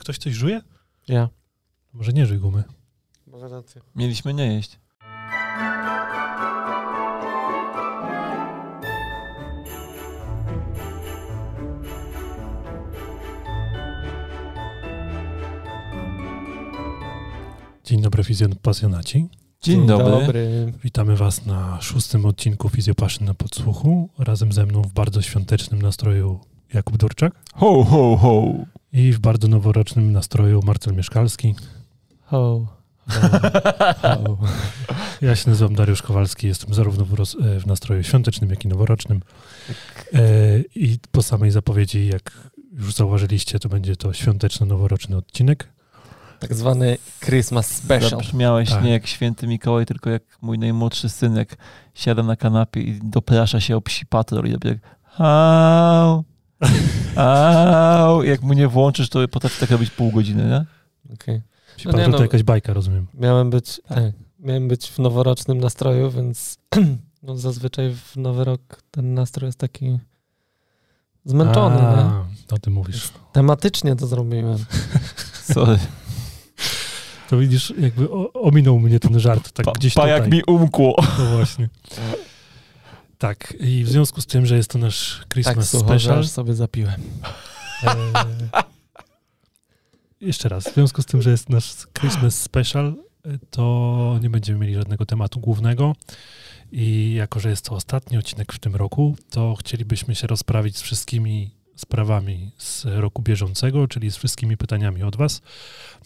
ktoś 0.00 0.18
coś 0.18 0.34
żuje? 0.34 0.60
Ja. 1.08 1.28
Może 1.92 2.12
nie 2.12 2.26
żyj 2.26 2.38
gumy. 2.38 2.64
Może 3.26 3.48
rację. 3.48 3.80
Mieliśmy 3.94 4.34
nie 4.34 4.54
jeść. 4.54 4.78
Dzień 17.84 18.02
dobry, 18.02 18.24
fizjopasjonaci. 18.24 19.28
Dzień, 19.62 19.86
dobry. 19.86 20.72
Witamy 20.84 21.16
Was 21.16 21.46
na 21.46 21.80
szóstym 21.80 22.26
odcinku 22.26 22.68
Fizjopaszyn 22.68 23.26
na 23.26 23.34
podsłuchu. 23.34 24.08
Razem 24.18 24.52
ze 24.52 24.66
mną 24.66 24.82
w 24.82 24.92
bardzo 24.92 25.22
świątecznym 25.22 25.82
nastroju 25.82 26.40
Jakub 26.74 26.96
Durczak 26.96 27.32
Ho, 27.54 27.84
ho, 27.84 28.16
ho. 28.16 28.52
I 28.92 29.12
w 29.12 29.18
bardzo 29.18 29.48
noworocznym 29.48 30.12
nastroju 30.12 30.60
Marcel 30.64 30.94
Mieszkalski. 30.94 31.54
Ho. 32.24 32.66
Ho. 34.02 34.38
Ja 35.20 35.36
się 35.36 35.50
nazywam 35.50 35.74
Dariusz 35.74 36.02
Kowalski, 36.02 36.46
jestem 36.46 36.74
zarówno 36.74 37.04
w, 37.04 37.14
roz, 37.14 37.36
e, 37.40 37.60
w 37.60 37.66
nastroju 37.66 38.02
świątecznym, 38.02 38.50
jak 38.50 38.64
i 38.64 38.68
noworocznym. 38.68 39.20
E, 40.12 40.20
I 40.74 40.98
po 41.12 41.22
samej 41.22 41.50
zapowiedzi, 41.50 42.06
jak 42.06 42.50
już 42.72 42.94
zauważyliście, 42.94 43.58
to 43.58 43.68
będzie 43.68 43.96
to 43.96 44.12
świąteczno-noworoczny 44.12 45.16
odcinek. 45.16 45.68
Tak 46.38 46.54
zwany 46.54 46.98
Christmas 47.24 47.66
Special. 47.66 48.10
Zabrzmiałeś 48.10 48.70
Tak. 48.70 48.84
nie 48.84 48.90
jak 48.90 49.06
święty 49.06 49.46
Mikołaj, 49.46 49.86
tylko 49.86 50.10
jak 50.10 50.22
mój 50.42 50.58
najmłodszy 50.58 51.08
synek 51.08 51.56
siada 51.94 52.22
na 52.22 52.36
kanapie 52.36 52.80
i 52.80 53.00
doprasza 53.02 53.60
się 53.60 53.76
o 53.76 53.80
psi 53.80 54.06
patrol 54.06 54.46
i 54.46 54.52
robi 54.52 54.68
jak 54.68 54.78
au. 57.16 58.22
Jak 58.22 58.42
mu 58.42 58.52
nie 58.52 58.68
włączysz, 58.68 59.08
to 59.08 59.28
potrafi 59.28 59.60
tak 59.60 59.70
robić 59.70 59.90
pół 59.90 60.10
godziny, 60.12 60.44
nie? 60.44 60.64
Okej. 61.14 61.42
Psi 61.76 61.86
No 61.88 61.92
nie, 61.92 61.96
Patrol 61.98 62.10
no. 62.10 62.16
to 62.16 62.22
jakaś 62.24 62.42
bajka, 62.42 62.72
rozumiem. 62.72 63.06
Miałem 63.14 63.50
być, 63.50 63.80
tak. 63.88 63.98
miałem 64.40 64.68
być 64.68 64.86
w 64.90 64.98
noworocznym 64.98 65.60
nastroju, 65.60 66.10
więc 66.10 66.58
no, 67.22 67.36
zazwyczaj 67.36 67.94
w 67.94 68.16
nowy 68.16 68.44
rok 68.44 68.60
ten 68.90 69.14
nastrój 69.14 69.46
jest 69.48 69.58
taki 69.58 69.98
zmęczony. 71.24 71.76
nie? 71.76 71.82
A, 71.88 72.24
o 72.50 72.58
tym 72.58 72.72
mówisz. 72.72 73.08
Tematycznie 73.32 73.96
to 73.96 74.06
zrobiłem. 74.06 74.58
Sorry. 75.54 75.78
To 77.30 77.38
widzisz, 77.38 77.74
jakby 77.78 78.08
ominął 78.34 78.78
mnie 78.78 79.00
ten 79.00 79.20
żart, 79.20 79.52
tak 79.52 79.66
Pa, 79.66 79.72
gdzieś 79.72 79.94
pa 79.94 80.02
tutaj. 80.02 80.20
jak 80.20 80.30
mi 80.32 80.42
umkło. 80.46 80.94
No 81.18 81.24
właśnie. 81.36 81.68
Tak, 83.20 83.54
i 83.60 83.84
w 83.84 83.88
związku 83.88 84.20
z 84.20 84.26
tym, 84.26 84.46
że 84.46 84.56
jest 84.56 84.70
to 84.70 84.78
nasz 84.78 85.18
Tak 85.18 85.28
Christmas 85.28 85.72
że 85.72 85.78
Special, 85.78 86.24
sobie 86.24 86.54
zapiłem. 86.54 87.00
e, 87.82 87.94
jeszcze 90.20 90.48
raz, 90.48 90.64
w 90.64 90.74
związku 90.74 91.02
z 91.02 91.06
tym, 91.06 91.22
że 91.22 91.30
jest 91.30 91.48
nasz 91.48 91.74
Christmas 91.98 92.40
Special, 92.42 92.94
e, 93.24 93.38
to 93.50 94.18
nie 94.22 94.30
będziemy 94.30 94.58
mieli 94.58 94.74
żadnego 94.74 95.06
tematu 95.06 95.40
głównego 95.40 95.96
i 96.72 97.14
jako, 97.14 97.40
że 97.40 97.50
jest 97.50 97.64
to 97.64 97.74
ostatni 97.74 98.18
odcinek 98.18 98.52
w 98.52 98.58
tym 98.58 98.76
roku, 98.76 99.16
to 99.30 99.54
chcielibyśmy 99.54 100.14
się 100.14 100.26
rozprawić 100.26 100.76
z 100.76 100.82
wszystkimi 100.82 101.50
sprawami 101.76 102.50
z 102.58 102.84
roku 102.84 103.22
bieżącego, 103.22 103.88
czyli 103.88 104.10
z 104.10 104.16
wszystkimi 104.16 104.56
pytaniami 104.56 105.02
od 105.02 105.16
Was. 105.16 105.42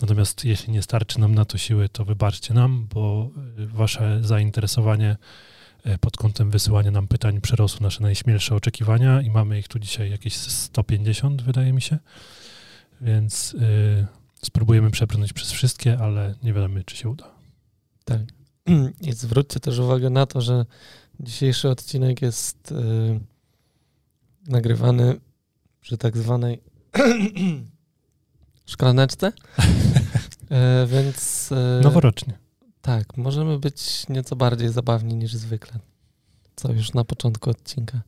Natomiast 0.00 0.44
jeśli 0.44 0.72
nie 0.72 0.82
starczy 0.82 1.20
nam 1.20 1.34
na 1.34 1.44
to 1.44 1.58
siły, 1.58 1.88
to 1.88 2.04
wybaczcie 2.04 2.54
nam, 2.54 2.86
bo 2.94 3.30
e, 3.58 3.66
Wasze 3.66 4.18
zainteresowanie 4.22 5.16
pod 6.00 6.16
kątem 6.16 6.50
wysyłania 6.50 6.90
nam 6.90 7.08
pytań 7.08 7.40
przerosło 7.40 7.80
nasze 7.80 8.02
najśmielsze 8.02 8.54
oczekiwania 8.54 9.20
i 9.22 9.30
mamy 9.30 9.58
ich 9.58 9.68
tu 9.68 9.78
dzisiaj 9.78 10.10
jakieś 10.10 10.36
150, 10.36 11.42
wydaje 11.42 11.72
mi 11.72 11.82
się. 11.82 11.98
Więc 13.00 13.54
y, 13.54 14.06
spróbujemy 14.42 14.90
przebrnąć 14.90 15.32
przez 15.32 15.52
wszystkie, 15.52 15.98
ale 15.98 16.34
nie 16.42 16.52
wiadomo, 16.52 16.74
czy 16.86 16.96
się 16.96 17.08
uda. 17.08 17.30
Tak. 18.04 18.20
I 19.08 19.12
zwróćcie 19.12 19.60
też 19.60 19.78
uwagę 19.78 20.10
na 20.10 20.26
to, 20.26 20.40
że 20.40 20.66
dzisiejszy 21.20 21.68
odcinek 21.68 22.22
jest 22.22 22.72
y, 22.72 23.20
nagrywany 24.46 25.20
przy 25.80 25.98
tak 25.98 26.16
zwanej 26.16 26.62
szklaneczce. 28.66 29.32
E, 30.50 30.86
więc 30.86 31.50
e, 31.52 31.80
Noworocznie. 31.82 32.38
Tak, 32.84 33.16
możemy 33.16 33.58
być 33.58 34.08
nieco 34.08 34.36
bardziej 34.36 34.68
zabawni 34.68 35.14
niż 35.16 35.34
zwykle. 35.34 35.78
Co 36.56 36.72
już 36.72 36.92
na 36.92 37.04
początku 37.04 37.50
odcinka. 37.50 38.00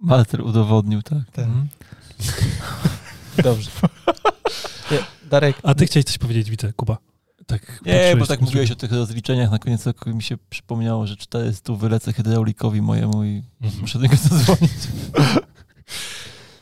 Martel 0.00 0.40
udowodnił, 0.40 1.02
tak? 1.02 1.30
Tak. 1.32 1.44
Mhm. 1.44 1.68
Dobrze. 3.44 3.70
Nie, 4.90 4.98
Darek, 5.30 5.56
A 5.62 5.74
ty 5.74 5.86
chciałeś 5.86 6.04
coś 6.04 6.18
powiedzieć, 6.18 6.50
widzę, 6.50 6.72
Kuba. 6.72 6.98
Tak, 7.46 7.80
Nie, 7.86 8.16
bo 8.18 8.26
tak 8.26 8.40
mówiłeś 8.40 8.70
o 8.70 8.74
tych 8.76 8.92
rozliczeniach, 8.92 9.50
na 9.50 9.58
koniec 9.58 9.86
roku 9.86 10.10
mi 10.10 10.22
się 10.22 10.36
przypomniało, 10.50 11.06
że 11.06 11.16
400 11.16 11.72
wylecę 11.72 12.12
hydraulikowi 12.12 12.82
mojemu 12.82 13.24
i 13.24 13.42
Mhm. 13.62 13.80
muszę 13.80 13.98
do 13.98 14.02
niego 14.04 14.16
zadzwonić. 14.30 14.72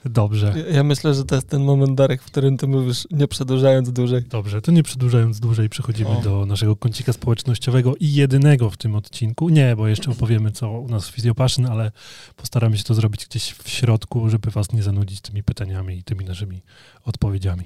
Dobrze, 0.04 0.54
ja, 0.56 0.74
ja 0.76 0.84
myślę, 0.84 1.14
że 1.14 1.24
to 1.24 1.34
jest 1.34 1.48
ten 1.48 1.64
moment, 1.64 1.94
Darek, 1.94 2.22
w 2.22 2.26
którym 2.26 2.56
ty 2.56 2.66
mówisz, 2.66 3.06
nie 3.10 3.28
przedłużając 3.28 3.92
dłużej. 3.92 4.22
dobrze. 4.22 4.62
To 4.62 4.72
nie 4.72 4.82
przedłużając 4.82 5.40
dłużej, 5.40 5.68
przechodzimy 5.68 6.10
O. 6.10 6.20
do 6.22 6.46
naszego 6.46 6.76
kącika 6.76 7.12
społecznościowego 7.12 7.94
i 8.00 8.12
jedynego 8.12 8.70
w 8.70 8.76
tym 8.76 8.94
odcinku. 8.94 9.48
Nie, 9.48 9.76
bo 9.76 9.88
jeszcze 9.88 10.10
opowiemy, 10.10 10.50
co 10.50 10.70
u 10.70 10.88
nas 10.88 11.08
w 11.08 11.10
Fizjopaszyn, 11.14 11.66
ale 11.66 11.92
postaramy 12.36 12.78
się 12.78 12.84
to 12.84 12.94
zrobić 12.94 13.26
gdzieś 13.26 13.52
w 13.52 13.68
środku, 13.68 14.30
żeby 14.30 14.50
was 14.50 14.72
nie 14.72 14.82
zanudzić 14.82 15.20
tymi 15.20 15.42
pytaniami 15.42 15.98
i 15.98 16.04
tymi 16.04 16.24
naszymi 16.24 16.62
odpowiedziami. 17.04 17.64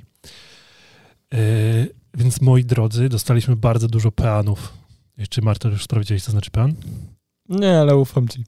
Yy, 1.33 1.39
więc 2.15 2.41
moi 2.41 2.65
drodzy, 2.65 3.09
dostaliśmy 3.09 3.57
bardzo 3.57 3.89
dużo 3.89 4.13
peanów. 4.13 4.73
Jeszcze 5.19 5.43
Marta 5.43 5.69
już 5.69 5.85
sprawdziłeś, 5.85 6.23
co 6.23 6.31
znaczy 6.33 6.51
pean? 6.51 6.75
Nie, 7.49 7.81
ale 7.81 7.97
ufam 7.97 8.29
ci. 8.29 8.45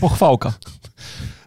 Pochwałka. 0.00 0.54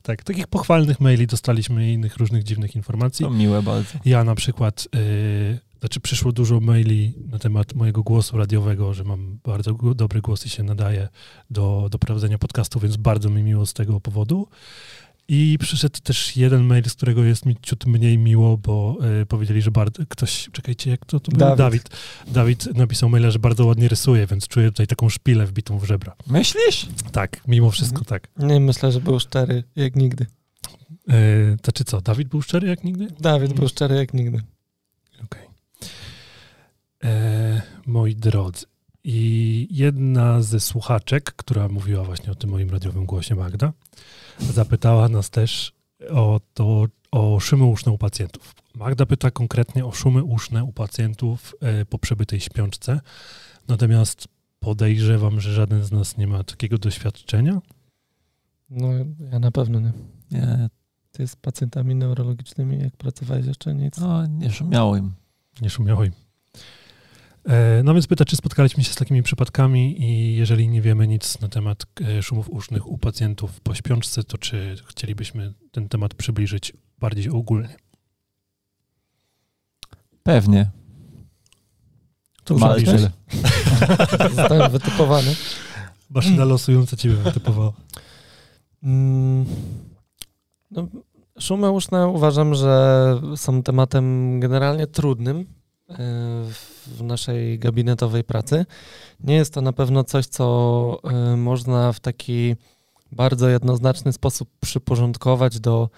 Tak, 0.05 0.23
takich 0.23 0.47
pochwalnych 0.47 0.99
maili 0.99 1.27
dostaliśmy 1.27 1.89
i 1.89 1.93
innych 1.93 2.17
różnych 2.17 2.43
dziwnych 2.43 2.75
informacji. 2.75 3.25
To 3.25 3.31
miłe 3.31 3.61
bardzo. 3.61 3.99
Ja 4.05 4.23
na 4.23 4.35
przykład, 4.35 4.88
yy, 4.93 5.59
znaczy 5.79 5.99
przyszło 5.99 6.31
dużo 6.31 6.59
maili 6.59 7.13
na 7.31 7.39
temat 7.39 7.73
mojego 7.73 8.03
głosu 8.03 8.38
radiowego, 8.38 8.94
że 8.94 9.03
mam 9.03 9.39
bardzo 9.44 9.73
dobry 9.73 10.21
głos 10.21 10.45
i 10.45 10.49
się 10.49 10.63
nadaje 10.63 11.07
do, 11.49 11.88
do 11.91 11.99
prowadzenia 11.99 12.38
podcastu, 12.38 12.79
więc 12.79 12.97
bardzo 12.97 13.29
mi 13.29 13.44
miło 13.44 13.65
z 13.65 13.73
tego 13.73 14.01
powodu. 14.01 14.47
I 15.28 15.58
przyszedł 15.59 16.00
też 16.03 16.38
jeden 16.38 16.63
mail, 16.63 16.90
z 16.90 16.94
którego 16.94 17.24
jest 17.24 17.46
mi 17.46 17.56
ciut 17.62 17.86
mniej 17.86 18.18
miło, 18.18 18.58
bo 18.58 18.97
yy, 19.19 19.25
powiedzieli, 19.25 19.62
że 19.62 19.72
bardzo, 19.72 20.03
ktoś, 20.09 20.50
czekajcie, 20.52 20.91
jak 20.91 21.06
to, 21.06 21.19
to 21.19 21.31
był? 21.31 21.40
Dawid. 21.40 21.58
Dawid. 21.58 21.90
Dawid 22.28 22.78
napisał 22.78 23.09
maila, 23.09 23.31
że 23.31 23.40
bardzo 23.40 23.66
ładnie 23.66 23.88
rysuje, 23.88 24.28
więc 24.28 24.47
czuję 24.47 24.68
tutaj 24.68 24.88
taką 24.88 25.09
szpilę 25.09 25.46
wbitą 25.46 25.80
w 25.80 25.84
żebra. 25.84 26.16
Myślisz? 26.28 26.88
Tak, 27.12 27.41
mimo 27.47 27.72
wszystko 27.72 28.06
tak. 28.06 28.28
Nie, 28.38 28.59
myślę, 28.59 28.91
że 28.91 29.02
był 29.02 29.19
szczery 29.19 29.63
jak 29.75 29.96
nigdy. 29.96 30.25
Yy, 31.08 31.57
to 31.62 31.72
czy 31.72 31.84
co, 31.84 32.02
Dawid 32.02 32.28
był 32.28 32.42
szczery 32.42 32.68
jak 32.68 32.84
nigdy? 32.84 33.07
Dawid 33.19 33.53
był 33.53 33.68
szczery 33.68 33.96
jak 33.96 34.13
nigdy. 34.13 34.42
Okej. 35.24 35.46
E, 37.03 37.62
Moi 37.86 38.16
drodzy, 38.16 38.66
i 39.07 39.68
jedna 39.72 40.42
ze 40.42 40.59
słuchaczek, 40.59 41.34
która 41.36 41.68
mówiła 41.68 42.03
właśnie 42.03 42.31
o 42.31 42.36
tym 42.36 42.50
moim 42.50 42.69
radiowym 42.69 43.06
głosie, 43.06 43.36
Magda, 43.36 43.74
zapytała 44.40 45.09
nas 45.09 45.29
też 45.29 45.73
o 46.09 46.40
to, 46.53 46.85
o 47.12 47.40
szumy 47.40 47.66
uszne 47.66 47.91
u 47.91 47.97
pacjentów. 47.97 48.56
Magda 48.75 49.06
pyta 49.06 49.31
konkretnie 49.31 49.85
o 49.85 49.91
szumy 49.91 50.23
uszne 50.23 50.63
u 50.63 50.72
pacjentów 50.72 51.56
e, 51.62 51.85
po 51.85 52.00
przebytej 52.00 52.40
śpiączce. 52.40 53.00
Natomiast 53.68 54.28
podejrzewam, 54.59 55.40
że 55.40 55.53
żaden 55.53 55.84
z 55.84 55.91
nas 55.91 56.18
nie 56.18 56.28
ma 56.28 56.44
takiego 56.44 56.78
doświadczenia. 56.78 57.62
No, 58.69 58.88
ja 59.31 59.40
na 59.40 59.51
pewno 59.51 59.79
nie. 59.79 59.94
Nie, 60.31 60.69
Ty 61.12 61.28
z 61.28 61.35
pacjentami 61.35 61.95
neurologicznymi, 61.95 62.79
jak 62.79 62.97
pracowałeś 62.97 63.45
jeszcze 63.45 63.75
nic? 63.75 63.97
no 63.97 64.28
nie 64.28 64.51
szumiało 64.51 64.97
im. 64.97 65.13
Nie 65.62 65.69
szumiało 65.69 66.04
im. 66.04 66.12
E, 67.45 67.83
No 67.83 67.94
więc 67.94 68.07
pyta, 68.07 68.25
czy 68.25 68.36
spotkaliśmy 68.36 68.83
się 68.83 68.94
z 68.94 68.95
takimi 68.95 69.24
przypadkami 69.24 70.01
i 70.01 70.36
jeżeli 70.36 70.68
nie 70.68 70.81
wiemy 70.81 71.07
nic 71.07 71.42
na 71.42 71.50
temat 71.50 71.86
e, 72.01 72.24
szumów 72.24 72.50
usznych 72.50 72.88
u 72.88 72.97
pacjentów 72.97 73.62
po 73.62 73.75
śpiączce, 73.75 74.24
to 74.24 74.38
czy 74.38 74.75
chcielibyśmy 74.88 75.53
ten 75.71 75.89
temat 75.89 76.13
przybliżyć 76.13 76.74
bardziej 77.00 77.30
ogólnie? 77.30 77.75
Pewnie. 80.24 80.69
To 82.44 82.56
napiszesz. 82.56 83.01
Zostałem 84.36 84.71
wytypowany. 84.71 85.36
Maszyna 86.09 86.45
losująca 86.45 86.97
ciebie 86.97 87.15
wytypowała. 87.15 87.74
Mm, 88.83 89.45
no, 90.71 90.88
szumy 91.39 91.71
uszne 91.71 92.07
uważam, 92.07 92.56
że 92.56 93.21
są 93.36 93.63
tematem 93.63 94.39
generalnie 94.39 94.88
trudnym 94.88 95.45
e, 95.89 95.95
w 96.87 97.03
naszej 97.03 97.59
gabinetowej 97.59 98.23
pracy. 98.23 98.65
Nie 99.19 99.35
jest 99.35 99.53
to 99.53 99.61
na 99.61 99.73
pewno 99.73 100.03
coś, 100.03 100.25
co 100.25 100.97
e, 101.03 101.35
można 101.37 101.93
w 101.93 101.99
taki 101.99 102.55
bardzo 103.11 103.49
jednoznaczny 103.49 104.13
sposób 104.13 104.49
przyporządkować 104.61 105.59
do 105.59 105.89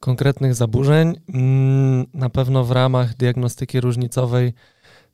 konkretnych 0.00 0.54
zaburzeń. 0.54 1.20
Mm, 1.34 2.06
na 2.14 2.30
pewno 2.30 2.64
w 2.64 2.70
ramach 2.70 3.16
diagnostyki 3.16 3.80
różnicowej 3.80 4.52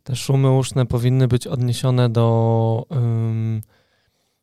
te 0.05 0.17
szumy 0.17 0.51
uszne 0.51 0.87
powinny 0.87 1.29
być 1.29 1.47
odniesione 1.47 2.09
do 2.09 2.87
um, 2.91 3.61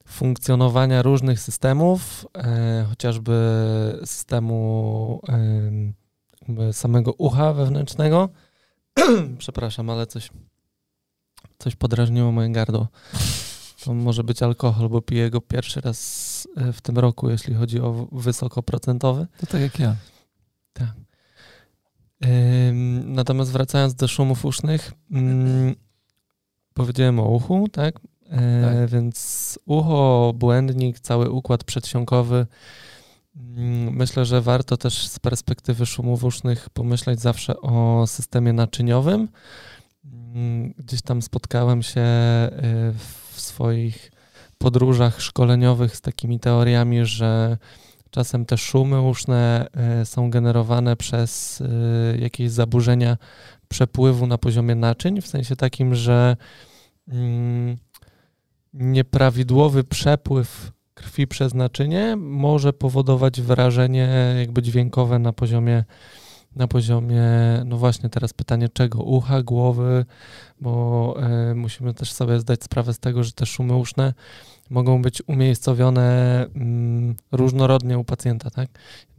funkcjonowania 0.08 1.02
różnych 1.02 1.40
systemów, 1.40 2.26
e, 2.38 2.86
chociażby 2.90 3.34
systemu 4.06 5.22
e, 6.60 6.74
samego 6.74 7.14
ucha 7.14 7.54
wewnętrznego. 7.54 8.30
Przepraszam, 9.38 9.90
ale 9.90 10.08
coś, 10.08 10.30
coś 11.60 11.76
podrażniło 11.76 12.32
moje 12.32 12.50
gardło. 12.50 12.88
To 13.84 13.94
może 13.94 14.24
być 14.24 14.44
alkohol, 14.44 14.90
bo 14.90 15.02
piję 15.02 15.30
go 15.30 15.42
pierwszy 15.42 15.82
raz 15.82 16.48
e, 16.58 16.74
w 16.74 16.82
tym 16.82 16.98
roku, 16.98 17.30
jeśli 17.30 17.54
chodzi 17.54 17.80
o 17.80 18.08
wysokoprocentowy. 18.12 19.28
To 19.38 19.46
tak 19.46 19.62
jak 19.62 19.80
ja. 19.80 19.96
Tak. 20.74 20.94
Natomiast 23.06 23.52
wracając 23.52 23.96
do 23.96 24.08
szumów 24.08 24.46
usznych, 24.46 24.94
mm, 25.12 25.76
powiedziałem 26.74 27.20
o 27.20 27.24
uchu, 27.24 27.68
tak? 27.72 28.00
E, 28.30 28.80
tak. 28.80 28.90
Więc 28.90 29.60
ucho, 29.66 30.34
błędnik, 30.36 31.00
cały 31.00 31.30
układ 31.30 31.64
przedsionkowy. 31.64 32.48
Mm, 33.36 33.96
myślę, 33.96 34.26
że 34.26 34.42
warto 34.42 34.78
też 34.78 35.08
z 35.08 35.20
perspektywy 35.20 35.86
szumów 35.86 36.24
usznych 36.24 36.70
pomyśleć 36.70 37.20
zawsze 37.20 37.62
o 37.62 38.08
systemie 38.08 38.54
naczyniowym. 38.54 39.28
Mm, 40.36 40.74
gdzieś 40.78 41.02
tam 41.02 41.22
spotkałem 41.22 41.84
się 41.84 42.02
e, 42.02 42.52
w 43.34 43.42
swoich 43.42 44.12
podróżach 44.58 45.22
szkoleniowych 45.22 45.96
z 45.96 46.02
takimi 46.02 46.40
teoriami, 46.40 47.06
że 47.06 47.58
czasem 48.10 48.46
te 48.46 48.58
szumy 48.58 49.02
uszne 49.02 49.68
e, 49.74 50.06
są 50.06 50.30
generowane 50.30 50.96
przez 50.96 51.64
jakieś 52.20 52.52
zaburzenia 52.52 53.18
przepływu 53.68 54.28
na 54.28 54.38
poziomie 54.38 54.76
naczyń, 54.76 55.22
w 55.22 55.28
sensie 55.28 55.56
takim, 55.56 55.96
że 55.96 56.38
mm, 57.08 57.78
nieprawidłowy 58.74 59.84
przepływ 59.84 60.72
krwi 60.94 61.28
przez 61.28 61.54
naczynie 61.54 62.16
może 62.16 62.74
powodować 62.74 63.42
wrażenie 63.42 64.36
jakby 64.40 64.62
dźwiękowe 64.62 65.20
na 65.20 65.34
poziomie 65.34 65.84
na 66.56 66.68
poziomie, 66.68 67.24
no 67.66 67.78
właśnie 67.78 68.10
teraz 68.10 68.34
pytanie 68.34 68.70
czego? 68.70 69.04
Ucha, 69.04 69.44
głowy, 69.44 70.06
bo 70.62 71.16
y, 71.52 71.56
musimy 71.56 71.94
też 71.94 72.12
sobie 72.12 72.40
zdać 72.40 72.64
sprawę 72.64 72.94
z 72.94 73.00
tego, 73.00 73.24
że 73.24 73.32
te 73.32 73.46
szumy 73.46 73.76
uszne 73.76 74.14
mogą 74.70 75.02
być 75.02 75.24
umiejscowione 75.28 76.46
mm, 76.56 77.16
różnorodnie 77.32 77.98
u 77.98 78.04
pacjenta, 78.04 78.50
tak? 78.50 78.70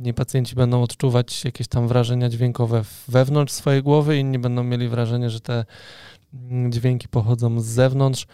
Inni 0.01 0.15
pacjenci 0.15 0.55
będą 0.55 0.83
odczuwać 0.83 1.45
jakieś 1.45 1.69
tam 1.69 1.89
wrażenia 1.89 2.29
dźwiękowe 2.29 2.83
wewnątrz 3.09 3.53
swojej 3.53 3.83
głowy, 3.83 4.19
inni 4.19 4.39
będą 4.39 4.65
mieli 4.65 4.89
wrażenie, 4.89 5.31
że 5.31 5.41
te 5.41 5.65
mm, 6.35 6.73
dźwięki 6.73 7.09
pochodzą 7.09 7.61
z 7.61 7.67
zewnątrz. 7.67 8.27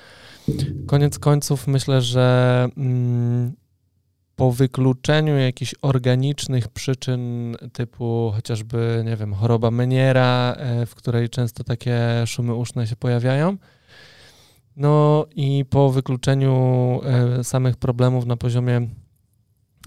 Koniec 0.87 1.19
końców 1.19 1.66
myślę, 1.66 2.02
że 2.02 2.69
mm, 2.76 3.52
po 4.43 4.53
wykluczeniu 4.53 5.39
jakichś 5.39 5.75
organicznych 5.83 6.69
przyczyn 6.69 7.56
typu 7.73 8.33
chociażby, 8.35 9.03
nie 9.06 9.17
wiem, 9.17 9.35
choroba 9.35 9.71
Meniera, 9.71 10.55
e, 10.56 10.87
w 10.87 10.94
której 10.94 11.31
często 11.31 11.65
takie 11.65 11.99
szumy 12.27 12.55
uszne 12.55 12.87
się 12.87 12.97
pojawiają, 12.97 13.56
no 14.77 15.27
i 15.37 15.65
po 15.71 15.91
wykluczeniu 15.91 17.00
e, 17.05 17.44
samych 17.44 17.77
problemów 17.77 18.27
na 18.27 18.37
poziomie, 18.37 18.89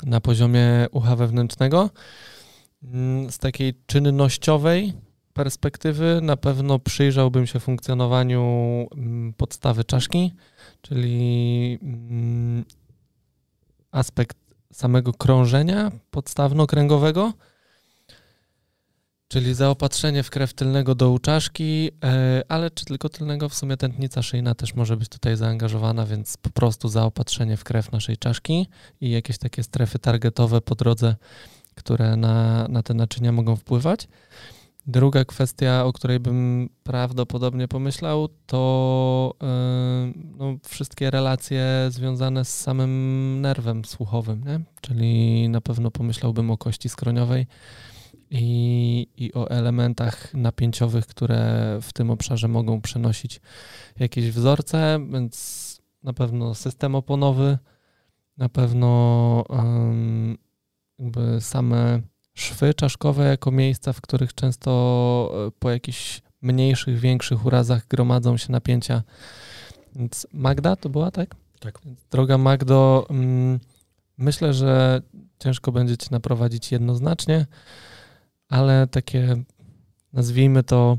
na 0.04 0.22
poziomie 0.22 0.88
ucha 0.92 1.16
wewnętrznego, 1.16 1.90
mm, 2.84 3.32
z 3.32 3.38
takiej 3.38 3.74
czynnościowej 3.86 4.94
perspektywy 5.34 6.20
na 6.22 6.38
pewno 6.38 6.80
przyjrzałbym 6.80 7.48
się 7.48 7.60
funkcjonowaniu 7.60 8.42
mm, 8.96 9.34
podstawy 9.34 9.84
czaszki, 9.84 10.34
czyli 10.82 11.80
mm, 11.82 12.66
aspekt 13.92 14.45
samego 14.76 15.14
krążenia 15.14 15.92
podstawno-kręgowego, 16.12 17.32
czyli 19.28 19.54
zaopatrzenie 19.54 20.24
w 20.24 20.30
krew 20.30 20.54
tylnego 20.54 20.96
dołu 20.96 21.20
czaszki, 21.20 21.92
e, 22.04 22.44
ale 22.50 22.72
czy 22.72 22.86
tylko 22.86 23.10
tylnego, 23.10 23.50
w 23.50 23.56
sumie 23.56 23.78
tętnica 23.78 24.22
szyjna 24.22 24.56
też 24.56 24.74
może 24.74 24.98
być 24.98 25.10
tutaj 25.10 25.38
zaangażowana, 25.38 26.06
więc 26.06 26.38
po 26.38 26.50
prostu 26.50 26.90
zaopatrzenie 26.90 27.58
w 27.58 27.64
krew 27.64 27.92
naszej 27.92 28.18
czaszki 28.18 28.68
i 29.02 29.10
jakieś 29.10 29.38
takie 29.38 29.64
strefy 29.64 30.00
targetowe 30.00 30.62
po 30.62 30.76
drodze, 30.76 31.16
które 31.76 32.16
na, 32.16 32.68
na 32.68 32.84
te 32.84 32.94
naczynia 32.94 33.32
mogą 33.32 33.56
wpływać. 33.56 34.08
Druga 34.88 35.26
kwestia, 35.26 35.86
o 35.86 35.94
której 35.94 36.20
bym 36.20 36.70
prawdopodobnie 36.84 37.68
pomyślał, 37.68 38.30
to 38.46 39.34
yy, 39.42 40.14
no, 40.38 40.58
wszystkie 40.64 41.12
relacje 41.12 41.66
związane 41.90 42.46
z 42.46 42.62
samym 42.62 43.42
nerwem 43.42 43.86
słuchowym, 43.86 44.44
nie? 44.44 44.60
czyli 44.82 45.50
na 45.50 45.62
pewno 45.62 45.92
pomyślałbym 45.92 46.52
o 46.52 46.58
kości 46.58 46.90
skroniowej 46.90 47.48
i, 48.32 49.08
i 49.18 49.34
o 49.34 49.50
elementach 49.50 50.34
napięciowych, 50.34 51.08
które 51.08 51.80
w 51.82 51.94
tym 51.94 52.12
obszarze 52.12 52.48
mogą 52.48 52.82
przenosić 52.82 53.42
jakieś 54.00 54.32
wzorce, 54.32 55.00
więc 55.12 55.82
na 56.04 56.14
pewno 56.14 56.56
system 56.56 56.96
oponowy, 56.96 57.58
na 58.38 58.50
pewno 58.50 59.44
jakby 61.00 61.42
same 61.42 62.02
szwy 62.36 62.74
czaszkowe 62.74 63.26
jako 63.26 63.52
miejsca, 63.52 63.94
w 63.94 64.02
których 64.02 64.34
często 64.34 65.32
e, 65.48 65.52
po 65.60 65.70
jakichś 65.70 66.22
mniejszych, 66.42 67.00
większych 67.00 67.46
urazach 67.46 67.88
gromadzą 67.88 68.38
się 68.38 68.52
napięcia. 68.52 69.04
Więc 69.96 70.28
Magda 70.34 70.76
to 70.76 70.90
była, 70.90 71.12
tak? 71.12 71.36
Tak. 71.60 71.80
Droga 72.12 72.38
Magdo, 72.38 73.08
mm, 73.10 73.60
myślę, 74.18 74.54
że 74.54 75.02
ciężko 75.40 75.72
będzie 75.72 75.98
cię 75.98 76.08
naprowadzić 76.12 76.72
jednoznacznie, 76.72 77.46
ale 78.50 78.88
takie 78.88 79.44
nazwijmy 80.14 80.64
to 80.64 80.98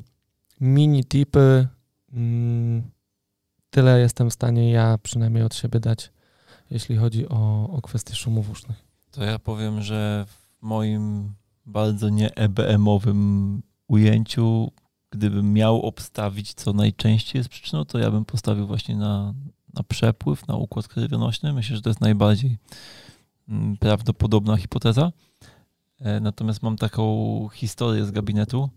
mini 0.60 1.04
tipy, 1.04 1.68
mm, 2.12 2.82
tyle 3.70 4.00
jestem 4.00 4.30
w 4.30 4.32
stanie 4.32 4.70
ja 4.70 4.98
przynajmniej 5.02 5.44
od 5.44 5.54
siebie 5.54 5.80
dać, 5.80 6.10
jeśli 6.70 6.96
chodzi 6.96 7.28
o, 7.28 7.70
o 7.72 7.82
kwestie 7.82 8.14
szumów 8.14 8.50
usznych. 8.50 8.76
To 9.10 9.24
ja 9.24 9.38
powiem, 9.38 9.82
że 9.82 10.26
moim 10.66 11.34
bardzo 11.66 12.08
nie 12.08 12.34
EBM-owym 12.34 13.62
ujęciu, 13.88 14.72
gdybym 15.10 15.52
miał 15.52 15.82
obstawić, 15.82 16.54
co 16.54 16.72
najczęściej 16.72 17.40
jest 17.40 17.48
przyczyną, 17.48 17.84
to 17.84 17.98
ja 17.98 18.10
bym 18.10 18.24
postawił 18.24 18.66
właśnie 18.66 18.96
na, 18.96 19.34
na 19.74 19.82
przepływ, 19.82 20.48
na 20.48 20.56
układ 20.56 20.88
krwionośny. 20.88 21.52
Myślę, 21.52 21.76
że 21.76 21.82
to 21.82 21.90
jest 21.90 22.00
najbardziej 22.00 22.58
mm, 23.48 23.76
prawdopodobna 23.76 24.56
hipoteza. 24.56 25.12
E, 26.00 26.20
natomiast 26.20 26.62
mam 26.62 26.76
taką 26.76 27.48
historię 27.54 28.04
z 28.04 28.10
gabinetu. 28.10 28.70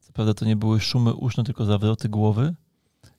Co 0.00 0.12
prawda 0.12 0.34
to 0.34 0.44
nie 0.44 0.56
były 0.56 0.80
szumy 0.80 1.14
uszne, 1.14 1.44
tylko 1.44 1.64
zawroty 1.64 2.08
głowy. 2.08 2.54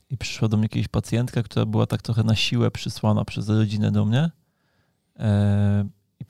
I 0.10 0.18
przyszła 0.18 0.48
do 0.48 0.58
mnie 0.58 0.68
jakaś 0.72 0.88
pacjentka, 0.88 1.44
która 1.44 1.66
była 1.66 1.88
tak 1.88 2.02
trochę 2.02 2.24
na 2.24 2.36
siłę 2.36 2.72
przysłana 2.72 3.26
przez 3.26 3.50
rodzinę 3.50 3.92
do 3.92 4.06
mnie. 4.06 4.32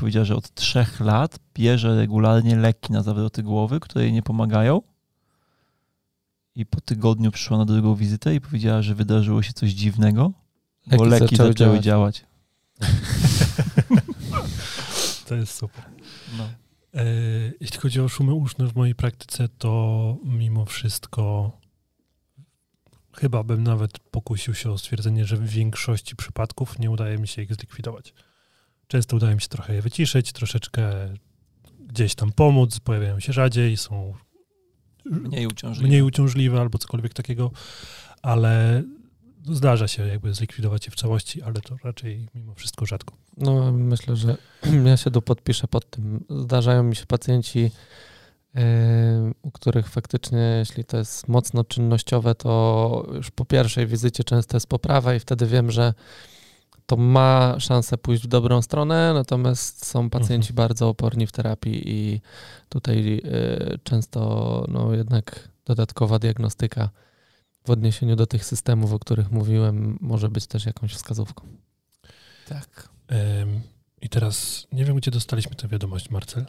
Powiedziała, 0.01 0.25
że 0.25 0.35
od 0.35 0.53
trzech 0.53 0.99
lat 0.99 1.39
bierze 1.53 1.95
regularnie 1.95 2.55
leki 2.55 2.93
na 2.93 3.03
zawroty 3.03 3.43
głowy, 3.43 3.79
które 3.79 4.03
jej 4.03 4.13
nie 4.13 4.21
pomagają. 4.21 4.81
I 6.55 6.65
po 6.65 6.81
tygodniu 6.81 7.31
przyszła 7.31 7.57
na 7.57 7.65
drugą 7.65 7.95
wizytę 7.95 8.35
i 8.35 8.41
powiedziała, 8.41 8.81
że 8.81 8.95
wydarzyło 8.95 9.41
się 9.41 9.53
coś 9.53 9.71
dziwnego, 9.71 10.31
leki 10.87 10.97
bo 10.97 11.03
leki 11.03 11.35
zaczęły, 11.35 11.49
zaczęły 11.49 11.79
działać. 11.79 12.17
działać. 12.17 12.25
To 15.27 15.35
jest 15.35 15.55
super. 15.55 15.83
No. 16.37 16.49
E, 16.93 17.05
jeśli 17.59 17.79
chodzi 17.79 18.01
o 18.01 18.09
szumy 18.09 18.33
uszne 18.33 18.67
w 18.67 18.75
mojej 18.75 18.95
praktyce, 18.95 19.49
to 19.57 20.17
mimo 20.23 20.65
wszystko 20.65 21.51
chyba 23.13 23.43
bym 23.43 23.63
nawet 23.63 23.99
pokusił 23.99 24.53
się 24.53 24.71
o 24.71 24.77
stwierdzenie, 24.77 25.25
że 25.25 25.37
w 25.37 25.49
większości 25.49 26.15
przypadków 26.15 26.79
nie 26.79 26.91
udaje 26.91 27.17
mi 27.17 27.27
się 27.27 27.41
ich 27.41 27.55
zlikwidować. 27.55 28.13
Często 28.91 29.15
udaje 29.15 29.35
mi 29.35 29.41
się 29.41 29.47
trochę 29.47 29.73
je 29.73 29.81
wyciszyć, 29.81 30.31
troszeczkę 30.31 30.91
gdzieś 31.79 32.15
tam 32.15 32.31
pomóc, 32.31 32.79
pojawiają 32.79 33.19
się 33.19 33.33
rzadziej, 33.33 33.77
są 33.77 34.13
mniej 35.05 35.47
uciążliwe, 35.47 35.87
mniej 35.87 36.01
uciążliwe 36.01 36.61
albo 36.61 36.77
cokolwiek 36.77 37.13
takiego, 37.13 37.51
ale 38.21 38.83
zdarza 39.45 39.87
się 39.87 40.07
jakby 40.07 40.33
zlikwidować 40.33 40.85
je 40.85 40.91
w 40.91 40.95
całości, 40.95 41.41
ale 41.41 41.61
to 41.61 41.75
raczej 41.83 42.27
mimo 42.35 42.53
wszystko 42.55 42.85
rzadko. 42.85 43.15
No 43.37 43.71
myślę, 43.71 44.15
że 44.15 44.37
ja 44.85 44.97
się 44.97 45.11
tu 45.11 45.21
podpiszę 45.21 45.67
pod 45.67 45.89
tym. 45.89 46.25
Zdarzają 46.29 46.83
mi 46.83 46.95
się 46.95 47.05
pacjenci, 47.05 47.59
yy, 47.59 48.61
u 49.41 49.51
których 49.51 49.89
faktycznie, 49.89 50.55
jeśli 50.59 50.85
to 50.85 50.97
jest 50.97 51.27
mocno 51.27 51.63
czynnościowe, 51.63 52.35
to 52.35 53.09
już 53.13 53.31
po 53.31 53.45
pierwszej 53.45 53.87
wizycie 53.87 54.23
często 54.23 54.55
jest 54.57 54.67
poprawa 54.67 55.15
i 55.15 55.19
wtedy 55.19 55.45
wiem, 55.45 55.71
że 55.71 55.93
to 56.91 56.97
ma 56.97 57.55
szansę 57.59 57.97
pójść 57.97 58.23
w 58.23 58.27
dobrą 58.27 58.61
stronę, 58.61 59.13
natomiast 59.13 59.85
są 59.85 60.09
pacjenci 60.09 60.49
mhm. 60.49 60.55
bardzo 60.55 60.89
oporni 60.89 61.27
w 61.27 61.31
terapii 61.31 61.89
i 61.89 62.21
tutaj 62.69 63.21
y, 63.25 63.79
często 63.83 64.65
no, 64.67 64.93
jednak 64.93 65.49
dodatkowa 65.65 66.19
diagnostyka 66.19 66.89
w 67.65 67.69
odniesieniu 67.69 68.15
do 68.15 68.27
tych 68.27 68.45
systemów, 68.45 68.93
o 68.93 68.99
których 68.99 69.31
mówiłem, 69.31 69.97
może 70.01 70.29
być 70.29 70.47
też 70.47 70.65
jakąś 70.65 70.93
wskazówką. 70.93 71.47
Tak. 72.47 72.89
I 74.01 74.09
teraz 74.09 74.67
nie 74.71 74.85
wiem, 74.85 74.95
gdzie 74.95 75.11
dostaliśmy 75.11 75.55
tę 75.55 75.67
wiadomość, 75.67 76.09
Marcel. 76.09 76.45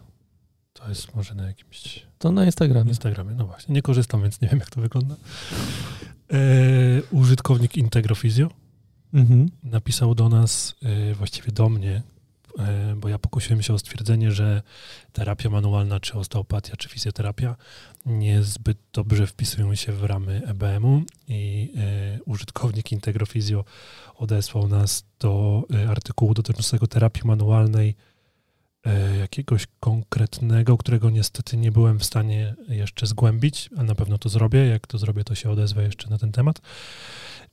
To 0.72 0.88
jest 0.88 1.14
może 1.14 1.34
na 1.34 1.46
jakimś. 1.46 2.06
To 2.18 2.32
na 2.32 2.44
Instagramie. 2.44 2.88
Instagramie, 2.88 3.34
no 3.34 3.46
właśnie. 3.46 3.74
Nie 3.74 3.82
korzystam, 3.82 4.22
więc 4.22 4.40
nie 4.40 4.48
wiem, 4.48 4.58
jak 4.58 4.70
to 4.70 4.80
wygląda. 4.80 5.14
E, 6.32 6.38
użytkownik 7.10 7.76
Integrofizio 7.76 8.61
mhm. 9.14 9.50
napisał 9.62 10.14
do 10.14 10.28
nas, 10.28 10.74
e, 10.82 11.14
właściwie 11.14 11.52
do 11.52 11.68
mnie, 11.68 12.02
e, 12.58 12.94
bo 12.96 13.08
ja 13.08 13.18
pokusiłem 13.18 13.62
się 13.62 13.74
o 13.74 13.78
stwierdzenie, 13.78 14.30
że 14.30 14.62
terapia 15.12 15.50
manualna, 15.50 16.00
czy 16.00 16.14
osteopatia, 16.14 16.76
czy 16.76 16.88
fizjoterapia 16.88 17.56
niezbyt 18.06 18.78
dobrze 18.92 19.26
wpisują 19.26 19.74
się 19.74 19.92
w 19.92 20.04
ramy 20.04 20.42
EBM-u 20.46 21.02
i 21.28 21.72
e, 21.76 22.18
użytkownik 22.24 22.92
Integrofizio 22.92 23.64
odesłał 24.14 24.68
nas 24.68 25.04
do 25.20 25.62
artykułu 25.88 26.34
dotyczącego 26.34 26.86
terapii 26.86 27.22
manualnej 27.24 27.96
jakiegoś 29.20 29.66
konkretnego, 29.80 30.78
którego 30.78 31.10
niestety 31.10 31.56
nie 31.56 31.72
byłem 31.72 31.98
w 31.98 32.04
stanie 32.04 32.54
jeszcze 32.68 33.06
zgłębić, 33.06 33.70
a 33.76 33.82
na 33.82 33.94
pewno 33.94 34.18
to 34.18 34.28
zrobię. 34.28 34.66
Jak 34.66 34.86
to 34.86 34.98
zrobię, 34.98 35.24
to 35.24 35.34
się 35.34 35.50
odezwę 35.50 35.82
jeszcze 35.82 36.10
na 36.10 36.18
ten 36.18 36.32
temat. 36.32 36.60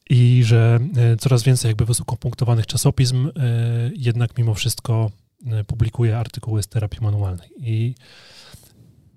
I 0.09 0.43
że 0.43 0.79
coraz 1.19 1.43
więcej 1.43 1.69
jakby 1.69 1.85
wysokopunktowanych 1.85 2.67
czasopism 2.67 3.29
jednak 3.95 4.37
mimo 4.37 4.53
wszystko 4.53 5.11
publikuje 5.67 6.17
artykuły 6.17 6.63
z 6.63 6.67
terapii 6.67 7.01
manualnej. 7.01 7.49
I 7.57 7.95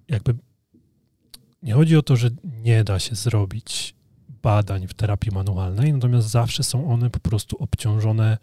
jakby 0.09 0.35
nie 1.63 1.75
chodzi 1.75 1.97
o 1.97 2.03
to, 2.03 2.17
że 2.17 2.31
nie 2.45 2.85
da 2.85 2.99
się 2.99 3.15
zrobić 3.15 3.95
badań 4.43 4.89
w 4.89 4.95
terapii 4.95 5.33
manualnej, 5.33 5.93
natomiast 5.93 6.29
zawsze 6.29 6.63
są 6.63 6.91
one 6.93 7.11
po 7.11 7.21
prostu 7.21 7.57
obciążone 7.57 8.39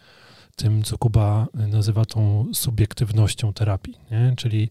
tym, 0.60 0.84
co 0.84 0.98
Kuba 0.98 1.48
nazywa 1.54 2.06
tą 2.06 2.46
subiektywnością 2.54 3.54
terapii. 3.54 3.98
Nie? 4.12 4.34
Czyli 4.38 4.70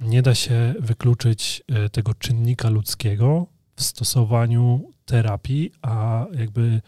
nie 0.00 0.22
da 0.22 0.34
się 0.34 0.74
wykluczyć 0.80 1.62
e, 1.68 1.88
tego 1.88 2.14
czynnika 2.14 2.70
ludzkiego 2.70 3.46
w 3.76 3.82
stosowaniu 3.82 4.90
terapii, 5.04 5.72
a 5.82 6.26
jakby 6.38 6.80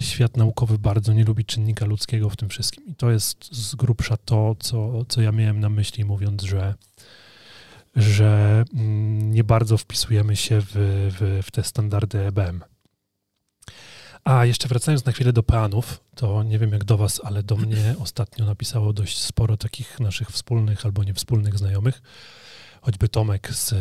świat 0.00 0.36
naukowy 0.36 0.78
bardzo 0.78 1.12
nie 1.12 1.24
lubi 1.24 1.44
czynnika 1.44 1.86
ludzkiego 1.86 2.30
w 2.30 2.36
tym 2.36 2.48
wszystkim. 2.48 2.86
I 2.86 2.94
to 2.94 3.10
jest 3.10 3.54
z 3.54 3.74
grubsza 3.74 4.16
to, 4.16 4.56
co, 4.58 5.04
co 5.04 5.20
ja 5.20 5.32
miałem 5.32 5.60
na 5.60 5.68
myśli, 5.68 6.04
mówiąc, 6.04 6.42
że 6.42 6.74
że 7.96 8.64
mm, 8.74 9.32
nie 9.32 9.44
bardzo 9.44 9.78
wpisujemy 9.78 10.36
się 10.36 10.60
w, 10.60 10.72
w, 11.18 11.40
w 11.46 11.50
te 11.50 11.64
standardy 11.64 12.18
EBM. 12.18 12.60
A 14.26 14.44
jeszcze 14.44 14.68
wracając 14.68 15.04
na 15.04 15.12
chwilę 15.12 15.32
do 15.32 15.42
peanów, 15.42 16.00
to 16.14 16.42
nie 16.42 16.58
wiem 16.58 16.72
jak 16.72 16.84
do 16.84 16.96
Was, 16.96 17.20
ale 17.24 17.42
do 17.42 17.56
mnie 17.56 17.94
ostatnio 18.02 18.46
napisało 18.46 18.92
dość 18.92 19.18
sporo 19.18 19.56
takich 19.56 20.00
naszych 20.00 20.30
wspólnych 20.30 20.86
albo 20.86 21.04
niewspólnych 21.04 21.58
znajomych. 21.58 22.02
Choćby 22.80 23.08
Tomek, 23.08 23.54
z 23.54 23.74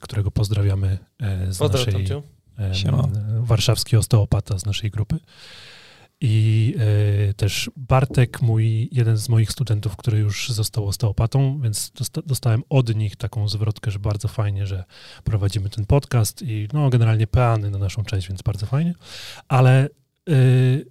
którego 0.00 0.30
pozdrawiamy 0.30 0.98
e, 1.20 1.52
z 1.52 1.58
Pozdrawiam 1.58 2.02
naszej 2.02 2.22
e, 2.58 3.40
warszawski 3.40 3.96
osteopata 3.96 4.58
z 4.58 4.66
naszej 4.66 4.90
grupy. 4.90 5.18
I 6.20 6.74
y, 7.30 7.34
też 7.34 7.70
Bartek, 7.76 8.42
mój 8.42 8.88
jeden 8.92 9.16
z 9.16 9.28
moich 9.28 9.52
studentów, 9.52 9.96
który 9.96 10.18
już 10.18 10.50
został 10.50 10.88
osteopatą, 10.88 11.60
więc 11.60 11.90
dosta 11.90 12.22
dostałem 12.26 12.62
od 12.68 12.94
nich 12.94 13.16
taką 13.16 13.48
zwrotkę, 13.48 13.90
że 13.90 13.98
bardzo 13.98 14.28
fajnie, 14.28 14.66
że 14.66 14.84
prowadzimy 15.24 15.70
ten 15.70 15.86
podcast 15.86 16.42
i 16.42 16.68
no 16.72 16.90
generalnie 16.90 17.26
peany 17.26 17.70
na 17.70 17.78
naszą 17.78 18.04
część, 18.04 18.28
więc 18.28 18.42
bardzo 18.42 18.66
fajnie. 18.66 18.94
Ale 19.48 19.88
y, 20.28 20.86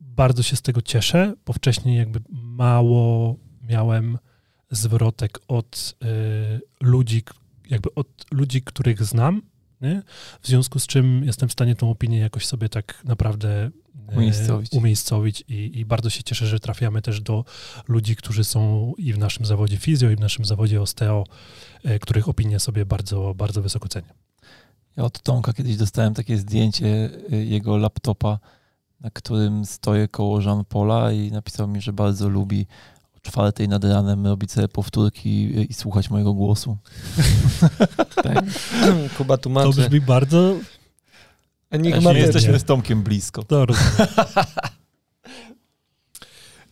bardzo 0.00 0.42
się 0.42 0.56
z 0.56 0.62
tego 0.62 0.82
cieszę, 0.82 1.34
bo 1.46 1.52
wcześniej 1.52 1.98
jakby 1.98 2.20
mało 2.30 3.36
miałem 3.62 4.18
zwrotek 4.70 5.38
od 5.48 5.94
y, 6.04 6.60
ludzi, 6.80 7.22
jakby 7.70 7.94
od 7.94 8.08
ludzi, 8.32 8.62
których 8.62 9.04
znam, 9.04 9.42
nie? 9.80 10.02
w 10.40 10.46
związku 10.46 10.78
z 10.78 10.86
czym 10.86 11.24
jestem 11.24 11.48
w 11.48 11.52
stanie 11.52 11.74
tą 11.74 11.90
opinię 11.90 12.18
jakoś 12.18 12.46
sobie 12.46 12.68
tak 12.68 13.04
naprawdę 13.04 13.70
umiejscowić, 14.16 14.72
umiejscowić 14.72 15.44
i, 15.48 15.78
i, 15.78 15.84
bardzo 15.84 16.10
się 16.10 16.22
cieszę, 16.22 16.46
że 16.46 16.60
trafiamy 16.60 17.02
też 17.02 17.20
do 17.20 17.44
ludzi, 17.88 18.16
którzy 18.16 18.44
są 18.44 18.92
i 18.98 19.12
w 19.12 19.18
naszym 19.18 19.46
zawodzie 19.46 19.76
fizjo, 19.76 20.10
i 20.10 20.16
w 20.16 20.20
naszym 20.20 20.44
zawodzie 20.44 20.82
osteo, 20.82 21.24
e, 21.84 21.98
których 21.98 22.28
opinie 22.28 22.60
sobie 22.60 22.86
bardzo, 22.86 23.34
bardzo 23.34 23.62
wysoko 23.62 23.88
cenię. 23.88 24.08
Ja 24.96 25.04
od 25.04 25.22
Tomka 25.22 25.52
kiedyś 25.52 25.76
dostałem 25.76 26.14
takie 26.14 26.38
zdjęcie 26.38 27.10
e, 27.32 27.36
jego 27.36 27.76
laptopa, 27.76 28.38
na 29.00 29.10
którym 29.10 29.64
stoję 29.64 30.08
koło 30.08 30.40
Jean 30.40 30.64
Paula 30.64 31.12
i 31.12 31.32
napisał 31.32 31.68
mi, 31.68 31.80
że 31.80 31.92
bardzo 31.92 32.28
lubi 32.28 32.66
o 33.16 33.20
czwartej 33.20 33.68
nad 33.68 33.84
ranem 33.84 34.26
robić 34.26 34.52
sobie 34.52 34.68
powtórki 34.68 35.60
i 35.70 35.74
słuchać 35.74 36.10
mojego 36.10 36.34
głosu. 36.34 36.76
tak. 38.24 38.44
Kuba 39.18 39.36
tłumaczy. 39.36 39.76
To 39.76 39.88
brzmi 39.88 40.00
bardzo 40.00 40.56
Enigmatycznie. 41.70 42.12
Nie 42.12 42.20
jesteśmy 42.20 42.58
z 42.58 42.64
Tomkiem 42.64 43.02
blisko. 43.02 43.44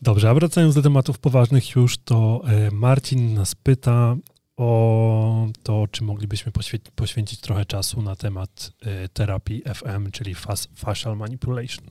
Dobrze, 0.02 0.30
a 0.30 0.34
wracając 0.34 0.74
do 0.74 0.82
tematów 0.82 1.18
poważnych 1.18 1.70
już, 1.70 1.98
to 1.98 2.42
e, 2.46 2.70
Marcin 2.70 3.34
nas 3.34 3.54
pyta 3.54 4.16
o 4.56 5.48
to, 5.62 5.86
czy 5.90 6.04
moglibyśmy 6.04 6.52
poświęcić, 6.52 6.90
poświęcić 6.94 7.40
trochę 7.40 7.64
czasu 7.64 8.02
na 8.02 8.16
temat 8.16 8.72
e, 8.82 9.08
terapii 9.08 9.62
FM, 9.74 10.10
czyli 10.10 10.34
fascial 10.74 11.16
manipulation. 11.16 11.84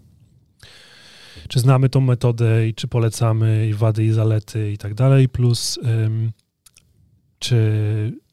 Czy 1.50 1.60
znamy 1.60 1.90
tą 1.90 2.02
metodę 2.02 2.68
i 2.68 2.74
czy 2.74 2.88
polecamy 2.88 3.68
i 3.68 3.74
wady 3.74 4.06
i 4.06 4.12
zalety 4.12 4.72
i 4.72 4.78
tak 4.78 4.94
dalej, 4.94 5.30
plus 5.30 5.80
czy 7.40 8.25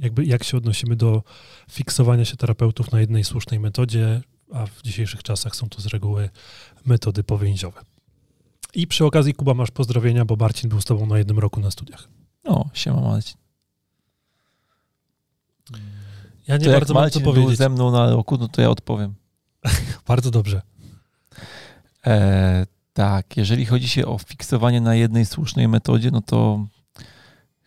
jakby 0.00 0.24
jak 0.24 0.44
się 0.44 0.56
odnosimy 0.56 0.96
do 0.96 1.22
fiksowania 1.70 2.24
się 2.24 2.36
terapeutów 2.36 2.92
na 2.92 3.00
jednej 3.00 3.24
słusznej 3.24 3.60
metodzie, 3.60 4.20
a 4.52 4.66
w 4.66 4.82
dzisiejszych 4.82 5.22
czasach 5.22 5.56
są 5.56 5.68
to 5.68 5.80
z 5.80 5.86
reguły 5.86 6.30
metody 6.86 7.22
powięziowe. 7.22 7.80
I 8.74 8.86
przy 8.86 9.04
okazji, 9.04 9.34
Kuba, 9.34 9.54
masz 9.54 9.70
pozdrowienia, 9.70 10.24
bo 10.24 10.36
Marcin 10.36 10.70
był 10.70 10.80
z 10.80 10.84
tobą 10.84 11.06
na 11.06 11.18
jednym 11.18 11.38
roku 11.38 11.60
na 11.60 11.70
studiach. 11.70 12.08
O, 12.44 12.68
siema 12.72 13.00
Marcin. 13.00 13.36
Ja 16.48 16.56
nie 16.56 16.64
to 16.64 16.72
bardzo 16.72 16.94
mam 16.94 17.10
co 17.10 17.20
powiedzieć. 17.20 17.46
był 17.46 17.56
ze 17.56 17.68
mną 17.68 17.90
na 17.90 18.10
roku, 18.10 18.36
no 18.36 18.48
to 18.48 18.62
ja 18.62 18.70
odpowiem. 18.70 19.14
bardzo 20.08 20.30
dobrze. 20.30 20.62
E, 22.06 22.66
tak, 22.92 23.36
jeżeli 23.36 23.66
chodzi 23.66 23.88
się 23.88 24.06
o 24.06 24.18
fiksowanie 24.18 24.80
na 24.80 24.94
jednej 24.94 25.26
słusznej 25.26 25.68
metodzie, 25.68 26.10
no 26.10 26.20
to 26.20 26.66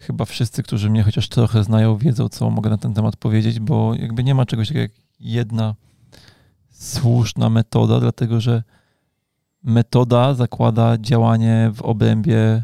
chyba 0.03 0.25
wszyscy, 0.25 0.63
którzy 0.63 0.89
mnie 0.89 1.03
chociaż 1.03 1.29
trochę 1.29 1.63
znają, 1.63 1.97
wiedzą, 1.97 2.29
co 2.29 2.49
mogę 2.49 2.69
na 2.69 2.77
ten 2.77 2.93
temat 2.93 3.15
powiedzieć, 3.15 3.59
bo 3.59 3.95
jakby 3.95 4.23
nie 4.23 4.35
ma 4.35 4.45
czegoś 4.45 4.67
takiego 4.67 4.81
jak 4.81 4.91
jedna 5.19 5.75
słuszna 6.69 7.49
metoda, 7.49 7.99
dlatego 7.99 8.41
że 8.41 8.63
metoda 9.63 10.33
zakłada 10.33 10.97
działanie 10.97 11.71
w 11.75 11.81
obrębie 11.81 12.63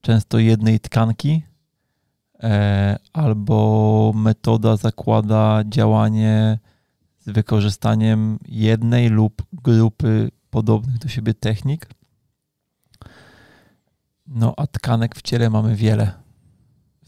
często 0.00 0.38
jednej 0.38 0.80
tkanki, 0.80 1.42
e, 2.42 2.98
albo 3.12 4.12
metoda 4.14 4.76
zakłada 4.76 5.62
działanie 5.68 6.58
z 7.18 7.30
wykorzystaniem 7.30 8.38
jednej 8.48 9.08
lub 9.08 9.42
grupy 9.52 10.30
podobnych 10.50 10.98
do 10.98 11.08
siebie 11.08 11.34
technik. 11.34 11.86
No 14.26 14.54
a 14.56 14.66
tkanek 14.66 15.14
w 15.14 15.22
ciele 15.22 15.50
mamy 15.50 15.76
wiele. 15.76 16.19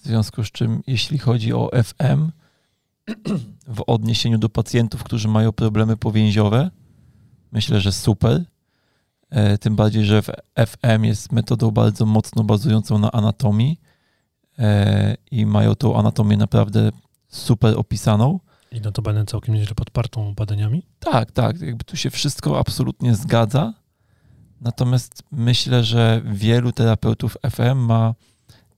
W 0.02 0.04
związku 0.04 0.44
z 0.44 0.50
czym, 0.50 0.82
jeśli 0.86 1.18
chodzi 1.18 1.52
o 1.52 1.70
FM, 1.84 2.30
w 3.66 3.82
odniesieniu 3.86 4.38
do 4.38 4.48
pacjentów, 4.48 5.04
którzy 5.04 5.28
mają 5.28 5.52
problemy 5.52 5.96
powięziowe, 5.96 6.70
myślę, 7.52 7.80
że 7.80 7.92
super. 7.92 8.44
E, 9.30 9.58
tym 9.58 9.76
bardziej, 9.76 10.04
że 10.04 10.22
FM 10.66 11.04
jest 11.04 11.32
metodą 11.32 11.70
bardzo 11.70 12.06
mocno 12.06 12.44
bazującą 12.44 12.98
na 12.98 13.12
anatomii 13.12 13.80
e, 14.58 15.16
i 15.30 15.46
mają 15.46 15.74
tą 15.74 15.98
anatomię 15.98 16.36
naprawdę 16.36 16.90
super 17.28 17.78
opisaną. 17.78 18.40
I 18.72 18.80
no 18.80 18.92
to 18.92 19.02
będę 19.02 19.24
całkiem 19.24 19.54
nieźle 19.54 19.74
podpartą 19.74 20.34
badaniami? 20.34 20.86
Tak, 20.98 21.32
tak. 21.32 21.60
Jakby 21.60 21.84
tu 21.84 21.96
się 21.96 22.10
wszystko 22.10 22.58
absolutnie 22.58 23.14
zgadza. 23.14 23.74
Natomiast 24.60 25.22
myślę, 25.32 25.84
że 25.84 26.22
wielu 26.24 26.72
terapeutów 26.72 27.36
FM 27.50 27.76
ma 27.76 28.14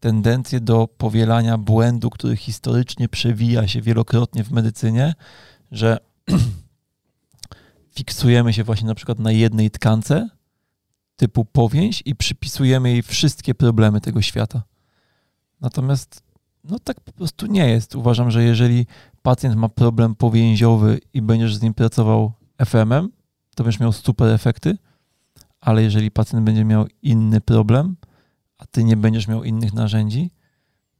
tendencję 0.05 0.61
do 0.61 0.89
powielania 0.89 1.59
błędu, 1.59 2.11
który 2.11 2.37
historycznie 2.37 3.09
przewija 3.09 3.69
się 3.69 3.81
wielokrotnie 3.81 4.45
w 4.45 4.51
medycynie, 4.51 5.15
że 5.73 5.99
fiksujemy 7.97 8.53
się 8.53 8.65
właśnie 8.65 8.87
na 8.87 8.95
przykład 8.95 9.19
na 9.19 9.33
jednej 9.33 9.71
tkance, 9.71 10.29
typu 11.17 11.45
powięź 11.45 12.03
i 12.05 12.17
przypisujemy 12.17 12.91
jej 12.91 13.03
wszystkie 13.03 13.55
problemy 13.55 14.01
tego 14.01 14.23
świata. 14.23 14.63
Natomiast 15.61 16.23
no 16.65 16.79
tak 16.79 17.01
po 17.01 17.13
prostu 17.13 17.47
nie 17.47 17.69
jest. 17.69 17.95
Uważam, 17.95 18.31
że 18.31 18.45
jeżeli 18.45 18.87
pacjent 19.23 19.57
ma 19.57 19.69
problem 19.69 20.15
powięziowy 20.15 21.01
i 21.15 21.23
będziesz 21.23 21.57
z 21.57 21.63
nim 21.63 21.75
pracował 21.75 22.33
FM-em, 22.65 23.09
to 23.55 23.65
będziesz 23.65 23.81
miał 23.81 23.93
super 23.93 24.29
efekty, 24.29 24.79
ale 25.61 25.83
jeżeli 25.83 26.11
pacjent 26.11 26.45
będzie 26.45 26.65
miał 26.65 26.87
inny 27.03 27.41
problem, 27.41 27.97
a 28.65 28.67
ty 28.71 28.85
nie 28.85 28.97
będziesz 28.97 29.29
miał 29.29 29.45
innych 29.45 29.73
narzędzi, 29.73 30.31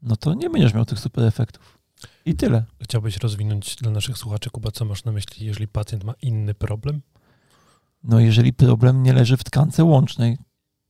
no 0.03 0.17
to 0.17 0.35
nie 0.35 0.51
będziesz 0.51 0.75
miał 0.75 0.85
tych 0.85 0.99
super 1.01 1.25
efektów. 1.25 1.79
I 2.25 2.35
tyle. 2.35 2.65
Chciałbyś 2.83 3.17
rozwinąć 3.17 3.77
dla 3.77 3.91
naszych 3.91 4.19
słuchaczy, 4.19 4.51
Kuba, 4.51 4.71
co 4.71 4.85
masz 4.85 5.05
na 5.05 5.13
myśli, 5.13 5.47
jeżeli 5.47 5.69
pacjent 5.69 6.05
ma 6.05 6.15
inny 6.23 6.55
problem? 6.55 7.03
No 8.03 8.21
jeżeli 8.21 8.53
problem 8.53 9.03
nie 9.03 9.13
leży 9.13 9.37
w 9.37 9.45
tkance 9.45 9.85
łącznej, 9.85 10.39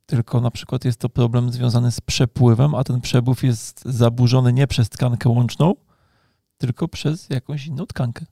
tylko 0.07 0.41
na 0.41 0.51
przykład 0.51 0.85
jest 0.85 1.01
to 1.01 1.09
problem 1.09 1.53
związany 1.53 1.93
z 1.93 2.01
przepływem, 2.01 2.75
a 2.75 2.85
ten 2.85 3.01
przepływ 3.01 3.43
jest 3.43 3.85
zaburzony 3.85 4.53
nie 4.53 4.67
przez 4.67 4.89
tkankę 4.89 5.29
łączną, 5.29 5.75
tylko 6.59 6.89
przez 6.89 7.31
jakąś 7.31 7.67
inną 7.67 7.87
tkankę. 7.87 8.27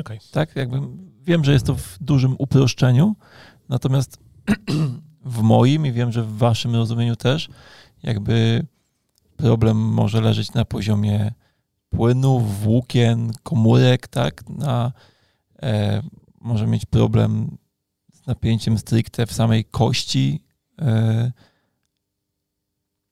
Okay. 0.00 0.18
Tak, 0.30 0.56
jakby 0.56 0.80
wiem, 1.20 1.44
że 1.44 1.52
jest 1.52 1.66
to 1.66 1.74
w 1.74 1.98
dużym 2.00 2.34
uproszczeniu, 2.38 3.16
natomiast 3.68 4.18
w 5.24 5.40
moim 5.42 5.86
i 5.86 5.92
wiem, 5.92 6.12
że 6.12 6.22
w 6.22 6.36
waszym 6.36 6.74
rozumieniu 6.74 7.16
też, 7.16 7.48
jakby 8.02 8.66
problem 9.36 9.76
może 9.76 10.20
leżeć 10.20 10.52
na 10.52 10.64
poziomie 10.64 11.32
płynów, 11.90 12.60
włókien, 12.60 13.32
komórek, 13.42 14.08
tak, 14.08 14.48
na, 14.48 14.92
e, 15.62 16.02
może 16.40 16.66
mieć 16.66 16.86
problem 16.86 17.56
z 18.12 18.26
napięciem 18.26 18.78
stricte 18.78 19.26
w 19.26 19.32
samej 19.32 19.64
kości 19.64 20.42
e, 20.78 21.32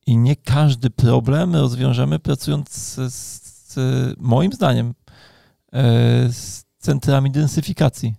i 0.06 0.16
nie 0.16 0.36
każdy 0.36 0.90
problem 0.90 1.54
rozwiążemy 1.56 2.18
pracując 2.18 2.70
z, 2.70 3.12
z 3.12 3.76
moim 4.18 4.52
zdaniem 4.52 4.94
e, 5.72 5.82
z 6.32 6.64
centrami 6.78 7.30
densyfikacji. 7.30 8.14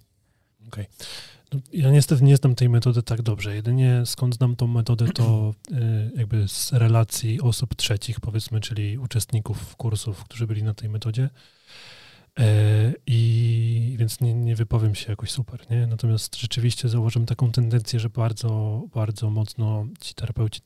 Okej. 0.67 0.83
Okay. 0.83 1.07
No, 1.53 1.59
ja 1.73 1.91
niestety 1.91 2.23
nie 2.23 2.37
znam 2.37 2.55
tej 2.55 2.69
metody 2.69 3.03
tak 3.03 3.21
dobrze. 3.21 3.55
Jedynie 3.55 4.01
skąd 4.05 4.35
znam 4.35 4.55
tą 4.55 4.67
metodę, 4.67 5.07
to 5.07 5.53
y, 5.71 6.11
jakby 6.19 6.47
z 6.47 6.73
relacji 6.73 7.41
osób 7.41 7.75
trzecich, 7.75 8.19
powiedzmy, 8.19 8.59
czyli 8.59 8.97
uczestników 8.97 9.75
kursów, 9.75 10.23
którzy 10.23 10.47
byli 10.47 10.63
na 10.63 10.73
tej 10.73 10.89
metodzie. 10.89 11.29
E, 12.39 12.93
I 13.07 13.95
więc 13.99 14.21
nie, 14.21 14.33
nie 14.33 14.55
wypowiem 14.55 14.95
się 14.95 15.09
jakoś 15.09 15.31
super, 15.31 15.71
nie? 15.71 15.87
Natomiast 15.87 16.35
rzeczywiście 16.35 16.89
zauważyłem 16.89 17.25
taką 17.25 17.51
tendencję, 17.51 17.99
że 17.99 18.09
bardzo, 18.09 18.83
bardzo 18.93 19.29
mocno 19.29 19.85
ci 19.99 20.13
terapeuci 20.13 20.61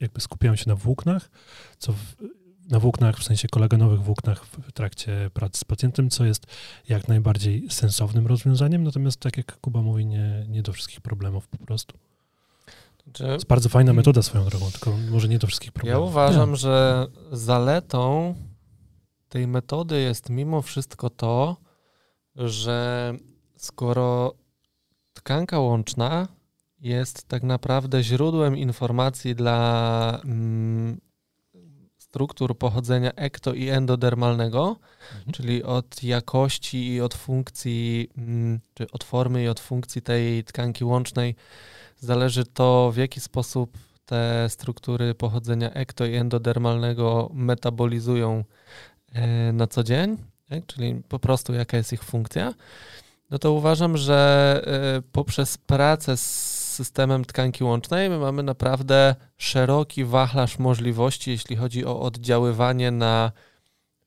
jakby 0.00 0.20
skupiają 0.20 0.56
się 0.56 0.64
na 0.68 0.76
włóknach, 0.76 1.30
co 1.78 1.92
w, 1.92 2.16
na 2.70 2.80
włóknach, 2.80 3.18
w 3.18 3.24
sensie 3.24 3.48
kolagenowych 3.48 4.02
włóknach 4.02 4.46
w 4.46 4.72
trakcie 4.72 5.30
pracy 5.34 5.60
z 5.60 5.64
pacjentem, 5.64 6.10
co 6.10 6.24
jest 6.24 6.46
jak 6.88 7.08
najbardziej 7.08 7.70
sensownym 7.70 8.26
rozwiązaniem, 8.26 8.84
natomiast 8.84 9.20
tak 9.20 9.36
jak 9.36 9.60
Kuba 9.60 9.82
mówi, 9.82 10.06
nie, 10.06 10.46
nie 10.48 10.62
do 10.62 10.72
wszystkich 10.72 11.00
problemów 11.00 11.48
po 11.48 11.58
prostu. 11.58 11.98
To 13.12 13.32
jest 13.32 13.46
bardzo 13.46 13.68
fajna 13.68 13.92
metoda 13.92 14.22
swoją 14.22 14.44
drogą, 14.44 14.70
tylko 14.70 14.92
może 15.10 15.28
nie 15.28 15.38
do 15.38 15.46
wszystkich 15.46 15.72
problemów. 15.72 16.04
Ja 16.04 16.10
uważam, 16.10 16.50
nie. 16.50 16.56
że 16.56 17.06
zaletą 17.32 18.34
tej 19.28 19.46
metody 19.46 20.00
jest 20.00 20.30
mimo 20.30 20.62
wszystko 20.62 21.10
to, 21.10 21.56
że 22.36 23.12
skoro 23.56 24.34
tkanka 25.14 25.58
łączna 25.58 26.28
jest 26.80 27.28
tak 27.28 27.42
naprawdę 27.42 28.02
źródłem 28.02 28.56
informacji 28.56 29.34
dla 29.34 30.20
mm, 30.24 31.00
struktur 32.16 32.58
pochodzenia 32.58 33.12
ekto 33.16 33.54
i 33.54 33.68
endodermalnego, 33.68 34.76
mhm. 35.16 35.32
czyli 35.32 35.62
od 35.62 36.02
jakości 36.02 36.88
i 36.92 37.00
od 37.00 37.14
funkcji, 37.14 38.08
mm, 38.18 38.60
czy 38.74 38.90
od 38.92 39.04
formy 39.04 39.42
i 39.42 39.48
od 39.48 39.60
funkcji 39.60 40.02
tej 40.02 40.44
tkanki 40.44 40.84
łącznej 40.84 41.34
zależy 41.98 42.44
to, 42.44 42.92
w 42.92 42.96
jaki 42.96 43.20
sposób 43.20 43.78
te 44.06 44.48
struktury 44.48 45.14
pochodzenia 45.14 45.70
ekto 45.70 46.06
i 46.06 46.14
endodermalnego 46.14 47.30
metabolizują 47.34 48.44
e, 49.12 49.52
na 49.52 49.66
co 49.66 49.82
dzień, 49.82 50.16
tak? 50.48 50.66
czyli 50.66 51.02
po 51.08 51.18
prostu 51.18 51.54
jaka 51.54 51.76
jest 51.76 51.92
ich 51.92 52.04
funkcja, 52.04 52.54
no 53.30 53.38
to 53.38 53.52
uważam, 53.52 53.96
że 53.96 54.62
e, 54.66 55.02
poprzez 55.12 55.58
pracę 55.58 56.16
z 56.16 56.55
systemem 56.76 57.24
tkanki 57.24 57.64
łącznej. 57.64 58.10
My 58.10 58.18
mamy 58.18 58.42
naprawdę 58.42 59.14
szeroki 59.36 60.04
wachlarz 60.04 60.58
możliwości, 60.58 61.30
jeśli 61.30 61.56
chodzi 61.56 61.84
o 61.84 62.00
oddziaływanie 62.00 62.90
na 62.90 63.32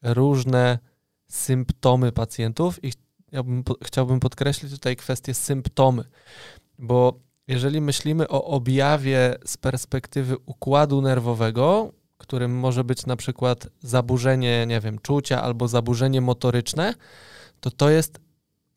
różne 0.04 0.80
symptomy 1.28 2.12
pacjentów. 2.12 2.84
I 2.84 2.94
ja 3.32 3.44
bym, 3.44 3.64
chciałbym 3.84 4.20
podkreślić 4.20 4.72
tutaj 4.72 4.96
kwestię 4.96 5.34
symptomy, 5.34 6.04
bo 6.80 7.20
jeżeli 7.48 7.82
myślimy 7.82 8.28
o 8.28 8.44
objawie 8.44 9.36
z 9.46 9.58
perspektywy 9.58 10.38
układu 10.46 11.02
nerwowego, 11.02 11.92
którym 12.18 12.60
może 12.60 12.84
być 12.84 13.06
na 13.06 13.16
przykład 13.16 13.68
zaburzenie, 13.82 14.66
nie 14.68 14.80
wiem, 14.80 15.00
czucia 15.00 15.42
albo 15.42 15.68
zaburzenie 15.68 16.22
motoryczne, 16.22 16.94
to 17.60 17.72
to 17.72 17.90
jest 17.90 18.20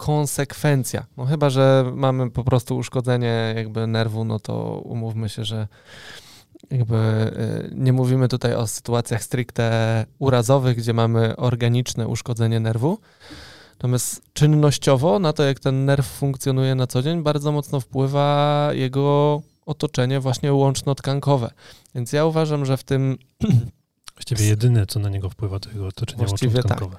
konsekwencja. 0.03 1.07
No 1.17 1.27
chyba, 1.27 1.51
że 1.51 1.93
mamy 1.95 2.31
po 2.31 2.45
prostu 2.45 2.77
uszkodzenie 2.77 3.55
jakby 3.57 3.87
nerwu, 3.87 4.25
no 4.25 4.41
to 4.41 4.81
umówmy 4.85 5.29
się, 5.29 5.45
że 5.45 5.69
jakby 6.71 6.97
y, 6.97 7.75
nie 7.75 7.93
mówimy 7.93 8.29
tutaj 8.29 8.55
o 8.55 8.67
sytuacjach 8.67 9.23
stricte 9.23 10.07
urazowych, 10.19 10.77
gdzie 10.77 10.93
mamy 10.93 11.37
organiczne 11.37 12.09
uszkodzenie 12.09 12.61
nerwu. 12.61 12.99
Natomiast 13.73 14.23
czynnościowo 14.33 15.19
na 15.19 15.33
to, 15.33 15.43
jak 15.43 15.61
ten 15.61 15.85
nerw 15.85 16.07
funkcjonuje 16.07 16.75
na 16.75 16.87
co 16.87 17.03
dzień, 17.03 17.23
bardzo 17.23 17.53
mocno 17.53 17.81
wpływa 17.81 18.69
jego 18.73 19.43
otoczenie 19.67 20.21
właśnie 20.21 20.53
łączno-tkankowe. 20.53 21.51
Więc 21.95 22.13
ja 22.13 22.25
uważam, 22.25 22.67
że 22.67 22.77
w 22.77 22.85
tym... 22.85 23.19
Właściwie 24.15 24.47
jedyne, 24.47 24.87
co 24.87 25.01
na 25.01 25.09
niego 25.09 25.31
wpływa, 25.31 25.61
to 25.61 25.71
jego 25.71 25.87
otoczenie 25.87 26.27
łączno-tkankowe. 26.27 26.97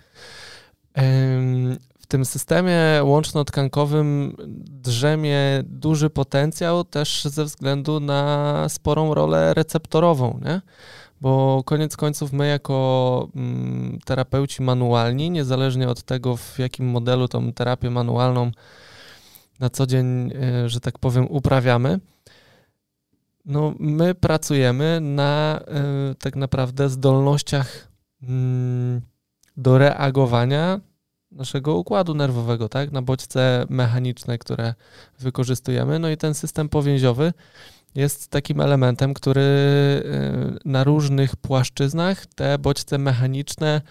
Tak 0.93 1.83
tym 2.13 2.25
systemie 2.25 2.79
łączno-tkankowym 3.03 4.35
drzemie 4.67 5.63
duży 5.63 6.09
potencjał 6.09 6.83
też 6.83 7.23
ze 7.23 7.45
względu 7.45 7.99
na 7.99 8.65
sporą 8.69 9.13
rolę 9.13 9.53
receptorową, 9.53 10.39
nie? 10.45 10.61
bo 11.21 11.63
koniec 11.65 11.97
końców 11.97 12.33
my 12.33 12.47
jako 12.47 13.27
mm, 13.35 13.99
terapeuci 14.05 14.63
manualni, 14.63 15.31
niezależnie 15.31 15.89
od 15.89 16.03
tego 16.03 16.37
w 16.37 16.59
jakim 16.59 16.89
modelu 16.89 17.27
tą 17.27 17.53
terapię 17.53 17.89
manualną 17.89 18.51
na 19.59 19.69
co 19.69 19.85
dzień, 19.85 20.31
y, 20.65 20.69
że 20.69 20.79
tak 20.79 20.99
powiem, 20.99 21.27
uprawiamy, 21.29 21.99
no 23.45 23.73
my 23.79 24.15
pracujemy 24.15 24.99
na 25.01 25.59
y, 26.11 26.15
tak 26.15 26.35
naprawdę 26.35 26.89
zdolnościach 26.89 27.87
mm, 28.23 29.01
do 29.57 29.77
reagowania 29.77 30.79
naszego 31.35 31.75
układu 31.75 32.13
nerwowego, 32.13 32.69
tak, 32.69 32.91
na 32.91 33.01
bodźce 33.01 33.65
mechaniczne, 33.69 34.37
które 34.37 34.73
wykorzystujemy. 35.19 35.99
No 35.99 36.09
i 36.09 36.17
ten 36.17 36.33
system 36.33 36.69
powięziowy 36.69 37.33
jest 37.95 38.27
takim 38.27 38.61
elementem, 38.61 39.13
który 39.13 39.41
y, 39.41 40.59
na 40.65 40.83
różnych 40.83 41.35
płaszczyznach 41.35 42.25
te 42.25 42.57
bodźce 42.57 42.97
mechaniczne 42.97 43.81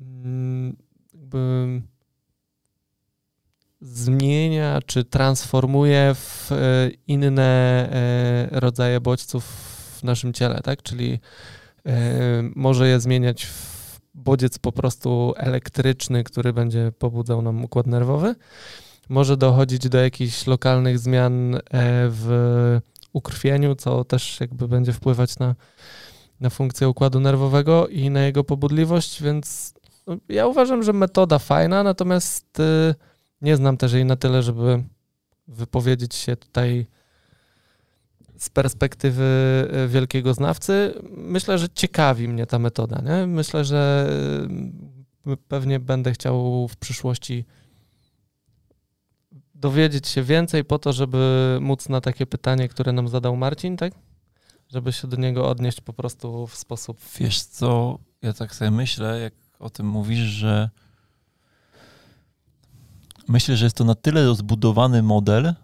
mm, 0.00 0.76
jakby 1.14 1.82
zmienia 3.80 4.80
czy 4.86 5.04
transformuje 5.04 6.14
w 6.14 6.52
y, 6.52 6.96
inne 7.06 7.88
y, 8.52 8.60
rodzaje 8.60 9.00
bodźców 9.00 9.44
w 9.98 10.04
naszym 10.04 10.32
ciele, 10.32 10.60
tak? 10.64 10.82
Czyli 10.82 11.20
może 12.54 12.88
je 12.88 13.00
zmieniać 13.00 13.44
w 13.44 13.79
bodziec 14.14 14.58
po 14.58 14.72
prostu 14.72 15.32
elektryczny, 15.36 16.24
który 16.24 16.52
będzie 16.52 16.92
pobudzał 16.98 17.42
nam 17.42 17.64
układ 17.64 17.86
nerwowy. 17.86 18.34
Może 19.08 19.36
dochodzić 19.36 19.88
do 19.88 19.98
jakichś 19.98 20.46
lokalnych 20.46 20.98
zmian 20.98 21.54
e, 21.54 21.60
w 22.08 22.80
ukrwieniu, 23.12 23.74
co 23.74 24.04
też 24.04 24.40
jakby 24.40 24.68
będzie 24.68 24.92
wpływać 24.92 25.38
na, 25.38 25.54
na 26.40 26.50
funkcję 26.50 26.88
układu 26.88 27.20
nerwowego 27.20 27.88
i 27.88 28.10
na 28.10 28.22
jego 28.22 28.44
pobudliwość, 28.44 29.22
więc 29.22 29.74
no, 30.06 30.16
ja 30.28 30.46
uważam, 30.46 30.82
że 30.82 30.92
metoda 30.92 31.38
fajna, 31.38 31.82
natomiast 31.82 32.60
y, 32.60 32.94
nie 33.42 33.56
znam 33.56 33.76
też 33.76 33.92
jej 33.92 34.04
na 34.04 34.16
tyle, 34.16 34.42
żeby 34.42 34.84
wypowiedzieć 35.48 36.14
się 36.14 36.36
tutaj 36.36 36.86
z 38.40 38.50
perspektywy 38.50 39.24
e, 39.72 39.88
wielkiego 39.88 40.34
znawcy, 40.34 40.94
myślę, 41.16 41.58
że 41.58 41.68
ciekawi 41.68 42.28
mnie 42.28 42.46
ta 42.46 42.58
metoda. 42.58 43.02
Nie? 43.02 43.26
Myślę, 43.26 43.64
że 43.64 44.10
e, 45.26 45.36
pewnie 45.36 45.80
będę 45.80 46.12
chciał 46.12 46.68
w 46.68 46.76
przyszłości 46.76 47.44
dowiedzieć 49.54 50.08
się 50.08 50.22
więcej 50.22 50.64
po 50.64 50.78
to, 50.78 50.92
żeby 50.92 51.58
móc 51.60 51.88
na 51.88 52.00
takie 52.00 52.26
pytanie, 52.26 52.68
które 52.68 52.92
nam 52.92 53.08
zadał 53.08 53.36
Marcin, 53.36 53.76
tak? 53.76 53.92
Żeby 54.68 54.92
się 54.92 55.08
do 55.08 55.16
niego 55.16 55.48
odnieść 55.48 55.80
po 55.80 55.92
prostu 55.92 56.46
w 56.46 56.56
sposób. 56.56 56.98
Wiesz 57.18 57.42
co, 57.42 57.98
ja 58.22 58.32
tak 58.32 58.54
sobie 58.54 58.70
myślę, 58.70 59.20
jak 59.20 59.34
o 59.58 59.70
tym 59.70 59.86
mówisz, 59.86 60.18
że 60.18 60.70
myślę, 63.28 63.56
że 63.56 63.66
jest 63.66 63.76
to 63.76 63.84
na 63.84 63.94
tyle 63.94 64.26
rozbudowany 64.26 65.02
model. 65.02 65.54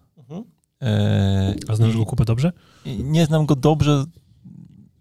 E, 0.82 1.54
A 1.68 1.76
znasz 1.76 1.96
go 1.96 2.06
kupę 2.06 2.24
dobrze? 2.24 2.52
Nie 2.86 3.26
znam 3.26 3.46
go 3.46 3.56
dobrze, 3.56 4.04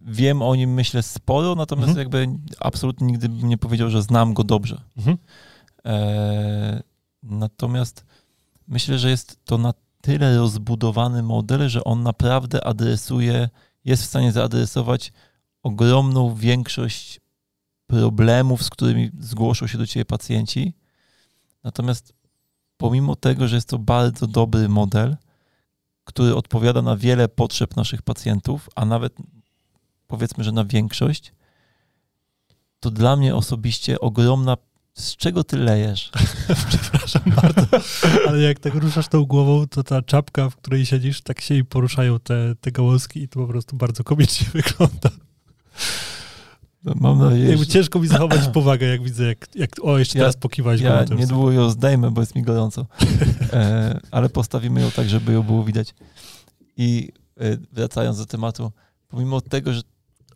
wiem 0.02 0.42
o 0.42 0.56
nim 0.56 0.74
myślę 0.74 1.04
sporo, 1.04 1.56
natomiast 1.56 1.90
Mhm. 1.90 2.04
jakby 2.06 2.40
absolutnie 2.60 3.08
nigdy 3.08 3.30
bym 3.30 3.50
nie 3.50 3.58
powiedział, 3.58 3.90
że 3.90 4.02
znam 4.02 4.34
go 4.34 4.44
dobrze. 4.44 4.82
Mhm. 4.98 5.18
E, 5.86 6.84
natomiast 7.24 8.06
myślę, 8.68 9.00
że 9.00 9.10
jest 9.10 9.46
to 9.46 9.58
na 9.58 9.74
tyle 10.02 10.38
rozbudowany 10.38 11.24
model, 11.24 11.70
że 11.70 11.84
on 11.84 12.04
naprawdę 12.04 12.64
adresuje, 12.68 13.50
jest 13.86 14.04
w 14.04 14.06
stanie 14.06 14.32
zaadresować 14.32 15.14
ogromną 15.64 16.36
większość 16.36 17.20
problemów, 17.88 18.64
z 18.64 18.70
którymi 18.70 19.12
zgłoszą 19.20 19.68
się 19.68 19.78
do 19.78 19.88
ciebie 19.88 20.06
pacjenci. 20.06 20.74
Natomiast 21.64 22.14
pomimo 22.78 23.16
tego, 23.16 23.48
że 23.48 23.56
jest 23.56 23.70
to 23.70 23.80
bardzo 23.80 24.28
dobry 24.28 24.70
model, 24.70 25.16
który 26.06 26.36
odpowiada 26.36 26.82
na 26.82 26.98
wiele 26.98 27.28
potrzeb 27.28 27.76
naszych 27.76 28.02
pacjentów, 28.02 28.70
a 28.76 28.86
nawet 28.86 29.14
powiedzmy, 30.08 30.44
że 30.44 30.52
na 30.52 30.66
większość, 30.66 31.34
to 32.80 32.92
dla 32.92 33.16
mnie 33.16 33.36
osobiście 33.36 34.00
ogromna. 34.00 34.58
Z 34.94 35.16
czego 35.16 35.44
ty 35.44 35.58
lejesz? 35.58 36.12
Przepraszam 36.70 37.22
bardzo, 37.42 37.68
ale 38.28 38.42
jak 38.42 38.60
tak 38.60 38.74
ruszasz 38.74 39.08
tą 39.08 39.26
głową, 39.26 39.68
to 39.68 39.84
ta 39.84 40.02
czapka, 40.02 40.50
w 40.50 40.56
której 40.56 40.86
siedzisz, 40.86 41.22
tak 41.22 41.42
się 41.42 41.56
i 41.56 41.66
poruszają 41.66 42.20
te, 42.20 42.56
te 42.62 42.72
gałązki 42.72 43.22
i 43.24 43.28
to 43.28 43.40
po 43.40 43.48
prostu 43.48 43.76
bardzo 43.76 44.04
komicznie 44.04 44.48
wygląda. 44.62 45.10
No, 46.86 46.94
Mam 46.96 47.20
nadzieję, 47.20 47.58
że 47.58 47.68
ciężko 47.68 48.00
mi 48.00 48.08
zachować 48.08 48.48
powagę, 48.54 48.88
jak 48.88 49.04
widzę, 49.04 49.24
jak, 49.26 49.56
jak 49.56 49.70
o, 49.82 49.98
jeszcze 49.98 50.18
Ja- 50.18 50.24
teraz 50.24 50.38
pokiwałeś 50.38 50.82
ja 50.82 50.98
głową. 50.98 51.16
niedługo 51.22 51.52
ją 51.52 51.70
zdejmę, 51.70 52.12
bo 52.12 52.22
jest 52.22 52.36
mi 52.36 52.42
gorąco. 52.42 52.86
E, 53.54 54.00
ale 54.12 54.30
postawimy 54.30 54.82
ją 54.82 54.92
tak, 54.92 55.10
żeby 55.10 55.34
ją 55.34 55.44
było 55.44 55.64
widać. 55.64 55.94
I 56.78 57.12
e, 57.40 57.58
wracając 57.72 58.18
do 58.18 58.26
tematu, 58.26 58.72
pomimo 59.08 59.42
tego, 59.42 59.74
że 59.74 59.82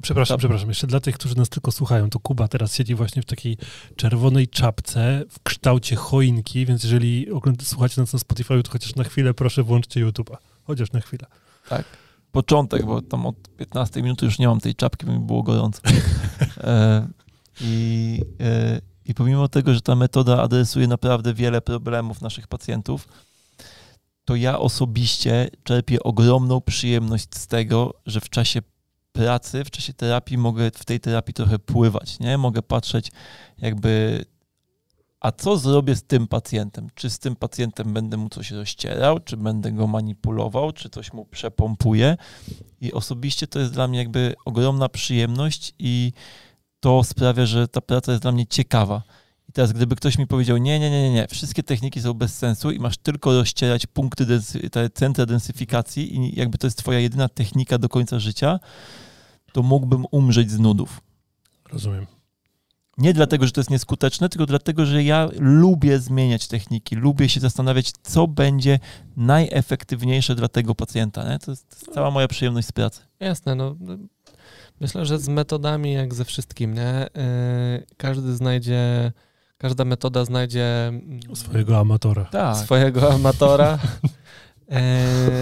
Przepraszam, 0.01 0.37
przepraszam. 0.37 0.69
Jeszcze 0.69 0.87
dla 0.87 0.99
tych, 0.99 1.15
którzy 1.15 1.37
nas 1.37 1.49
tylko 1.49 1.71
słuchają, 1.71 2.09
to 2.09 2.19
Kuba 2.19 2.47
teraz 2.47 2.75
siedzi 2.75 2.95
właśnie 2.95 3.21
w 3.21 3.25
takiej 3.25 3.57
czerwonej 3.95 4.47
czapce 4.47 5.23
w 5.29 5.43
kształcie 5.43 5.95
choinki, 5.95 6.65
więc 6.65 6.83
jeżeli 6.83 7.27
słuchacie 7.63 8.01
nas 8.01 8.13
na 8.13 8.19
Spotify, 8.19 8.63
to 8.63 8.71
chociaż 8.71 8.95
na 8.95 9.03
chwilę 9.03 9.33
proszę 9.33 9.63
włączcie 9.63 10.05
YouTube'a. 10.05 10.35
Chociaż 10.63 10.91
na 10.91 10.99
chwilę. 10.99 11.25
Początek, 12.31 12.85
bo 12.85 13.01
tam 13.01 13.25
od 13.25 13.49
15 13.57 14.01
minuty 14.03 14.25
już 14.25 14.39
nie 14.39 14.47
mam 14.47 14.59
tej 14.59 14.75
czapki, 14.75 15.05
bo 15.05 15.11
mi 15.11 15.19
było 15.19 15.43
gorąco. 15.43 15.81
E, 16.63 17.07
i, 17.61 18.21
e, 18.39 18.81
I 19.05 19.13
pomimo 19.13 19.47
tego, 19.47 19.73
że 19.73 19.81
ta 19.81 19.95
metoda 19.95 20.41
adresuje 20.41 20.87
naprawdę 20.87 21.33
wiele 21.33 21.61
problemów 21.61 22.21
naszych 22.21 22.47
pacjentów, 22.47 23.07
to 24.25 24.35
ja 24.35 24.59
osobiście 24.59 25.49
czerpię 25.63 26.03
ogromną 26.03 26.61
przyjemność 26.61 27.27
z 27.35 27.47
tego, 27.47 27.93
że 28.05 28.21
w 28.21 28.29
czasie 28.29 28.61
pracy, 29.11 29.63
w 29.63 29.71
czasie 29.71 29.93
terapii 29.93 30.37
mogę 30.37 30.71
w 30.71 30.85
tej 30.85 30.99
terapii 30.99 31.33
trochę 31.33 31.59
pływać, 31.59 32.19
nie? 32.19 32.37
Mogę 32.37 32.61
patrzeć 32.61 33.11
jakby 33.57 34.25
a 35.19 35.31
co 35.31 35.57
zrobię 35.57 35.95
z 35.95 36.03
tym 36.03 36.27
pacjentem? 36.27 36.87
Czy 36.95 37.09
z 37.09 37.19
tym 37.19 37.35
pacjentem 37.35 37.93
będę 37.93 38.17
mu 38.17 38.29
coś 38.29 38.51
rozcierał, 38.51 39.19
czy 39.19 39.37
będę 39.37 39.71
go 39.71 39.87
manipulował, 39.87 40.71
czy 40.71 40.89
coś 40.89 41.13
mu 41.13 41.25
przepompuję? 41.25 42.17
I 42.81 42.93
osobiście 42.93 43.47
to 43.47 43.59
jest 43.59 43.73
dla 43.73 43.87
mnie 43.87 43.99
jakby 43.99 44.35
ogromna 44.45 44.89
przyjemność 44.89 45.73
i 45.79 46.11
to 46.79 47.03
sprawia, 47.03 47.45
że 47.45 47.67
ta 47.67 47.81
praca 47.81 48.11
jest 48.11 48.21
dla 48.21 48.31
mnie 48.31 48.47
ciekawa. 48.47 49.03
I 49.49 49.51
teraz 49.51 49.73
gdyby 49.73 49.95
ktoś 49.95 50.17
mi 50.17 50.27
powiedział, 50.27 50.57
nie, 50.57 50.79
nie, 50.79 50.91
nie, 50.91 51.13
nie, 51.13 51.27
wszystkie 51.27 51.63
techniki 51.63 52.01
są 52.01 52.13
bez 52.13 52.37
sensu 52.37 52.71
i 52.71 52.79
masz 52.79 52.97
tylko 52.97 53.33
rozcierać 53.33 53.87
punkty, 53.87 54.25
te 54.71 54.89
centra 54.89 55.25
densyfikacji 55.25 56.17
i 56.17 56.39
jakby 56.39 56.57
to 56.57 56.67
jest 56.67 56.77
twoja 56.77 56.99
jedyna 56.99 57.29
technika 57.29 57.77
do 57.77 57.89
końca 57.89 58.19
życia, 58.19 58.59
to 59.51 59.63
mógłbym 59.63 60.05
umrzeć 60.11 60.51
z 60.51 60.59
nudów. 60.59 61.01
Rozumiem. 61.71 62.18
Nie 62.99 63.13
dlatego, 63.13 63.45
że 63.45 63.51
to 63.51 63.61
jest 63.61 63.69
nieskuteczne, 63.69 64.29
tylko 64.29 64.45
dlatego, 64.45 64.85
że 64.85 65.03
ja 65.03 65.29
lubię 65.39 65.99
zmieniać 65.99 66.47
techniki, 66.47 66.95
lubię 66.95 67.29
się 67.29 67.39
zastanawiać, 67.39 67.91
co 67.91 68.27
będzie 68.27 68.79
najefektywniejsze 69.17 70.35
dla 70.35 70.47
tego 70.47 70.75
pacjenta. 70.75 71.29
Nie? 71.29 71.39
To, 71.39 71.51
jest, 71.51 71.69
to 71.69 71.75
jest 71.75 71.93
cała 71.93 72.11
moja 72.11 72.27
przyjemność 72.27 72.67
z 72.67 72.71
pracy. 72.71 73.01
Jasne, 73.19 73.55
no. 73.55 73.75
Myślę, 74.79 75.05
że 75.05 75.19
z 75.19 75.27
metodami, 75.27 75.93
jak 75.93 76.13
ze 76.13 76.25
wszystkim, 76.25 76.73
nie? 76.73 77.07
Yy, 77.15 77.85
każdy 77.97 78.35
znajdzie, 78.35 79.11
każda 79.57 79.85
metoda 79.85 80.25
znajdzie 80.25 80.87
mm, 80.87 81.35
Swojego 81.35 81.79
amatora. 81.79 82.25
Tak. 82.25 82.57
swojego 82.57 83.13
amatora, 83.13 83.79
yy, 84.69 84.77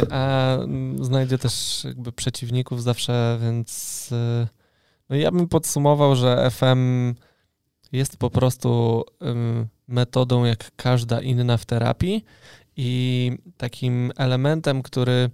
a 0.11 0.55
mm, 0.55 1.05
znajdzie 1.05 1.37
też 1.37 1.83
jakby 1.83 2.11
przeciwników 2.11 2.83
zawsze, 2.83 3.37
więc 3.41 4.07
yy, 4.11 4.47
no 5.09 5.15
ja 5.15 5.31
bym 5.31 5.47
podsumował, 5.47 6.15
że 6.15 6.51
FM 6.51 7.13
jest 7.91 8.17
po 8.17 8.29
prostu 8.29 9.03
metodą 9.87 10.45
jak 10.45 10.71
każda 10.75 11.21
inna 11.21 11.57
w 11.57 11.65
terapii 11.65 12.25
i 12.77 13.31
takim 13.57 14.11
elementem, 14.17 14.83
który 14.83 15.29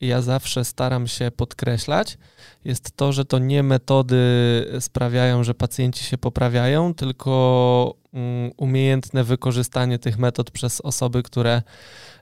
ja 0.00 0.22
zawsze 0.22 0.64
staram 0.64 1.06
się 1.06 1.30
podkreślać, 1.36 2.18
jest 2.64 2.96
to, 2.96 3.12
że 3.12 3.24
to 3.24 3.38
nie 3.38 3.62
metody 3.62 4.16
sprawiają, 4.80 5.44
że 5.44 5.54
pacjenci 5.54 6.04
się 6.04 6.18
poprawiają, 6.18 6.94
tylko 6.94 7.94
mm, 8.12 8.50
umiejętne 8.56 9.24
wykorzystanie 9.24 9.98
tych 9.98 10.18
metod 10.18 10.50
przez 10.50 10.80
osoby, 10.80 11.22
które 11.22 11.62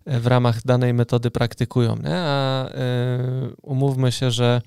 e, 0.05 0.21
w 0.21 0.27
ramach 0.27 0.63
danej 0.63 0.95
metody 0.95 1.31
praktykują. 1.31 1.97
Nie? 1.97 2.17
A 2.17 2.67
y, 2.69 2.71
umówmy 3.63 4.13
się, 4.13 4.31
że 4.31 4.63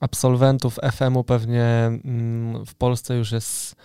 absolwentów 0.00 0.78
FM-u 0.92 1.24
pewnie 1.24 1.64
mm, 1.64 2.66
w 2.66 2.74
Polsce 2.74 3.16
już 3.16 3.32
jest 3.32 3.76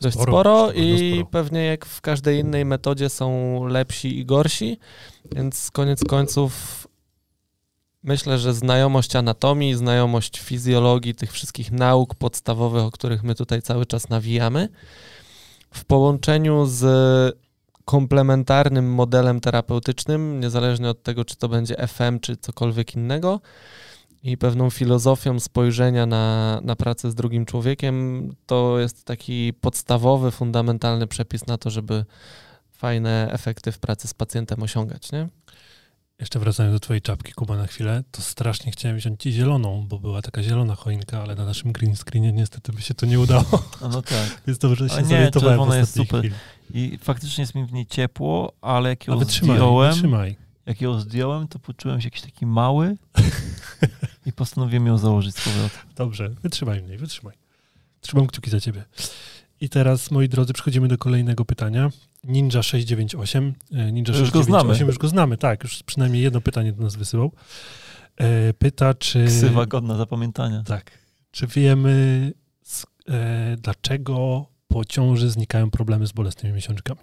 dość 0.00 0.14
Sporo, 0.16 0.32
sporo, 0.32 0.72
i 0.72 1.12
sporo. 1.12 1.26
pewnie 1.30 1.64
jak 1.64 1.86
w 1.86 2.00
każdej 2.00 2.38
innej 2.38 2.64
metodzie 2.64 3.08
są 3.08 3.64
lepsi 3.66 4.18
i 4.18 4.24
gorsi, 4.26 4.78
więc 5.32 5.70
koniec 5.70 6.04
końców 6.04 6.86
myślę, 8.02 8.38
że 8.38 8.54
znajomość 8.54 9.16
anatomii, 9.16 9.74
znajomość 9.74 10.40
fizjologii, 10.40 11.14
tych 11.14 11.32
wszystkich 11.32 11.72
nauk 11.72 12.14
podstawowych, 12.14 12.82
o 12.82 12.90
których 12.90 13.22
my 13.22 13.34
tutaj 13.34 13.62
cały 13.62 13.86
czas 13.86 14.08
nawijamy, 14.08 14.68
w 15.74 15.84
połączeniu 15.84 16.66
z 16.66 17.38
komplementarnym 17.84 18.94
modelem 18.94 19.40
terapeutycznym, 19.40 20.40
niezależnie 20.40 20.88
od 20.88 21.02
tego, 21.02 21.24
czy 21.24 21.36
to 21.36 21.48
będzie 21.48 21.86
FM, 21.88 22.20
czy 22.20 22.36
cokolwiek 22.36 22.94
innego, 22.94 23.40
i 24.22 24.36
pewną 24.38 24.70
filozofią 24.70 25.40
spojrzenia 25.40 26.06
na, 26.06 26.60
na 26.64 26.76
pracę 26.76 27.10
z 27.10 27.14
drugim 27.14 27.46
człowiekiem, 27.46 28.28
to 28.46 28.78
jest 28.78 29.04
taki 29.04 29.52
podstawowy, 29.60 30.30
fundamentalny 30.30 31.06
przepis 31.06 31.46
na 31.46 31.58
to, 31.58 31.70
żeby 31.70 32.04
fajne 32.70 33.28
efekty 33.32 33.72
w 33.72 33.78
pracy 33.78 34.08
z 34.08 34.14
pacjentem 34.14 34.62
osiągać, 34.62 35.12
nie? 35.12 35.28
Jeszcze 36.20 36.38
wracając 36.38 36.74
do 36.74 36.80
twojej 36.80 37.02
czapki, 37.02 37.32
Kuba, 37.32 37.56
na 37.56 37.66
chwilę, 37.66 38.02
to 38.10 38.22
strasznie 38.22 38.72
chciałem 38.72 38.96
wziąć 38.96 39.22
ci 39.22 39.32
zieloną, 39.32 39.86
bo 39.88 39.98
była 39.98 40.22
taka 40.22 40.42
zielona 40.42 40.74
choinka, 40.74 41.22
ale 41.22 41.34
na 41.34 41.44
naszym 41.44 41.72
green 41.72 41.96
screenie 41.96 42.32
niestety 42.32 42.72
by 42.72 42.82
się 42.82 42.94
to 42.94 43.06
nie 43.06 43.20
udało, 43.20 43.44
No, 43.80 43.88
no 43.88 44.02
tak. 44.02 44.40
więc 44.46 44.58
dobrze, 44.58 44.88
że 44.88 44.94
się 44.94 45.02
nie, 45.02 45.08
zorientowałem 45.08 45.70
w 45.70 45.74
jest 45.74 45.94
super. 45.94 46.20
chwili. 46.20 46.34
I 46.74 46.98
faktycznie 47.02 47.42
jest 47.42 47.54
mi 47.54 47.64
w 47.64 47.72
niej 47.72 47.86
ciepło, 47.86 48.52
ale 48.60 48.88
jak 48.88 49.06
ją 49.06 49.18
wytrzymaj, 49.18 49.56
zdjąłem, 49.56 49.92
wytrzymaj. 49.92 50.36
jak 50.66 50.80
ją 50.80 51.00
zdjąłem, 51.00 51.48
to 51.48 51.58
poczułem 51.58 52.00
się 52.00 52.06
jakiś 52.06 52.22
taki 52.22 52.46
mały 52.46 52.96
i 54.28 54.32
postanowiłem 54.32 54.86
ją 54.86 54.98
założyć 54.98 55.36
z 55.36 55.44
powrotem. 55.44 55.80
Dobrze, 55.96 56.28
wytrzymaj 56.28 56.82
mnie, 56.82 56.98
wytrzymaj. 56.98 57.34
Trzymam 58.00 58.26
kciuki 58.26 58.50
za 58.50 58.60
ciebie. 58.60 58.84
I 59.60 59.68
teraz, 59.68 60.10
moi 60.10 60.28
drodzy, 60.28 60.52
przechodzimy 60.52 60.88
do 60.88 60.98
kolejnego 60.98 61.44
pytania. 61.44 61.90
Ninja 62.24 62.62
698. 62.62 63.54
e, 63.72 63.92
Ninja 63.92 64.12
Już 64.18 64.30
go 64.30 64.42
698, 64.42 64.74
znamy. 64.76 64.88
już 64.88 64.98
go 64.98 65.08
znamy, 65.08 65.36
tak, 65.36 65.62
już 65.62 65.82
przynajmniej 65.82 66.22
jedno 66.22 66.40
pytanie 66.40 66.72
do 66.72 66.82
nas 66.82 66.96
wysyłał. 66.96 67.32
E, 68.16 68.52
Pyta, 68.54 68.94
czy... 68.94 69.26
Ksywa 69.26 69.66
godna 69.66 69.96
zapamiętania. 69.96 70.62
Tak. 70.62 70.90
Czy 71.30 71.46
wiemy, 71.46 72.32
z, 72.62 72.86
e, 73.08 73.56
dlaczego 73.56 74.46
po 74.68 74.84
ciąży 74.84 75.30
znikają 75.30 75.70
problemy 75.70 76.06
z 76.06 76.12
bolesnymi 76.12 76.54
miesiączkami? 76.54 77.00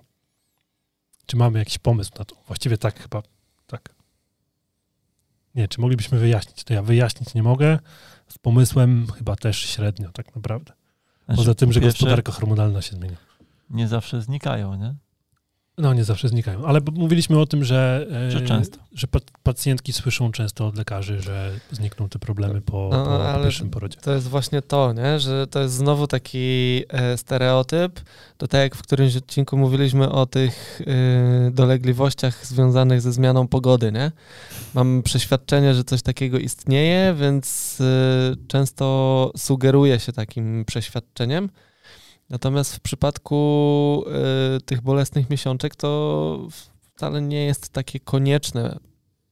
Czy 1.26 1.38
mamy 1.38 1.60
jakiś 1.60 1.78
pomysł 1.78 2.12
na 2.20 2.26
to? 2.26 2.36
Właściwie 2.48 2.78
tak 2.78 3.00
chyba. 3.02 3.24
Nie, 5.56 5.68
czy 5.68 5.82
moglibyśmy 5.82 6.20
wyjaśnić? 6.20 6.64
To 6.64 6.74
ja 6.74 6.82
wyjaśnić 6.84 7.34
nie 7.34 7.44
mogę. 7.44 7.80
Z 8.28 8.38
pomysłem 8.38 9.08
chyba 9.18 9.36
też 9.36 9.58
średnio, 9.60 10.10
tak 10.12 10.36
naprawdę. 10.36 10.74
Znaczy, 11.26 11.38
Poza 11.38 11.56
tym, 11.56 11.74
że 11.74 11.82
pierwsze, 11.82 11.98
gospodarka 12.00 12.32
hormonalna 12.32 12.82
się 12.82 12.96
zmienia. 12.96 13.18
Nie 13.70 13.88
zawsze 13.88 14.22
znikają, 14.22 14.76
nie? 14.76 14.96
No, 15.78 15.94
nie 15.94 16.04
zawsze 16.04 16.30
znikają, 16.30 16.66
ale 16.66 16.80
mówiliśmy 16.94 17.40
o 17.40 17.46
tym, 17.46 17.64
że, 17.64 18.08
e, 18.28 18.32
Że 18.32 18.42
często. 18.42 18.78
że 18.94 19.08
pa- 19.08 19.20
pacjentki 19.44 19.94
słyszą 19.94 20.32
często 20.32 20.68
od 20.68 20.78
lekarzy, 20.78 21.22
że 21.22 21.52
znikną 21.72 22.10
te 22.10 22.20
problemy 22.20 22.62
po, 22.62 22.90
No, 22.92 23.06
po, 23.36 23.44
pierwszym 23.44 23.70
porodzie. 23.70 23.98
To 24.02 24.14
jest 24.14 24.28
właśnie 24.28 24.62
to, 24.62 24.94
nie? 24.94 25.20
że 25.20 25.48
to 25.48 25.60
jest 25.62 25.74
znowu 25.76 26.08
taki 26.08 26.84
e, 26.90 27.18
stereotyp. 27.18 28.00
To 28.38 28.48
tak 28.48 28.62
jak 28.62 28.76
w 28.76 28.82
którymś 28.82 29.16
odcinku 29.16 29.58
mówiliśmy 29.58 30.10
o 30.12 30.26
tych 30.26 30.82
e, 31.48 31.52
dolegliwościach 31.52 32.46
związanych 32.46 33.02
ze 33.02 33.12
zmianą 33.14 33.48
pogody. 33.48 33.92
Nie? 33.92 34.12
Mam 34.74 35.04
przeświadczenie, 35.04 35.74
że 35.74 35.84
coś 35.84 36.02
takiego 36.02 36.38
istnieje, 36.38 37.16
więc 37.20 37.78
często 38.48 39.32
sugeruje 39.38 40.00
się 40.00 40.14
takim 40.14 40.66
przeświadczeniem. 40.66 41.50
Natomiast 42.30 42.76
w 42.76 42.80
przypadku 42.80 44.06
e, 44.08 44.62
tych 44.62 44.82
bolesnych 44.82 45.30
miesiączek 45.30 45.76
to 45.76 46.48
wcale 46.96 47.22
nie 47.22 47.46
jest 47.46 47.70
takie 47.70 48.00
konieczne. 48.00 48.80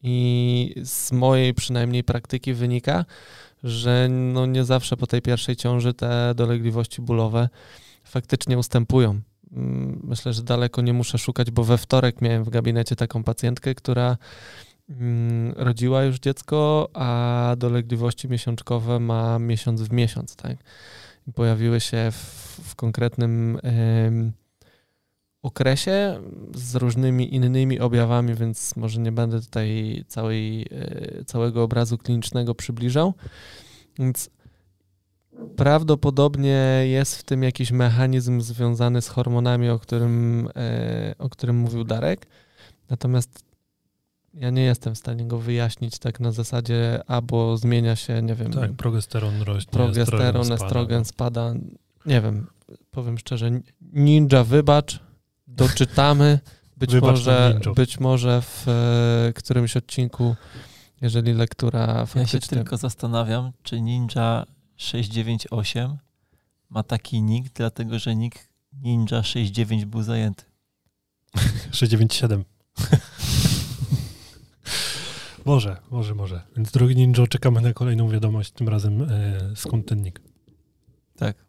I 0.06 0.76
z 0.84 1.12
mojej 1.12 1.54
przynajmniej 1.54 2.04
praktyki 2.04 2.54
wynika, 2.54 3.06
że 3.64 4.08
no 4.10 4.46
nie 4.46 4.64
zawsze 4.64 4.98
po 4.98 5.08
tej 5.08 5.22
pierwszej 5.22 5.56
ciąży 5.56 5.94
te 5.94 6.34
dolegliwości 6.36 7.02
bólowe 7.02 7.50
faktycznie 8.04 8.58
ustępują. 8.58 9.22
Mm, 9.52 10.00
Myślę, 10.04 10.34
że 10.34 10.44
daleko 10.44 10.82
nie 10.82 10.94
muszę 10.94 11.18
szukać, 11.18 11.52
bo 11.52 11.64
we 11.64 11.78
wtorek 11.78 12.22
miałem 12.22 12.44
w 12.44 12.50
gabinecie 12.50 12.96
taką 12.96 13.24
pacjentkę, 13.24 13.76
która 13.76 14.18
mm, 14.90 15.54
rodziła 15.58 16.04
już 16.04 16.20
dziecko, 16.20 16.90
a 16.94 17.56
dolegliwości 17.58 18.30
miesiączkowe 18.30 19.00
ma 19.00 19.40
miesiąc 19.40 19.82
w 19.82 19.92
miesiąc, 19.92 20.36
tak? 20.36 20.58
Pojawiły 21.36 21.80
się 21.80 22.12
w, 22.12 22.16
w 22.64 22.76
konkretnym 22.76 23.60
okresie 25.44 26.20
z 26.56 26.76
różnymi 26.76 27.36
innymi 27.36 27.80
objawami, 27.80 28.36
więc 28.36 28.76
może 28.76 29.00
nie 29.00 29.12
będę 29.12 29.42
tutaj 29.42 30.04
całej, 30.08 30.68
e, 30.72 31.26
całego 31.26 31.64
obrazu 31.64 31.98
klinicznego 31.98 32.56
przybliżał. 32.56 33.14
Więc 34.00 34.30
prawdopodobnie 35.56 36.84
jest 36.86 37.18
w 37.18 37.24
tym 37.24 37.44
jakiś 37.44 37.72
mechanizm 37.72 38.42
związany 38.42 39.02
z 39.02 39.08
hormonami, 39.08 39.70
o 39.70 39.80
którym, 39.80 40.50
e, 40.56 41.16
o 41.20 41.30
którym 41.30 41.56
mówił 41.56 41.84
Darek. 41.84 42.28
Natomiast 42.90 43.53
ja 44.34 44.50
nie 44.50 44.62
jestem 44.64 44.96
w 44.96 44.98
stanie 44.98 45.26
go 45.26 45.40
wyjaśnić 45.40 46.00
tak 46.00 46.20
na 46.20 46.32
zasadzie, 46.32 47.02
albo 47.08 47.58
zmienia 47.58 47.96
się, 47.96 48.22
nie 48.22 48.36
wiem, 48.36 48.52
Tak, 48.52 48.74
progesteron 48.74 49.42
rośnie, 49.42 49.72
progesteron, 49.72 50.46
spada. 50.46 50.66
estrogen 50.66 51.06
spada. 51.06 51.54
Nie 52.06 52.22
wiem, 52.22 52.48
powiem 52.92 53.18
szczerze, 53.18 53.52
ninja 53.82 54.44
wybacz, 54.44 55.00
doczytamy. 55.48 56.40
Być, 56.78 56.92
Wybacz 56.92 57.10
może, 57.10 57.60
być 57.76 58.00
może 58.00 58.42
w 58.42 58.66
e, 58.68 59.34
którymś 59.34 59.78
odcinku, 59.78 60.36
jeżeli 61.02 61.34
lektura 61.34 61.86
Ja 62.00 62.06
się 62.08 62.20
faktycznie... 62.24 62.58
tylko 62.58 62.78
zastanawiam, 62.78 63.52
czy 63.64 63.82
Ninja 63.82 64.46
698 64.76 65.98
ma 66.70 66.84
taki 66.84 67.22
nick, 67.22 67.54
dlatego 67.54 68.00
że 68.00 68.16
nick 68.16 68.48
Ninja 68.74 69.24
69 69.24 69.86
był 69.86 70.04
zajęty. 70.04 70.44
697. 71.72 72.44
może, 75.46 75.78
może, 75.92 76.16
może. 76.16 76.42
Więc 76.56 76.72
drogi 76.72 76.96
Ninja, 76.96 77.28
czekamy 77.28 77.62
na 77.62 77.74
kolejną 77.74 78.10
wiadomość, 78.10 78.52
tym 78.52 78.70
razem 78.70 79.02
e, 79.02 79.08
skąd 79.56 79.88
ten 79.88 80.02
nick. 80.02 80.22
Tak. 81.16 81.46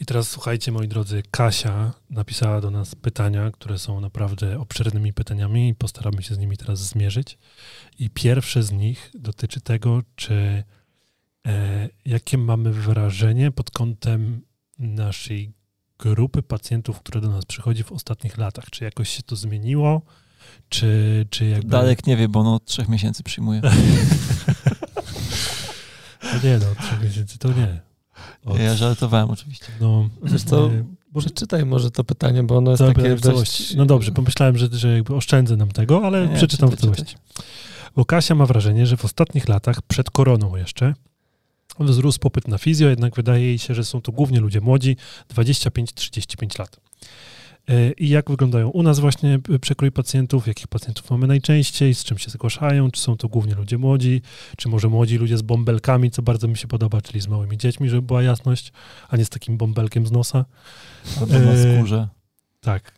I 0.00 0.04
teraz 0.04 0.30
słuchajcie, 0.30 0.72
moi 0.72 0.88
drodzy, 0.88 1.22
Kasia 1.30 1.92
napisała 2.10 2.60
do 2.60 2.70
nas 2.70 2.94
pytania, 2.94 3.50
które 3.50 3.78
są 3.78 4.00
naprawdę 4.00 4.60
obszernymi 4.60 5.12
pytaniami 5.12 5.68
i 5.68 5.74
postaramy 5.74 6.22
się 6.22 6.34
z 6.34 6.38
nimi 6.38 6.56
teraz 6.56 6.78
zmierzyć. 6.78 7.38
I 7.98 8.10
pierwsze 8.10 8.62
z 8.62 8.72
nich 8.72 9.10
dotyczy 9.14 9.60
tego, 9.60 10.02
czy 10.16 10.64
e, 11.46 11.88
jakie 12.04 12.38
mamy 12.38 12.72
wrażenie 12.72 13.50
pod 13.50 13.70
kątem 13.70 14.40
naszej 14.78 15.52
grupy 15.98 16.42
pacjentów, 16.42 16.98
które 16.98 17.20
do 17.20 17.30
nas 17.30 17.44
przychodzi 17.44 17.84
w 17.84 17.92
ostatnich 17.92 18.38
latach. 18.38 18.70
Czy 18.70 18.84
jakoś 18.84 19.08
się 19.08 19.22
to 19.22 19.36
zmieniło? 19.36 20.02
Czy, 20.74 21.26
czy 21.30 21.46
jakby... 21.46 21.68
Darek 21.68 22.06
nie 22.06 22.16
wie, 22.16 22.28
bo 22.28 22.40
on 22.40 22.46
od 22.46 22.64
trzech 22.64 22.88
miesięcy 22.88 23.22
przyjmuje. 23.22 23.60
No 26.24 26.40
nie 26.44 26.58
no, 26.58 26.66
trzech 26.82 27.02
miesięcy 27.02 27.38
to 27.38 27.48
nie. 27.48 27.80
Od, 28.44 28.58
Ja 28.58 28.74
żartowałem 28.74 29.30
oczywiście. 29.30 29.66
no, 29.80 30.08
Wiesz 30.22 30.42
co, 30.42 30.66
e, 30.66 30.84
może 31.14 31.26
Przeczytaj 31.26 31.66
może 31.66 31.90
to 31.90 32.04
pytanie, 32.04 32.42
bo 32.42 32.56
ono 32.56 32.70
jest 32.70 32.82
Dobra, 32.82 33.02
takie 33.02 33.16
w 33.16 33.20
całości. 33.20 33.62
dość... 33.62 33.74
No 33.74 33.86
dobrze, 33.86 34.12
pomyślałem, 34.12 34.58
że, 34.58 34.68
że 34.72 34.88
jakby 34.88 35.14
oszczędzę 35.14 35.56
nam 35.56 35.68
tego, 35.68 36.06
ale 36.06 36.28
Nie, 36.28 36.36
przeczytam 36.36 36.68
w 36.68 36.72
czytaj, 36.76 36.94
całości. 36.94 37.16
Bo 37.96 38.04
Kasia 38.04 38.34
ma 38.34 38.46
wrażenie, 38.46 38.86
że 38.86 38.96
w 38.96 39.04
ostatnich 39.04 39.48
latach, 39.48 39.82
przed 39.82 40.10
koroną 40.10 40.56
jeszcze, 40.56 40.94
wzrósł 41.80 42.18
popyt 42.18 42.48
na 42.48 42.58
fizjo, 42.58 42.88
jednak 42.88 43.14
wydaje 43.16 43.46
jej 43.46 43.58
się, 43.58 43.74
że 43.74 43.84
są 43.84 44.00
to 44.00 44.12
głównie 44.12 44.40
ludzie 44.40 44.60
młodzi, 44.60 44.96
25-35 45.34 46.58
lat. 46.58 46.80
E, 47.68 47.92
I 47.92 48.08
jak 48.08 48.30
wyglądają 48.30 48.68
u 48.68 48.82
nas 48.82 48.98
właśnie 48.98 49.38
e, 49.54 49.58
przekrój 49.58 49.92
pacjentów, 49.92 50.46
jakich 50.46 50.66
pacjentów 50.66 51.10
mamy 51.10 51.26
najczęściej, 51.26 51.94
z 51.94 52.04
czym 52.04 52.18
się 52.18 52.30
zgłaszają, 52.30 52.90
czy 52.90 53.00
są 53.00 53.16
to 53.16 53.28
głównie 53.28 53.54
ludzie 53.54 53.78
młodzi, 53.78 54.22
czy 54.56 54.68
może 54.68 54.88
młodzi 54.88 55.18
ludzie 55.18 55.38
z 55.38 55.42
bąbelkami, 55.42 56.10
co 56.10 56.22
bardzo 56.22 56.48
mi 56.48 56.56
się 56.56 56.68
podoba, 56.68 57.00
czyli 57.00 57.20
z 57.20 57.28
małymi 57.28 57.58
dziećmi, 57.58 57.88
żeby 57.88 58.02
była 58.02 58.22
jasność, 58.22 58.72
a 59.08 59.16
nie 59.16 59.24
z 59.24 59.28
takim 59.28 59.56
bąbelkiem 59.56 60.06
z 60.06 60.12
nosa. 60.12 60.44
Albo 61.20 61.38
na 61.38 61.52
E, 61.52 61.76
skórze. 61.76 62.08
Tak. 62.60 62.92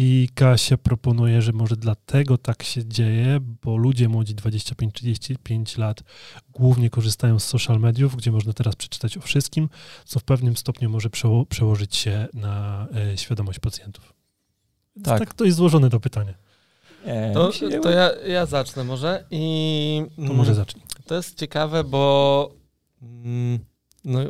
I 0.00 0.28
Kasia 0.34 0.76
proponuje, 0.76 1.42
że 1.42 1.52
może 1.52 1.76
dlatego 1.76 2.38
tak 2.38 2.62
się 2.62 2.84
dzieje, 2.84 3.38
bo 3.62 3.76
ludzie 3.76 4.08
młodzi 4.08 4.34
25-35 4.34 5.78
lat 5.78 6.02
głównie 6.50 6.90
korzystają 6.90 7.38
z 7.38 7.44
social 7.44 7.80
mediów, 7.80 8.16
gdzie 8.16 8.32
można 8.32 8.52
teraz 8.52 8.76
przeczytać 8.76 9.16
o 9.16 9.20
wszystkim, 9.20 9.68
co 10.04 10.20
w 10.20 10.24
pewnym 10.24 10.56
stopniu 10.56 10.90
może 10.90 11.08
przeło- 11.08 11.46
przełożyć 11.46 11.96
się 11.96 12.28
na 12.34 12.86
e, 13.12 13.18
świadomość 13.18 13.58
pacjentów. 13.58 14.12
Tak. 15.04 15.18
tak 15.18 15.34
to 15.34 15.44
jest 15.44 15.56
złożone 15.56 15.90
to 15.90 16.00
pytanie. 16.00 16.34
Nie, 17.06 17.30
To, 17.34 17.50
to 17.82 17.90
ja, 17.90 18.10
ja 18.26 18.46
zacznę 18.46 18.84
może 18.84 19.24
i... 19.30 20.02
To 20.16 20.34
może 20.34 20.54
zacznij. 20.54 20.84
To 21.06 21.14
jest 21.14 21.38
ciekawe, 21.38 21.84
bo 21.84 22.54
mm, 23.02 23.58
no, 24.04 24.20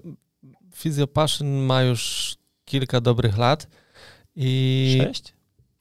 Physiopassion 0.75 1.49
ma 1.49 1.83
już 1.83 2.35
kilka 2.65 3.01
dobrych 3.01 3.39
lat 3.39 3.69
i 4.37 4.99
Sześć? 5.01 5.38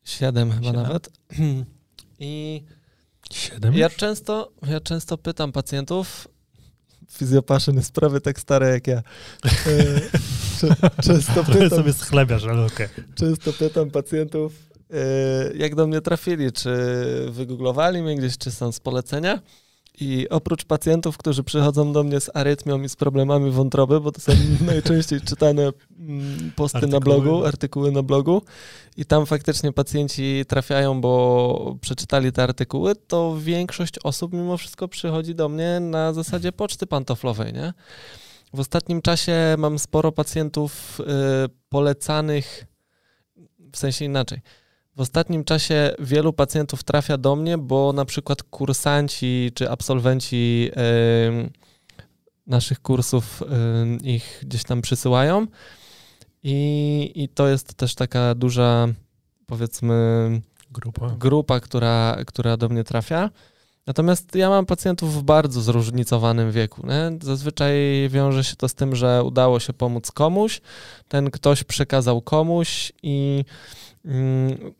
Siedem 0.08 0.52
chyba 0.52 0.64
Siedem? 0.66 0.84
nawet. 0.84 1.10
I 2.20 2.64
Siedem? 3.32 3.74
ja 3.74 3.90
często, 3.90 4.52
ja 4.68 4.80
często 4.80 5.18
pytam 5.18 5.52
pacjentów, 5.52 6.28
Physiopassion 7.18 7.76
jest 7.76 7.92
prawie 7.92 8.22
tak 8.22 8.40
stare 8.40 8.70
jak 8.70 8.88
ja. 8.88 8.98
E, 8.98 9.04
często 11.08 11.44
pytam, 11.44 11.70
sobie 11.70 11.94
schlebiasz, 11.94 12.44
ale 12.44 12.66
okej. 12.66 12.88
często 13.16 13.54
pytam 13.54 13.92
pacjentów, 13.92 14.54
e, 14.94 15.58
jak 15.58 15.76
do 15.76 15.88
mnie 15.88 16.02
trafili, 16.02 16.52
czy 16.52 16.70
wygooglowali 17.32 18.02
mnie 18.02 18.16
gdzieś, 18.16 18.38
czy 18.38 18.52
są 18.52 18.72
z 18.72 18.80
polecenia. 18.80 19.42
I 20.00 20.30
oprócz 20.30 20.66
pacjentów, 20.66 21.18
którzy 21.18 21.44
przychodzą 21.44 21.94
do 21.94 22.04
mnie 22.04 22.20
z 22.20 22.30
arytmią 22.34 22.82
i 22.82 22.90
z 22.90 22.96
problemami 22.96 23.52
wątroby, 23.52 24.00
bo 24.00 24.12
to 24.12 24.22
są 24.22 24.32
najczęściej 24.66 25.22
czytane 25.22 25.72
mm, 26.00 26.52
posty 26.56 26.88
na 26.88 26.98
Artykuły. 26.98 27.22
blogu, 27.22 27.46
artykuły 27.46 27.92
na 27.92 28.04
blogu, 28.04 28.42
i 28.98 29.06
tam 29.06 29.26
faktycznie 29.26 29.74
pacjenci 29.74 30.44
trafiają, 30.48 31.02
bo 31.02 31.76
przeczytali 31.82 32.32
te 32.32 32.44
artykuły, 32.44 32.96
to 32.96 33.38
większość 33.40 33.94
osób 34.04 34.34
mimo 34.34 34.58
wszystko 34.58 34.88
przychodzi 34.88 35.36
do 35.36 35.50
mnie 35.50 35.80
na 35.80 36.14
zasadzie 36.14 36.52
poczty 36.52 36.88
pantoflowej, 36.88 37.54
nie? 37.54 37.74
W 38.54 38.60
ostatnim 38.60 39.02
czasie 39.02 39.56
mam 39.58 39.80
sporo 39.80 40.12
pacjentów 40.12 41.00
y, 41.00 41.04
polecanych, 41.70 42.66
w 43.74 43.78
sensie 43.78 44.06
inaczej. 44.06 44.40
W 44.98 45.02
ostatnim 45.02 45.44
czasie 45.44 45.96
wielu 46.00 46.34
pacjentów 46.34 46.84
trafia 46.84 47.18
do 47.18 47.36
mnie, 47.36 47.58
bo 47.58 47.94
na 47.94 48.06
przykład 48.06 48.44
kursanci 48.44 49.52
czy 49.56 49.70
absolwenci 49.70 50.72
naszych 52.48 52.82
kursów 52.82 53.44
ich 54.04 54.40
gdzieś 54.42 54.64
tam 54.64 54.82
przysyłają. 54.82 55.48
I, 56.44 57.12
I 57.16 57.30
to 57.30 57.48
jest 57.48 57.74
też 57.74 57.96
taka 57.96 58.36
duża, 58.36 58.88
powiedzmy, 59.46 60.42
Grupa. 60.72 61.16
grupa, 61.20 61.60
która, 61.60 62.18
która 62.28 62.58
do 62.58 62.70
mnie 62.70 62.84
trafia. 62.84 63.30
Natomiast 63.88 64.36
ja 64.36 64.50
mam 64.50 64.66
pacjentów 64.66 65.14
w 65.14 65.24
bardzo 65.24 65.62
zróżnicowanym 65.62 66.52
wieku. 66.52 66.88
Nie? 66.88 67.18
Zazwyczaj 67.22 67.76
wiąże 68.10 68.44
się 68.44 68.56
to 68.56 68.70
z 68.70 68.74
tym, 68.74 68.96
że 68.96 69.24
udało 69.24 69.60
się 69.60 69.74
pomóc 69.74 70.12
komuś, 70.12 70.62
ten 71.08 71.32
ktoś 71.32 71.64
przekazał 71.64 72.22
komuś 72.22 72.92
i 73.04 73.46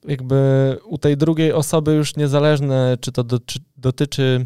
jakby 0.08 0.78
u 0.86 0.98
tej 0.98 1.18
drugiej 1.18 1.54
osoby 1.54 1.94
już 1.94 2.16
niezależne, 2.16 2.98
czy 3.02 3.12
to 3.12 3.24
doty- 3.24 3.60
dotyczy 3.78 4.46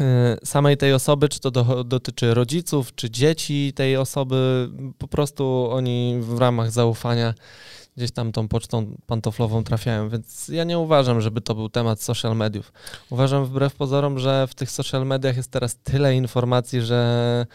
y, 0.00 0.04
samej 0.46 0.76
tej 0.76 0.92
osoby, 0.92 1.28
czy 1.28 1.40
to 1.40 1.50
do, 1.50 1.84
dotyczy 1.84 2.34
rodziców, 2.34 2.94
czy 2.94 3.10
dzieci 3.10 3.72
tej 3.74 3.96
osoby, 3.96 4.70
po 4.98 5.08
prostu 5.08 5.68
oni 5.70 6.16
w 6.20 6.38
ramach 6.38 6.70
zaufania 6.70 7.34
gdzieś 7.96 8.12
tam 8.12 8.32
tą 8.32 8.48
pocztą 8.48 8.96
pantoflową 9.06 9.64
trafiają, 9.64 10.08
więc 10.08 10.48
ja 10.48 10.64
nie 10.64 10.78
uważam, 10.78 11.20
żeby 11.20 11.40
to 11.40 11.54
był 11.54 11.68
temat 11.68 12.02
social 12.02 12.36
mediów. 12.36 12.72
Uważam 13.10 13.44
wbrew 13.44 13.74
pozorom, 13.74 14.18
że 14.18 14.46
w 14.46 14.54
tych 14.54 14.70
social 14.70 15.06
mediach 15.06 15.36
jest 15.36 15.50
teraz 15.50 15.76
tyle 15.76 16.14
informacji, 16.14 16.80
że, 16.80 17.46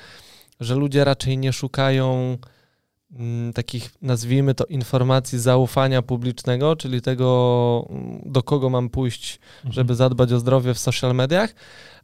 że 0.59 0.75
ludzie 0.75 1.03
raczej 1.03 1.37
nie 1.37 1.53
szukają 1.53 2.13
mm, 2.13 2.37
takich, 3.53 3.91
nazwijmy 4.01 4.53
to, 4.55 4.65
informacji 4.65 5.39
zaufania 5.39 6.01
publicznego, 6.01 6.75
czyli 6.75 7.01
tego, 7.01 7.87
mm, 7.89 8.21
do 8.25 8.43
kogo 8.43 8.69
mam 8.69 8.89
pójść, 8.89 9.39
Mhm. 9.57 9.73
żeby 9.73 9.95
zadbać 9.95 10.31
o 10.31 10.39
zdrowie 10.39 10.73
w 10.73 10.79
social 10.79 11.15
mediach. 11.15 11.55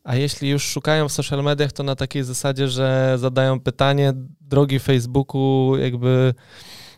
A 0.03 0.15
jeśli 0.15 0.49
już 0.49 0.63
szukają 0.63 1.07
w 1.09 1.11
social 1.11 1.43
mediach, 1.43 1.71
to 1.71 1.83
na 1.83 1.95
takiej 1.95 2.23
zasadzie, 2.23 2.67
że 2.67 3.15
zadają 3.19 3.59
pytanie, 3.59 4.13
drogi 4.41 4.79
Facebooku, 4.79 5.77
jakby 5.77 6.33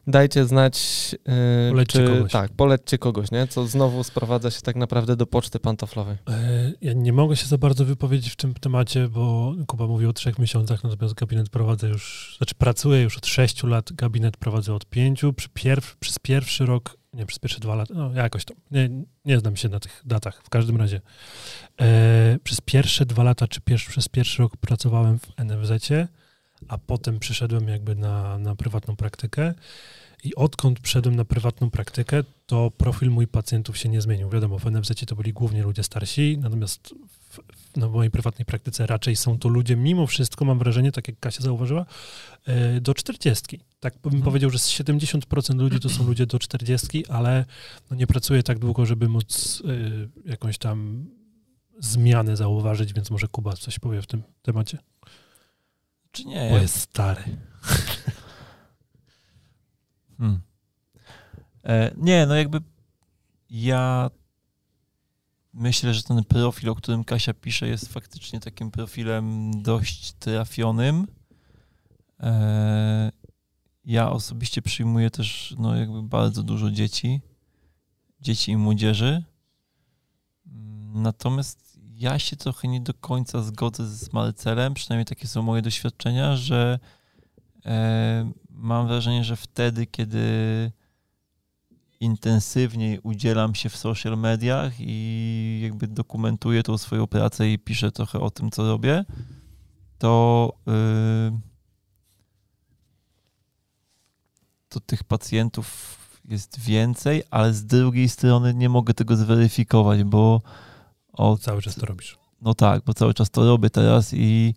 dajcie 0.08 0.46
znać, 0.46 0.76
yy, 1.14 1.70
Polećcie 1.72 2.00
czy, 2.00 2.14
kogoś. 2.14 2.32
tak, 2.32 2.52
polećcie 2.52 2.98
kogoś, 2.98 3.32
nie? 3.32 3.48
Co 3.48 3.68
znowu 3.68 4.04
sprowadza 4.04 4.52
się 4.52 4.62
tak 4.62 4.76
naprawdę 4.76 5.16
do 5.16 5.28
poczty 5.28 5.60
pantoflowej. 5.60 6.18
E, 6.30 6.72
Ja 6.82 6.94
nie 6.94 7.14
mogę 7.14 7.36
się 7.36 7.46
za 7.46 7.58
bardzo 7.58 7.86
wypowiedzieć 7.86 8.34
w 8.34 8.36
tym 8.36 8.54
temacie, 8.54 9.08
bo 9.08 9.54
Kuba 9.68 9.88
mówił 9.88 10.10
o 10.10 10.14
trzech 10.14 10.40
miesiącach, 10.40 10.84
natomiast 10.84 11.14
gabinet 11.16 11.50
prowadzę 11.50 11.88
już, 11.88 12.36
znaczy 12.38 12.56
pracuję 12.56 13.02
już 13.02 13.18
od 13.18 13.28
sześciu 13.28 13.68
lat, 13.68 13.92
gabinet 13.94 14.38
prowadzę 14.38 14.74
od 14.74 14.86
pięciu. 14.86 15.34
Przy 15.34 15.50
pierw, 15.50 15.98
przez 15.98 16.20
pierwszy 16.20 16.66
rok, 16.66 16.98
nie, 17.14 17.26
przez 17.26 17.40
pierwsze 17.40 17.60
dwa 17.60 17.76
lata, 17.76 17.94
no 17.94 18.14
jakoś 18.14 18.46
tam, 18.46 18.58
nie, 18.72 18.90
nie 19.26 19.40
znam 19.40 19.56
się 19.56 19.70
na 19.70 19.80
tych 19.80 20.02
datach, 20.06 20.42
w 20.44 20.50
każdym 20.50 20.78
razie. 20.78 21.02
E, 21.82 22.38
przez 22.44 22.62
pierwsze 22.62 23.06
dwa 23.06 23.24
lata, 23.24 23.48
czy 23.48 23.62
pier, 23.62 23.80
przez 23.88 24.08
pierwszy 24.10 24.42
rok 24.42 24.58
pracowałem 24.58 25.20
w 25.20 25.28
NFZ-cie, 25.38 26.08
a 26.68 26.78
potem 26.78 27.20
przyszedłem 27.20 27.68
jakby 27.68 27.96
na, 27.96 28.38
na 28.40 28.56
prywatną 28.56 28.96
praktykę. 28.96 29.54
I 30.24 30.36
odkąd 30.36 30.80
wszedłem 30.84 31.16
na 31.16 31.26
prywatną 31.26 31.70
praktykę, 31.70 32.24
to 32.46 32.72
profil 32.72 33.12
mój 33.12 33.28
pacjentów 33.28 33.78
się 33.78 33.90
nie 33.90 34.02
zmienił. 34.02 34.30
Wiadomo, 34.30 34.60
w 34.60 34.66
NFZ 34.66 35.06
to 35.08 35.16
byli 35.16 35.34
głównie 35.34 35.64
ludzie 35.64 35.84
starsi, 35.84 36.38
natomiast 36.42 36.96
w, 37.30 37.40
na 37.78 37.88
mojej 37.90 38.12
prywatnej 38.12 38.46
praktyce 38.46 38.88
raczej 38.88 39.16
są 39.16 39.40
to 39.40 39.50
ludzie, 39.50 39.76
mimo 39.76 40.08
wszystko 40.08 40.46
mam 40.46 40.60
wrażenie, 40.60 40.92
tak 40.92 41.08
jak 41.08 41.20
Kasia 41.20 41.44
zauważyła, 41.44 41.86
e, 42.46 42.82
do 42.82 42.94
40. 42.94 43.60
Tak 43.80 43.94
bym 43.94 44.14
Mhm. 44.14 44.24
powiedział, 44.24 44.50
że 44.50 44.60
z 44.60 44.70
70% 44.70 45.60
ludzi 45.60 45.80
to 45.80 45.90
są 45.90 46.04
ludzie 46.08 46.26
do 46.26 46.40
40, 46.40 47.06
ale 47.08 47.46
no 47.92 47.98
nie 47.98 48.08
pracuję 48.08 48.44
tak 48.44 48.60
długo, 48.60 48.86
żeby 48.86 49.10
móc 49.10 49.64
e, 50.26 50.30
jakąś 50.30 50.58
tam 50.58 51.06
zmianę 51.80 52.38
zauważyć, 52.38 52.94
więc 52.94 53.12
może 53.12 53.28
Kuba 53.28 53.54
coś 53.54 53.80
powie 53.80 54.02
w 54.02 54.08
tym 54.08 54.24
temacie. 54.42 54.78
Czy 56.16 56.26
nie? 56.26 56.50
Bo 56.50 56.58
jest 56.58 56.80
stary. 56.80 57.24
Hmm. 60.18 60.42
E, 61.64 61.92
nie, 61.98 62.26
no 62.26 62.36
jakby 62.36 62.62
ja 63.50 64.10
myślę, 65.54 65.94
że 65.94 66.04
ten 66.04 66.24
profil, 66.24 66.70
o 66.70 66.76
którym 66.76 67.04
Kasia 67.04 67.34
pisze, 67.34 67.68
jest 67.68 67.94
faktycznie 67.94 68.40
takim 68.40 68.72
profilem 68.72 69.52
dość 69.64 70.14
trafionym. 70.14 71.08
E, 72.20 73.12
ja 73.86 74.12
osobiście 74.12 74.62
przyjmuję 74.62 75.10
też 75.10 75.56
no 75.58 75.76
jakby 75.76 76.04
bardzo 76.04 76.44
dużo 76.44 76.72
dzieci, 76.72 77.22
dzieci 78.22 78.52
i 78.52 78.58
młodzieży. 78.58 79.24
Mm, 80.48 81.02
Natomiast 81.02 81.65
ja 81.98 82.20
się 82.20 82.36
trochę 82.36 82.68
nie 82.68 82.82
do 82.82 82.94
końca 82.94 83.42
zgodzę 83.42 83.88
z 83.88 84.14
Marcelem, 84.14 84.74
przynajmniej 84.74 85.06
takie 85.06 85.28
są 85.28 85.42
moje 85.42 85.62
doświadczenia, 85.62 86.36
że 86.36 86.80
e, 87.66 88.32
mam 88.50 88.88
wrażenie, 88.88 89.24
że 89.24 89.36
wtedy, 89.36 89.86
kiedy 89.86 90.26
intensywniej 92.00 93.00
udzielam 93.04 93.56
się 93.56 93.70
w 93.70 93.78
social 93.78 94.18
mediach 94.18 94.74
i 94.80 95.60
jakby 95.64 95.88
dokumentuję 95.88 96.64
tą 96.64 96.78
swoją 96.78 97.08
pracę 97.08 97.50
i 97.50 97.60
piszę 97.60 97.92
trochę 97.92 98.20
o 98.20 98.32
tym, 98.32 98.52
co 98.52 98.68
robię, 98.68 99.06
to, 99.98 100.54
yy, 100.66 101.40
to 104.70 104.80
tych 104.80 105.04
pacjentów 105.04 105.98
jest 106.26 106.60
więcej, 106.60 107.24
ale 107.32 107.54
z 107.54 107.66
drugiej 107.66 108.10
strony 108.10 108.54
nie 108.54 108.70
mogę 108.70 108.94
tego 108.94 109.16
zweryfikować, 109.16 110.04
bo 110.04 110.42
od 111.18 111.42
Cały 111.42 111.62
czas 111.62 111.76
to 111.76 111.86
robisz. 111.86 112.18
no 112.42 112.54
tak, 112.54 112.84
bo 112.86 112.94
cały 112.94 113.14
czas 113.14 113.30
to 113.30 113.46
robię 113.46 113.70
teraz 113.70 114.14
i 114.14 114.54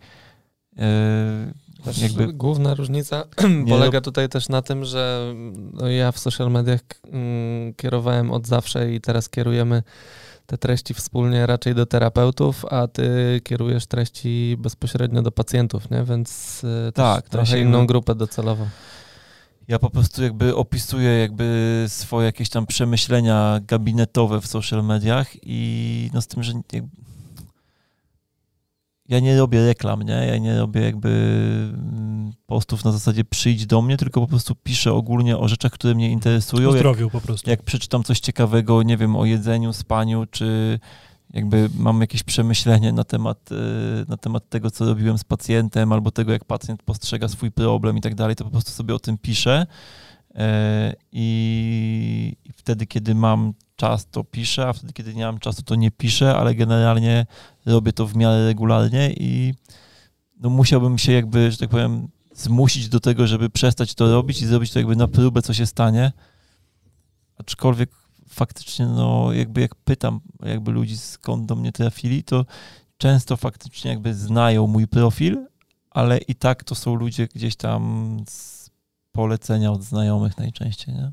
e, 0.79 1.53
jakby 2.03 2.33
Główna 2.33 2.75
różnica 2.75 3.25
polega 3.69 4.01
tutaj 4.01 4.29
też 4.29 4.49
na 4.49 4.63
tym, 4.63 4.85
że 4.85 5.35
no 5.73 5.89
ja 5.89 6.13
w 6.13 6.19
social 6.19 6.51
mediach 6.51 6.81
mm, 7.13 7.75
kierowałem 7.75 8.31
od 8.31 8.47
zawsze 8.47 8.93
i 8.95 9.01
teraz 9.01 9.29
kierujemy 9.29 9.83
te 10.47 10.59
treści 10.59 10.95
wspólnie 10.95 11.47
raczej 11.47 11.75
do 11.75 11.87
terapeutów, 11.87 12.65
a 12.65 12.87
ty 12.89 13.41
kierujesz 13.45 13.87
treści 13.87 14.57
bezpośrednio 14.59 15.23
do 15.23 15.33
pacjentów, 15.33 15.91
nie? 15.91 16.05
Więc 16.05 16.61
y, 16.89 16.93
Tak, 16.95 17.29
trochę 17.29 17.47
się- 17.47 17.59
inną 17.59 17.87
grupę 17.87 18.15
docelową. 18.15 18.67
Ja 19.69 19.79
po 19.79 19.91
prostu 19.91 20.23
jakby 20.23 20.57
opisuję 20.57 21.11
jakby 21.11 21.85
swoje 21.89 22.27
jakieś 22.27 22.49
tam 22.49 22.67
przemyślenia 22.67 23.61
gabinetowe 23.67 24.41
w 24.41 24.47
social 24.47 24.85
mediach 24.85 25.29
i 25.43 26.11
no 26.15 26.23
z 26.23 26.27
tym, 26.27 26.43
że 26.43 26.53
ja 29.09 29.21
nie 29.21 29.39
robię 29.39 29.67
reklam, 29.67 30.03
nie? 30.03 30.13
Ja 30.13 30.39
nie 30.39 30.59
robię 30.59 30.81
jakby 30.81 31.09
mm, 31.75 32.33
postów 32.47 32.85
na 32.85 32.93
zasadzie 32.93 33.25
przyjdź 33.25 33.67
do 33.67 33.83
mnie, 33.83 33.97
tylko 33.97 34.21
po 34.21 34.27
prostu 34.27 34.55
piszę 34.55 34.93
ogólnie 34.93 35.39
o 35.39 35.49
rzeczach, 35.49 35.73
które 35.73 35.95
mnie 35.95 36.11
interesują. 36.11 36.69
O 36.69 36.73
Jak, 36.73 36.79
zdrowiu 36.79 37.11
po 37.11 37.21
prostu. 37.21 37.51
jak 37.51 37.63
przeczytam 37.63 38.05
coś 38.05 38.21
ciekawego, 38.21 38.83
nie 38.83 38.97
wiem, 38.97 39.17
o 39.17 39.25
jedzeniu, 39.25 39.73
spaniu, 39.73 40.27
czy 40.31 40.79
jakby 41.35 41.71
mam 41.75 42.01
jakieś 42.01 42.23
przemyślenie 42.23 42.93
na 42.93 43.05
temat, 43.05 43.53
y, 43.53 43.55
na 44.09 44.17
temat 44.17 44.49
tego, 44.49 44.71
co 44.71 44.85
robiłem 44.85 45.19
z 45.19 45.25
pacjentem, 45.25 45.93
albo 45.93 46.11
tego, 46.11 46.33
jak 46.33 46.45
pacjent 46.45 46.83
postrzega 46.83 47.29
swój 47.29 47.51
problem 47.51 47.97
i 47.97 48.01
tak 48.01 48.15
dalej, 48.15 48.37
to 48.37 48.45
po 48.45 48.51
prostu 48.51 48.71
sobie 48.71 48.95
o 48.95 48.99
tym 48.99 49.19
piszę. 49.19 49.67
E, 50.35 50.95
I, 51.13 52.37
wtedy, 52.57 52.87
kiedy 52.87 53.15
mam 53.15 53.55
czas, 53.77 54.07
to 54.11 54.25
piszę, 54.25 54.69
a 54.69 54.73
wtedy, 54.73 54.93
kiedy 54.93 55.15
nie 55.15 55.25
mam 55.25 55.39
czasu, 55.39 55.63
to 55.63 55.75
nie 55.75 55.91
piszę, 55.91 56.37
ale 56.37 56.55
generalnie 56.55 57.27
robię 57.67 57.93
to 57.93 58.07
w 58.07 58.17
miarę 58.17 58.47
regularnie 58.47 59.13
i 59.17 59.55
no 60.41 60.51
musiałbym 60.51 60.99
się 60.99 61.13
jakby, 61.13 61.51
że 61.51 61.59
tak 61.59 61.69
powiem, 61.69 62.09
zmusić 62.35 62.89
do 62.89 63.01
tego, 63.01 63.27
żeby 63.27 63.51
przestać 63.51 63.95
to 63.95 64.13
robić 64.13 64.43
i 64.43 64.47
zrobić 64.47 64.73
to 64.73 64.79
jakby 64.79 64.97
na 64.97 65.09
próbę, 65.09 65.43
co 65.43 65.55
się 65.55 65.67
stanie. 65.67 66.13
Aczkolwiek 67.39 67.91
faktycznie, 68.29 68.87
no 68.87 69.33
jakby 69.33 69.61
jak 69.61 69.75
pytam 69.75 70.21
jakby 70.43 70.73
ludzi 70.73 70.97
skąd 70.97 71.47
do 71.47 71.57
mnie 71.57 71.73
trafili, 71.73 72.23
to 72.23 72.47
często 72.97 73.37
faktycznie 73.37 73.91
jakby 73.91 74.15
znają 74.15 74.67
mój 74.67 74.89
profil, 74.89 75.47
ale 75.91 76.19
i 76.19 76.35
tak 76.35 76.65
to 76.65 76.75
są 76.75 76.95
ludzie 76.95 77.29
gdzieś 77.35 77.57
tam 77.57 78.17
z 78.29 78.71
polecenia 79.13 79.73
od 79.73 79.83
znajomych 79.83 80.39
najczęściej, 80.39 80.95
nie? 80.95 81.13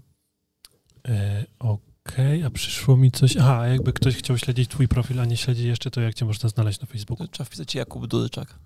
E, 1.08 1.46
Okej, 1.60 2.44
a 2.44 2.50
przyszło 2.50 2.98
mi 2.98 3.12
coś. 3.12 3.38
Aha, 3.38 3.60
a 3.60 3.68
jakby 3.68 3.94
ktoś 3.94 4.18
chciał 4.18 4.38
śledzić 4.38 4.70
twój 4.70 4.88
profil, 4.88 5.20
a 5.20 5.26
nie 5.26 5.38
śledzi 5.38 5.68
jeszcze, 5.68 5.92
to 5.92 6.02
jak 6.02 6.14
cię 6.14 6.26
można 6.26 6.50
znaleźć 6.50 6.80
na 6.80 6.88
Facebooku? 6.88 7.28
Trzeba 7.28 7.46
wpisać 7.46 7.76
Jakub 7.76 8.08
Duryczak. 8.08 8.60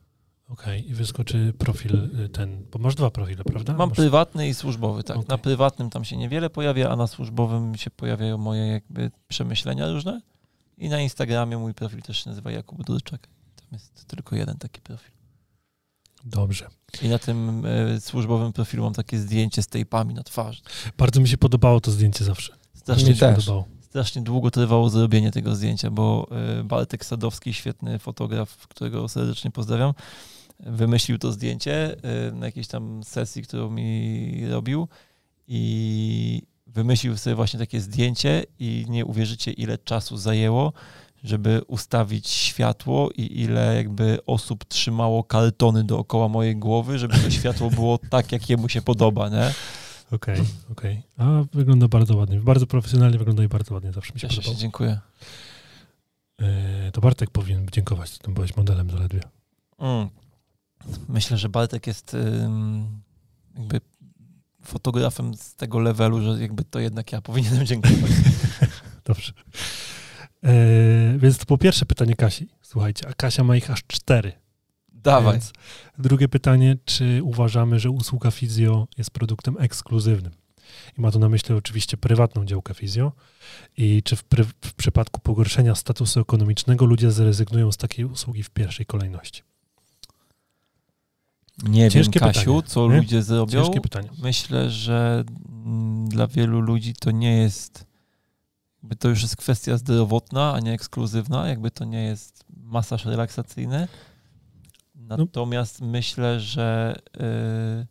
Okej, 0.49 0.89
i 0.89 0.93
wyskoczy 0.93 1.53
profil 1.57 2.09
y, 2.25 2.29
ten, 2.29 2.65
bo 2.71 2.79
masz 2.79 2.95
dwa 2.95 3.11
profile, 3.11 3.43
prawda? 3.43 3.73
Mam 3.73 3.89
masz... 3.89 3.95
prywatny 3.95 4.47
i 4.49 4.53
służbowy, 4.53 5.03
tak. 5.03 5.17
Okej. 5.17 5.29
Na 5.29 5.37
prywatnym 5.37 5.89
tam 5.89 6.05
się 6.05 6.17
niewiele 6.17 6.49
pojawia, 6.49 6.89
a 6.89 6.95
na 6.95 7.07
służbowym 7.07 7.75
się 7.75 7.89
pojawiają 7.89 8.37
moje 8.37 8.67
jakby 8.67 9.11
przemyślenia 9.27 9.91
różne. 9.91 10.21
I 10.77 10.89
na 10.89 10.99
Instagramie 11.01 11.57
mój 11.57 11.73
profil 11.73 12.01
też 12.01 12.23
się 12.23 12.29
nazywa 12.29 12.51
Jakub 12.51 12.83
Durczak. 12.83 13.27
Tam 13.55 13.67
jest 13.71 14.05
tylko 14.07 14.35
jeden 14.35 14.57
taki 14.57 14.81
profil. 14.81 15.11
Dobrze. 16.25 16.67
I 17.01 17.09
na 17.09 17.19
tym 17.19 17.65
e, 17.65 17.99
służbowym 18.01 18.53
profilu 18.53 18.83
mam 18.83 18.93
takie 18.93 19.19
zdjęcie 19.19 19.63
z 19.63 19.67
tejpami 19.67 20.13
na 20.13 20.23
twarzy. 20.23 20.61
Bardzo 20.97 21.21
mi 21.21 21.27
się 21.27 21.37
podobało 21.37 21.81
to 21.81 21.91
zdjęcie 21.91 22.25
zawsze. 22.25 22.53
Strasznie, 22.73 23.09
Mi 23.09 23.15
się 23.15 23.33
podobało. 23.35 23.65
strasznie 23.81 24.21
długo 24.21 24.51
trwało 24.51 24.89
zrobienie 24.89 25.31
tego 25.31 25.55
zdjęcia, 25.55 25.91
bo 25.91 26.27
e, 26.59 26.63
Bartek 26.63 27.05
Sadowski, 27.05 27.53
świetny 27.53 27.99
fotograf, 27.99 28.67
którego 28.67 29.07
serdecznie 29.09 29.51
pozdrawiam, 29.51 29.93
wymyślił 30.59 31.17
to 31.17 31.31
zdjęcie 31.31 31.95
e, 32.03 32.31
na 32.31 32.45
jakiejś 32.45 32.67
tam 32.67 33.03
sesji, 33.03 33.43
którą 33.43 33.69
mi 33.69 34.47
robił 34.49 34.87
i 35.47 36.41
wymyślił 36.67 37.17
sobie 37.17 37.35
właśnie 37.35 37.59
takie 37.59 37.81
zdjęcie 37.81 38.43
i 38.59 38.85
nie 38.89 39.05
uwierzycie, 39.05 39.51
ile 39.51 39.77
czasu 39.77 40.17
zajęło, 40.17 40.73
żeby 41.23 41.61
ustawić 41.67 42.29
światło 42.29 43.09
i 43.15 43.41
ile 43.41 43.75
jakby 43.75 44.19
osób 44.25 44.65
trzymało 44.65 45.23
kartony 45.23 45.83
dookoła 45.83 46.27
mojej 46.27 46.55
głowy, 46.55 46.99
żeby 46.99 47.17
to 47.17 47.29
światło 47.31 47.69
było 47.69 47.97
tak, 48.09 48.31
jak 48.31 48.49
jemu 48.49 48.69
się 48.69 48.81
podoba, 48.81 49.29
nie? 49.29 49.53
Okej, 50.11 50.37
okej. 50.71 51.01
A 51.17 51.43
wygląda 51.53 51.87
bardzo 51.87 52.17
ładnie. 52.17 52.39
Bardzo 52.39 52.67
profesjonalnie 52.67 53.17
wygląda 53.17 53.43
i 53.43 53.47
bardzo 53.47 53.73
ładnie. 53.73 53.91
Zawsze 53.91 54.13
mi 54.13 54.19
się 54.19 54.27
Cieszę 54.27 54.35
się, 54.35 54.41
podobało. 54.41 54.61
dziękuję. 54.61 54.99
E, 56.41 56.91
to 56.91 57.01
Bartek 57.01 57.29
powinien 57.29 57.67
dziękować, 57.71 58.17
tam 58.17 58.33
byłeś 58.33 58.57
modelem 58.57 58.89
zaledwie. 58.89 59.19
Mm. 59.79 60.09
Myślę, 61.09 61.37
że 61.37 61.49
Bartek 61.49 61.87
jest 61.87 62.15
jakby 63.55 63.81
fotografem 64.63 65.33
z 65.33 65.55
tego 65.55 65.79
levelu, 65.79 66.21
że 66.21 66.41
jakby 66.41 66.63
to 66.63 66.79
jednak 66.79 67.11
ja 67.11 67.21
powinienem 67.21 67.65
dziękować. 67.65 68.11
Dobrze. 69.05 69.33
E, 70.43 71.17
więc 71.17 71.37
to 71.37 71.45
po 71.45 71.57
pierwsze 71.57 71.85
pytanie 71.85 72.15
Kasi. 72.15 72.49
Słuchajcie, 72.61 73.07
a 73.07 73.13
Kasia 73.13 73.43
ma 73.43 73.55
ich 73.55 73.71
aż 73.71 73.83
cztery. 73.87 74.31
Dawaj. 74.93 75.33
Więc 75.33 75.53
drugie 75.97 76.27
pytanie, 76.27 76.77
czy 76.85 77.23
uważamy, 77.23 77.79
że 77.79 77.89
usługa 77.89 78.31
fizjo 78.31 78.87
jest 78.97 79.11
produktem 79.11 79.55
ekskluzywnym? 79.59 80.31
I 80.97 81.01
ma 81.01 81.11
to 81.11 81.19
na 81.19 81.29
myśli 81.29 81.55
oczywiście 81.55 81.97
prywatną 81.97 82.45
działkę 82.45 82.73
fizjo. 82.73 83.11
I 83.77 84.03
czy 84.03 84.15
w, 84.15 84.23
w 84.65 84.73
przypadku 84.73 85.19
pogorszenia 85.19 85.75
statusu 85.75 86.19
ekonomicznego 86.19 86.85
ludzie 86.85 87.11
zrezygnują 87.11 87.71
z 87.71 87.77
takiej 87.77 88.05
usługi 88.05 88.43
w 88.43 88.49
pierwszej 88.49 88.85
kolejności? 88.85 89.43
Nie 91.63 91.91
Ciężkie 91.91 92.19
wiem, 92.19 92.29
Kasiu, 92.29 92.55
pytanie, 92.55 92.63
co 92.63 92.87
nie? 92.87 92.97
ludzie 92.97 93.23
zrobią. 93.23 93.63
Ciężkie 93.63 93.81
pytanie. 93.81 94.09
Myślę, 94.21 94.69
że 94.69 95.23
mm, 95.49 96.09
dla 96.09 96.27
wielu 96.27 96.59
ludzi 96.61 96.93
to 96.93 97.11
nie 97.11 97.37
jest, 97.37 97.85
jakby 98.83 98.95
to 98.95 99.09
już 99.09 99.21
jest 99.21 99.35
kwestia 99.35 99.77
zdrowotna, 99.77 100.53
a 100.53 100.59
nie 100.59 100.73
ekskluzywna, 100.73 101.47
jakby 101.47 101.71
to 101.71 101.85
nie 101.85 102.03
jest 102.03 102.45
masaż 102.49 103.05
relaksacyjny. 103.05 103.87
Natomiast 104.95 105.81
myślę, 105.81 106.39
że 106.39 106.95
y, 107.17 107.87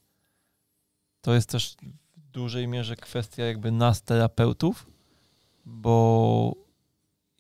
to 1.21 1.35
jest 1.35 1.49
też 1.49 1.77
w 2.17 2.31
dużej 2.31 2.69
mierze 2.69 2.97
kwestia 2.97 3.45
jakby 3.45 3.73
nas, 3.73 4.03
terapeutów, 4.03 4.87
bo 5.67 6.55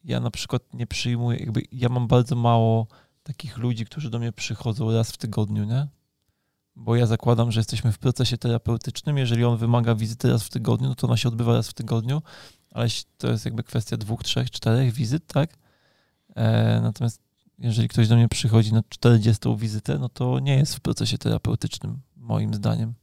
ja 0.04 0.20
na 0.20 0.30
przykład 0.30 0.74
nie 0.74 0.86
przyjmuję, 0.86 1.38
jakby 1.38 1.62
ja 1.72 1.88
mam 1.88 2.06
bardzo 2.06 2.36
mało 2.36 2.86
takich 3.22 3.58
ludzi, 3.58 3.84
którzy 3.84 4.10
do 4.10 4.18
mnie 4.18 4.32
przychodzą 4.32 4.92
raz 4.92 5.12
w 5.12 5.16
tygodniu, 5.16 5.64
nie? 5.64 5.88
Bo 6.80 6.96
ja 6.96 7.06
zakładam, 7.06 7.52
że 7.52 7.60
jesteśmy 7.60 7.92
w 7.92 7.98
procesie 7.98 8.38
terapeutycznym. 8.38 9.18
Jeżeli 9.18 9.44
on 9.44 9.56
wymaga 9.56 9.94
wizyty 9.94 10.30
raz 10.30 10.42
w 10.44 10.50
tygodniu, 10.50 10.88
no 10.88 10.94
to 10.94 11.06
ona 11.06 11.16
się 11.16 11.28
odbywa 11.28 11.54
raz 11.54 11.68
w 11.68 11.74
tygodniu, 11.74 12.22
ale 12.72 12.88
to 13.18 13.28
jest 13.30 13.44
jakby 13.44 13.62
kwestia 13.62 13.96
dwóch, 13.96 14.22
trzech, 14.22 14.50
czterech 14.50 14.92
wizyt, 14.92 15.26
tak? 15.26 15.58
E, 16.36 16.80
natomiast 16.82 17.20
jeżeli 17.58 17.88
ktoś 17.88 18.08
do 18.08 18.16
mnie 18.16 18.28
przychodzi 18.28 18.72
na 18.72 18.82
40 18.88 19.56
wizytę, 19.56 19.98
no 19.98 20.08
to 20.08 20.38
nie 20.40 20.56
jest 20.56 20.74
w 20.76 20.80
procesie 20.80 21.18
terapeutycznym, 21.18 21.98
moim 22.16 22.54
zdaniem. 22.54 22.94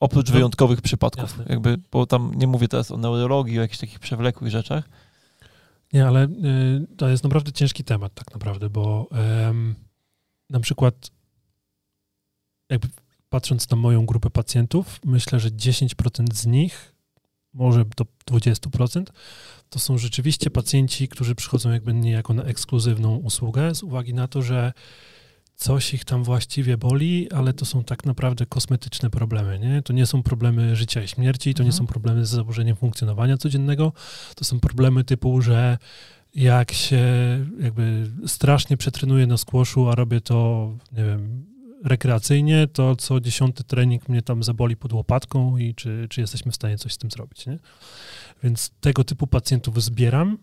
Oprócz 0.00 0.28
No, 0.28 0.32
wyjątkowych 0.32 0.82
przypadków, 0.82 1.22
jasne. 1.22 1.44
jakby, 1.48 1.78
bo 1.92 2.06
tam 2.06 2.32
nie 2.34 2.46
mówię 2.46 2.68
teraz 2.68 2.90
o 2.90 2.96
neurologii, 2.96 3.58
o 3.58 3.62
jakichś 3.62 3.80
takich 3.80 3.98
przewlekłych 3.98 4.50
rzeczach. 4.50 4.88
Nie, 5.92 6.06
ale 6.06 6.24
y, 6.24 6.86
to 6.96 7.08
jest 7.08 7.24
naprawdę 7.24 7.52
ciężki 7.52 7.84
temat 7.84 8.14
tak 8.14 8.32
naprawdę, 8.32 8.70
bo 8.70 9.08
em, 9.12 9.74
na 10.50 10.60
przykład 10.60 11.10
jakby 12.70 12.88
patrząc 13.28 13.70
na 13.70 13.76
moją 13.76 14.06
grupę 14.06 14.30
pacjentów, 14.30 15.00
myślę, 15.04 15.40
że 15.40 15.50
10% 15.50 16.34
z 16.34 16.46
nich, 16.46 16.92
może 17.52 17.84
do 17.96 18.04
20%, 18.30 19.04
to 19.70 19.78
są 19.78 19.98
rzeczywiście 19.98 20.50
pacjenci, 20.50 21.08
którzy 21.08 21.34
przychodzą 21.34 21.70
jakby 21.70 21.94
niejako 21.94 22.34
na 22.34 22.42
ekskluzywną 22.42 23.16
usługę 23.16 23.74
z 23.74 23.82
uwagi 23.82 24.14
na 24.14 24.28
to, 24.28 24.42
że 24.42 24.72
coś 25.56 25.94
ich 25.94 26.04
tam 26.04 26.24
właściwie 26.24 26.78
boli, 26.78 27.30
ale 27.32 27.52
to 27.52 27.64
są 27.64 27.84
tak 27.84 28.04
naprawdę 28.04 28.46
kosmetyczne 28.46 29.10
problemy, 29.10 29.58
nie? 29.58 29.82
To 29.82 29.92
nie 29.92 30.06
są 30.06 30.22
problemy 30.22 30.76
życia 30.76 31.02
i 31.02 31.08
śmierci, 31.08 31.54
to 31.54 31.62
nie 31.62 31.68
Mhm. 31.68 31.78
są 31.78 31.86
problemy 31.86 32.26
z 32.26 32.28
zaburzeniem 32.28 32.76
funkcjonowania 32.76 33.36
codziennego, 33.36 33.92
to 34.36 34.44
są 34.44 34.60
problemy 34.60 35.04
typu, 35.04 35.42
że 35.42 35.78
jak 36.34 36.72
się 36.72 37.04
jakby 37.60 38.10
strasznie 38.26 38.76
przetrenuję 38.76 39.26
na 39.26 39.36
squashu, 39.36 39.88
a 39.88 39.94
robię 39.94 40.20
to, 40.20 40.72
nie 40.92 41.04
wiem, 41.04 41.46
rekreacyjnie, 41.84 42.66
to 42.66 42.96
co 42.96 43.20
dziesiąty 43.20 43.64
trening 43.64 44.08
mnie 44.08 44.22
tam 44.22 44.42
zaboli 44.42 44.76
pod 44.76 44.92
łopatką 44.92 45.56
i 45.56 45.74
czy, 45.74 46.06
czy 46.10 46.20
jesteśmy 46.20 46.52
w 46.52 46.54
stanie 46.54 46.78
coś 46.78 46.92
z 46.92 46.98
tym 46.98 47.10
zrobić, 47.10 47.46
nie? 47.46 47.58
Więc 48.42 48.70
tego 48.80 49.04
typu 49.04 49.26
pacjentów 49.26 49.82
zbieram 49.82 50.38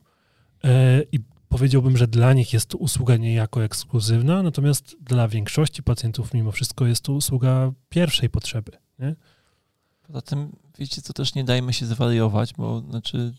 e, 0.64 1.04
i 1.12 1.20
powiedziałbym, 1.50 1.98
że 1.98 2.08
dla 2.08 2.34
nich 2.34 2.54
jest 2.54 2.66
to 2.66 2.78
usługa 2.78 3.18
niejako 3.18 3.64
ekskluzywna, 3.64 4.44
natomiast 4.44 4.96
dla 5.02 5.28
większości 5.28 5.84
pacjentów 5.84 6.34
mimo 6.34 6.52
wszystko 6.52 6.86
jest 6.86 7.02
to 7.02 7.14
usługa 7.14 7.72
pierwszej 7.90 8.30
potrzeby, 8.30 8.72
nie? 9.00 9.16
Poza 10.08 10.22
tym, 10.22 10.56
wiecie 10.80 11.02
co, 11.02 11.14
też 11.14 11.36
nie 11.36 11.44
dajmy 11.44 11.74
się 11.74 11.86
zwariować, 11.86 12.54
bo 12.54 12.82
znaczy 12.82 13.34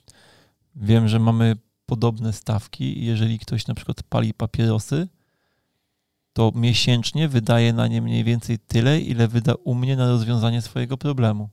wiem, 0.76 1.08
że 1.08 1.18
mamy 1.18 1.56
podobne 1.86 2.32
stawki 2.32 2.98
i 2.98 3.06
jeżeli 3.06 3.38
ktoś 3.38 3.66
na 3.66 3.74
przykład 3.74 4.02
pali 4.02 4.34
papierosy, 4.34 5.08
to 6.34 6.52
miesięcznie 6.54 7.28
wydaje 7.28 7.72
na 7.72 7.86
nie 7.88 8.02
mniej 8.02 8.24
więcej 8.24 8.58
tyle, 8.58 9.00
ile 9.00 9.28
wyda 9.28 9.54
u 9.64 9.74
mnie 9.74 9.96
na 9.96 10.08
rozwiązanie 10.08 10.62
swojego 10.62 10.96
problemu. 10.96 11.48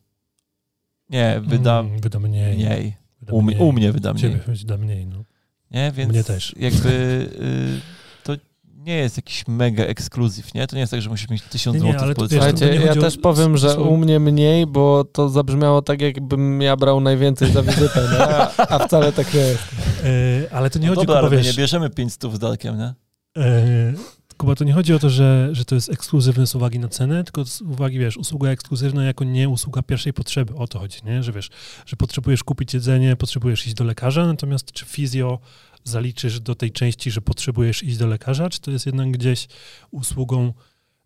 Nie, 1.09 1.41
wyda 1.47 1.79
Mm, 1.79 1.99
wyda 1.99 2.19
mniej. 2.19 2.55
mniej. 2.55 2.95
Wyda 3.19 3.33
U, 3.33 3.41
mnie- 3.41 3.57
u 3.57 3.71
mnie 3.71 3.91
wyda 3.91 4.13
mniej. 4.13 4.21
Ciebie 4.21 4.39
wyda 4.47 4.77
mniej, 4.77 5.05
no. 5.07 5.23
Nie, 5.71 5.91
więc 5.95 6.11
Mnie 6.11 6.23
też. 6.23 6.55
jakby 6.59 6.89
y, 7.41 8.23
to 8.23 8.33
nie 8.75 8.95
jest 8.95 9.17
jakiś 9.17 9.47
mega 9.47 9.83
ekskluzyw, 9.83 10.53
nie? 10.53 10.67
To 10.67 10.75
nie 10.75 10.79
jest 10.79 10.91
tak, 10.91 11.01
że 11.01 11.09
musisz 11.09 11.29
mieć 11.29 11.43
tysiąc 11.43 11.77
Nie, 11.77 11.83
nie, 11.91 11.99
złotych 11.99 12.17
ale 12.19 12.29
Słuchajcie, 12.29 12.75
ja 12.85 12.91
o- 12.91 12.95
też 12.95 13.17
powiem, 13.17 13.57
że 13.57 13.79
u 13.79 13.97
mnie 13.97 14.19
mniej, 14.19 14.67
bo 14.67 15.03
to 15.03 15.29
zabrzmiało 15.29 15.81
tak, 15.81 16.01
jakbym 16.01 16.61
ja 16.61 16.75
brał 16.75 16.99
najwięcej 17.01 17.51
za 17.51 17.61
wizytę, 17.63 18.09
nie? 18.13 18.19
A, 18.27 18.51
a 18.57 18.87
wcale 18.87 19.11
tak 19.11 19.33
nie 19.33 19.39
jest. 19.39 19.63
E, 20.03 20.53
ale 20.53 20.69
to 20.69 20.79
nie 20.79 20.87
No 20.87 20.95
chodzi 20.95 21.07
dobra, 21.07 21.29
my 21.29 21.37
wiesz, 21.37 21.47
nie 21.47 21.53
bierzemy 21.53 21.89
500 21.89 22.33
z 22.33 22.39
Darkiem, 22.39 22.77
nie? 22.77 22.93
e, 23.37 23.93
Kuba, 24.41 24.55
to 24.55 24.63
nie 24.63 24.73
chodzi 24.73 24.93
o 24.93 24.99
to, 24.99 25.09
że, 25.09 25.49
że 25.51 25.65
to 25.65 25.75
jest 25.75 25.89
ekskluzywne 25.89 26.47
z 26.47 26.55
uwagi 26.55 26.79
na 26.79 26.87
cenę, 26.87 27.23
tylko 27.23 27.45
z 27.45 27.61
uwagi, 27.61 27.99
wiesz, 27.99 28.17
usługa 28.17 28.49
ekskluzywna 28.49 29.03
jako 29.03 29.23
nie 29.23 29.49
usługa 29.49 29.81
pierwszej 29.81 30.13
potrzeby. 30.13 30.55
O 30.55 30.67
to 30.67 30.79
chodzi, 30.79 30.99
nie? 31.05 31.23
Że 31.23 31.31
wiesz, 31.31 31.49
że 31.85 31.95
potrzebujesz 31.95 32.43
kupić 32.43 32.73
jedzenie, 32.73 33.15
potrzebujesz 33.15 33.67
iść 33.67 33.75
do 33.75 33.83
lekarza, 33.83 34.25
natomiast 34.25 34.71
czy 34.71 34.85
fizjo 34.85 35.39
zaliczysz 35.83 36.39
do 36.39 36.55
tej 36.55 36.71
części, 36.71 37.11
że 37.11 37.21
potrzebujesz 37.21 37.83
iść 37.83 37.97
do 37.97 38.07
lekarza, 38.07 38.49
czy 38.49 38.61
to 38.61 38.71
jest 38.71 38.85
jednak 38.85 39.11
gdzieś 39.11 39.47
usługą, 39.91 40.53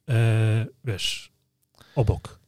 e, 0.09 0.65
wiesz, 0.85 1.31
obok? 1.95 2.39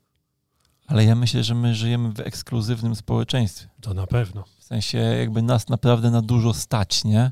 Ale 0.86 1.06
ja 1.06 1.16
myślę, 1.16 1.44
że 1.44 1.56
my 1.56 1.76
żyjemy 1.76 2.12
w 2.12 2.20
ekskluzywnym 2.20 2.96
społeczeństwie. 2.96 3.68
To 3.82 3.94
na 3.94 4.08
pewno. 4.08 4.44
W 4.60 4.64
sensie 4.64 4.98
jakby 4.98 5.42
nas 5.42 5.70
naprawdę 5.70 6.12
na 6.12 6.22
dużo 6.22 6.54
stać, 6.54 7.04
nie? 7.04 7.32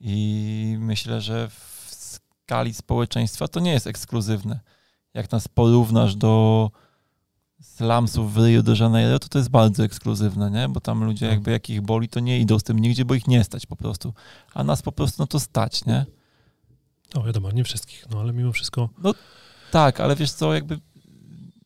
I 0.00 0.76
myślę, 0.78 1.20
że 1.20 1.48
w 1.48 1.73
skali 2.44 2.74
społeczeństwa 2.74 3.48
to 3.48 3.60
nie 3.60 3.72
jest 3.72 3.86
ekskluzywne. 3.86 4.60
Jak 5.14 5.32
nas 5.32 5.48
porównasz 5.48 6.16
do 6.16 6.70
slumsów 7.62 8.34
w 8.34 8.46
Rio 8.46 8.62
de 8.62 8.74
Janeiro, 8.80 9.18
to 9.18 9.28
to 9.28 9.38
jest 9.38 9.50
bardzo 9.50 9.84
ekskluzywne, 9.84 10.50
nie? 10.50 10.68
Bo 10.68 10.80
tam 10.80 11.04
ludzie 11.04 11.26
No. 11.26 11.32
jakby 11.32 11.50
jak 11.50 11.70
ich 11.70 11.80
boli, 11.82 12.08
to 12.08 12.20
nie 12.20 12.40
idą 12.40 12.58
z 12.58 12.62
tym 12.62 12.78
nigdzie, 12.78 13.04
bo 13.04 13.14
ich 13.14 13.26
nie 13.28 13.44
stać 13.44 13.66
po 13.66 13.76
prostu. 13.76 14.14
A 14.54 14.64
nas 14.64 14.82
po 14.82 14.92
prostu 14.92 15.22
no 15.22 15.26
to 15.26 15.40
stać, 15.40 15.84
nie? 15.84 16.06
No 17.14 17.22
wiadomo, 17.22 17.50
nie 17.50 17.64
wszystkich, 17.64 18.04
no 18.10 18.20
ale 18.20 18.32
mimo 18.32 18.52
wszystko 18.52 18.88
Tak, 19.70 20.00
ale 20.00 20.16
wiesz 20.16 20.32
co, 20.32 20.54
jakby 20.54 20.80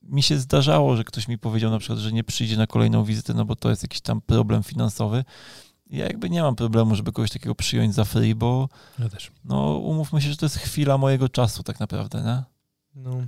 mi 0.03 0.23
się 0.23 0.39
zdarzało, 0.39 0.97
że 0.97 1.05
ktoś 1.05 1.29
mi 1.29 1.39
powiedział 1.39 1.71
na 1.71 1.79
przykład, 1.79 1.99
że 1.99 2.13
nie 2.13 2.25
przyjdzie 2.25 2.57
na 2.57 2.67
kolejną 2.67 3.05
wizytę, 3.05 3.35
no 3.35 3.45
bo 3.45 3.57
to 3.57 3.71
jest 3.71 3.83
jakiś 3.83 4.01
tam 4.01 4.21
problem 4.21 4.63
finansowy. 4.63 5.25
Ja 5.91 6.05
jakby 6.05 6.31
nie 6.31 6.43
mam 6.43 6.57
problemu, 6.57 6.95
żeby 6.95 7.13
kogoś 7.13 7.31
takiego 7.31 7.55
przyjąć 7.55 7.95
za 7.95 8.05
free, 8.05 8.35
bo 8.35 8.69
ja 8.99 9.09
też. 9.09 9.31
no 9.45 9.79
umówmy 9.79 10.21
się, 10.21 10.31
że 10.31 10.37
to 10.37 10.47
jest 10.47 10.57
chwila 10.57 10.99
mojego 10.99 11.29
czasu 11.29 11.63
tak 11.63 11.81
naprawdę, 11.81 12.23
nie? 12.23 12.43
No. 13.03 13.27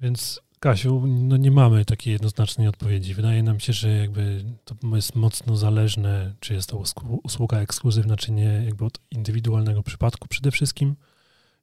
Więc 0.00 0.40
Kasiu, 0.60 1.02
no 1.06 1.36
nie 1.36 1.50
mamy 1.50 1.84
takiej 1.84 2.12
jednoznacznej 2.12 2.68
odpowiedzi. 2.68 3.14
Wydaje 3.14 3.42
nam 3.42 3.60
się, 3.60 3.72
że 3.72 3.88
jakby 3.88 4.44
to 4.64 4.96
jest 4.96 5.14
mocno 5.14 5.56
zależne, 5.56 6.34
czy 6.40 6.54
jest 6.54 6.68
to 6.68 6.76
usłu- 6.76 7.18
usługa 7.22 7.58
ekskluzywna, 7.58 8.16
czy 8.16 8.32
nie, 8.32 8.62
jakby 8.64 8.84
od 8.84 8.98
indywidualnego 9.10 9.82
przypadku 9.82 10.28
przede 10.28 10.50
wszystkim. 10.50 10.96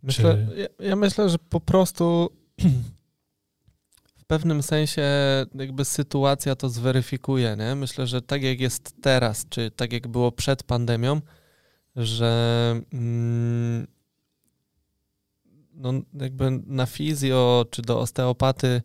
Myślę, 0.03 0.47
ja, 0.57 0.85
ja 0.85 0.95
myślę, 0.95 1.29
że 1.29 1.37
po 1.39 1.59
prostu 1.59 2.29
pewnym 4.27 4.63
sensie 4.63 5.03
jakby 5.55 5.85
sytuacja 5.85 6.55
to 6.55 6.69
zweryfikuje, 6.69 7.55
nie? 7.59 7.75
Myślę, 7.75 8.07
że 8.07 8.21
tak 8.21 8.43
jak 8.43 8.59
jest 8.59 8.95
teraz, 9.01 9.45
czy 9.49 9.71
tak 9.71 9.93
jak 9.93 10.07
było 10.07 10.31
przed 10.31 10.63
pandemią, 10.63 11.21
że 11.95 12.81
mm, 12.93 13.87
no 15.73 15.93
jakby 16.13 16.51
na 16.65 16.85
fizjo 16.85 17.65
czy 17.71 17.81
do 17.81 17.99
osteopaty 17.99 18.81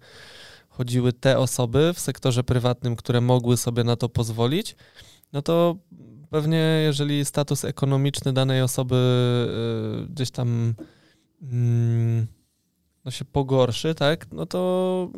chodziły 0.68 1.12
te 1.12 1.38
osoby 1.38 1.92
w 1.94 2.00
sektorze 2.00 2.44
prywatnym, 2.44 2.96
które 2.96 3.20
mogły 3.20 3.56
sobie 3.56 3.84
na 3.84 3.96
to 3.96 4.08
pozwolić, 4.08 4.76
no 5.32 5.42
to 5.42 5.76
pewnie 6.30 6.58
jeżeli 6.84 7.24
status 7.24 7.64
ekonomiczny 7.64 8.32
danej 8.32 8.62
osoby 8.62 8.96
y, 10.04 10.12
gdzieś 10.12 10.30
tam 10.30 10.74
mm, 11.42 12.26
no 13.04 13.10
się 13.10 13.24
pogorszy, 13.24 13.94
tak, 13.94 14.32
no 14.32 14.46
to 14.46 15.10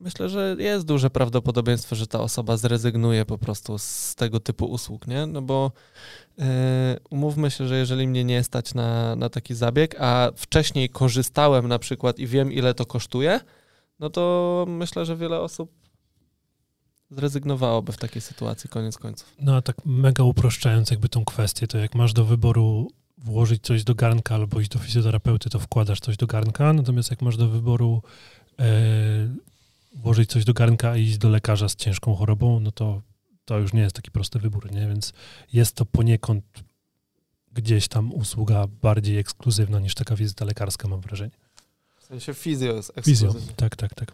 myślę, 0.00 0.28
że 0.28 0.56
jest 0.58 0.86
duże 0.86 1.10
prawdopodobieństwo, 1.10 1.96
że 1.96 2.06
ta 2.06 2.20
osoba 2.20 2.56
zrezygnuje 2.56 3.24
po 3.24 3.38
prostu 3.38 3.78
z 3.78 4.14
tego 4.14 4.40
typu 4.40 4.66
usług, 4.66 5.06
nie? 5.06 5.26
No 5.26 5.42
bo 5.42 5.72
yy, 6.38 6.44
umówmy 7.10 7.50
się, 7.50 7.68
że 7.68 7.78
jeżeli 7.78 8.08
mnie 8.08 8.24
nie 8.24 8.44
stać 8.44 8.74
na, 8.74 9.16
na 9.16 9.28
taki 9.28 9.54
zabieg, 9.54 9.96
a 10.00 10.30
wcześniej 10.36 10.88
korzystałem 10.88 11.68
na 11.68 11.78
przykład 11.78 12.18
i 12.18 12.26
wiem, 12.26 12.52
ile 12.52 12.74
to 12.74 12.86
kosztuje, 12.86 13.40
no 13.98 14.10
to 14.10 14.64
myślę, 14.68 15.06
że 15.06 15.16
wiele 15.16 15.40
osób 15.40 15.72
zrezygnowałoby 17.10 17.92
w 17.92 17.96
takiej 17.96 18.22
sytuacji 18.22 18.70
koniec 18.70 18.98
końców. 18.98 19.34
No 19.40 19.56
a 19.56 19.62
tak 19.62 19.76
mega 19.84 20.24
uproszczając 20.24 20.90
jakby 20.90 21.08
tą 21.08 21.24
kwestię, 21.24 21.66
to 21.66 21.78
jak 21.78 21.94
masz 21.94 22.12
do 22.12 22.24
wyboru 22.24 22.88
włożyć 23.24 23.62
coś 23.62 23.84
do 23.84 23.94
garnka 23.94 24.34
albo 24.34 24.60
iść 24.60 24.70
do 24.70 24.78
fizjoterapeuty, 24.78 25.50
to 25.50 25.58
wkładasz 25.58 26.00
coś 26.00 26.16
do 26.16 26.26
garnka, 26.26 26.72
natomiast 26.72 27.10
jak 27.10 27.22
masz 27.22 27.36
do 27.36 27.48
wyboru 27.48 28.02
e, 28.60 28.64
włożyć 29.94 30.30
coś 30.30 30.44
do 30.44 30.54
garnka 30.54 30.96
i 30.96 31.02
iść 31.02 31.18
do 31.18 31.28
lekarza 31.28 31.68
z 31.68 31.76
ciężką 31.76 32.14
chorobą, 32.14 32.60
no 32.60 32.72
to 32.72 33.02
to 33.44 33.58
już 33.58 33.72
nie 33.72 33.80
jest 33.80 33.96
taki 33.96 34.10
prosty 34.10 34.38
wybór, 34.38 34.72
nie? 34.72 34.88
Więc 34.88 35.12
jest 35.52 35.74
to 35.74 35.86
poniekąd 35.86 36.44
gdzieś 37.52 37.88
tam 37.88 38.12
usługa 38.12 38.66
bardziej 38.82 39.18
ekskluzywna 39.18 39.80
niż 39.80 39.94
taka 39.94 40.16
wizyta 40.16 40.44
lekarska, 40.44 40.88
mam 40.88 41.00
wrażenie. 41.00 41.30
W 42.00 42.04
sensie 42.04 42.34
fizjo 42.34 42.76
jest 42.76 42.92
Fizjo, 43.04 43.28
ekskluzywny. 43.28 43.54
tak, 43.56 43.76
tak, 43.76 43.94
tak. 43.94 44.12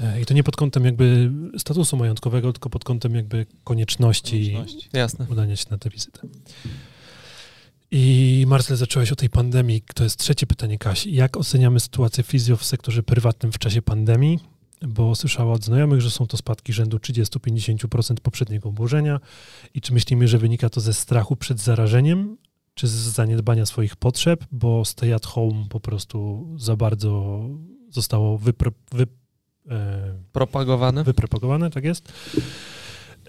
E, 0.00 0.20
I 0.20 0.26
to 0.26 0.34
nie 0.34 0.44
pod 0.44 0.56
kątem 0.56 0.84
jakby 0.84 1.30
statusu 1.58 1.96
majątkowego, 1.96 2.52
tylko 2.52 2.70
pod 2.70 2.84
kątem 2.84 3.14
jakby 3.14 3.46
konieczności 3.64 4.52
Konieczności. 4.52 4.88
Udania 5.28 5.56
się 5.56 5.66
na 5.70 5.78
tę 5.78 5.90
wizytę. 5.90 6.20
I 7.94 8.44
Marcel, 8.48 8.76
zacząłeś 8.76 9.12
o 9.12 9.16
tej 9.16 9.30
pandemii. 9.30 9.82
To 9.94 10.04
jest 10.04 10.18
trzecie 10.18 10.46
pytanie 10.46 10.78
Kasi. 10.78 11.14
Jak 11.14 11.36
oceniamy 11.36 11.80
sytuację 11.80 12.24
fizjo 12.24 12.56
w 12.56 12.64
sektorze 12.64 13.02
prywatnym 13.02 13.52
w 13.52 13.58
czasie 13.58 13.82
pandemii? 13.82 14.38
Bo 14.88 15.14
słyszała 15.14 15.52
od 15.52 15.64
znajomych, 15.64 16.00
że 16.00 16.10
są 16.10 16.26
to 16.26 16.36
spadki 16.36 16.72
rzędu 16.72 16.96
30-50% 16.96 18.14
poprzedniego 18.22 18.68
obłożenia. 18.68 19.20
I 19.74 19.80
czy 19.80 19.94
myślimy, 19.94 20.28
że 20.28 20.38
wynika 20.38 20.68
to 20.68 20.80
ze 20.80 20.92
strachu 20.92 21.36
przed 21.36 21.60
zarażeniem, 21.60 22.36
czy 22.74 22.88
z 22.88 22.92
zaniedbania 22.92 23.66
swoich 23.66 23.96
potrzeb, 23.96 24.44
bo 24.52 24.84
stay 24.84 25.14
at 25.14 25.26
home 25.26 25.64
po 25.70 25.80
prostu 25.80 26.48
za 26.58 26.76
bardzo 26.76 27.40
zostało 27.90 28.38
wypro, 28.38 28.70
wy, 28.92 29.06
e, 29.70 30.14
Propagowane? 30.32 31.04
wypropagowane, 31.04 31.70
tak 31.70 31.84
jest. 31.84 32.12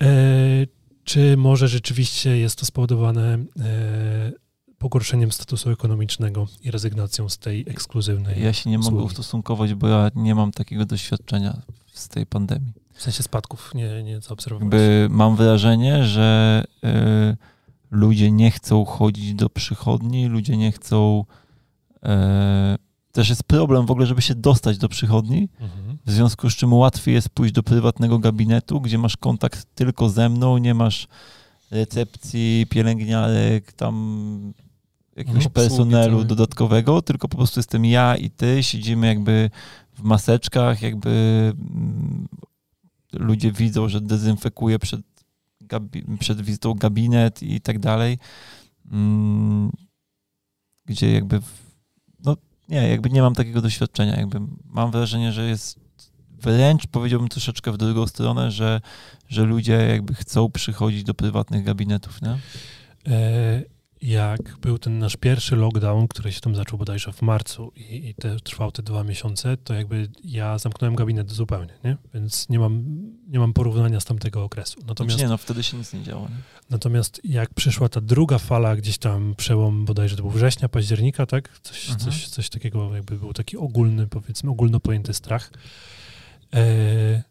E, 0.01 0.67
czy 1.03 1.37
może 1.37 1.67
rzeczywiście 1.67 2.37
jest 2.37 2.59
to 2.59 2.65
spowodowane 2.65 3.45
e, 3.59 4.43
pogorszeniem 4.83 5.31
statusu 5.31 5.69
ekonomicznego 5.71 6.47
i 6.63 6.71
rezygnacją 6.71 7.29
z 7.29 7.37
tej 7.37 7.61
ekskluzywnej, 7.67 8.43
Ja 8.43 8.53
się 8.53 8.69
nie 8.69 8.79
mogę 8.79 8.97
ustosunkować, 9.03 9.73
bo 9.73 9.87
ja 9.87 10.11
nie 10.15 10.35
mam 10.35 10.51
takiego 10.51 10.85
doświadczenia 10.85 11.61
z 11.93 12.07
tej 12.07 12.25
pandemii. 12.25 12.73
w 12.93 13.01
sensie 13.01 13.23
spadków, 13.23 13.71
nie, 13.75 14.03
nie 14.03 14.21
zaobserwowałeś? 14.21 14.81
Mam 15.09 15.35
wrażenie, 15.35 16.03
że 16.05 16.63
y, 16.85 17.37
ludzie 17.91 18.31
nie 18.31 18.51
chcą 18.51 18.85
chodzić 18.85 19.33
do 19.33 19.49
przychodni, 19.49 20.27
ludzie 20.27 20.57
nie 20.57 20.71
chcą. 20.71 21.25
E, 22.03 22.75
też 23.11 23.29
jest 23.29 23.43
problem 23.43 23.85
w 23.85 23.91
ogóle, 23.91 24.05
żeby 24.07 24.21
się 24.21 24.35
dostać 24.35 24.77
do 24.77 24.89
przychodni, 24.89 25.49
Mhm. 25.59 25.97
w 26.05 26.11
związku 26.11 26.49
z 26.49 26.55
czym 26.55 26.73
łatwiej 26.73 27.13
jest 27.15 27.29
pójść 27.29 27.53
do 27.53 27.63
prywatnego 27.63 28.19
gabinetu, 28.19 28.81
gdzie 28.81 28.97
masz 28.97 29.17
kontakt 29.17 29.67
tylko 29.75 30.09
ze 30.09 30.29
mną, 30.29 30.57
nie 30.57 30.73
masz 30.73 31.07
recepcji, 31.71 32.65
pielęgniarek, 32.69 33.73
tam 33.73 34.53
jakiegoś 35.15 35.43
No, 35.43 35.49
personelu 35.49 36.11
całej. 36.13 36.25
dodatkowego, 36.25 37.01
tylko 37.01 37.27
po 37.27 37.37
prostu 37.37 37.59
jestem 37.59 37.85
ja 37.85 38.15
i 38.15 38.29
ty, 38.29 38.63
siedzimy 38.63 39.07
jakby 39.07 39.49
w 39.93 40.01
maseczkach, 40.03 40.81
jakby 40.81 41.09
mm, 41.59 42.27
ludzie 43.13 43.51
widzą, 43.51 43.89
że 43.89 44.01
dezynfekuję 44.01 44.79
przed, 44.79 45.01
przed 46.19 46.41
wizytą 46.41 46.73
gabinet 46.73 47.43
i 47.43 47.61
tak 47.61 47.79
dalej, 47.79 48.17
Mm, 48.91 49.71
gdzie 50.85 51.11
jakby 51.13 51.39
no 52.25 52.37
nie, 52.69 52.87
jakby 52.89 53.09
nie 53.09 53.21
mam 53.21 53.35
takiego 53.35 53.61
doświadczenia, 53.61 54.15
jakby 54.15 54.39
mam 54.65 54.91
wrażenie, 54.91 55.31
że 55.31 55.47
jest 55.49 55.79
wręcz 56.41 56.87
powiedziałbym 56.87 57.29
troszeczkę 57.29 57.71
w 57.71 57.77
drugą 57.77 58.07
stronę, 58.07 58.51
że, 58.51 58.81
że 59.29 59.43
ludzie 59.43 59.73
jakby 59.73 60.13
chcą 60.15 60.51
przychodzić 60.51 61.03
do 61.03 61.13
prywatnych 61.13 61.63
gabinetów, 61.63 62.21
nie? 62.21 62.37
Jak 64.03 64.57
był 64.61 64.77
ten 64.77 64.99
nasz 64.99 65.15
pierwszy 65.17 65.55
lockdown, 65.55 66.07
który 66.07 66.31
się 66.31 66.41
tam 66.41 66.55
zaczął 66.55 66.79
bodajże 66.79 67.11
w 67.11 67.21
marcu 67.21 67.71
i, 67.75 68.07
i 68.09 68.13
te, 68.15 68.39
trwał 68.39 68.71
te 68.71 68.83
dwa 68.83 69.03
miesiące, 69.03 69.57
to 69.57 69.73
jakby 69.73 70.09
ja 70.23 70.57
zamknąłem 70.57 70.95
gabinet 70.95 71.31
zupełnie, 71.31 71.73
nie? 71.83 71.97
Więc 72.13 72.49
nie 72.49 72.59
mam, 72.59 72.83
nie 73.27 73.39
mam 73.39 73.53
porównania 73.53 73.99
z 73.99 74.05
tamtego 74.05 74.43
okresu. 74.43 74.79
Natomiast 74.87 75.19
nie, 75.19 75.27
no 75.27 75.37
wtedy 75.37 75.63
się 75.63 75.77
nic 75.77 75.93
nie 75.93 76.03
działo. 76.03 76.21
Nie? 76.21 76.35
Natomiast 76.69 77.21
jak 77.23 77.53
przyszła 77.53 77.89
ta 77.89 78.01
druga 78.01 78.37
fala, 78.37 78.75
gdzieś 78.75 78.97
tam 78.97 79.35
przełom 79.37 79.85
bodajże 79.85 80.15
to 80.15 80.21
był 80.21 80.31
września, 80.31 80.69
października, 80.69 81.25
tak? 81.25 81.59
Coś, 81.61 81.89
Mhm. 81.89 81.99
coś, 82.11 82.27
coś 82.27 82.49
takiego 82.49 82.95
jakby 82.95 83.17
był 83.19 83.33
taki 83.33 83.57
ogólny, 83.57 84.07
powiedzmy, 84.07 84.49
ogólno 84.49 84.79
pojęty 84.79 85.13
strach. 85.13 85.51
E, 86.53 87.23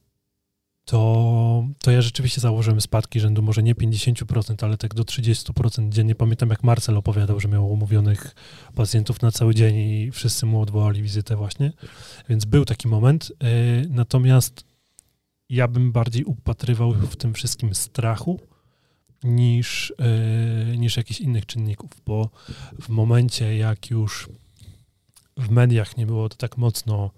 to, 0.84 1.64
to 1.78 1.90
ja 1.90 2.02
rzeczywiście 2.02 2.40
założyłem 2.40 2.80
spadki 2.80 3.20
rzędu 3.20 3.42
może 3.42 3.62
nie 3.62 3.74
50%, 3.74 4.64
ale 4.64 4.76
tak 4.76 4.94
do 4.94 5.02
30% 5.02 5.88
dziennie. 5.88 6.14
Pamiętam 6.14 6.50
jak 6.50 6.64
Marcel 6.64 6.96
opowiadał, 6.96 7.40
że 7.40 7.48
miał 7.48 7.72
umówionych 7.72 8.34
pacjentów 8.74 9.22
na 9.22 9.30
cały 9.30 9.54
dzień 9.54 9.76
i 9.76 10.10
wszyscy 10.12 10.46
mu 10.46 10.60
odwołali 10.60 11.02
wizytę 11.02 11.36
właśnie. 11.36 11.72
Więc 12.28 12.44
był 12.44 12.64
taki 12.64 12.88
moment. 12.88 13.32
E, 13.40 13.46
natomiast 13.88 14.64
ja 15.48 15.68
bym 15.68 15.92
bardziej 15.92 16.24
upatrywał 16.24 16.92
w 16.92 17.16
tym 17.16 17.34
wszystkim 17.34 17.74
strachu 17.74 18.40
niż, 19.24 19.94
e, 19.98 20.76
niż 20.76 20.96
jakichś 20.96 21.20
innych 21.20 21.46
czynników, 21.46 21.90
bo 22.06 22.30
w 22.80 22.88
momencie 22.88 23.56
jak 23.56 23.90
już 23.90 24.28
w 25.36 25.50
mediach 25.50 25.96
nie 25.96 26.06
było 26.06 26.28
to 26.28 26.36
tak 26.36 26.58
mocno 26.58 27.10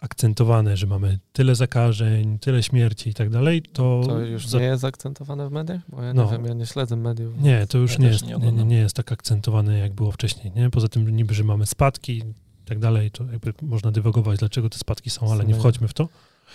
akcentowane, 0.00 0.76
że 0.76 0.86
mamy 0.86 1.18
tyle 1.32 1.54
zakażeń, 1.54 2.38
tyle 2.38 2.62
śmierci 2.62 3.10
i 3.10 3.14
tak 3.14 3.30
dalej, 3.30 3.62
to, 3.62 4.00
To 4.06 4.18
już 4.20 4.46
za- 4.48 4.58
nie 4.58 4.64
jest 4.64 4.84
akcentowane 4.84 5.48
w 5.48 5.52
mediach? 5.52 5.80
Bo 5.88 6.02
ja 6.02 6.14
No. 6.14 6.24
nie 6.24 6.30
wiem, 6.32 6.44
ja 6.44 6.54
nie 6.54 6.66
śledzę 6.66 6.96
mediów. 6.96 7.42
nie, 7.42 7.66
to 7.66 7.78
już 7.78 7.92
Ja 7.92 7.98
nie, 7.98 8.06
jest, 8.08 8.26
nie 8.26 8.36
nie, 8.52 8.64
nie, 8.64 8.76
jest 8.76 8.96
tak 8.96 9.12
akcentowane, 9.12 9.78
jak 9.78 9.92
było 9.92 10.12
wcześniej. 10.12 10.52
Nie? 10.56 10.70
Poza 10.70 10.88
tym 10.88 11.16
niby, 11.16 11.34
że 11.34 11.44
mamy 11.44 11.66
spadki 11.66 12.18
i 12.18 12.22
tak 12.64 12.78
dalej, 12.78 13.10
to 13.10 13.24
jakby 13.24 13.54
można 13.62 13.90
dywagować, 13.90 14.38
dlaczego 14.38 14.70
te 14.70 14.78
spadki 14.78 15.10
są, 15.10 15.32
ale 15.32 15.44
nie 15.44 15.54
wchodźmy 15.54 15.88
w 15.88 15.94
to. 15.94 16.08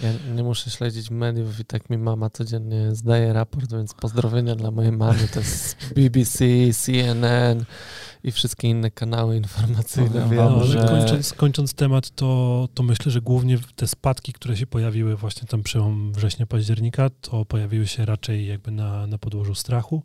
Ja 0.04 0.10
nie 0.36 0.44
muszę 0.44 0.70
śledzić 0.70 1.12
mediów 1.12 1.60
i 1.60 1.66
tak 1.66 1.90
mi 1.90 1.98
mama 1.98 2.30
codziennie 2.30 2.96
zdaje 2.96 3.34
raport, 3.34 3.72
więc 3.72 3.94
pozdrowienia 3.94 4.56
dla 4.56 4.72
mojej 4.72 4.92
mamy. 4.92 5.28
To 5.34 5.40
jest 5.40 5.94
BBC, 5.96 6.46
CNN 6.74 7.66
i 8.26 8.32
wszystkie 8.32 8.68
inne 8.70 8.92
kanały 8.92 9.38
informacyjne. 9.38 10.30
No, 10.36 10.42
ale 10.42 10.66
że- 10.66 10.88
kończąc, 10.88 11.34
kończąc 11.34 11.74
temat, 11.74 12.10
to, 12.10 12.70
to 12.74 12.84
myślę, 12.84 13.12
że 13.12 13.22
głównie 13.22 13.58
te 13.76 13.88
spadki, 13.88 14.34
które 14.34 14.58
się 14.58 14.68
pojawiły 14.68 15.16
właśnie 15.16 15.48
tam 15.48 15.64
przełom 15.64 16.14
września, 16.14 16.46
października, 16.46 17.10
to 17.10 17.46
pojawiły 17.46 17.88
się 17.88 18.06
raczej 18.06 18.48
jakby 18.48 18.72
na, 18.72 19.08
na 19.08 19.18
podłożu 19.18 19.56
strachu, 19.56 20.04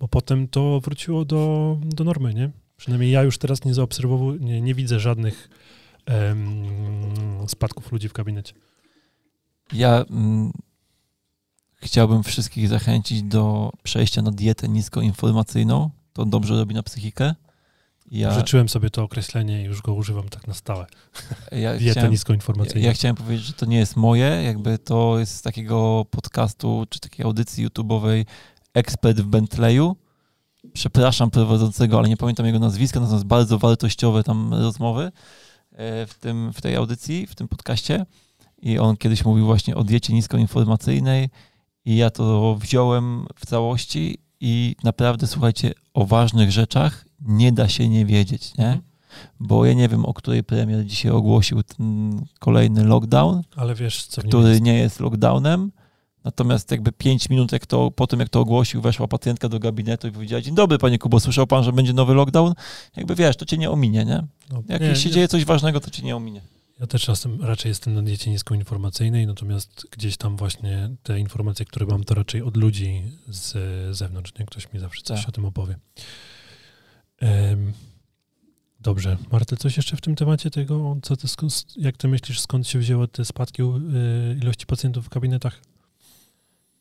bo 0.00 0.08
potem 0.08 0.48
to 0.48 0.80
wróciło 0.80 1.24
do, 1.24 1.76
do 1.84 2.04
normy, 2.04 2.34
nie? 2.34 2.50
Przynajmniej 2.76 3.10
ja 3.10 3.22
już 3.22 3.38
teraz 3.38 3.64
nie 3.64 3.74
zaobserwowuję, 3.74 4.38
nie, 4.40 4.60
nie 4.60 4.74
widzę 4.74 5.00
żadnych 5.00 5.48
em, 6.06 7.48
spadków 7.48 7.92
ludzi 7.92 8.08
w 8.08 8.12
gabinecie. 8.12 8.54
Ja 9.72 10.04
mm, 10.10 10.52
chciałbym 11.76 12.22
wszystkich 12.22 12.68
zachęcić 12.68 13.22
do 13.22 13.72
przejścia 13.82 14.22
na 14.22 14.30
dietę 14.30 14.68
niskoinformacyjną. 14.68 15.90
To 16.12 16.24
dobrze 16.24 16.54
robi 16.54 16.74
na 16.74 16.82
psychikę. 16.82 17.34
Ja, 18.12 18.34
Życzyłem 18.34 18.68
sobie 18.68 18.90
to 18.90 19.02
określenie 19.02 19.62
i 19.62 19.64
już 19.64 19.82
go 19.82 19.94
używam 19.94 20.28
tak 20.28 20.46
na 20.46 20.54
stałe. 20.54 20.86
ja, 21.52 21.72
Dieta 21.78 21.90
chciałem, 21.92 22.06
ja, 22.06 22.10
niskoinformacyjna. 22.10 22.86
ja 22.86 22.94
chciałem 22.94 23.16
powiedzieć, 23.16 23.46
że 23.46 23.52
to 23.52 23.66
nie 23.66 23.78
jest 23.78 23.96
moje, 23.96 24.24
jakby 24.24 24.78
to 24.78 25.18
jest 25.18 25.34
z 25.34 25.42
takiego 25.42 26.06
podcastu 26.10 26.86
czy 26.90 27.00
takiej 27.00 27.24
audycji 27.24 27.68
YouTube'owej 27.68 28.24
Ekspert 28.74 29.20
w 29.20 29.26
Bentleyu. 29.26 29.96
Przepraszam 30.72 31.30
prowadzącego, 31.30 31.98
ale 31.98 32.08
nie 32.08 32.16
pamiętam 32.16 32.46
jego 32.46 32.58
nazwiska, 32.58 33.00
natomiast 33.00 33.24
bardzo 33.24 33.58
wartościowe 33.58 34.22
tam 34.22 34.54
rozmowy 34.54 35.12
e, 35.72 36.06
w, 36.06 36.14
tym, 36.14 36.52
w 36.52 36.60
tej 36.60 36.76
audycji, 36.76 37.26
w 37.26 37.34
tym 37.34 37.48
podcaście. 37.48 38.06
I 38.62 38.78
on 38.78 38.96
kiedyś 38.96 39.24
mówił 39.24 39.46
właśnie 39.46 39.76
o 39.76 39.84
diecie 39.84 40.12
niskoinformacyjnej 40.12 41.30
i 41.84 41.96
ja 41.96 42.10
to 42.10 42.56
wziąłem 42.60 43.26
w 43.36 43.46
całości 43.46 44.18
i 44.40 44.76
naprawdę, 44.84 45.26
słuchajcie, 45.26 45.72
o 45.94 46.06
ważnych 46.06 46.52
rzeczach 46.52 47.11
nie 47.26 47.52
da 47.52 47.68
się 47.68 47.88
nie 47.88 48.06
wiedzieć, 48.06 48.56
nie? 48.58 48.64
Mhm. 48.66 48.82
Bo 49.40 49.64
ja 49.64 49.72
nie 49.72 49.88
wiem, 49.88 50.04
o 50.04 50.14
której 50.14 50.44
premier 50.44 50.86
dzisiaj 50.86 51.12
ogłosił 51.12 51.62
ten 51.62 52.20
kolejny 52.38 52.84
lockdown, 52.84 53.42
Ale 53.56 53.74
wiesz, 53.74 54.06
co 54.06 54.22
który 54.22 54.48
jest. 54.48 54.62
nie 54.62 54.74
jest 54.78 55.00
lockdownem. 55.00 55.72
Natomiast 56.24 56.70
jakby 56.70 56.92
5 56.92 57.30
minut 57.30 57.52
jak 57.52 57.66
to, 57.66 57.90
po 57.90 58.06
tym, 58.06 58.20
jak 58.20 58.28
to 58.28 58.40
ogłosił, 58.40 58.80
weszła 58.80 59.08
pacjentka 59.08 59.48
do 59.48 59.58
gabinetu 59.58 60.08
i 60.08 60.12
powiedziała, 60.12 60.42
dzień 60.42 60.54
dobry 60.54 60.78
panie 60.78 60.98
Kubo, 60.98 61.20
słyszał 61.20 61.46
pan, 61.46 61.64
że 61.64 61.72
będzie 61.72 61.92
nowy 61.92 62.14
lockdown? 62.14 62.54
Jakby 62.96 63.14
wiesz, 63.14 63.36
to 63.36 63.44
cię 63.44 63.58
nie 63.58 63.70
ominie, 63.70 64.04
nie? 64.04 64.22
No, 64.50 64.62
Jak 64.68 64.82
nie, 64.82 64.96
się 64.96 65.08
nie, 65.08 65.14
dzieje 65.14 65.28
coś 65.28 65.44
ważnego, 65.44 65.80
to 65.80 65.90
cię 65.90 66.02
nie 66.02 66.16
ominie. 66.16 66.40
Ja 66.80 66.86
też 66.86 67.02
czasem 67.02 67.42
raczej 67.44 67.68
jestem 67.68 67.94
na 67.94 68.02
diecie 68.02 68.30
niskoinformacyjnej, 68.30 69.26
natomiast 69.26 69.86
gdzieś 69.90 70.16
tam 70.16 70.36
właśnie 70.36 70.90
te 71.02 71.20
informacje, 71.20 71.66
które 71.66 71.86
mam, 71.86 72.04
to 72.04 72.14
raczej 72.14 72.42
od 72.42 72.56
ludzi 72.56 73.02
z 73.28 73.56
zewnątrz, 73.96 74.32
nie? 74.38 74.46
Ktoś 74.46 74.72
mi 74.72 74.80
zawsze 74.80 75.02
coś 75.02 75.20
Tak. 75.20 75.28
o 75.28 75.32
tym 75.32 75.44
opowie. 75.44 75.76
Dobrze. 78.80 79.16
Marta, 79.32 79.56
coś 79.56 79.76
jeszcze 79.76 79.96
w 79.96 80.00
tym 80.00 80.14
temacie 80.14 80.50
tego? 80.50 80.96
Co 81.02 81.16
ty, 81.16 81.26
jak 81.76 81.96
ty 81.96 82.08
myślisz, 82.08 82.40
skąd 82.40 82.68
się 82.68 82.78
wzięły 82.78 83.08
te 83.08 83.24
spadki 83.24 83.62
y, 83.62 83.66
ilości 84.42 84.66
pacjentów 84.66 85.06
w 85.06 85.08
gabinetach? 85.08 85.60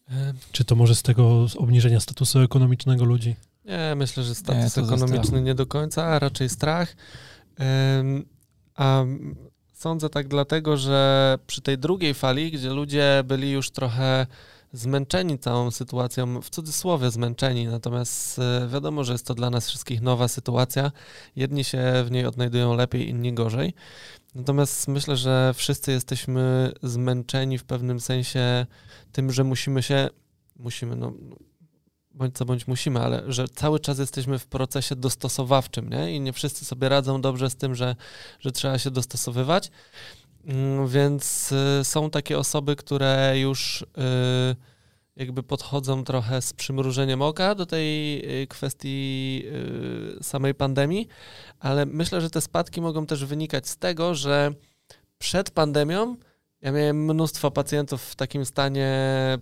E, 0.09 0.33
Czy 0.51 0.65
to 0.65 0.75
może 0.75 0.95
z 0.95 1.03
tego 1.03 1.45
obniżenia 1.57 1.99
statusu 1.99 2.39
ekonomicznego 2.39 3.05
ludzi? 3.05 3.35
Nie, 3.65 3.93
myślę, 3.95 4.23
że 4.23 4.35
status 4.35 4.77
Nie, 4.77 4.83
ekonomiczny 4.83 5.41
nie 5.41 5.55
do 5.55 5.65
końca, 5.65 6.03
a 6.05 6.19
raczej 6.19 6.49
strach. 6.49 6.95
A 8.75 9.03
sądzę 9.73 10.09
tak 10.09 10.27
dlatego, 10.27 10.77
że 10.77 11.37
przy 11.47 11.61
tej 11.61 11.77
drugiej 11.77 12.13
fali, 12.13 12.51
gdzie 12.51 12.69
ludzie 12.69 13.23
byli 13.25 13.51
już 13.51 13.71
trochę 13.71 14.27
zmęczeni 14.73 15.39
całą 15.39 15.71
sytuacją, 15.71 16.41
w 16.41 16.49
cudzysłowie 16.49 17.11
zmęczeni, 17.11 17.67
natomiast 17.67 18.39
e, 18.39 18.67
wiadomo, 18.67 19.03
że 19.03 19.13
jest 19.13 19.25
to 19.25 19.33
dla 19.33 19.49
nas 19.49 19.67
wszystkich 19.67 20.01
nowa 20.01 20.27
sytuacja. 20.27 20.91
Jedni 21.35 21.63
się 21.63 22.03
w 22.05 22.11
niej 22.11 22.25
odnajdują 22.25 22.75
lepiej, 22.75 23.09
inni 23.09 23.33
gorzej. 23.33 23.73
Natomiast 24.35 24.87
myślę, 24.87 25.17
że 25.17 25.53
wszyscy 25.55 25.91
jesteśmy 25.91 26.71
zmęczeni 26.83 27.57
w 27.57 27.63
pewnym 27.63 27.99
sensie 27.99 28.65
tym, 29.11 29.31
że 29.31 29.43
musimy 29.43 29.83
się, 29.83 30.09
musimy, 30.55 30.95
no 30.95 31.13
bądź 32.13 32.35
co 32.35 32.45
bądź 32.45 32.67
musimy, 32.67 32.99
ale 32.99 33.23
że 33.27 33.47
cały 33.47 33.79
czas 33.79 33.99
jesteśmy 33.99 34.39
w 34.39 34.47
procesie 34.47 34.95
dostosowawczym, 34.95 35.89
nie? 35.89 36.15
I 36.15 36.19
nie 36.19 36.33
wszyscy 36.33 36.65
sobie 36.65 36.89
radzą 36.89 37.21
dobrze 37.21 37.49
z 37.49 37.55
tym, 37.55 37.75
że, 37.75 37.95
że 38.39 38.51
trzeba 38.51 38.79
się 38.79 38.91
dostosowywać. 38.91 39.71
Mm, 40.45 40.87
Więc 40.87 41.51
y, 41.51 41.85
są 41.85 42.09
takie 42.09 42.37
osoby, 42.37 42.75
które 42.75 43.39
już 43.39 43.81
y, 43.81 43.85
jakby 45.15 45.43
podchodzą 45.43 46.03
trochę 46.03 46.41
z 46.41 46.53
przymrużeniem 46.53 47.21
oka 47.21 47.55
do 47.55 47.65
tej 47.65 48.21
y, 48.43 48.47
kwestii 48.47 49.43
samej 50.21 50.55
pandemii, 50.55 51.07
ale 51.59 51.85
myślę, 51.85 52.21
że 52.21 52.29
te 52.29 52.41
spadki 52.41 52.81
mogą 52.81 53.05
też 53.05 53.25
wynikać 53.25 53.69
z 53.69 53.77
tego, 53.77 54.15
że 54.15 54.53
przed 55.17 55.51
pandemią 55.51 56.15
ja 56.61 56.71
miałem 56.71 57.05
mnóstwo 57.05 57.51
pacjentów 57.51 58.03
w 58.03 58.15
takim 58.15 58.45
stanie 58.45 58.87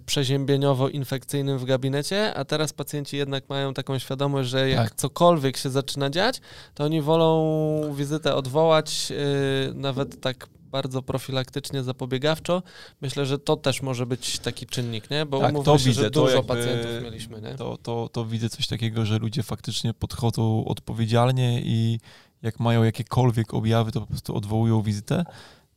przeziębieniowo-infekcyjnym 0.05 1.57
w 1.57 1.65
gabinecie, 1.65 2.33
a 2.35 2.45
teraz 2.45 2.73
pacjenci 2.73 3.17
jednak 3.17 3.49
mają 3.49 3.73
taką 3.73 3.99
świadomość, 3.99 4.49
że 4.49 4.69
jak 4.69 4.89
Tak. 4.89 4.95
cokolwiek 4.99 5.57
się 5.57 5.69
zaczyna 5.69 6.09
dziać, 6.09 6.41
to 6.73 6.83
oni 6.83 7.01
wolą 7.01 7.93
wizytę 7.93 8.35
odwołać, 8.35 9.09
yy, 9.09 9.73
nawet 9.73 10.21
tak 10.21 10.47
bardzo 10.71 11.01
profilaktycznie, 11.01 11.83
zapobiegawczo. 11.83 12.63
Myślę, 13.01 13.25
że 13.25 13.39
to 13.39 13.55
też 13.57 13.81
może 13.81 14.05
być 14.05 14.39
taki 14.39 14.65
czynnik, 14.65 15.09
nie? 15.09 15.25
Bo 15.25 15.39
Tak, 15.39 15.55
to 15.65 15.77
się, 15.77 15.85
widzę, 15.85 16.01
że 16.01 16.09
dużo 16.11 16.29
jakby- 16.35 16.47
pacjentów 16.47 16.91
mieliśmy, 17.03 17.41
nie? 17.41 17.55
To, 17.55 17.77
to, 17.77 18.09
to 18.13 18.25
widzę 18.25 18.49
coś 18.49 18.67
takiego, 18.67 19.05
że 19.05 19.17
ludzie 19.19 19.43
faktycznie 19.43 19.93
podchodzą 19.93 20.65
odpowiedzialnie 20.65 21.61
i 21.61 21.99
jak 22.41 22.59
mają 22.59 22.83
jakiekolwiek 22.83 23.53
objawy, 23.53 23.91
to 23.91 24.01
po 24.01 24.07
prostu 24.07 24.35
odwołują 24.35 24.81
wizytę. 24.81 25.23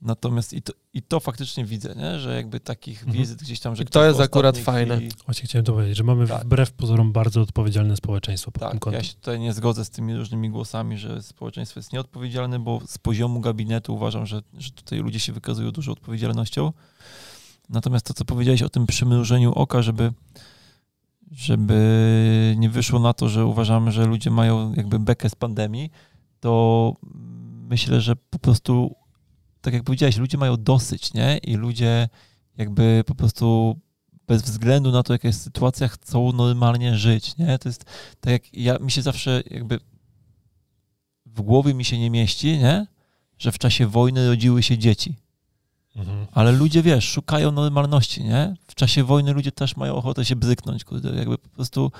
Natomiast 0.03 0.53
i 0.53 0.63
to, 0.63 0.73
i 0.95 1.03
to 1.03 1.21
faktycznie 1.21 1.65
widzę, 1.65 1.95
nie? 1.97 2.19
że 2.21 2.35
jakby 2.37 2.61
takich 2.61 2.99
Mhm. 3.03 3.19
wizyt 3.19 3.43
gdzieś 3.43 3.61
tam, 3.61 3.77
że 3.77 3.83
I 3.83 3.87
to 3.87 4.05
jest 4.05 4.21
akurat 4.21 4.59
fajne. 4.59 4.97
chwili- 4.97 5.11
Właśnie 5.27 5.45
chciałem 5.49 5.65
to 5.65 5.73
powiedzieć, 5.73 5.97
że 5.97 6.05
mamy 6.05 6.27
Tak. 6.29 6.45
wbrew 6.45 6.73
pozorom 6.73 7.13
bardzo 7.13 7.41
odpowiedzialne 7.41 7.97
społeczeństwo 7.97 8.51
pod 8.53 8.63
tym 8.63 8.71
Tak, 8.71 8.81
kątem. 8.81 9.01
ja 9.01 9.05
się 9.09 9.15
tutaj 9.15 9.41
nie 9.41 9.53
zgodzę 9.53 9.85
z 9.85 9.91
tymi 9.91 10.17
różnymi 10.17 10.51
głosami, 10.51 10.99
że 10.99 11.23
społeczeństwo 11.23 11.81
jest 11.81 11.93
nieodpowiedzialne, 11.93 12.59
bo 12.59 12.81
z 12.87 12.99
poziomu 12.99 13.41
gabinetu 13.41 13.95
uważam, 13.95 14.27
że, 14.27 14.43
że 14.59 14.71
tutaj 14.71 14.99
ludzie 14.99 15.21
się 15.21 15.33
wykazują 15.33 15.71
dużą 15.71 15.93
odpowiedzialnością. 15.93 16.73
Natomiast 17.69 18.07
to, 18.07 18.15
co 18.15 18.25
powiedziałeś 18.25 18.63
o 18.63 18.69
tym 18.69 18.87
przymrużeniu 18.87 19.53
oka, 19.53 19.83
żeby, 19.83 20.13
żeby 21.31 22.55
nie 22.59 22.69
wyszło 22.71 22.99
na 22.99 23.13
to, 23.13 23.29
że 23.29 23.47
uważamy, 23.47 23.93
że 23.93 24.07
ludzie 24.07 24.31
mają 24.31 24.75
jakby 24.75 24.99
bekę 24.99 25.29
z 25.31 25.35
pandemii, 25.35 25.91
to 26.41 26.93
myślę, 27.69 28.01
że 28.01 28.17
po 28.17 28.39
prostu, 28.39 28.95
tak 29.63 29.75
jak 29.75 29.83
powiedziałeś, 29.83 30.17
ludzie 30.17 30.39
mają 30.39 30.57
dosyć, 30.57 31.15
nie? 31.15 31.39
I 31.39 31.55
ludzie 31.55 32.09
jakby 32.57 33.05
po 33.07 33.15
prostu 33.15 33.79
bez 34.27 34.43
względu 34.43 34.93
na 34.93 35.03
to, 35.03 35.13
jaka 35.13 35.29
jest 35.29 35.43
sytuacja, 35.43 35.89
chcą 35.89 36.33
normalnie 36.33 36.97
żyć, 36.97 37.37
nie? 37.37 37.59
To 37.59 37.69
jest 37.69 37.85
tak 38.21 38.33
jak 38.33 38.55
ja, 38.55 38.79
mi 38.79 38.91
się 38.91 39.03
zawsze 39.03 39.43
jakby 39.51 39.79
w 41.27 41.43
głowie 41.43 41.75
mi 41.75 41.85
się 41.85 41.99
nie 41.99 42.11
mieści, 42.11 42.59
nie? 42.59 42.87
Że 43.39 43.53
w 43.53 43.59
czasie 43.59 43.87
wojny 43.87 44.29
rodziły 44.29 44.63
się 44.63 44.79
dzieci. 44.79 45.17
Mhm. 45.97 46.27
Ale 46.33 46.53
ludzie, 46.53 46.83
wiesz, 46.83 47.09
szukają 47.09 47.53
normalności, 47.53 48.25
nie? 48.25 48.55
W 48.67 48.75
czasie 48.75 49.05
wojny 49.05 49.33
ludzie 49.33 49.53
też 49.53 49.77
mają 49.77 49.95
ochotę 49.95 50.25
się 50.25 50.37
bzyknąć, 50.37 50.85
kurde, 50.85 51.15
jakby 51.15 51.39
po 51.39 51.49
prostu, 51.49 51.93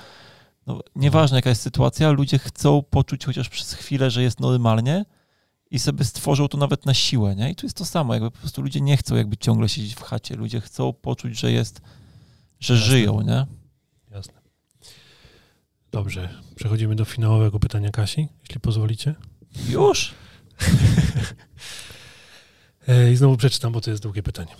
no, 0.67 0.79
nieważne 0.95 1.37
jaka 1.37 1.49
jest 1.49 1.61
sytuacja, 1.61 2.11
ludzie 2.11 2.39
chcą 2.39 2.81
poczuć 2.89 3.25
chociaż 3.25 3.49
przez 3.49 3.73
chwilę, 3.73 4.11
że 4.11 4.23
jest 4.23 4.39
normalnie 4.39 5.05
i 5.73 5.79
sobie 5.79 6.05
stworzą 6.05 6.47
to 6.47 6.57
nawet 6.57 6.85
na 6.85 6.93
siłę, 6.93 7.35
nie? 7.35 7.51
I 7.51 7.55
tu 7.55 7.65
jest 7.65 7.77
to 7.77 7.85
samo, 7.85 8.13
jakby 8.13 8.31
po 8.31 8.37
prostu 8.37 8.61
ludzie 8.61 8.81
nie 8.81 8.97
chcą 8.97 9.15
jakby 9.15 9.37
ciągle 9.37 9.69
siedzieć 9.69 9.95
w 9.95 10.01
chacie, 10.01 10.35
ludzie 10.35 10.61
chcą 10.61 10.93
poczuć, 10.93 11.39
że 11.39 11.51
jest, 11.51 11.81
że 12.59 12.73
Jasne. 12.73 12.89
żyją, 12.89 13.21
nie? 13.21 13.45
Jasne. 14.11 14.33
Dobrze, 15.91 16.29
przechodzimy 16.55 16.95
do 16.95 17.05
finałowego 17.05 17.59
pytania 17.59 17.89
Kasi, 17.89 18.27
jeśli 18.41 18.59
pozwolicie. 18.59 19.15
Już? 19.69 20.13
E, 22.87 23.11
I 23.11 23.15
znowu 23.15 23.37
przeczytam, 23.37 23.73
bo 23.73 23.81
to 23.81 23.89
jest 23.91 24.03
długie 24.03 24.23
pytanie. 24.23 24.55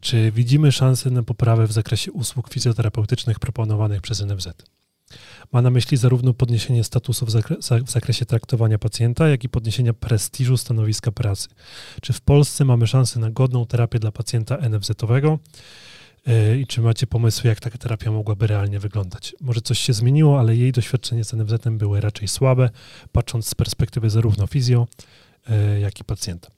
Czy 0.00 0.30
widzimy 0.32 0.72
szansę 0.72 1.10
na 1.10 1.22
poprawę 1.22 1.66
w 1.66 1.72
zakresie 1.72 2.12
usług 2.12 2.48
fizjoterapeutycznych 2.48 3.38
proponowanych 3.38 4.02
przez 4.02 4.20
NFZ? 4.20 4.48
Ma 5.52 5.62
na 5.62 5.70
myśli 5.70 5.96
zarówno 5.96 6.34
podniesienie 6.34 6.84
statusu 6.84 7.26
w, 7.26 7.28
zakre- 7.28 7.62
za- 7.62 7.78
w 7.78 7.90
zakresie 7.90 8.26
traktowania 8.26 8.78
pacjenta, 8.78 9.28
jak 9.28 9.44
i 9.44 9.48
podniesienia 9.48 9.92
prestiżu 9.92 10.56
stanowiska 10.56 11.12
pracy. 11.12 11.48
Czy 12.02 12.12
w 12.12 12.20
Polsce 12.20 12.64
mamy 12.64 12.86
szansę 12.86 13.20
na 13.20 13.30
godną 13.30 13.66
terapię 13.66 13.98
dla 13.98 14.12
pacjenta 14.12 14.56
NFZ-owego? 14.56 15.38
E, 16.26 16.58
I 16.58 16.66
czy 16.66 16.80
macie 16.80 17.06
pomysły, 17.06 17.48
jak 17.48 17.60
taka 17.60 17.78
terapia 17.78 18.10
mogłaby 18.10 18.46
realnie 18.46 18.78
wyglądać? 18.80 19.36
Może 19.40 19.60
coś 19.60 19.78
się 19.78 19.92
zmieniło, 19.92 20.40
ale 20.40 20.56
jej 20.56 20.72
doświadczenia 20.72 21.24
z 21.24 21.32
NFZ-em 21.32 21.78
były 21.78 22.00
raczej 22.00 22.28
słabe, 22.28 22.70
patrząc 23.12 23.48
z 23.48 23.54
perspektywy 23.54 24.10
zarówno 24.10 24.46
fizjo, 24.46 24.86
e, 25.48 25.80
jak 25.80 26.00
i 26.00 26.04
pacjenta. 26.04 26.48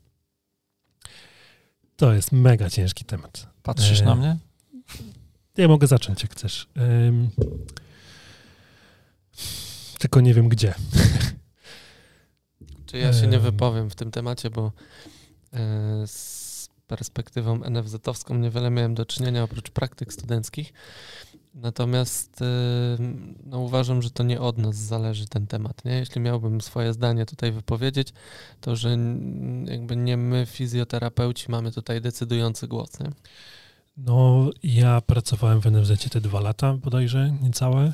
To 1.97 2.13
jest 2.13 2.33
mega 2.33 2.71
ciężki 2.71 3.05
temat. 3.05 3.47
Patrzysz 3.63 4.01
E, 4.01 4.05
na 4.05 4.15
mnie? 4.15 4.37
Ja 5.57 5.69
mogę 5.69 5.87
zacząć, 5.87 6.23
jak 6.23 6.33
chcesz. 6.33 6.67
Ym, 7.09 7.29
tylko 9.99 10.21
nie 10.21 10.35
wiem 10.35 10.49
gdzie. 10.49 10.75
Czy 12.87 12.99
ja 12.99 13.13
się 13.13 13.27
nie 13.27 13.37
Em. 13.37 13.43
wypowiem 13.43 13.91
w 13.91 13.95
tym 13.95 14.11
temacie, 14.11 14.51
bo 14.51 14.73
e, 15.53 16.07
z 16.07 16.69
perspektywą 16.87 17.59
NFZ-owską 17.59 18.39
niewiele 18.39 18.71
miałem 18.71 18.95
do 18.95 19.07
czynienia 19.07 19.43
oprócz 19.43 19.71
praktyk 19.71 20.13
studenckich. 20.13 20.73
Natomiast 21.55 22.43
e, 22.43 22.47
no, 23.45 23.61
uważam, 23.61 24.03
że 24.03 24.11
to 24.11 24.23
nie 24.23 24.41
od 24.41 24.59
nas 24.59 24.77
zależy 24.77 25.27
ten 25.27 25.47
temat. 25.47 25.85
Nie? 25.85 25.93
Jeśli 25.93 26.21
miałbym 26.21 26.61
swoje 26.61 26.93
zdanie 26.93 27.27
tutaj 27.27 27.53
wypowiedzieć, 27.53 28.13
to 28.61 28.77
że 28.77 28.99
jakby 29.65 29.97
nie 29.97 30.17
my, 30.17 30.47
fizjoterapeuci, 30.47 31.51
mamy 31.51 31.73
tutaj 31.73 32.01
decydujący 32.01 32.69
głos. 32.69 33.01
Nie? 33.01 33.11
No, 33.97 34.51
ja 34.63 35.01
pracowałem 35.01 35.61
w 35.61 35.67
NFZ 35.67 36.11
te 36.11 36.21
dwa 36.21 36.41
lata 36.41 36.75
bodajże, 36.75 37.37
niecałe, 37.43 37.93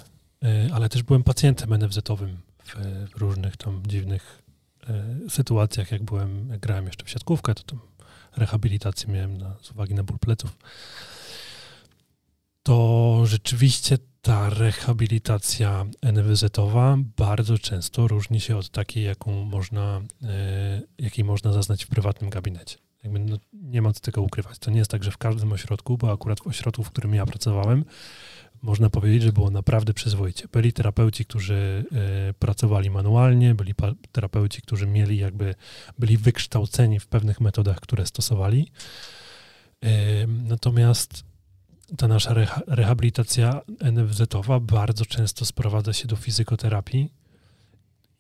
ale 0.72 0.88
też 0.88 1.02
byłem 1.02 1.22
pacjentem 1.22 1.70
NFZ-owym 1.74 2.36
w, 2.64 2.76
w 3.10 3.16
różnych 3.16 3.56
tam 3.56 3.82
dziwnych 3.86 4.42
y, 5.26 5.30
sytuacjach, 5.30 5.92
jak 5.92 6.02
byłem, 6.02 6.48
jak 6.50 6.60
grałem 6.60 6.86
jeszcze 6.86 7.04
w 7.04 7.10
siatkówkę, 7.10 7.54
to 7.54 7.62
tam 7.62 7.80
rehabilitację 8.36 9.12
miałem 9.12 9.38
na, 9.38 9.54
z 9.62 9.70
uwagi 9.70 9.94
na 9.94 10.02
ból 10.02 10.18
pleców. 10.18 10.56
To 12.62 13.20
rzeczywiście 13.24 13.98
ta 14.22 14.50
rehabilitacja 14.50 15.86
NFZ-owa 16.02 16.96
bardzo 17.16 17.58
często 17.58 18.08
różni 18.08 18.40
się 18.40 18.56
od 18.56 18.70
takiej, 18.70 19.04
jaką 19.04 19.44
można, 19.44 20.00
jakiej 20.98 21.24
można 21.24 21.52
zaznać 21.52 21.84
w 21.84 21.88
prywatnym 21.88 22.30
gabinecie. 22.30 22.76
Jakby 23.04 23.18
no, 23.18 23.36
nie 23.52 23.82
ma 23.82 23.92
co 23.92 24.00
tego 24.00 24.22
ukrywać. 24.22 24.58
To 24.58 24.70
nie 24.70 24.78
jest 24.78 24.90
tak, 24.90 25.04
że 25.04 25.10
w 25.10 25.18
każdym 25.18 25.52
ośrodku, 25.52 25.98
bo 25.98 26.12
akurat 26.12 26.40
w 26.40 26.46
ośrodku, 26.46 26.84
w 26.84 26.90
którym 26.90 27.14
ja 27.14 27.26
pracowałem, 27.26 27.84
można 28.62 28.90
powiedzieć, 28.90 29.22
że 29.22 29.32
było 29.32 29.50
naprawdę 29.50 29.94
przyzwoicie. 29.94 30.48
Byli 30.52 30.72
terapeuci, 30.72 31.24
którzy 31.24 31.84
y, 32.30 32.34
pracowali 32.34 32.90
manualnie, 32.90 33.54
byli 33.54 33.74
terapeuci, 34.12 34.62
którzy 34.62 34.86
mieli 34.86 35.18
jakby, 35.18 35.54
byli 35.98 36.16
wykształceni 36.16 37.00
w 37.00 37.06
pewnych 37.06 37.40
metodach, 37.40 37.80
które 37.80 38.06
stosowali. 38.06 38.68
Y, 39.84 39.88
natomiast 40.28 41.24
ta 41.96 42.08
nasza 42.08 42.34
reha- 42.34 42.62
rehabilitacja 42.66 43.60
NFZ-owa 43.80 44.60
bardzo 44.60 45.06
często 45.06 45.44
sprowadza 45.44 45.92
się 45.92 46.08
do 46.08 46.16
fizykoterapii. 46.16 47.12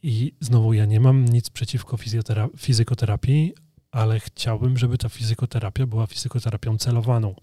I 0.02 0.34
znowu 0.40 0.72
ja 0.72 0.84
nie 0.84 1.00
mam 1.00 1.24
nic 1.24 1.50
przeciwko 1.50 1.96
fizjotera- 1.96 2.48
fizykoterapii, 2.58 3.54
ale 3.90 4.20
chciałbym, 4.20 4.78
żeby 4.78 4.98
ta 4.98 5.08
fizykoterapia 5.08 5.86
była 5.86 6.06
fizykoterapią 6.06 6.78
celowaną. 6.78 7.34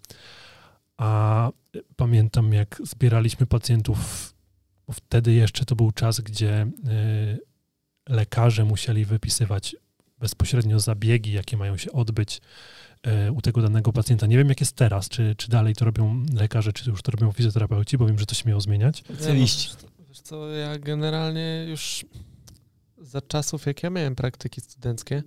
A 0.99 1.49
y, 1.75 1.83
pamiętam, 1.95 2.53
jak 2.53 2.81
zbieraliśmy 2.83 3.45
pacjentów, 3.45 4.33
bo 4.87 4.93
wtedy 4.93 5.33
jeszcze 5.33 5.65
to 5.65 5.75
był 5.75 5.91
czas, 5.91 6.19
gdzie 6.19 6.61
y, 6.61 7.39
lekarze 8.09 8.65
musieli 8.65 9.05
wypisywać 9.05 9.75
bezpośrednio 10.19 10.79
zabiegi, 10.79 11.31
jakie 11.31 11.57
mają 11.57 11.77
się 11.77 11.91
odbyć 11.91 12.41
e, 13.03 13.31
u 13.31 13.41
tego 13.41 13.61
danego 13.61 13.93
pacjenta. 13.93 14.27
Nie 14.27 14.37
wiem, 14.37 14.49
jak 14.49 14.59
jest 14.59 14.75
teraz, 14.75 15.09
czy, 15.09 15.35
czy 15.37 15.49
dalej 15.49 15.75
to 15.75 15.85
robią 15.85 16.25
lekarze, 16.33 16.73
czy 16.73 16.89
już 16.89 17.01
to 17.01 17.11
robią 17.11 17.31
fizjoterapeuci, 17.31 17.97
bo 17.97 18.05
wiem, 18.05 18.19
że 18.19 18.25
to 18.25 18.35
się 18.35 18.49
miało 18.49 18.61
zmieniać. 18.61 18.99
Specjaliści. 18.99 19.69
Wiesz 20.07 20.19
co, 20.19 20.49
ja 20.49 20.79
generalnie 20.79 21.65
już 21.69 22.05
za 22.97 23.21
czasów, 23.21 23.65
jak 23.65 23.83
ja 23.83 23.89
miałem 23.89 24.15
praktyki 24.15 24.61
studenckie, 24.61 25.23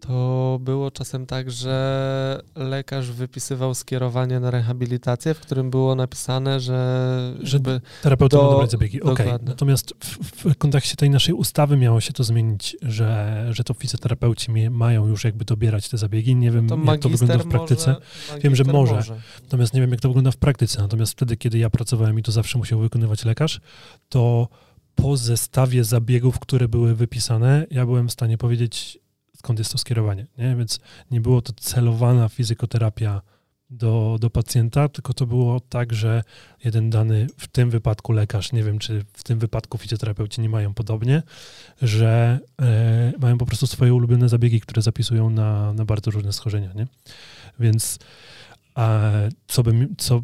to 0.00 0.58
było 0.62 0.90
czasem 0.90 1.26
tak, 1.26 1.50
że 1.50 2.40
lekarz 2.56 3.10
wypisywał 3.10 3.74
skierowanie 3.74 4.40
na 4.40 4.50
rehabilitację, 4.50 5.34
w 5.34 5.40
którym 5.40 5.70
było 5.70 5.94
napisane, 5.94 6.60
że 6.60 7.34
żeby 7.42 7.80
Terapeuta 8.02 8.36
Do- 8.36 8.42
ma 8.42 8.50
dobrać 8.50 8.70
zabiegi. 8.70 9.02
Okej. 9.02 9.26
dokładnie. 9.26 9.48
Natomiast 9.48 9.94
w, 10.04 10.18
w 10.52 10.58
kontekście 10.58 10.96
tej 10.96 11.10
naszej 11.10 11.34
ustawy 11.34 11.76
miało 11.76 12.00
się 12.00 12.12
to 12.12 12.24
zmienić, 12.24 12.76
że, 12.82 13.46
że 13.50 13.64
to 13.64 13.74
fizjoterapeuci 13.74 14.50
mają 14.70 15.06
już 15.06 15.24
jakby 15.24 15.44
dobierać 15.44 15.88
te 15.88 15.98
zabiegi. 15.98 16.36
Nie 16.36 16.50
wiem, 16.50 16.68
to 16.68 16.78
jak 16.84 17.00
to 17.00 17.08
wygląda 17.08 17.38
w 17.38 17.48
praktyce. 17.48 17.96
Może, 18.28 18.40
Wiem, 18.40 18.56
że 18.56 18.64
magister 18.64 18.96
może. 18.96 19.16
Natomiast 19.42 19.74
nie 19.74 19.80
wiem, 19.80 19.90
jak 19.90 20.00
to 20.00 20.08
wygląda 20.08 20.30
w 20.30 20.36
praktyce. 20.36 20.82
Natomiast 20.82 21.12
wtedy, 21.12 21.36
kiedy 21.36 21.58
ja 21.58 21.70
pracowałem 21.70 22.18
i 22.18 22.22
to 22.22 22.32
zawsze 22.32 22.58
musiał 22.58 22.78
wykonywać 22.78 23.24
lekarz, 23.24 23.60
to 24.08 24.48
po 24.94 25.16
zestawie 25.16 25.84
zabiegów, 25.84 26.38
które 26.38 26.68
były 26.68 26.94
wypisane, 26.94 27.66
ja 27.70 27.86
byłem 27.86 28.08
w 28.08 28.12
stanie 28.12 28.38
powiedzieć, 28.38 28.98
skąd 29.40 29.58
jest 29.58 29.72
to 29.72 29.78
skierowanie. 29.78 30.26
Nie? 30.38 30.56
Więc 30.56 30.80
nie 31.10 31.20
było 31.20 31.42
to 31.42 31.52
celowana 31.52 32.28
fizykoterapia 32.28 33.22
do, 33.70 34.16
do 34.20 34.30
pacjenta, 34.30 34.88
tylko 34.88 35.14
to 35.14 35.26
było 35.26 35.60
tak, 35.60 35.92
że 35.92 36.22
jeden 36.64 36.90
dany, 36.90 37.26
w 37.36 37.48
tym 37.48 37.70
wypadku 37.70 38.12
lekarz, 38.12 38.52
nie 38.52 38.64
wiem, 38.64 38.78
czy 38.78 39.04
w 39.12 39.22
tym 39.22 39.38
wypadku 39.38 39.78
fizjoterapeuci 39.78 40.40
nie 40.40 40.48
mają 40.48 40.74
podobnie, 40.74 41.22
że 41.82 42.38
e, 42.62 43.12
mają 43.18 43.38
po 43.38 43.46
prostu 43.46 43.66
swoje 43.66 43.94
ulubione 43.94 44.28
zabiegi, 44.28 44.60
które 44.60 44.82
zapisują 44.82 45.30
na, 45.30 45.72
na 45.72 45.84
bardzo 45.84 46.10
różne 46.10 46.32
schorzenia. 46.32 46.72
Nie? 46.72 46.86
Więc 47.60 47.98
a 48.74 49.10
co 49.46 49.62
bym, 49.62 49.94
co, 49.98 50.22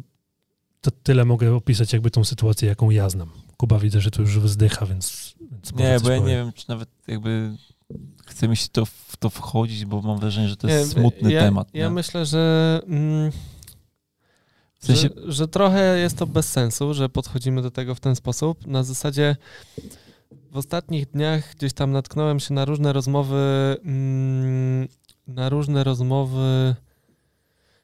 to 0.81 0.91
tyle 0.91 1.25
mogę 1.25 1.55
opisać 1.55 1.93
jakby 1.93 2.11
tą 2.11 2.23
sytuację, 2.23 2.69
jaką 2.69 2.89
ja 2.89 3.09
znam. 3.09 3.31
Kuba 3.57 3.79
widzę, 3.79 4.01
że 4.01 4.11
to 4.11 4.21
już 4.21 4.39
wzdycha, 4.39 4.85
więc, 4.85 5.35
więc 5.51 5.71
Nie, 5.71 5.77
bo 5.77 5.83
ja 5.83 5.99
powiem. 5.99 6.25
nie 6.25 6.35
wiem, 6.35 6.51
czy 6.53 6.69
nawet 6.69 6.89
jakby 7.07 7.55
chce 8.25 8.47
mi 8.47 8.57
się 8.57 8.67
to, 8.71 8.85
w 9.17 9.19
to 9.19 9.29
wchodzić, 9.29 9.85
bo 9.85 10.01
mam 10.01 10.19
wrażenie, 10.19 10.47
że 10.47 10.57
to 10.57 10.67
Nie, 10.67 10.73
jest 10.73 10.91
smutny 10.91 11.31
ja, 11.33 11.41
temat. 11.41 11.69
Ja 11.73 11.85
nie? 11.87 11.91
myślę, 11.93 12.25
że, 12.25 12.79
mm, 12.87 13.31
W 14.79 14.85
sensie, 14.85 15.09
że, 15.25 15.31
że 15.31 15.47
trochę 15.47 15.97
jest 15.99 16.17
to 16.17 16.27
bez 16.27 16.49
sensu, 16.51 16.93
że 16.93 17.09
podchodzimy 17.09 17.61
do 17.61 17.71
tego 17.71 17.95
w 17.95 17.99
ten 17.99 18.15
sposób. 18.15 18.67
Na 18.67 18.83
zasadzie 18.83 19.35
w 20.51 20.57
ostatnich 20.57 21.05
dniach 21.11 21.55
gdzieś 21.55 21.73
tam 21.73 21.91
natknąłem 21.91 22.39
się 22.39 22.53
na 22.53 22.65
różne 22.65 22.93
rozmowy, 22.93 23.77
mm, 23.85 24.87
na 25.27 25.49
różne 25.49 25.83
rozmowy 25.83 26.75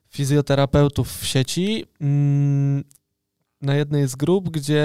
fizjoterapeutów 0.09 1.19
w 1.19 1.25
sieci. 1.25 1.86
mm, 2.01 2.84
Na 3.61 3.75
jednej 3.75 4.07
z 4.07 4.15
grup, 4.15 4.49
gdzie 4.49 4.84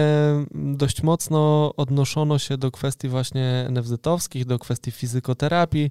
dość 0.54 1.02
mocno 1.02 1.72
odnoszono 1.76 2.38
się 2.38 2.56
do 2.58 2.70
kwestii 2.70 3.08
właśnie 3.08 3.66
NFZ-owskich, 3.70 4.44
do 4.44 4.58
kwestii 4.58 4.90
fizykoterapii 4.90 5.90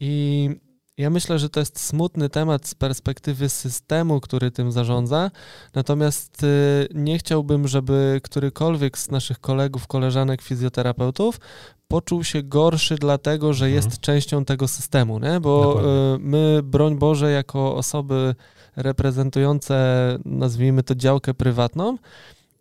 i 0.00 0.50
ja 0.98 1.10
myślę, 1.10 1.38
że 1.38 1.48
to 1.48 1.60
jest 1.60 1.80
smutny 1.80 2.28
temat 2.28 2.68
z 2.68 2.74
perspektywy 2.74 3.48
systemu, 3.48 4.20
który 4.20 4.50
tym 4.50 4.72
zarządza. 4.72 5.30
Natomiast 5.74 6.42
y, 6.42 6.88
nie 6.94 7.18
chciałbym, 7.18 7.68
żeby 7.68 8.20
którykolwiek 8.24 8.98
z 8.98 9.10
naszych 9.10 9.40
kolegów, 9.40 9.86
koleżanek 9.86 10.42
fizjoterapeutów 10.42 11.40
poczuł 11.88 12.24
się 12.24 12.42
gorszy 12.42 12.94
dlatego, 12.94 13.52
że 13.52 13.66
Mhm. 13.66 13.84
jest 13.84 14.00
częścią 14.00 14.44
tego 14.44 14.68
systemu, 14.68 15.18
nie? 15.18 15.40
bo 15.40 15.62
Dokładnie. 15.64 15.90
y, 15.90 16.18
my, 16.18 16.60
broń 16.62 16.98
Boże, 16.98 17.30
jako 17.30 17.76
osoby 17.76 18.34
reprezentujące, 18.76 20.18
nazwijmy 20.24 20.82
to 20.82 20.94
działkę 20.94 21.34
prywatną, 21.34 21.96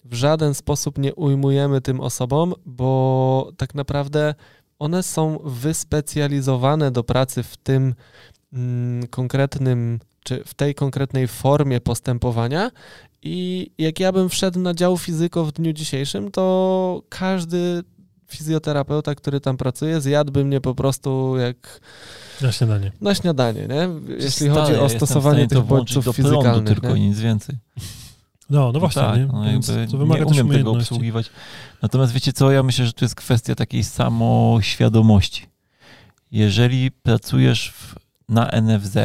w 0.05 0.13
żaden 0.13 0.53
sposób 0.53 0.97
nie 0.97 1.15
ujmujemy 1.15 1.81
tym 1.81 1.99
osobom, 1.99 2.53
bo 2.65 3.51
tak 3.57 3.75
naprawdę 3.75 4.35
one 4.83 5.03
są 5.03 5.39
wyspecjalizowane 5.43 6.91
do 6.91 7.03
pracy 7.03 7.43
w 7.43 7.57
tym 7.57 7.95
mm, 8.53 9.07
konkretnym, 9.07 9.99
czy 10.23 10.43
w 10.45 10.53
tej 10.53 10.75
konkretnej 10.75 11.27
formie 11.27 11.81
postępowania. 11.81 12.71
I 13.21 13.69
jak 13.77 13.99
ja 13.99 14.11
bym 14.11 14.29
wszedł 14.29 14.59
na 14.59 14.73
dział 14.73 14.97
fizyko 14.97 15.45
w 15.45 15.51
dniu 15.51 15.73
dzisiejszym, 15.73 16.31
to 16.31 17.01
każdy 17.09 17.83
fizjoterapeuta, 18.27 19.15
który 19.15 19.39
tam 19.39 19.57
pracuje, 19.57 20.01
zjadłby 20.01 20.45
mnie 20.45 20.61
po 20.61 20.75
prostu 20.75 21.37
jak 21.37 21.79
Na 22.41 22.51
śniadanie. 22.51 22.91
na 23.01 23.15
śniadanie, 23.15 23.67
nie? 23.67 23.89
Jeśli 24.15 24.31
stary, 24.31 24.51
chodzi 24.51 24.75
o 24.75 24.89
stosowanie 24.89 25.47
tych 25.47 25.61
bodźców 25.63 26.05
do 26.05 26.13
prądu 26.13 26.31
fizykalnych. 26.31 26.73
tylko 26.73 26.95
i 26.95 27.01
nie? 27.01 27.07
nic 27.07 27.19
więcej. 27.19 27.55
No, 28.53 28.71
no 28.71 28.79
właśnie, 28.79 29.01
tak, 29.01 29.17
nie? 29.17 29.25
no 29.25 29.45
jakby 29.45 29.87
to 29.91 29.97
wymaga 29.97 30.23
nie 30.23 30.31
umiem 30.31 30.49
tego 30.49 30.71
obsługiwać. 30.71 31.29
Natomiast 31.81 32.13
wiecie 32.13 32.33
co, 32.33 32.51
ja 32.51 32.63
myślę, 32.63 32.85
że 32.85 32.93
tu 32.93 33.05
jest 33.05 33.15
kwestia 33.15 33.55
takiej 33.55 33.83
samoświadomości. 33.83 35.45
Jeżeli 36.31 36.91
pracujesz 36.91 37.71
w, 37.71 37.95
na 38.29 38.61
NFZ 38.61 38.97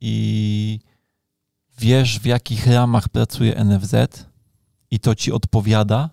i 0.00 0.80
wiesz, 1.78 2.20
w 2.20 2.26
jakich 2.26 2.66
ramach 2.66 3.08
pracuje 3.08 3.64
NFZ 3.64 3.94
i 4.90 5.00
to 5.00 5.14
ci 5.14 5.32
odpowiada 5.32 6.10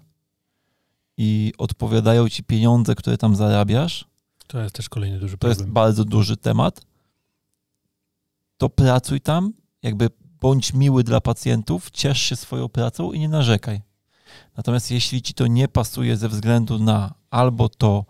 i 1.18 1.54
odpowiadają 1.58 2.30
ci 2.30 2.44
pieniądze, 2.44 2.96
które 2.96 3.18
tam 3.18 3.36
zarabiasz, 3.36 4.06
To 4.48 4.60
jest 4.62 4.76
też 4.76 4.90
kolejny 4.90 5.20
duży 5.20 5.38
to 5.38 5.48
jest 5.48 5.60
problem. 5.60 5.74
bardzo 5.74 6.06
duży 6.06 6.38
temat, 6.38 6.82
to 8.58 8.70
pracuj 8.70 9.22
tam, 9.22 9.54
jakby 9.84 10.10
bądź 10.42 10.74
miły 10.74 11.04
dla 11.04 11.22
pacjentów, 11.22 11.92
ciesz 11.92 12.22
się 12.22 12.36
swoją 12.36 12.70
pracą 12.70 13.12
i 13.12 13.20
nie 13.20 13.30
narzekaj. 13.30 13.82
Natomiast 14.58 14.92
jeśli 14.92 15.22
ci 15.22 15.34
to 15.34 15.48
nie 15.48 15.68
pasuje 15.68 16.18
ze 16.18 16.30
względu 16.30 16.80
na 16.80 17.14
albo 17.30 17.70
to, 17.70 18.06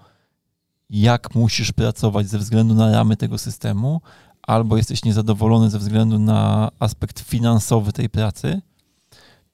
jak 0.89 1.35
musisz 1.35 1.71
pracować 1.71 2.27
ze 2.27 2.39
względu 2.39 2.73
na 2.73 2.91
ramy 2.91 3.17
tego 3.17 3.37
systemu, 3.37 4.01
albo 4.41 4.77
jesteś 4.77 5.03
niezadowolony 5.03 5.69
ze 5.69 5.79
względu 5.79 6.19
na 6.19 6.71
aspekt 6.79 7.19
finansowy 7.19 7.93
tej 7.93 8.09
pracy, 8.09 8.61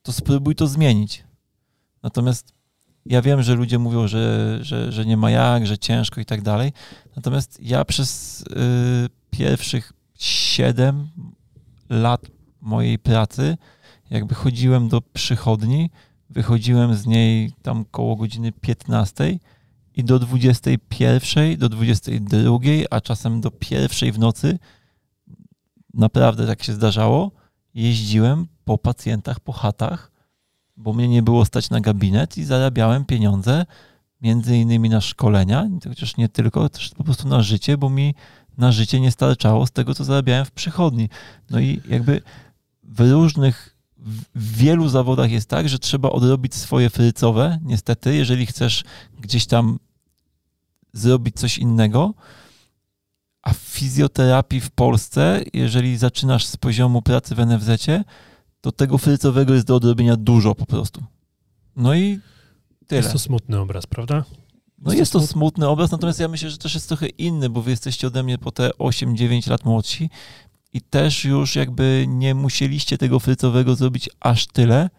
to 0.02 0.12
spróbuj 0.12 0.56
to 0.56 0.68
zmienić. 0.68 1.24
Natomiast 2.04 2.54
ja 3.06 3.22
wiem, 3.22 3.44
że 3.44 3.56
ludzie 3.56 3.80
mówią, 3.80 4.08
że, 4.08 4.58
że, 4.62 4.92
że 4.92 5.06
nie 5.06 5.18
ma 5.18 5.32
jak, 5.32 5.68
że 5.68 5.78
ciężko 5.78 6.22
i 6.22 6.26
tak 6.26 6.42
dalej. 6.42 6.74
Natomiast 7.16 7.60
ja 7.62 7.86
przez 7.86 8.42
y, 8.42 9.10
pierwszych 9.30 9.94
7 10.20 11.10
lat 11.90 12.22
mojej 12.62 13.00
pracy, 13.00 13.58
jakby 14.10 14.36
chodziłem 14.36 14.90
do 14.90 15.02
przychodni, 15.02 15.90
wychodziłem 16.30 16.96
z 16.96 17.06
niej 17.06 17.52
tam 17.62 17.86
koło 17.86 18.16
godziny 18.16 18.52
15 18.52 19.40
i 19.96 20.04
do 20.04 20.20
21, 20.20 21.58
do 21.58 21.70
22, 21.70 22.60
a 22.90 23.02
czasem 23.02 23.42
do 23.42 23.52
pierwszej 23.52 24.12
w 24.12 24.20
nocy, 24.20 24.60
naprawdę 25.94 26.48
tak 26.48 26.64
się 26.64 26.74
zdarzało, 26.74 27.32
jeździłem 27.74 28.48
po 28.66 28.78
pacjentach, 28.78 29.40
po 29.40 29.52
chatach, 29.52 30.12
bo 30.78 30.94
mnie 30.94 31.08
nie 31.08 31.22
było 31.22 31.46
stać 31.46 31.70
na 31.70 31.82
gabinet 31.82 32.38
i 32.38 32.44
zarabiałem 32.44 33.06
pieniądze 33.06 33.66
między 34.22 34.58
innymi 34.58 34.90
na 34.90 35.02
szkolenia, 35.02 35.70
chociaż 35.90 36.18
nie 36.18 36.30
tylko, 36.30 36.70
też 36.70 36.90
po 36.90 37.04
prostu 37.04 37.28
na 37.28 37.42
życie, 37.42 37.78
bo 37.78 37.90
mi 37.90 38.16
na 38.58 38.72
życie 38.72 39.00
nie 39.00 39.12
starczało 39.12 39.68
z 39.68 39.72
tego, 39.72 39.96
co 39.96 40.04
zarabiałem 40.04 40.46
w 40.46 40.52
przychodni. 40.52 41.10
No 41.50 41.60
i 41.60 41.82
jakby 41.90 42.22
w 42.92 43.12
różnych, 43.12 43.76
w 44.36 44.56
wielu 44.58 44.90
zawodach 44.90 45.32
jest 45.32 45.50
tak, 45.50 45.70
że 45.70 45.80
trzeba 45.80 46.10
odrobić 46.10 46.56
swoje 46.56 46.90
frycowe, 46.90 47.60
niestety, 47.64 48.16
jeżeli 48.16 48.46
chcesz 48.46 48.84
gdzieś 49.20 49.46
tam 49.46 49.80
zrobić 50.94 51.36
coś 51.36 51.58
innego. 51.58 52.14
A 53.42 53.54
w 53.54 53.58
fizjoterapii 53.58 54.62
w 54.62 54.72
Polsce, 54.72 55.44
jeżeli 55.54 55.98
zaczynasz 55.98 56.46
z 56.46 56.58
poziomu 56.58 57.02
pracy 57.02 57.36
w 57.36 57.40
NFZ-cie, 57.40 58.04
to 58.62 58.72
tego 58.72 58.98
frycowego 58.98 59.54
jest 59.54 59.68
do 59.68 59.76
odrobienia 59.76 60.16
dużo 60.16 60.56
po 60.56 60.66
prostu. 60.66 61.04
No 61.76 61.96
i 61.96 62.20
tyle. 62.88 63.02
Jest 63.02 63.12
to 63.12 63.20
smutny 63.20 63.60
obraz, 63.60 63.88
prawda? 63.88 64.24
No 64.78 64.94
jest 64.94 65.14
to 65.14 65.28
smutny 65.28 65.68
obraz, 65.68 65.92
natomiast 65.92 66.20
ja 66.20 66.28
myślę, 66.28 66.50
że 66.50 66.58
też 66.58 66.74
jest 66.74 66.88
trochę 66.88 67.08
inny, 67.08 67.50
bo 67.50 67.62
wy 67.62 67.72
jesteście 67.72 68.08
ode 68.08 68.24
mnie 68.24 68.38
po 68.38 68.52
te 68.52 68.70
8-9 68.70 69.50
lat 69.50 69.66
młodsi 69.66 70.10
i 70.74 70.82
też 70.82 71.26
już 71.26 71.56
jakby 71.56 72.06
nie 72.08 72.36
musieliście 72.36 72.98
tego 72.98 73.20
frycowego 73.20 73.76
zrobić 73.76 74.10
aż 74.20 74.48
tyle. 74.48 74.90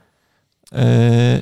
E, 0.72 1.40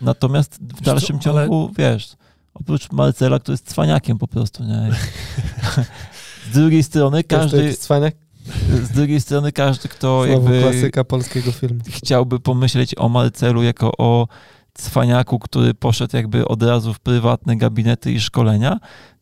natomiast 0.00 0.58
w 0.62 0.80
dalszym 0.80 1.20
co, 1.20 1.30
ale- 1.30 1.42
ciągu, 1.42 1.70
wiesz, 1.78 2.16
oprócz 2.54 2.92
Marcela, 2.92 3.38
który 3.38 3.52
jest 3.52 3.68
cwaniakiem 3.70 4.18
po 4.18 4.28
prostu, 4.28 4.64
nie? 4.64 4.90
Z 6.50 6.52
drugiej 6.52 6.82
strony 6.82 7.24
każdy, 7.24 7.74
cwaniak, 7.74 8.14
z 8.82 8.90
drugiej 8.90 9.20
strony 9.20 9.52
każdy, 9.52 9.88
kto 9.88 10.24
znowu 10.26 10.52
jakby 10.52 10.60
klasyka 10.70 11.04
polskiego 11.04 11.52
filmu. 11.52 11.80
chciałby 11.88 12.40
pomyśleć 12.40 12.94
o 12.98 13.08
Marcelu 13.08 13.62
jako 13.62 13.92
o 13.98 14.28
cwaniaku, 14.74 15.38
który 15.38 15.74
poszedł 15.74 16.16
jakby 16.16 16.48
od 16.48 16.62
razu 16.62 16.94
w 16.94 17.00
prywatne 17.00 17.56
gabinety 17.56 18.12
i 18.12 18.20
szkolenia, 18.20 18.78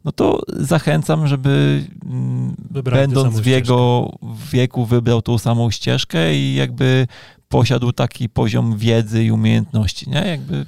no 0.08 0.12
to 0.12 0.42
zachęcam, 0.48 1.26
żeby 1.26 1.84
mm, 2.04 2.56
Wybrać 2.70 3.00
będąc 3.00 3.40
w 3.40 3.46
jego 3.46 4.10
wieku 4.52 4.84
wybrał 4.84 5.22
tą 5.22 5.38
samą 5.38 5.70
ścieżkę 5.70 6.34
i 6.34 6.54
jakby 6.54 7.06
posiadł 7.48 7.92
taki 7.92 8.28
poziom 8.28 8.78
wiedzy 8.78 9.24
i 9.24 9.30
umiejętności, 9.30 10.10
nie? 10.10 10.26
Jakby 10.26 10.66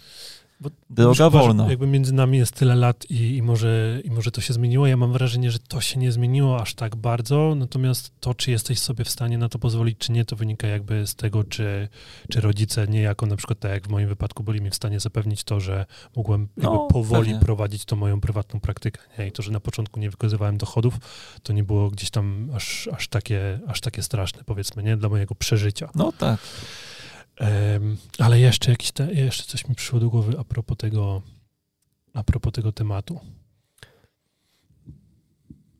Bo 0.61 0.71
droga 0.91 1.31
wolna. 1.31 1.71
Jakby 1.71 1.87
między 1.87 2.15
nami 2.15 2.39
jest 2.39 2.53
tyle 2.55 2.75
lat 2.75 3.11
i, 3.11 3.37
i, 3.37 3.43
może, 3.43 4.01
i 4.05 4.11
może 4.11 4.31
to 4.31 4.41
się 4.41 4.53
zmieniło. 4.53 4.87
Ja 4.87 4.97
mam 4.97 5.13
wrażenie, 5.13 5.51
że 5.51 5.59
to 5.59 5.81
się 5.81 5.99
nie 6.01 6.13
zmieniło 6.13 6.61
aż 6.61 6.75
tak 6.75 6.97
bardzo, 6.97 7.55
natomiast 7.57 8.13
to, 8.21 8.35
czy 8.35 8.51
jesteś 8.51 8.79
sobie 8.79 9.05
w 9.05 9.11
stanie 9.11 9.39
na 9.39 9.49
to 9.49 9.59
pozwolić, 9.59 9.99
czy 9.99 10.13
nie, 10.13 10.25
to 10.25 10.37
wynika 10.37 10.67
jakby 10.67 11.07
z 11.07 11.15
tego, 11.15 11.45
czy, 11.45 11.89
czy 12.31 12.41
rodzice 12.41 12.89
niejako, 12.89 13.27
na 13.27 13.37
przykład 13.37 13.59
tak 13.61 13.71
jak 13.71 13.87
w 13.87 13.91
moim 13.91 14.09
wypadku, 14.09 14.43
byli 14.43 14.61
mi 14.61 14.71
w 14.71 14.75
stanie 14.75 15.01
zapewnić 15.01 15.45
to, 15.45 15.61
że 15.61 15.87
mogłem 16.17 16.41
jakby 16.41 16.63
No, 16.63 16.79
powoli 16.91 17.25
pewnie. 17.31 17.41
prowadzić 17.41 17.85
tą 17.85 17.97
moją 17.97 18.21
prywatną 18.21 18.61
praktykę. 18.61 19.01
Nie? 19.19 19.27
I 19.27 19.33
to, 19.33 19.43
że 19.43 19.51
na 19.53 19.61
początku 19.61 20.01
nie 20.01 20.11
wykazywałem 20.11 20.59
dochodów, 20.59 20.95
to 21.43 21.53
nie 21.53 21.65
było 21.65 21.91
gdzieś 21.91 22.11
tam 22.11 22.51
aż, 22.55 22.89
aż, 22.93 23.09
takie, 23.09 23.61
aż 23.67 23.81
takie 23.81 24.03
straszne, 24.03 24.43
powiedzmy, 24.47 24.83
nie? 24.83 24.97
Dla 24.97 25.09
mojego 25.09 25.35
przeżycia. 25.35 25.91
No 25.95 26.13
tak. 26.19 26.41
Em, 27.41 27.97
ale 28.19 28.41
jeszcze 28.41 28.71
jakiś 28.71 28.93
te, 28.93 29.13
jeszcze 29.13 29.45
coś 29.45 29.69
mi 29.69 29.75
przyszło 29.75 30.01
do 30.01 30.11
głowy 30.11 30.39
a 30.39 30.45
propos 30.45 30.77
tego, 30.79 31.23
a 32.15 32.25
propos 32.25 32.53
tego 32.53 32.73
tematu. 32.73 33.21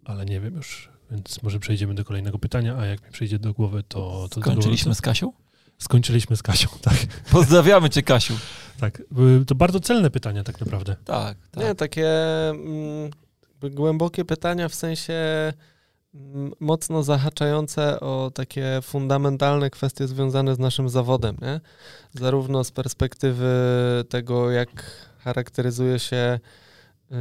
Ale 0.05 0.25
nie 0.25 0.41
wiem 0.41 0.55
już, 0.55 0.89
więc 1.11 1.43
może 1.43 1.59
przejdziemy 1.59 1.95
do 1.95 2.05
kolejnego 2.05 2.39
pytania, 2.39 2.77
a 2.77 2.87
jak 2.87 3.05
mi 3.05 3.11
przyjdzie 3.11 3.39
do 3.39 3.53
głowy, 3.53 3.83
to... 3.83 4.29
to 4.31 4.41
Skończyliśmy 4.41 4.91
to, 4.91 4.95
z 4.95 5.01
Kasią? 5.01 5.33
skończyliśmy 5.79 6.37
z 6.37 6.43
Kasią, 6.43 6.69
tak. 6.83 6.97
Pozdrawiamy 7.31 7.91
cię, 7.91 8.03
Kasiu. 8.03 8.39
tak. 8.81 9.03
Były 9.11 9.45
to 9.45 9.55
bardzo 9.55 9.81
celne 9.81 10.11
pytania 10.11 10.45
tak 10.45 10.61
naprawdę. 10.61 10.97
Tak, 11.05 11.37
tak. 11.51 11.65
Nie, 11.65 11.75
takie 11.75 12.09
mm, 12.51 13.11
głębokie 13.63 14.25
pytania 14.25 14.69
w 14.69 14.75
sensie 14.75 15.15
mocno 16.61 17.03
zahaczające 17.03 18.01
o 18.01 18.31
takie 18.35 18.79
fundamentalne 18.83 19.71
kwestie 19.71 20.07
związane 20.07 20.55
z 20.55 20.59
naszym 20.59 20.89
zawodem, 20.89 21.37
nie? 21.43 21.61
Zarówno 22.15 22.65
z 22.65 22.71
perspektywy 22.71 23.51
tego, 24.09 24.51
jak 24.51 24.69
charakteryzuje 25.19 25.99
się 25.99 26.41
y, 27.13 27.15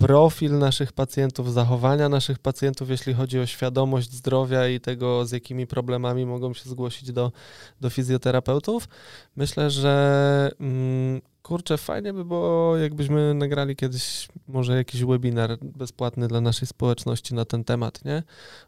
profil 0.00 0.58
naszych 0.58 0.92
pacjentów, 0.92 1.52
zachowania 1.52 2.08
naszych 2.08 2.38
pacjentów, 2.38 2.90
jeśli 2.90 3.14
chodzi 3.14 3.40
o 3.40 3.46
świadomość 3.46 4.12
zdrowia 4.12 4.68
i 4.68 4.80
tego, 4.80 5.26
z 5.26 5.32
jakimi 5.32 5.66
problemami 5.66 6.26
mogą 6.26 6.54
się 6.54 6.70
zgłosić 6.70 7.12
do, 7.12 7.32
do 7.80 7.90
fizjoterapeutów. 7.90 8.88
Myślę, 9.36 9.70
że 9.70 10.50
mm, 10.60 11.20
kurczę, 11.42 11.78
fajnie 11.78 12.12
by 12.12 12.24
było, 12.24 12.76
jakbyśmy 12.76 13.34
nagrali 13.34 13.76
kiedyś 13.76 14.28
może 14.48 14.76
jakiś 14.76 15.04
webinar 15.04 15.58
bezpłatny 15.62 16.28
dla 16.28 16.40
naszej 16.40 16.68
społeczności 16.68 17.34
na 17.34 17.44
ten 17.44 17.64
temat, 17.64 18.04
nie? 18.04 18.22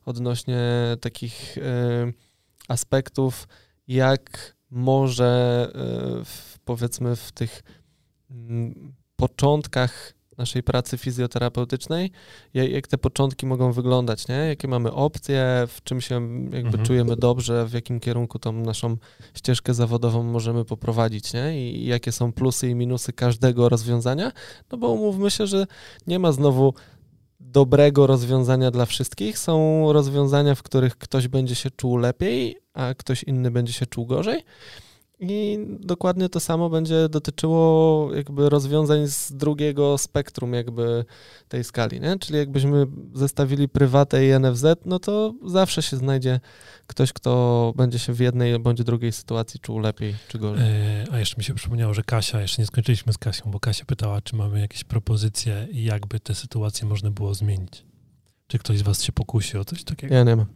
Odnośnie 0.06 0.60
takich 1.00 1.58
y, 1.58 1.62
aspektów, 2.68 3.48
jak 3.88 4.54
może 4.70 5.68
y, 5.68 6.24
w, 6.24 6.58
powiedzmy 6.64 7.16
w 7.16 7.32
tych 7.32 7.62
mm, 8.30 8.94
początkach 9.16 10.21
naszej 10.42 10.62
pracy 10.62 10.98
fizjoterapeutycznej, 10.98 12.10
jak, 12.54 12.86
te 12.86 12.98
początki 12.98 13.46
mogą 13.46 13.72
wyglądać, 13.72 14.28
nie? 14.28 14.34
Jakie 14.34 14.68
mamy 14.68 14.92
opcje, 14.92 15.64
w 15.68 15.82
czym 15.84 16.00
się 16.00 16.14
jakby 16.42 16.58
Mhm. 16.58 16.84
czujemy 16.84 17.16
dobrze, 17.16 17.66
w 17.66 17.72
jakim 17.72 18.00
kierunku 18.00 18.38
tą 18.38 18.52
naszą 18.52 18.96
ścieżkę 19.34 19.74
zawodową 19.74 20.22
możemy 20.22 20.64
poprowadzić, 20.64 21.32
nie? 21.32 21.70
I 21.70 21.86
jakie 21.86 22.12
są 22.12 22.32
plusy 22.32 22.68
i 22.68 22.74
minusy 22.74 23.12
każdego 23.12 23.68
rozwiązania, 23.68 24.32
no 24.72 24.78
bo 24.78 24.88
umówmy 24.88 25.30
się, 25.30 25.46
że 25.46 25.66
nie 26.06 26.18
ma 26.18 26.32
znowu 26.32 26.74
dobrego 27.40 28.06
rozwiązania 28.06 28.70
dla 28.70 28.86
wszystkich. 28.86 29.38
Są 29.38 29.92
rozwiązania, 29.92 30.54
w 30.54 30.62
których 30.62 30.98
ktoś 30.98 31.28
będzie 31.28 31.54
się 31.54 31.70
czuł 31.70 31.96
lepiej, 31.96 32.56
a 32.74 32.94
ktoś 32.94 33.22
inny 33.22 33.50
będzie 33.50 33.72
się 33.72 33.86
czuł 33.86 34.06
gorzej. 34.06 34.42
I 35.24 35.58
dokładnie 35.80 36.28
to 36.28 36.40
samo 36.40 36.70
będzie 36.70 37.08
dotyczyło 37.08 38.08
jakby 38.14 38.48
rozwiązań 38.48 39.06
z 39.06 39.32
drugiego 39.32 39.98
spektrum 39.98 40.52
jakby 40.52 41.04
tej 41.48 41.64
skali, 41.64 42.00
nie? 42.00 42.18
Czyli 42.18 42.38
jakbyśmy 42.38 42.86
zestawili 43.14 43.68
prywatę 43.68 44.26
i 44.26 44.40
NFZ, 44.40 44.64
no 44.84 44.98
to 44.98 45.34
zawsze 45.46 45.82
się 45.82 45.96
znajdzie 45.96 46.40
ktoś, 46.86 47.12
kto 47.12 47.72
będzie 47.76 47.98
się 47.98 48.12
w 48.12 48.20
jednej 48.20 48.58
bądź 48.58 48.84
drugiej 48.84 49.12
sytuacji 49.12 49.60
czuł 49.60 49.78
lepiej 49.78 50.14
czy 50.28 50.38
gorzej. 50.38 50.66
E, 50.66 51.06
a 51.12 51.18
jeszcze 51.18 51.36
mi 51.38 51.44
się 51.44 51.54
przypomniało, 51.54 51.94
że 51.94 52.02
Kasia, 52.02 52.40
jeszcze 52.40 52.62
nie 52.62 52.66
skończyliśmy 52.66 53.12
z 53.12 53.18
Kasią, 53.18 53.50
bo 53.50 53.60
Kasia 53.60 53.84
pytała, 53.84 54.20
czy 54.20 54.36
mamy 54.36 54.60
jakieś 54.60 54.84
propozycje 54.84 55.68
i 55.70 55.84
jakby 55.84 56.20
te 56.20 56.34
sytuacje 56.34 56.88
można 56.88 57.10
było 57.10 57.34
zmienić. 57.34 57.84
Czy 58.46 58.58
ktoś 58.58 58.78
z 58.78 58.82
was 58.82 59.02
się 59.02 59.12
pokusi 59.12 59.58
o 59.58 59.64
coś 59.64 59.84
takiego? 59.84 60.14
Ja 60.14 60.24
nie 60.24 60.36
mam. 60.36 60.46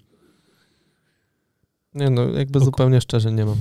Nie 1.95 2.11
no, 2.11 2.23
jakby 2.23 2.61
zupełnie 2.61 3.01
szczerze 3.01 3.33
nie 3.33 3.45
mam. 3.45 3.57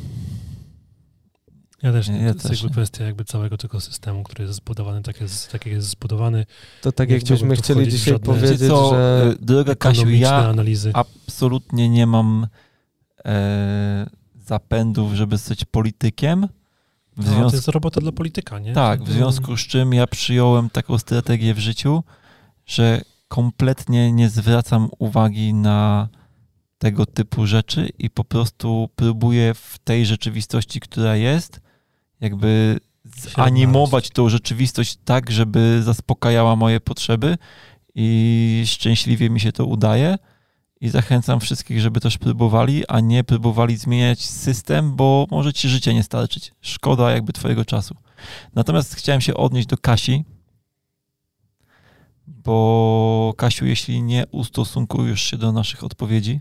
Ja 1.85 1.91
też 1.91 2.07
Nie, 2.07 2.15
ja 2.17 2.21
to 2.21 2.25
jest 2.33 2.41
też 2.47 2.51
jakby 2.51 2.67
nie. 2.67 2.71
kwestia 2.73 3.03
jakby 3.05 3.25
całego 3.25 3.57
tego 3.57 3.81
systemu, 3.81 4.23
który 4.23 4.43
jest 4.43 4.55
zbudowany, 4.55 5.01
tak, 5.01 5.21
jest, 5.21 5.51
tak 5.51 5.65
jak 5.65 5.75
jest 5.75 5.87
zbudowany. 5.89 6.45
To 6.81 6.91
tak 6.91 7.09
Nie 7.09 7.19
chcieli 7.55 7.87
dzisiaj 7.87 8.19
powiedzieć, 8.19 8.59
co, 8.67 8.89
że 8.89 9.31
e, 9.41 9.45
droga 9.45 9.75
Kasiu, 9.75 10.09
ja 10.09 10.35
analizy. 10.49 10.91
absolutnie 10.93 11.89
nie 11.89 12.07
mam 12.07 12.47
e, 13.25 14.09
zapędów, 14.45 15.13
żeby 15.13 15.37
być 15.49 15.65
politykiem. 15.65 16.47
W 17.17 17.17
No, 17.17 17.23
to 17.23 17.29
związku, 17.29 17.55
jest 17.55 17.67
robota 17.67 18.01
dla 18.01 18.11
polityka, 18.11 18.59
nie? 18.59 18.73
tak, 18.73 19.03
w 19.03 19.11
związku 19.11 19.57
z 19.57 19.61
czym 19.67 19.93
ja 19.93 20.07
przyjąłem 20.07 20.69
taką 20.69 20.97
strategię 20.97 21.53
w 21.53 21.59
życiu, 21.59 22.03
że 22.65 23.01
kompletnie 23.27 24.11
nie 24.11 24.29
zwracam 24.29 24.89
uwagi 24.99 25.53
na 25.53 26.09
tego 26.77 27.05
typu 27.05 27.45
rzeczy 27.45 27.89
i 27.99 28.09
po 28.09 28.23
prostu 28.23 28.89
próbuję 28.95 29.53
w 29.53 29.79
tej 29.83 30.05
rzeczywistości, 30.05 30.79
która 30.79 31.15
jest, 31.15 31.64
jakby 32.21 32.79
zanimować 33.35 34.09
tą 34.09 34.29
rzeczywistość 34.29 34.97
tak, 35.05 35.31
żeby 35.31 35.83
zaspokajała 35.83 36.55
moje 36.55 36.79
potrzeby 36.79 37.37
i 37.95 38.63
szczęśliwie 38.65 39.29
mi 39.29 39.39
się 39.39 39.51
to 39.51 39.65
udaje. 39.65 40.17
I 40.81 40.89
zachęcam 40.89 41.39
wszystkich, 41.39 41.79
żeby 41.79 41.99
też 41.99 42.17
próbowali, 42.17 42.87
a 42.87 42.99
nie 42.99 43.23
próbowali 43.23 43.77
zmieniać 43.77 44.25
system, 44.25 44.95
bo 44.95 45.27
może 45.31 45.53
ci 45.53 45.69
życie 45.69 45.93
nie 45.93 46.03
starczyć. 46.03 46.51
Szkoda 46.61 47.11
jakby 47.11 47.33
twojego 47.33 47.65
czasu. 47.65 47.95
Natomiast 48.55 48.95
chciałem 48.95 49.21
się 49.21 49.33
odnieść 49.33 49.67
do 49.67 49.77
Kasi, 49.77 50.25
bo 52.27 53.33
Kasiu, 53.37 53.65
jeśli 53.65 54.01
nie 54.01 54.25
ustosunkujesz 54.31 55.21
się 55.21 55.37
do 55.37 55.51
naszych 55.51 55.83
odpowiedzi, 55.83 56.39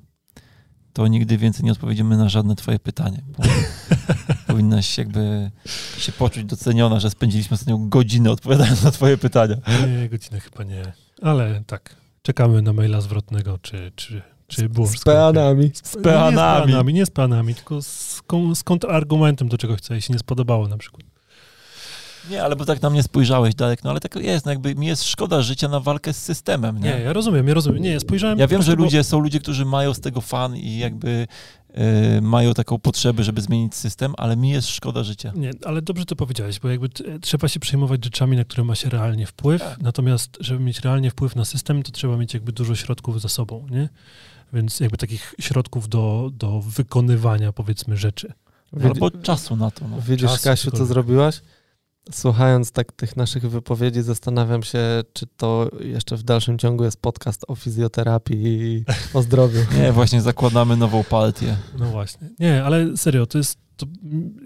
to 0.92 1.06
nigdy 1.06 1.38
więcej 1.38 1.64
nie 1.64 1.72
odpowiedziemy 1.72 2.16
na 2.16 2.28
żadne 2.28 2.56
twoje 2.56 2.78
pytanie. 2.78 3.22
Bo 3.38 3.44
powinnaś 4.54 4.98
jakby 4.98 5.50
się 5.98 6.12
poczuć 6.12 6.44
doceniona, 6.44 7.00
że 7.00 7.10
spędziliśmy 7.10 7.54
ostatnią 7.54 7.88
godzinę 7.88 8.30
odpowiadając 8.30 8.82
na 8.82 8.90
twoje 8.90 9.16
pytania. 9.18 9.56
Nie, 10.00 10.08
godzinę 10.08 10.40
chyba 10.40 10.64
nie. 10.64 10.92
Ale 11.22 11.62
tak, 11.66 11.96
czekamy 12.22 12.62
na 12.62 12.72
maila 12.72 13.00
zwrotnego, 13.00 13.58
czy, 13.58 13.92
czy, 13.96 14.22
czy 14.46 14.68
było 14.68 14.86
z 14.86 15.04
peanami. 15.04 15.70
Z 15.82 15.96
peanami. 15.96 16.66
Nie 16.66 16.72
z 16.72 16.72
peanami, 16.72 16.94
nie 16.94 17.06
z 17.06 17.10
peanami, 17.10 17.54
tylko 17.54 17.82
z, 17.82 18.22
z 18.54 18.62
kontrargumentem 18.62 19.48
do 19.48 19.58
czegoś, 19.58 19.80
co 19.80 19.94
jej 19.94 20.02
się 20.02 20.12
nie 20.12 20.18
spodobało 20.18 20.68
na 20.68 20.76
przykład. 20.76 21.02
Nie, 22.30 22.42
ale 22.42 22.56
bo 22.56 22.64
tak 22.64 22.82
na 22.82 22.90
mnie 22.90 23.02
spojrzałeś, 23.02 23.54
Darek, 23.54 23.84
no 23.84 23.90
ale 23.90 24.00
tak 24.00 24.16
jest, 24.16 24.46
no 24.46 24.52
jakby 24.52 24.74
mi 24.74 24.86
jest 24.86 25.04
szkoda 25.04 25.42
życia 25.42 25.68
na 25.68 25.80
walkę 25.80 26.12
z 26.12 26.22
systemem, 26.22 26.78
nie? 26.78 26.90
Nie, 26.90 27.00
ja 27.00 27.12
rozumiem, 27.12 27.48
ja 27.48 27.54
rozumiem. 27.54 27.82
Nie, 27.82 27.90
ja 27.90 28.00
spojrzałem... 28.00 28.38
Ja 28.38 28.46
wiem, 28.46 28.62
że 28.62 28.66
prostu, 28.66 28.78
bo- 28.78 28.84
ludzie, 28.84 29.04
są 29.04 29.20
ludzie, 29.20 29.40
którzy 29.40 29.64
mają 29.64 29.94
z 29.94 30.00
tego 30.00 30.20
fan 30.20 30.56
i 30.56 30.78
jakby 30.78 31.26
e, 31.74 32.20
mają 32.20 32.54
taką 32.54 32.78
potrzebę, 32.78 33.24
żeby 33.24 33.40
zmienić 33.40 33.74
system, 33.74 34.14
ale 34.18 34.36
mi 34.36 34.50
jest 34.50 34.68
szkoda 34.68 35.02
życia. 35.04 35.32
Nie, 35.36 35.50
ale 35.64 35.82
dobrze 35.82 36.04
to 36.04 36.16
powiedziałeś, 36.16 36.60
bo 36.60 36.68
jakby 36.68 36.88
t- 36.88 37.18
trzeba 37.20 37.48
się 37.48 37.60
przejmować 37.60 38.04
rzeczami, 38.04 38.36
na 38.36 38.44
które 38.44 38.64
ma 38.64 38.74
się 38.74 38.88
realnie 38.90 39.26
wpływ, 39.26 39.62
Tak. 39.62 39.80
natomiast 39.80 40.36
żeby 40.40 40.60
mieć 40.60 40.80
realnie 40.80 41.10
wpływ 41.10 41.36
na 41.36 41.44
system, 41.44 41.82
to 41.82 41.92
trzeba 41.92 42.16
mieć 42.16 42.34
jakby 42.34 42.52
dużo 42.52 42.74
środków 42.74 43.20
za 43.20 43.28
sobą, 43.28 43.66
nie? 43.70 43.88
Więc 44.52 44.80
jakby 44.80 44.96
takich 44.96 45.34
środków 45.40 45.88
do, 45.88 46.30
do 46.32 46.60
wykonywania, 46.60 47.52
powiedzmy, 47.52 47.96
rzeczy. 47.96 48.32
Albo 48.84 49.10
czasu 49.10 49.56
na 49.56 49.70
to. 49.70 49.88
No. 49.88 50.00
Widzisz, 50.00 50.30
Czas, 50.30 50.42
Kasiu, 50.42 50.70
co 50.70 50.86
zrobiłaś? 50.86 51.40
Słuchając 52.12 52.72
tak 52.72 52.92
tych 52.92 53.16
naszych 53.16 53.50
wypowiedzi, 53.50 54.02
zastanawiam 54.02 54.62
się, 54.62 54.78
czy 55.12 55.26
to 55.36 55.70
jeszcze 55.80 56.16
w 56.16 56.22
dalszym 56.22 56.58
ciągu 56.58 56.84
jest 56.84 57.00
podcast 57.00 57.44
o 57.48 57.54
fizjoterapii 57.54 58.46
i 58.46 58.84
o 59.14 59.22
zdrowiu. 59.22 59.60
Nie, 59.80 59.92
właśnie 59.92 60.22
zakładamy 60.22 60.76
nową 60.76 61.04
partię. 61.04 61.56
No 61.78 61.86
właśnie. 61.86 62.28
Nie, 62.38 62.64
ale 62.64 62.96
serio, 62.96 63.26
to 63.26 63.38
jest, 63.38 63.58
to 63.76 63.86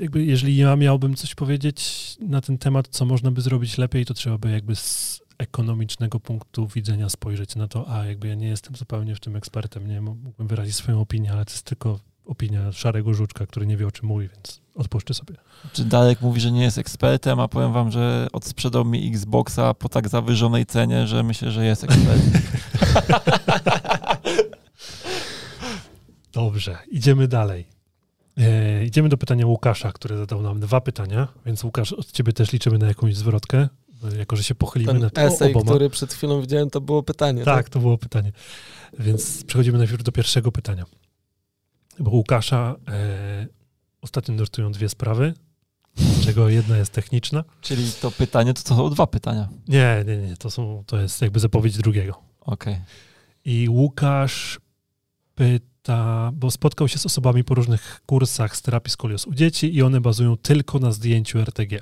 jakby 0.01 0.25
jeżeli 0.25 0.57
ja 0.57 0.77
miałbym 0.77 1.15
coś 1.15 1.35
powiedzieć 1.35 2.17
na 2.21 2.41
ten 2.41 2.59
temat, 2.59 2.89
co 2.89 3.05
można 3.05 3.31
by 3.31 3.41
zrobić 3.41 3.79
lepiej, 3.79 4.05
to 4.07 4.15
trzeba 4.15 4.39
by 4.39 4.51
jakby 4.51 4.77
z 4.77 5.21
ekonomicznego 5.39 6.21
punktu 6.21 6.67
widzenia 6.67 7.09
spojrzeć 7.09 7.57
na 7.57 7.69
to, 7.69 7.91
a 7.91 8.07
jakby 8.07 8.29
ja 8.29 8.35
nie 8.35 8.49
jestem 8.49 8.77
zupełnie 8.77 9.15
w 9.15 9.21
tym 9.21 9.37
ekspertem, 9.37 9.89
nie 9.89 10.01
mógłbym 10.01 10.47
wyrazić 10.47 10.77
swoją 10.77 11.01
opinię, 11.01 11.33
ale 11.33 11.45
to 11.45 11.53
jest 11.53 11.63
tylko 11.63 11.99
opinia 12.29 12.73
szarego 12.73 13.15
żuczka, 13.15 13.47
który 13.47 13.67
nie 13.67 13.77
wie 13.77 13.87
o 13.87 13.91
czym 13.91 14.09
mówi, 14.09 14.29
więc 14.29 14.61
odpuszczę 14.75 15.15
sobie. 15.15 15.35
Czy 15.73 15.85
Darek 15.85 16.21
mówi, 16.21 16.41
że 16.41 16.53
nie 16.53 16.63
jest 16.63 16.79
ekspertem, 16.79 17.41
a 17.41 17.49
powiem 17.49 17.73
wam, 17.73 17.91
że 17.91 18.29
odsprzedał 18.33 18.85
mi 18.85 19.09
Xboxa 19.09 19.75
po 19.75 19.89
tak 19.89 20.09
zawyżonej 20.09 20.67
cenie, 20.67 21.07
że 21.07 21.23
myślę, 21.23 21.51
że 21.51 21.65
jest 21.67 21.85
ekspertem. 21.85 22.43
Dobrze, 26.33 26.79
idziemy 26.91 27.29
dalej. 27.29 27.67
E, 28.39 28.85
idziemy 28.85 29.09
do 29.09 29.17
pytania 29.17 29.47
Łukasza, 29.47 29.93
który 29.93 30.17
zadał 30.17 30.43
nam 30.43 30.61
dwa 30.61 30.81
pytania, 30.81 31.29
więc 31.47 31.65
Łukasz, 31.65 31.93
od 31.93 32.13
ciebie 32.13 32.33
też 32.33 32.53
liczymy 32.53 32.79
na 32.79 32.87
jakąś 32.87 33.17
zwrotkę, 33.17 33.69
e, 34.13 34.17
jako 34.19 34.37
że 34.37 34.43
się 34.43 34.55
pochylimy 34.55 34.93
Ten 34.93 35.03
nad 35.03 35.19
esej, 35.19 35.51
oboma. 35.51 35.71
który 35.71 35.91
przed 35.91 36.15
chwilą 36.15 36.41
widziałem, 36.41 36.71
to 36.71 36.81
było 36.81 37.03
pytanie. 37.03 37.45
Tak, 37.45 37.69
to 37.69 37.81
było 37.81 37.99
pytanie. 37.99 38.33
Więc 38.99 39.45
przechodzimy 39.45 39.79
najpierw 39.79 40.03
do 40.03 40.13
pierwszego 40.13 40.53
pytania. 40.53 40.85
Bo 42.01 42.11
Łukasza 42.11 42.77
e, 42.89 43.47
ostatnio 44.03 44.35
nurtują 44.35 44.73
dwie 44.73 44.89
sprawy, 44.89 45.35
z 45.97 46.25
czego 46.25 46.49
jedna 46.49 46.77
jest 46.77 46.93
techniczna. 46.93 47.45
Czyli 47.61 47.93
to 48.01 48.11
pytanie, 48.11 48.55
to, 48.55 48.63
to 48.63 48.77
są 48.77 48.91
dwa 48.91 49.07
pytania. 49.07 49.49
Nie, 49.69 50.05
nie, 50.07 50.17
nie, 50.17 50.37
to, 50.37 50.51
są, 50.51 50.85
to 50.87 51.01
jest 51.01 51.23
jakby 51.23 51.41
zapowiedź 51.41 51.77
drugiego. 51.77 52.23
Okej. 52.41 52.77
I 53.45 53.69
Łukasz 53.69 54.61
pyta, 55.35 56.31
bo 56.35 56.51
spotkał 56.51 56.89
się 56.89 56.99
z 56.99 57.07
osobami 57.07 57.45
po 57.45 57.55
różnych 57.55 58.01
kursach 58.07 58.57
z 58.57 58.63
terapii 58.63 58.91
skolios 58.91 59.27
u 59.27 59.35
dzieci 59.35 59.75
i 59.75 59.83
one 59.83 60.01
bazują 60.01 60.37
tylko 60.37 60.79
na 60.79 60.93
zdjęciu 60.93 61.39
RTG. 61.39 61.81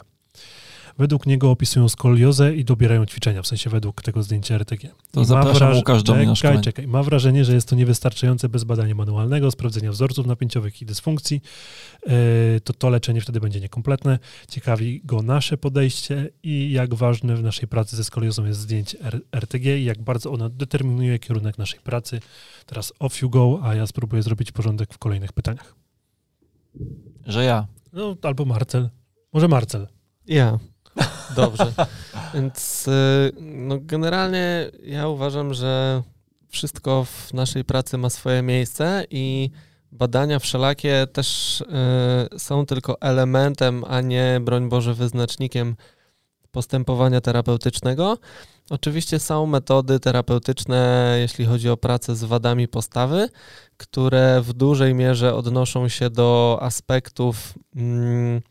Według 0.98 1.26
niego 1.26 1.50
opisują 1.50 1.88
skoliozę 1.88 2.54
i 2.54 2.64
dobierają 2.64 3.06
ćwiczenia, 3.06 3.42
w 3.42 3.46
sensie 3.46 3.70
według 3.70 4.02
tego 4.02 4.22
zdjęcia 4.22 4.54
RTG. 4.54 4.88
To 5.10 5.20
I 5.20 5.22
ma 5.22 5.24
zapraszam 5.24 5.68
wraż- 5.68 5.76
Łukasz 5.76 6.02
do 6.02 6.14
mnie 6.14 6.26
na 6.26 6.34
czekaj, 6.34 6.36
szkolenie. 6.50 6.62
czekaj. 6.62 6.86
Ma 6.86 7.02
wrażenie, 7.02 7.44
że 7.44 7.54
jest 7.54 7.68
to 7.68 7.76
niewystarczające 7.76 8.48
bez 8.48 8.64
badania 8.64 8.94
manualnego, 8.94 9.50
sprawdzenia 9.50 9.92
wzorców 9.92 10.26
napięciowych 10.26 10.82
i 10.82 10.86
dysfunkcji. 10.86 11.40
Yy, 12.06 12.12
To 12.64 12.72
to 12.72 12.90
leczenie 12.90 13.20
wtedy 13.20 13.40
będzie 13.40 13.60
niekompletne. 13.60 14.18
Ciekawi 14.48 15.00
go 15.04 15.22
nasze 15.22 15.56
podejście 15.58 16.30
i 16.42 16.70
jak 16.72 16.94
ważne 16.94 17.36
w 17.36 17.42
naszej 17.42 17.68
pracy 17.68 17.96
ze 17.96 18.04
skoliozą 18.04 18.44
jest 18.44 18.60
zdjęcie 18.60 18.98
R- 19.00 19.20
RTG 19.32 19.66
i 19.80 19.84
jak 19.84 20.02
bardzo 20.02 20.32
ono 20.32 20.48
determinuje 20.50 21.18
kierunek 21.18 21.58
naszej 21.58 21.80
pracy. 21.80 22.20
Teraz 22.66 22.92
off 22.98 23.22
you 23.22 23.30
go, 23.30 23.60
a 23.62 23.74
ja 23.74 23.86
spróbuję 23.86 24.22
zrobić 24.22 24.52
porządek 24.52 24.94
w 24.94 24.98
kolejnych 24.98 25.32
pytaniach. 25.32 25.74
Że 27.26 27.44
ja. 27.44 27.66
No, 27.92 28.16
albo 28.22 28.44
Marcel. 28.44 28.88
Może 29.32 29.48
Marcel. 29.48 29.86
Ja. 30.26 30.58
Dobrze. 31.36 31.72
Więc 32.34 32.88
y, 32.88 33.32
no 33.40 33.78
generalnie 33.80 34.70
ja 34.82 35.08
uważam, 35.08 35.54
że 35.54 36.02
wszystko 36.48 37.04
w 37.04 37.34
naszej 37.34 37.64
pracy 37.64 37.98
ma 37.98 38.10
swoje 38.10 38.42
miejsce 38.42 39.04
i 39.10 39.50
badania 39.92 40.38
wszelakie 40.38 41.06
też 41.12 41.60
y, 42.34 42.38
są 42.38 42.66
tylko 42.66 43.00
elementem, 43.00 43.84
a 43.88 44.00
nie, 44.00 44.40
broń 44.42 44.68
Boże, 44.68 44.94
wyznacznikiem 44.94 45.76
postępowania 46.50 47.20
terapeutycznego. 47.20 48.18
Oczywiście 48.70 49.18
są 49.18 49.46
metody 49.46 50.00
terapeutyczne, 50.00 51.16
jeśli 51.20 51.44
chodzi 51.44 51.70
o 51.70 51.76
pracę 51.76 52.16
z 52.16 52.24
wadami 52.24 52.68
postawy, 52.68 53.28
które 53.76 54.40
w 54.42 54.52
dużej 54.52 54.94
mierze 54.94 55.34
odnoszą 55.34 55.88
się 55.88 56.10
do 56.10 56.58
aspektów 56.60 57.54
mm, 57.76 58.42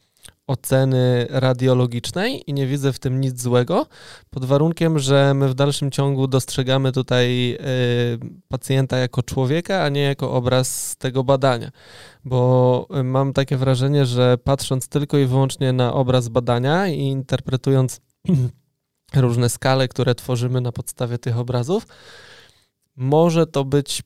oceny 0.48 1.28
radiologicznej 1.30 2.50
i 2.50 2.54
nie 2.54 2.68
widzę 2.68 2.94
w 2.94 3.00
tym 3.00 3.22
nic 3.22 3.42
złego, 3.42 3.88
pod 4.30 4.46
warunkiem, 4.46 5.00
że 5.00 5.34
my 5.34 5.50
w 5.50 5.54
dalszym 5.54 5.92
ciągu 5.92 6.28
dostrzegamy 6.28 6.92
tutaj 6.92 7.54
y, 7.54 7.58
pacjenta 8.48 8.98
jako 8.98 9.24
człowieka, 9.24 9.84
a 9.84 9.90
nie 9.90 10.02
jako 10.02 10.32
obraz 10.32 10.96
tego 10.98 11.24
badania. 11.24 11.72
Bo 12.26 12.88
y, 13.00 13.04
mam 13.04 13.34
takie 13.34 13.58
wrażenie, 13.58 14.06
że 14.06 14.38
patrząc 14.38 14.88
tylko 14.88 15.18
i 15.18 15.26
wyłącznie 15.26 15.74
na 15.74 15.94
obraz 15.94 16.30
badania 16.30 16.88
i 16.88 17.00
interpretując 17.00 18.02
różne 19.16 19.50
skale, 19.50 19.88
które 19.88 20.16
tworzymy 20.16 20.62
na 20.62 20.72
podstawie 20.72 21.18
tych 21.18 21.38
obrazów, 21.38 21.88
może 22.96 23.48
to 23.48 23.64
być 23.64 24.04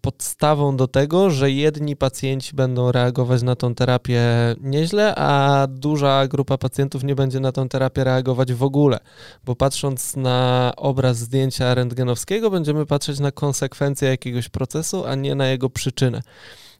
podstawą 0.00 0.76
do 0.76 0.88
tego, 0.88 1.30
że 1.30 1.50
jedni 1.50 1.96
pacjenci 1.96 2.56
będą 2.56 2.92
reagować 2.92 3.42
na 3.42 3.56
tą 3.56 3.74
terapię 3.74 4.22
nieźle, 4.60 5.14
a 5.14 5.66
duża 5.70 6.26
grupa 6.26 6.58
pacjentów 6.58 7.04
nie 7.04 7.14
będzie 7.14 7.40
na 7.40 7.52
tą 7.52 7.68
terapię 7.68 8.04
reagować 8.04 8.52
w 8.52 8.62
ogóle. 8.62 8.98
Bo 9.44 9.56
patrząc 9.56 10.16
na 10.16 10.72
obraz 10.76 11.18
zdjęcia 11.18 11.74
rentgenowskiego, 11.74 12.50
będziemy 12.50 12.86
patrzeć 12.86 13.18
na 13.20 13.32
konsekwencje 13.32 14.08
jakiegoś 14.08 14.48
procesu, 14.48 15.06
a 15.06 15.14
nie 15.14 15.34
na 15.34 15.46
jego 15.46 15.70
przyczynę. 15.70 16.22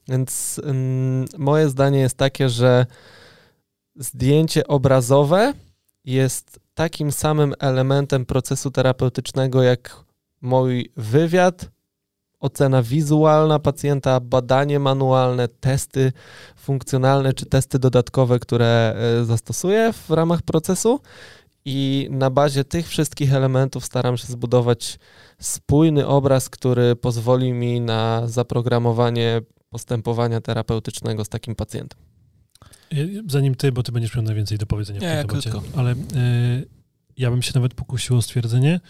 Więc 0.09 0.61
ym, 0.67 1.25
moje 1.39 1.69
zdanie 1.69 1.99
jest 1.99 2.17
takie, 2.17 2.49
że 2.49 2.87
zdjęcie 3.97 4.67
obrazowe 4.67 5.53
jest 6.05 6.61
takim 6.75 7.13
samym 7.13 7.55
elementem 7.59 8.27
procesu 8.27 8.71
terapeutycznego 8.71 9.63
jak 9.63 10.05
mój 10.41 10.93
wywiad, 10.97 11.71
ocena 12.41 12.83
wizualna 12.83 13.59
pacjenta, 13.59 14.21
badanie 14.21 14.79
manualne, 14.79 15.49
testy 15.49 16.13
funkcjonalne 16.57 17.33
czy 17.33 17.47
testy 17.47 17.79
dodatkowe, 17.79 18.39
które 18.39 18.95
e, 19.21 19.25
zastosuję 19.25 19.93
w 19.93 20.11
ramach 20.11 20.43
procesu. 20.43 21.01
I 21.65 22.09
na 22.11 22.31
bazie 22.31 22.65
tych 22.65 22.89
wszystkich 22.89 23.33
elementów 23.35 23.85
staram 23.85 24.17
się 24.17 24.27
zbudować 24.27 24.99
spójny 25.41 26.07
obraz, 26.07 26.49
który 26.51 26.97
pozwoli 26.97 27.53
mi 27.53 27.81
na 27.81 28.23
zaprogramowanie 28.27 29.41
postępowania 29.71 30.41
terapeutycznego 30.41 31.25
z 31.25 31.29
takim 31.29 31.55
pacjentem. 31.55 32.01
Zanim 33.27 33.55
ty, 33.55 33.73
bo 33.73 33.83
ty 33.83 33.93
będziesz 33.93 34.15
miał 34.15 34.25
najwięcej 34.25 34.59
do 34.59 34.67
powiedzenia 34.67 35.01
Nie, 35.01 35.17
w 35.17 35.21
tym 35.21 35.29
temacie, 35.29 35.51
krótko. 35.51 35.79
ale 35.79 35.93
y, 35.93 35.97
ja 37.17 37.31
bym 37.31 37.43
się 37.43 37.53
nawet 37.55 37.75
pokusił 37.75 38.17
o 38.17 38.23
stwierdzenie, 38.23 38.81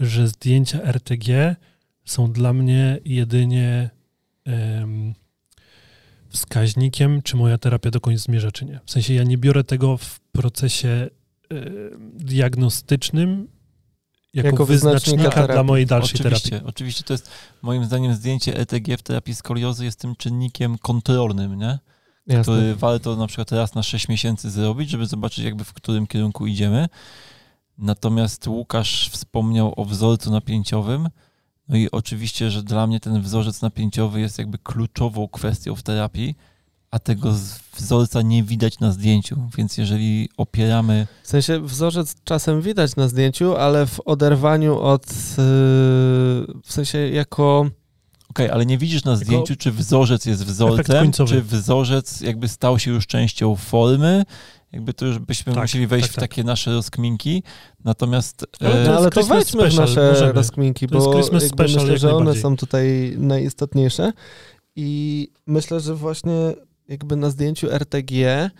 że 0.00 0.28
zdjęcia 0.28 0.82
RTG 0.82 1.56
są 2.04 2.32
dla 2.32 2.52
mnie 2.52 2.98
jedynie 3.04 3.90
em, 4.44 5.14
wskaźnikiem, 6.28 7.22
czy 7.22 7.36
moja 7.36 7.58
terapia 7.58 7.90
do 7.90 8.00
końca 8.00 8.22
zmierza, 8.22 8.52
czy 8.52 8.64
nie. 8.64 8.80
W 8.84 8.90
sensie 8.90 9.14
ja 9.14 9.22
nie 9.22 9.38
biorę 9.38 9.64
tego 9.64 9.96
w 9.96 10.20
procesie 10.20 11.08
em, 11.50 12.12
diagnostycznym 12.16 13.48
jako, 14.34 14.48
Jako 14.48 14.66
wyznacznika 14.66 15.30
terapii. 15.30 15.54
dla 15.54 15.62
mojej 15.62 15.86
dalszej 15.86 16.20
oczywiście, 16.20 16.50
terapii. 16.50 16.68
oczywiście 16.68 17.04
to 17.04 17.14
jest, 17.14 17.30
moim 17.62 17.84
zdaniem, 17.84 18.14
zdjęcie 18.14 18.56
ETG 18.56 18.96
w 18.98 19.02
terapii 19.02 19.34
skoliozy 19.34 19.84
jest 19.84 20.00
tym 20.00 20.16
czynnikiem 20.16 20.78
kontrolnym, 20.78 21.58
nie? 21.58 21.78
który 22.42 22.74
warto 22.76 23.16
na 23.16 23.26
przykład 23.26 23.52
raz 23.52 23.74
na 23.74 23.82
6 23.82 24.08
miesięcy 24.08 24.50
zrobić, 24.50 24.90
żeby 24.90 25.06
zobaczyć 25.06 25.44
jakby 25.44 25.64
w 25.64 25.72
którym 25.72 26.06
kierunku 26.06 26.46
idziemy. 26.46 26.88
Natomiast 27.78 28.46
Łukasz 28.46 29.08
wspomniał 29.08 29.74
o 29.76 29.84
wzorcu 29.84 30.30
napięciowym. 30.30 31.08
No 31.70 31.76
i 31.76 31.90
oczywiście, 31.90 32.50
że 32.50 32.62
dla 32.62 32.86
mnie 32.86 33.00
ten 33.00 33.22
wzorzec 33.22 33.62
napięciowy 33.62 34.20
jest 34.20 34.38
jakby 34.38 34.58
kluczową 34.58 35.28
kwestią 35.28 35.74
w 35.74 35.82
terapii, 35.82 36.34
a 36.90 36.98
tego 36.98 37.34
wzorca 37.76 38.22
nie 38.22 38.42
widać 38.42 38.78
na 38.80 38.92
zdjęciu. 38.92 39.36
Więc 39.56 39.78
jeżeli 39.78 40.28
opieramy 40.36 41.06
W 41.22 41.28
sensie 41.28 41.60
wzorzec 41.60 42.14
czasem 42.24 42.62
widać 42.62 42.96
na 42.96 43.08
zdjęciu, 43.08 43.56
ale 43.56 43.86
w 43.86 44.00
oderwaniu 44.04 44.78
od. 44.78 45.06
yy, 45.10 45.14
w 46.64 46.72
sensie 46.72 46.98
jako. 46.98 47.70
Okej, 48.30 48.50
ale 48.50 48.66
nie 48.66 48.78
widzisz 48.78 49.04
na 49.04 49.16
zdjęciu, 49.16 49.56
czy 49.56 49.72
wzorzec 49.72 50.26
jest 50.26 50.44
wzorcem, 50.44 51.12
czy 51.12 51.42
wzorzec 51.42 52.20
jakby 52.20 52.48
stał 52.48 52.78
się 52.78 52.90
już 52.90 53.06
częścią 53.06 53.56
formy. 53.56 54.24
Jakby 54.72 54.94
to 54.94 55.06
już 55.06 55.18
byśmy 55.18 55.52
Tak, 55.52 55.62
musieli 55.62 55.86
wejść 55.86 56.06
tak, 56.06 56.12
w 56.12 56.14
tak. 56.14 56.28
takie 56.30 56.44
nasze 56.44 56.72
rozkminki. 56.72 57.42
Natomiast 57.84 58.46
Ale 58.60 58.82
e, 58.82 58.86
to 58.86 58.92
No, 58.92 58.98
ale 58.98 59.10
to 59.10 59.10
Christmas 59.10 59.38
wejdźmy 59.38 59.70
w 59.70 59.74
nasze 59.76 60.08
możemy. 60.10 60.32
rozkminki, 60.32 60.88
To 60.88 60.98
bo 60.98 61.22
special 61.22 61.82
myślę, 61.82 61.98
że 61.98 62.14
one 62.14 62.34
są 62.34 62.56
tutaj 62.56 63.14
najistotniejsze. 63.18 64.12
I 64.76 65.28
myślę, 65.46 65.80
że 65.80 65.94
właśnie 65.94 66.52
jakby 66.88 67.16
na 67.16 67.30
zdjęciu 67.30 67.70
RTG 67.70 68.50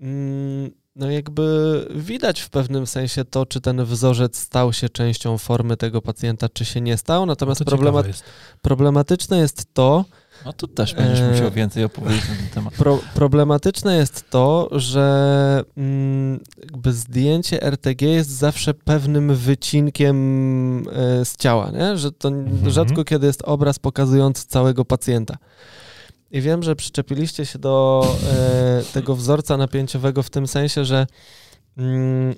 mm, 0.00 0.70
no 0.96 1.10
jakby 1.10 1.86
widać 1.94 2.40
w 2.40 2.50
pewnym 2.50 2.86
sensie 2.86 3.24
to, 3.24 3.46
czy 3.46 3.60
ten 3.60 3.84
wzorzec 3.84 4.38
stał 4.38 4.72
się 4.72 4.88
częścią 4.88 5.38
formy 5.38 5.76
tego 5.76 6.02
pacjenta, 6.02 6.48
czy 6.48 6.64
się 6.64 6.80
nie 6.80 6.96
stał. 6.96 7.26
Natomiast 7.26 7.58
To 7.58 7.64
problema, 7.64 7.98
ciekawe 7.98 8.08
jest. 8.08 8.24
problematyczne 8.62 9.38
jest 9.38 9.74
to, 9.74 10.04
no 10.44 10.52
tu 10.52 10.68
też 10.68 10.94
będziesz 10.94 11.20
e, 11.20 11.30
musiał 11.30 11.50
więcej 11.50 11.84
opowiedzieć 11.84 12.28
na 12.28 12.36
ten 12.36 12.48
temat. 12.54 12.74
Pro, 12.74 12.98
problematyczne 13.14 13.96
jest 13.96 14.30
to, 14.30 14.68
że 14.72 15.64
mm, 15.76 16.40
zdjęcie 16.86 17.62
RTG 17.62 18.02
jest 18.02 18.30
zawsze 18.30 18.74
pewnym 18.74 19.34
wycinkiem 19.34 20.88
e, 20.92 21.24
z 21.24 21.36
ciała, 21.36 21.70
nie? 21.70 21.96
że 21.96 22.12
to 22.12 22.28
Mhm. 22.28 22.70
rzadko 22.70 23.04
kiedy 23.04 23.26
jest 23.26 23.42
obraz 23.42 23.78
pokazujący 23.78 24.46
całego 24.46 24.84
pacjenta. 24.84 25.36
I 26.30 26.40
wiem, 26.40 26.62
że 26.62 26.76
przyczepiliście 26.76 27.46
się 27.46 27.58
do 27.58 28.06
e, 28.32 28.82
tego 28.92 29.14
wzorca 29.16 29.56
napięciowego 29.56 30.22
w 30.22 30.30
tym 30.30 30.46
sensie, 30.46 30.84
że 30.84 31.06
mm, 31.78 32.34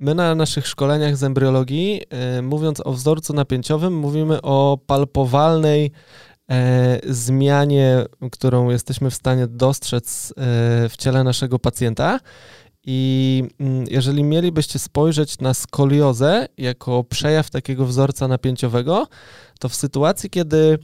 my 0.00 0.14
na 0.14 0.34
naszych 0.34 0.66
szkoleniach 0.66 1.16
z 1.16 1.24
embriologii, 1.24 2.02
e, 2.10 2.42
mówiąc 2.42 2.80
o 2.84 2.92
wzorcu 2.92 3.32
napięciowym, 3.32 3.96
mówimy 3.96 4.42
o 4.42 4.78
palpowalnej 4.86 5.92
zmianie, 7.06 8.04
którą 8.32 8.70
jesteśmy 8.70 9.10
w 9.10 9.14
stanie 9.14 9.46
dostrzec 9.46 10.30
e, 10.30 10.34
w 10.88 10.96
ciele 10.98 11.24
naszego 11.24 11.58
pacjenta. 11.58 12.20
I 12.86 13.42
mm, 13.60 13.84
jeżeli 13.90 14.24
mielibyście 14.24 14.78
spojrzeć 14.78 15.38
na 15.38 15.54
skoliozę 15.54 16.48
jako 16.58 17.04
przejaw 17.04 17.50
takiego 17.50 17.86
wzorca 17.86 18.28
napięciowego, 18.28 19.06
to 19.58 19.68
w 19.68 19.74
sytuacji, 19.74 20.30
kiedy 20.30 20.78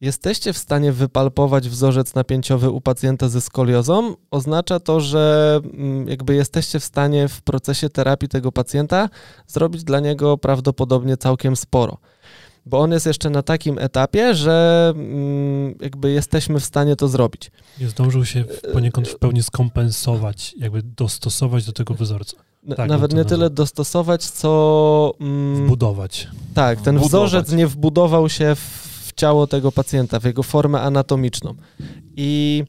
jesteście 0.00 0.52
w 0.52 0.58
stanie 0.58 0.92
wypalpować 0.92 1.68
wzorzec 1.68 2.14
napięciowy 2.14 2.70
u 2.70 2.80
pacjenta 2.80 3.28
ze 3.28 3.40
skoliozą, 3.40 4.14
oznacza 4.30 4.80
to, 4.80 5.00
że 5.00 5.60
mm, 5.64 6.08
jakby 6.08 6.34
jesteście 6.34 6.80
w 6.80 6.84
stanie 6.84 7.28
w 7.28 7.42
procesie 7.42 7.90
terapii 7.90 8.28
tego 8.28 8.52
pacjenta 8.52 9.08
zrobić 9.46 9.84
dla 9.84 10.00
niego 10.00 10.38
prawdopodobnie 10.38 11.16
całkiem 11.16 11.56
sporo. 11.56 11.98
Bo 12.68 12.78
on 12.78 12.92
jest 12.92 13.06
jeszcze 13.06 13.30
na 13.30 13.42
takim 13.42 13.78
etapie, 13.78 14.34
że 14.34 14.92
mm, 14.96 15.74
jakby 15.80 16.10
jesteśmy 16.10 16.60
w 16.60 16.64
stanie 16.64 16.96
to 16.96 17.08
zrobić. 17.08 17.50
Nie 17.80 17.88
zdążył 17.88 18.24
się 18.24 18.44
poniekąd 18.72 19.08
w 19.08 19.18
pełni 19.18 19.42
skompensować, 19.42 20.54
jakby 20.58 20.82
dostosować 20.82 21.66
do 21.66 21.72
tego 21.72 21.94
wzorca. 21.94 22.36
Tak, 22.76 22.88
Nawet 22.88 23.12
nie 23.14 23.24
tyle 23.24 23.50
dostosować, 23.50 24.24
co. 24.24 25.12
Mm, 25.20 25.64
Wbudować. 25.66 26.28
Tak, 26.54 26.80
ten 26.80 26.98
Wbudować. 26.98 27.08
wzorzec 27.08 27.52
nie 27.52 27.66
wbudował 27.66 28.28
się 28.28 28.54
w 28.54 29.12
ciało 29.16 29.46
tego 29.46 29.72
pacjenta, 29.72 30.20
w 30.20 30.24
jego 30.24 30.42
formę 30.42 30.80
anatomiczną. 30.80 31.54
I 32.16 32.64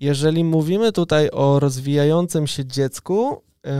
jeżeli 0.00 0.44
mówimy 0.44 0.92
tutaj 0.92 1.30
o 1.30 1.60
rozwijającym 1.60 2.46
się 2.46 2.66
dziecku 2.66 3.42
yy, 3.64 3.70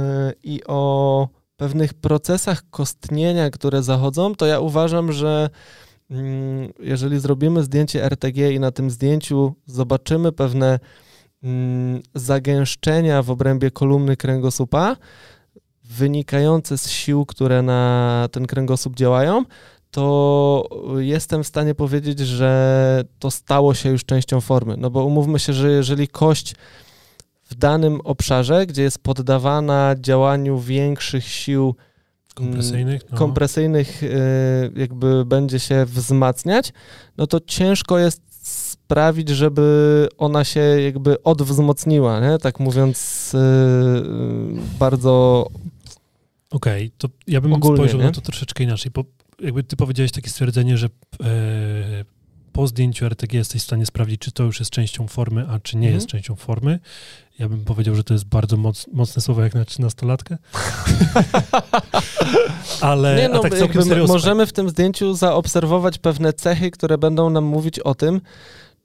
i 0.42 0.60
o 0.66 1.28
pewnych 1.59 1.94
procesach 1.94 2.62
kostnienia, 2.70 3.50
które 3.50 3.82
zachodzą, 3.82 4.34
to 4.34 4.46
ja 4.46 4.61
uważam, 4.61 5.12
że 5.12 5.50
yy, 6.11 6.18
jeżeli 6.78 7.20
zrobimy 7.20 7.62
zdjęcie 7.62 8.04
RTG 8.04 8.52
i 8.54 8.61
na 8.61 8.70
tym 8.70 8.90
zdjęciu 8.90 9.54
zobaczymy 9.66 10.32
pewne 10.32 10.78
yy, 11.42 11.50
zagęszczenia 12.14 13.22
w 13.22 13.30
obrębie 13.30 13.70
kolumny 13.70 14.16
kręgosłupa, 14.16 14.96
wynikające 15.84 16.78
z 16.78 16.90
sił, 16.90 17.26
które 17.26 17.62
na 17.62 18.28
ten 18.32 18.46
kręgosłup 18.46 18.96
działają, 18.96 19.44
to 19.90 20.68
jestem 20.98 21.44
w 21.44 21.46
stanie 21.46 21.74
powiedzieć, 21.74 22.18
że 22.18 23.04
to 23.18 23.30
stało 23.30 23.74
się 23.74 23.88
już 23.88 24.04
częścią 24.04 24.40
formy. 24.40 24.76
No 24.76 24.90
bo 24.90 25.04
umówmy 25.04 25.38
się, 25.38 25.52
że 25.52 25.70
jeżeli 25.70 26.09
kość 26.09 26.54
w 27.49 27.55
danym 27.55 28.01
obszarze, 28.05 28.66
gdzie 28.66 28.82
jest 28.82 28.99
poddawana 28.99 29.94
działaniu 30.01 30.59
większych 30.61 31.24
sił 31.24 31.62
mm, 31.62 31.74
kompresyjnych, 32.34 33.03
no. 33.11 33.18
kompresyjnych 33.18 34.03
y, 34.03 34.09
jakby 34.76 35.24
będzie 35.24 35.59
się 35.59 35.84
wzmacniać, 35.84 36.72
no 37.16 37.26
to 37.26 37.40
ciężko 37.40 37.99
jest 37.99 38.22
sprawić, 38.40 39.28
żeby 39.28 40.09
ona 40.18 40.44
się 40.44 40.61
jakby 40.61 41.22
odwzmocniła, 41.22 42.20
nie? 42.20 42.38
tak 42.38 42.61
mówiąc 42.61 43.32
y, 43.34 43.38
bardzo 44.78 45.46
Okej, 46.51 46.86
okay, 46.86 46.96
to 46.99 47.09
ja 47.26 47.40
bym 47.40 47.53
ogólnie, 47.53 47.76
spojrzał 47.76 48.01
nie? 48.01 48.07
na 48.07 48.12
to 48.12 48.20
troszeczkę 48.20 48.64
inaczej, 48.64 48.92
bo 48.94 49.05
jakby 49.40 49.62
ty 49.62 49.76
powiedziałeś 49.76 50.12
takie 50.12 50.30
stwierdzenie, 50.30 50.78
że 50.78 50.86
e, 51.24 52.05
po 52.53 52.66
zdjęciu 52.66 53.07
RTG 53.07 53.38
jesteś 53.38 53.62
w 53.62 53.64
stanie 53.64 53.86
sprawdzić, 53.86 54.20
czy 54.20 54.32
to 54.32 54.42
już 54.42 54.61
jest 54.61 54.70
częścią 54.70 55.09
formy, 55.09 55.46
a 55.49 55.61
czy 55.61 55.76
nie 55.76 55.88
mhm. 55.88 55.94
jest 55.94 56.07
częścią 56.07 56.34
formy. 56.34 56.78
Ja 57.39 57.49
bym 57.49 57.64
powiedział, 57.64 57.95
że 57.95 58.05
to 58.05 58.14
jest 58.14 58.26
bardzo 58.26 58.57
moc, 58.57 58.86
mocne 58.93 59.22
słowo 59.22 59.43
jak 59.43 59.55
na 59.55 59.64
13-latkę. 59.64 60.36
Ale 62.80 63.16
nie, 63.16 63.28
no, 63.28 63.39
tak 63.39 63.53
możemy 64.09 64.47
w 64.47 64.53
tym 64.53 64.68
zdjęciu 64.68 65.14
zaobserwować 65.14 65.99
pewne 65.99 66.32
cechy, 66.32 66.70
które 66.70 66.99
będą 66.99 67.30
nam 67.30 67.45
mówić 67.45 67.78
o 67.78 67.95
tym, 67.95 68.20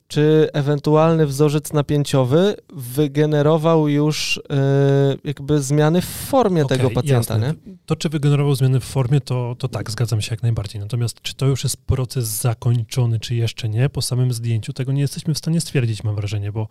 czy 0.08 0.48
ewentualny 0.52 1.26
wzorzec 1.26 1.72
napięciowy 1.72 2.56
wygenerował 2.72 3.88
już 3.88 4.40
yy, 4.50 5.18
jakby 5.24 5.62
zmiany 5.62 6.00
w 6.00 6.04
formie 6.04 6.64
okay, 6.64 6.76
tego 6.76 6.90
pacjenta, 6.90 7.38
nie? 7.38 7.54
To, 7.86 7.96
czy 7.96 8.08
wygenerował 8.08 8.54
zmiany 8.54 8.80
w 8.80 8.84
formie, 8.84 9.20
to, 9.20 9.56
to 9.58 9.68
tak, 9.68 9.90
zgadzam 9.90 10.20
się 10.20 10.30
jak 10.30 10.42
najbardziej. 10.42 10.80
Natomiast 10.80 11.22
czy 11.22 11.34
to 11.34 11.46
już 11.46 11.64
jest 11.64 11.76
proces 11.76 12.24
zakończony, 12.26 13.20
czy 13.20 13.34
jeszcze 13.34 13.68
nie, 13.68 13.88
po 13.88 14.02
samym 14.02 14.32
zdjęciu, 14.32 14.72
tego 14.72 14.92
nie 14.92 15.00
jesteśmy 15.00 15.34
w 15.34 15.38
stanie 15.38 15.60
stwierdzić, 15.60 16.04
mam 16.04 16.16
wrażenie, 16.16 16.52
bo 16.52 16.68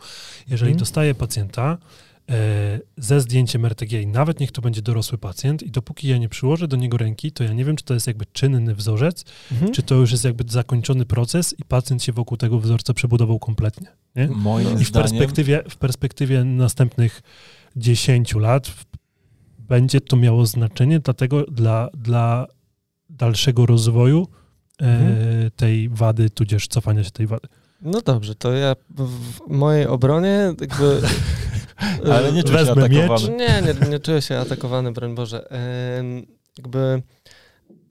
jeżeli 0.48 0.72
hmm. 0.72 0.80
dostaję 0.80 1.16
pacjenta, 1.16 1.78
ze 2.98 3.22
zdjęciem 3.22 3.66
RTG 3.66 4.02
i 4.02 4.08
nawet 4.08 4.40
niech 4.40 4.52
to 4.52 4.62
będzie 4.62 4.82
dorosły 4.82 5.18
pacjent 5.18 5.64
i 5.64 5.72
dopóki 5.72 6.08
ja 6.08 6.18
nie 6.18 6.30
przyłożę 6.30 6.68
do 6.68 6.78
niego 6.78 6.98
ręki, 6.98 7.32
to 7.32 7.44
ja 7.44 7.54
nie 7.54 7.66
wiem, 7.66 7.76
czy 7.76 7.84
to 7.84 7.94
jest 7.94 8.08
jakby 8.08 8.26
czynny 8.26 8.76
wzorzec, 8.76 9.26
mhm. 9.52 9.72
czy 9.72 9.84
to 9.84 9.96
już 9.96 10.12
jest 10.12 10.24
jakby 10.24 10.44
zakończony 10.48 11.06
proces 11.06 11.56
i 11.60 11.66
pacjent 11.66 12.04
się 12.04 12.12
wokół 12.12 12.38
tego 12.38 12.60
wzorca 12.60 12.94
przebudował 12.94 13.40
kompletnie. 13.40 13.88
Nie? 14.16 14.28
Moim 14.28 14.82
I 14.82 14.86
w 14.86 14.92
perspektywie, 14.92 15.64
w 15.70 15.78
perspektywie 15.78 16.44
następnych 16.44 17.22
10 17.76 18.36
lat 18.36 18.72
będzie 19.60 20.02
to 20.02 20.18
miało 20.18 20.46
znaczenie 20.46 21.00
dlatego 21.00 21.44
dla, 21.44 21.90
dla 21.98 22.48
dalszego 23.10 23.66
rozwoju 23.66 24.28
e, 24.82 24.86
mhm. 24.86 25.52
tej 25.56 25.90
wady, 25.90 26.30
tudzież 26.30 26.68
cofania 26.68 27.04
się 27.04 27.12
tej 27.12 27.28
wady. 27.28 27.48
No 27.82 28.02
dobrze, 28.02 28.36
to 28.36 28.54
ja 28.54 28.76
w 28.90 29.48
mojej 29.48 29.88
obronie 29.88 30.54
jakby 30.62 31.02
Ale 32.12 32.34
nie 32.34 32.44
czuję 32.44 32.66
się 32.66 32.72
atakowany. 32.72 33.38
Nie, 33.38 33.62
nie, 33.62 33.90
nie 33.90 34.00
czuję 34.00 34.22
się 34.22 34.38
atakowany, 34.38 34.92
broń 34.92 35.16
Boże. 35.16 35.48
jakby 36.58 37.02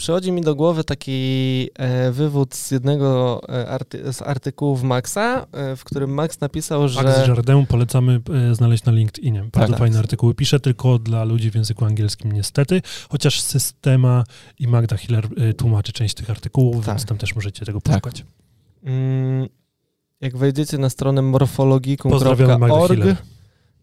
przychodzi 0.02 0.32
mi 0.32 0.40
do 0.40 0.54
głowy 0.54 0.84
taki 0.84 1.68
e, 1.74 2.12
wywód 2.12 2.54
z 2.54 2.70
jednego 2.70 3.40
e, 3.48 3.68
arty 3.68 4.12
z 4.12 4.22
artykułów 4.22 4.82
Maxa, 4.82 5.46
e, 5.52 5.76
w 5.76 5.84
którym 5.84 6.14
Max 6.14 6.40
napisał, 6.40 6.88
że... 6.88 7.02
Max 7.02 7.28
Jardin 7.28 7.66
polecamy 7.66 8.20
znaleźć 8.52 8.84
na 8.84 8.92
LinkedInie. 8.92 9.44
Bardzo 9.52 9.72
tak, 9.72 9.78
fajne 9.78 9.96
tak. 9.96 10.04
artykuły. 10.04 10.34
Pisze 10.34 10.60
tylko 10.60 10.98
dla 10.98 11.24
ludzi 11.24 11.50
w 11.50 11.54
języku 11.54 11.84
angielskim 11.84 12.32
niestety, 12.32 12.82
chociaż 13.08 13.40
Systema 13.40 14.24
i 14.58 14.68
Magda 14.68 14.96
Hiller 14.96 15.28
tłumaczy 15.56 15.92
część 15.92 16.14
tych 16.14 16.30
artykułów, 16.30 16.86
tak. 16.86 16.94
więc 16.94 17.06
tam 17.06 17.18
też 17.18 17.34
możecie 17.34 17.66
tego 17.66 17.80
tak. 17.80 18.02
poszukać. 18.02 18.24
Mm, 18.84 19.48
jak 20.20 20.36
wejdziecie 20.36 20.78
na 20.78 20.90
stronę 20.90 21.22
morfologikum.org, 21.22 23.00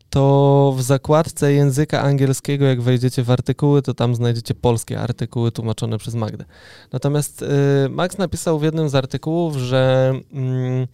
to 0.09 0.73
w 0.77 0.81
zakładce 0.81 1.53
języka 1.53 2.01
angielskiego, 2.01 2.65
jak 2.65 2.81
wejdziecie 2.81 3.23
w 3.23 3.31
artykuły, 3.31 3.81
to 3.81 3.93
tam 3.93 4.15
znajdziecie 4.15 4.53
polskie 4.53 4.99
artykuły 4.99 5.51
tłumaczone 5.51 5.97
przez 5.97 6.15
Magdę. 6.15 6.45
Natomiast 6.93 7.41
y, 7.41 7.89
Max 7.89 8.17
napisał 8.17 8.59
w 8.59 8.63
jednym 8.63 8.89
z 8.89 8.95
artykułów, 8.95 9.55
że 9.55 10.13
mm, 10.33 10.87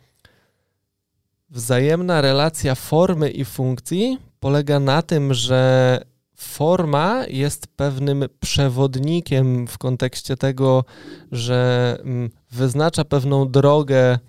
wzajemna 1.49 2.22
relacja 2.22 2.76
formy 2.76 3.30
i 3.30 3.45
funkcji 3.45 4.18
polega 4.39 4.80
na 4.80 5.01
tym, 5.01 5.34
że 5.34 6.01
forma 6.36 7.26
jest 7.28 7.68
pewnym 7.68 8.26
przewodnikiem 8.39 9.68
w 9.68 9.78
kontekście 9.78 10.38
tego, 10.38 10.86
że 11.32 11.97
mm, 12.01 12.30
wyznacza 12.51 13.05
pewną 13.05 13.51
drogę, 13.51 14.20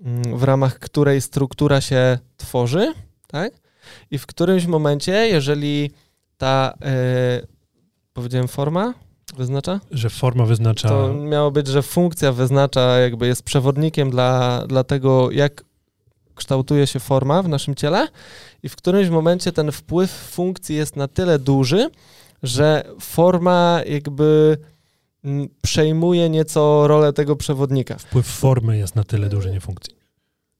mm, 0.00 0.38
w 0.38 0.42
ramach 0.42 0.78
której 0.78 1.20
struktura 1.20 1.80
się 1.80 2.18
tworzy, 2.36 2.94
tak? 3.26 3.67
I 4.10 4.18
w 4.18 4.26
którymś 4.26 4.66
momencie, 4.66 5.12
jeżeli 5.12 5.90
ta, 6.36 6.74
yy, 6.80 7.46
powiedziałem 8.12 8.48
forma, 8.48 8.94
wyznacza? 9.36 9.80
Że 9.90 10.10
forma 10.10 10.44
wyznacza. 10.44 10.88
To 10.88 11.14
miało 11.14 11.50
być, 11.50 11.66
że 11.66 11.82
funkcja 11.82 12.32
wyznacza, 12.32 12.98
jakby 12.98 13.26
jest 13.26 13.42
przewodnikiem 13.42 14.10
dla, 14.10 14.64
dla 14.66 14.84
tego, 14.84 15.30
jak 15.30 15.64
kształtuje 16.34 16.86
się 16.86 17.00
forma 17.00 17.42
w 17.42 17.48
naszym 17.48 17.74
ciele, 17.74 18.08
i 18.62 18.68
w 18.68 18.76
którymś 18.76 19.08
momencie 19.08 19.52
ten 19.52 19.72
wpływ 19.72 20.10
funkcji 20.10 20.76
jest 20.76 20.96
na 20.96 21.08
tyle 21.08 21.38
duży, 21.38 21.90
że 22.42 22.84
forma 23.00 23.80
jakby 23.86 24.58
mm, 25.24 25.48
przejmuje 25.62 26.30
nieco 26.30 26.88
rolę 26.88 27.12
tego 27.12 27.36
przewodnika. 27.36 27.98
Wpływ 27.98 28.26
formy 28.26 28.78
jest 28.78 28.96
na 28.96 29.04
tyle 29.04 29.28
duży, 29.28 29.50
nie 29.50 29.60
funkcji. 29.60 29.97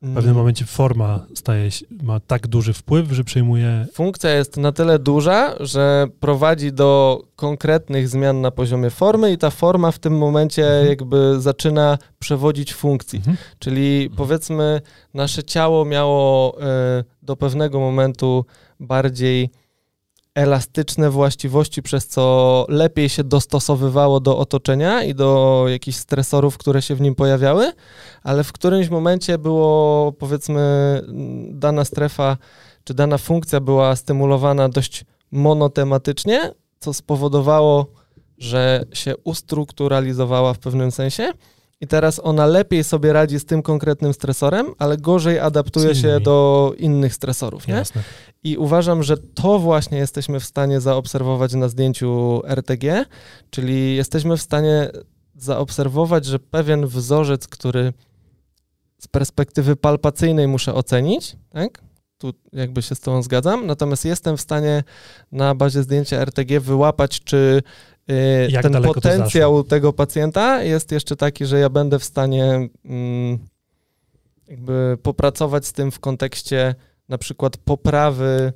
W 0.03 0.15
pewnym 0.15 0.35
momencie 0.35 0.65
forma 0.65 1.27
staje 1.35 1.71
się, 1.71 1.87
ma 2.03 2.21
tak 2.21 2.47
duży 2.47 2.73
wpływ, 2.73 3.13
że 3.13 3.25
przejmuje. 3.25 3.87
Funkcja 3.93 4.31
jest 4.31 4.57
na 4.57 4.73
tyle 4.73 4.99
duża, 4.99 5.55
że 5.61 6.07
prowadzi 6.21 6.73
do 6.73 7.23
konkretnych 7.37 8.09
zmian 8.09 8.41
na 8.41 8.51
poziomie 8.51 8.91
formy, 8.91 9.33
i 9.33 9.39
ta 9.39 9.51
forma 9.51 9.91
w 9.91 9.99
tym 9.99 10.19
momencie 10.19 10.67
mhm. 10.67 10.89
jakby 10.89 11.41
zaczyna 11.41 11.99
przewodzić 12.19 12.75
funkcji. 12.75 13.17
Mhm. 13.17 13.37
Czyli 13.59 14.03
mhm. 14.03 14.17
powiedzmy, 14.17 14.81
nasze 15.15 15.43
ciało 15.43 15.85
miało 15.85 16.57
y, 16.61 16.65
do 17.23 17.37
pewnego 17.37 17.81
momentu 17.81 18.45
bardziej 18.81 19.51
elastyczne 20.39 21.11
właściwości, 21.11 21.83
przez 21.83 22.07
co 22.07 22.67
lepiej 22.69 23.09
się 23.09 23.25
dostosowywało 23.25 24.21
do 24.21 24.39
otoczenia 24.39 25.03
i 25.03 25.15
do 25.15 25.65
jakichś 25.69 25.99
stresorów, 25.99 26.59
które 26.59 26.83
się 26.83 26.95
w 26.95 27.01
nim 27.01 27.15
pojawiały, 27.15 27.73
ale 28.23 28.45
w 28.45 28.53
którymś 28.53 28.89
momencie 28.89 29.39
było, 29.39 30.13
powiedzmy, 30.13 30.63
dana 31.51 31.85
strefa 31.85 32.37
czy 32.85 32.95
dana 32.95 33.19
funkcja 33.19 33.61
była 33.61 33.97
stymulowana 33.97 34.69
dość 34.69 35.05
monotematycznie, 35.31 36.53
co 36.79 36.95
spowodowało, 36.95 37.87
że 38.39 38.85
się 38.93 39.17
ustrukturalizowała 39.17 40.55
w 40.55 40.59
pewnym 40.59 40.91
sensie 40.91 41.33
i 41.81 41.87
teraz 41.87 42.21
ona 42.25 42.47
lepiej 42.47 42.85
sobie 42.85 43.13
radzi 43.13 43.41
z 43.41 43.45
tym 43.45 43.63
konkretnym 43.63 44.15
stresorem, 44.15 44.67
ale 44.79 44.97
gorzej 44.97 45.39
adaptuje 45.39 45.95
się 45.95 46.21
do 46.21 46.73
innych 46.79 47.15
stresorów, 47.15 47.69
nie? 47.69 47.75
Jasne. 47.75 48.03
I 48.45 48.57
uważam, 48.57 49.03
że 49.03 49.17
to 49.17 49.59
właśnie 49.59 49.99
jesteśmy 49.99 50.41
w 50.41 50.45
stanie 50.45 50.81
zaobserwować 50.81 51.55
na 51.55 51.69
zdjęciu 51.69 52.43
RTG, 52.47 53.05
czyli 53.51 53.97
jesteśmy 53.97 54.37
w 54.37 54.43
stanie 54.43 54.91
zaobserwować, 55.37 56.25
że 56.25 56.39
pewien 56.39 56.87
wzorzec, 56.87 57.49
który 57.49 57.93
z 58.99 59.09
perspektywy 59.09 59.77
palpacyjnej 59.77 60.49
muszę 60.49 60.75
ocenić, 60.75 61.37
tak? 61.51 61.83
Tu 62.19 62.33
jakby 62.53 62.83
się 62.83 62.95
z 62.95 63.01
Tobą 63.01 63.23
zgadzam, 63.23 63.67
natomiast 63.67 64.05
jestem 64.05 64.37
w 64.37 64.41
stanie 64.41 64.85
na 65.33 65.55
bazie 65.55 65.83
zdjęcia 65.83 66.21
RTG 66.25 66.61
wyłapać, 66.61 67.21
czy 67.25 67.63
Jak 68.49 68.63
ten 68.63 68.83
potencjał 68.83 69.65
tego 69.65 69.93
pacjenta 69.93 70.63
jest 70.63 70.93
jeszcze 70.93 71.17
taki, 71.17 71.47
że 71.47 71.59
ja 71.59 71.71
będę 71.71 71.99
w 71.99 72.05
stanie 72.05 72.69
mm, 72.85 73.39
jakby 74.49 74.99
popracować 75.03 75.67
z 75.67 75.73
tym 75.73 75.91
w 75.91 76.01
kontekście 76.01 76.75
na 77.09 77.19
przykład 77.19 77.57
poprawy 77.57 78.53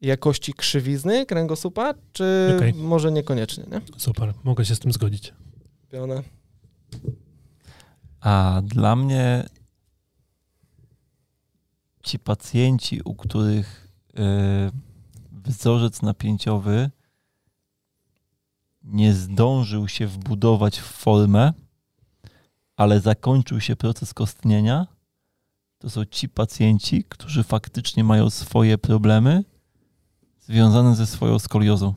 jakości 0.00 0.52
krzywizny 0.52 1.26
kręgosłupa, 1.26 1.94
czy 2.12 2.54
Okej. 2.56 2.74
może 2.74 3.12
niekoniecznie, 3.12 3.64
nie? 3.72 3.80
Super, 3.96 4.34
mogę 4.44 4.64
się 4.64 4.74
z 4.74 4.78
tym 4.78 4.92
zgodzić. 4.92 5.34
Piona. 5.90 6.22
A 8.20 8.62
dla 8.64 8.96
mnie 8.96 9.44
ci 12.02 12.18
pacjenci, 12.18 13.00
u 13.04 13.14
których 13.14 13.88
y, 14.10 14.22
wzorzec 15.32 16.02
napięciowy 16.02 16.90
nie 18.90 19.12
zdążył 19.12 19.88
się 19.88 20.06
wbudować 20.06 20.78
w 20.78 20.84
formę, 20.84 21.52
ale 22.76 23.00
zakończył 23.00 23.60
się 23.60 23.76
proces 23.76 24.14
kostnienia, 24.14 24.86
to 25.78 25.90
są 25.90 26.04
ci 26.04 26.28
pacjenci, 26.28 27.04
którzy 27.08 27.44
faktycznie 27.44 28.04
mają 28.04 28.30
swoje 28.30 28.78
problemy 28.78 29.44
związane 30.40 30.96
ze 30.96 31.06
swoją 31.06 31.38
skoliozą. 31.38 31.94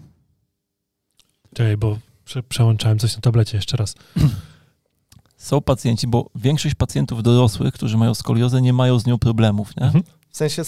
Czekaj, 1.53 1.77
bo 1.77 1.97
prze, 2.25 2.43
przełączałem 2.43 2.99
coś 2.99 3.15
na 3.15 3.21
tablecie 3.21 3.57
jeszcze 3.57 3.77
raz. 3.77 3.95
Są 5.37 5.61
pacjenci, 5.61 6.07
bo 6.07 6.29
większość 6.35 6.75
pacjentów 6.75 7.23
dorosłych, 7.23 7.73
którzy 7.73 7.97
mają 7.97 8.13
skoliozę, 8.13 8.61
nie 8.61 8.73
mają 8.73 8.99
z 8.99 9.05
nią 9.05 9.17
problemów, 9.17 9.75
nie? 9.77 9.83
Mhm. 9.83 10.03
W 10.33 10.37
sensie 10.37 10.63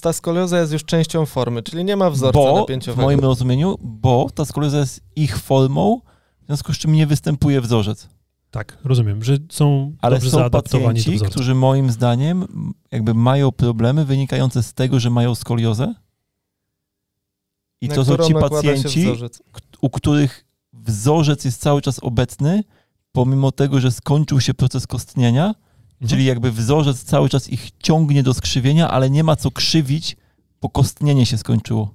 ta 0.00 0.12
skolioza 0.12 0.60
jest 0.60 0.72
już 0.72 0.84
częścią 0.84 1.26
formy, 1.26 1.62
czyli 1.62 1.84
nie 1.84 1.96
ma 1.96 2.10
wzorca 2.10 2.38
bo, 2.38 2.56
w 2.56 2.60
napięciowego. 2.60 3.02
moim 3.02 3.20
rozumieniu, 3.20 3.76
bo 3.80 4.26
ta 4.34 4.44
skolioza 4.44 4.78
jest 4.78 5.00
ich 5.16 5.38
formą, 5.38 6.00
w 6.42 6.46
związku 6.46 6.72
z 6.72 6.78
czym 6.78 6.92
nie 6.92 7.06
występuje 7.06 7.60
wzorzec. 7.60 8.08
Tak, 8.50 8.78
rozumiem, 8.84 9.24
że 9.24 9.36
są 9.50 9.92
Ale 10.00 10.16
dobrze 10.16 10.30
są 10.30 10.50
pacjenci, 10.50 11.18
którzy 11.18 11.54
moim 11.54 11.90
zdaniem 11.90 12.46
jakby 12.90 13.14
mają 13.14 13.52
problemy 13.52 14.04
wynikające 14.04 14.62
z 14.62 14.72
tego, 14.72 15.00
że 15.00 15.10
mają 15.10 15.34
skoliozę. 15.34 15.94
I 17.80 17.88
na 17.88 17.94
to 17.94 18.04
są 18.04 18.16
ci 18.16 18.34
pacjenci, 18.34 19.06
u 19.80 19.90
których 19.90 20.44
wzorzec 20.72 21.44
jest 21.44 21.60
cały 21.60 21.82
czas 21.82 21.98
obecny, 21.98 22.64
pomimo 23.12 23.52
tego, 23.52 23.80
że 23.80 23.90
skończył 23.90 24.40
się 24.40 24.54
proces 24.54 24.86
kostnienia, 24.86 25.54
Mhm. 26.04 26.08
czyli 26.08 26.24
jakby 26.24 26.52
wzorzec 26.52 27.04
cały 27.04 27.28
czas 27.28 27.50
ich 27.50 27.70
ciągnie 27.82 28.22
do 28.22 28.34
skrzywienia, 28.34 28.90
ale 28.90 29.10
nie 29.10 29.24
ma 29.24 29.36
co 29.36 29.50
krzywić, 29.50 30.16
bo 30.62 30.68
kostnienie 30.68 31.26
się 31.26 31.38
skończyło. 31.38 31.94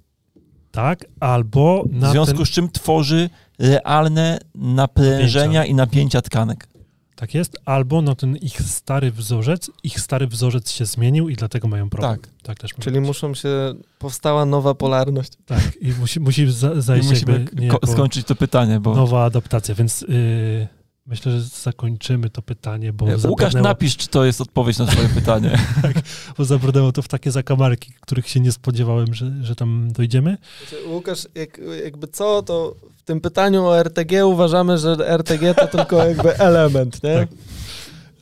Tak, 0.71 1.05
albo 1.19 1.83
W 1.91 2.11
związku 2.11 2.37
ten... 2.37 2.45
z 2.45 2.49
czym 2.49 2.69
tworzy 2.71 3.29
realne 3.59 4.39
naprężenia 4.55 5.65
i 5.65 5.73
napięcia 5.73 6.21
tkanek. 6.21 6.67
Tak 7.15 7.33
jest, 7.33 7.57
albo 7.65 8.01
na 8.01 8.15
ten 8.15 8.35
ich 8.35 8.61
stary 8.61 9.11
wzorzec, 9.11 9.71
ich 9.83 9.99
stary 9.99 10.27
wzorzec 10.27 10.71
się 10.71 10.85
zmienił 10.85 11.29
i 11.29 11.35
dlatego 11.35 11.67
mają 11.67 11.89
problem. 11.89 12.19
Tak. 12.19 12.29
tak 12.43 12.59
też 12.59 12.71
Czyli 12.79 12.99
muszą 12.99 13.33
się, 13.33 13.73
powstała 13.99 14.45
nowa 14.45 14.73
polarność. 14.73 15.31
Tak, 15.45 15.77
i 15.81 15.91
musi, 15.91 16.19
musi 16.19 16.51
za, 16.51 16.73
I 16.73 16.81
zajść 16.81 17.09
musimy 17.09 17.31
jakby 17.31 17.61
niejako 17.61 17.87
skończyć 17.87 18.27
to 18.27 18.35
pytanie, 18.35 18.79
bo 18.79 18.95
nowa 18.95 19.23
adaptacja, 19.25 19.75
więc 19.75 20.01
yy, 20.01 20.67
myślę, 21.09 21.31
że 21.31 21.41
zakończymy 21.41 22.29
to 22.29 22.41
pytanie, 22.41 22.93
bo, 22.93 23.05
Łukasz, 23.05 23.21
zabrnęło, 23.21 23.63
napisz, 23.63 23.97
czy 23.97 24.07
to 24.07 24.25
jest 24.25 24.41
odpowiedź 24.41 24.77
na 24.77 24.85
twoje 24.85 25.09
pytanie. 25.09 25.57
bo 26.37 26.45
zabrnęło 26.45 26.91
to 26.91 27.01
w 27.01 27.07
takie 27.07 27.31
zakamarki, 27.31 27.93
których 28.01 28.29
się 28.29 28.39
nie 28.39 28.51
spodziewałem, 28.51 29.13
że, 29.13 29.31
że 29.41 29.55
tam 29.55 29.91
dojdziemy. 29.91 30.37
Znaczy, 30.69 30.87
Łukasz, 30.87 31.27
jak, 31.35 31.61
jakby 31.83 32.07
co, 32.07 32.43
to 32.43 32.75
w 32.97 33.03
tym 33.03 33.21
pytaniu 33.21 33.65
o 33.65 33.79
RTG 33.79 34.25
uważamy, 34.25 34.77
że 34.77 34.97
RTG 35.17 35.53
to 35.53 35.67
tylko 35.67 36.05
jakby 36.05 36.37
element, 36.49 37.03
nie? 37.03 37.15
Tak. 37.15 37.29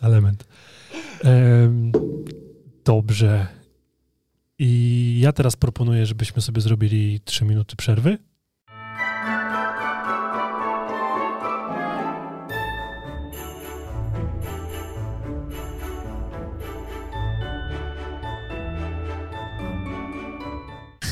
element. 0.01 0.43
Em, 1.23 1.91
dobrze. 2.85 3.47
I 4.59 5.19
ja 5.21 5.31
teraz 5.31 5.55
proponuję, 5.55 6.05
żebyśmy 6.05 6.41
sobie 6.41 6.61
zrobili 6.61 7.19
3 7.25 7.45
minuty 7.45 7.75
przerwy. 7.75 8.17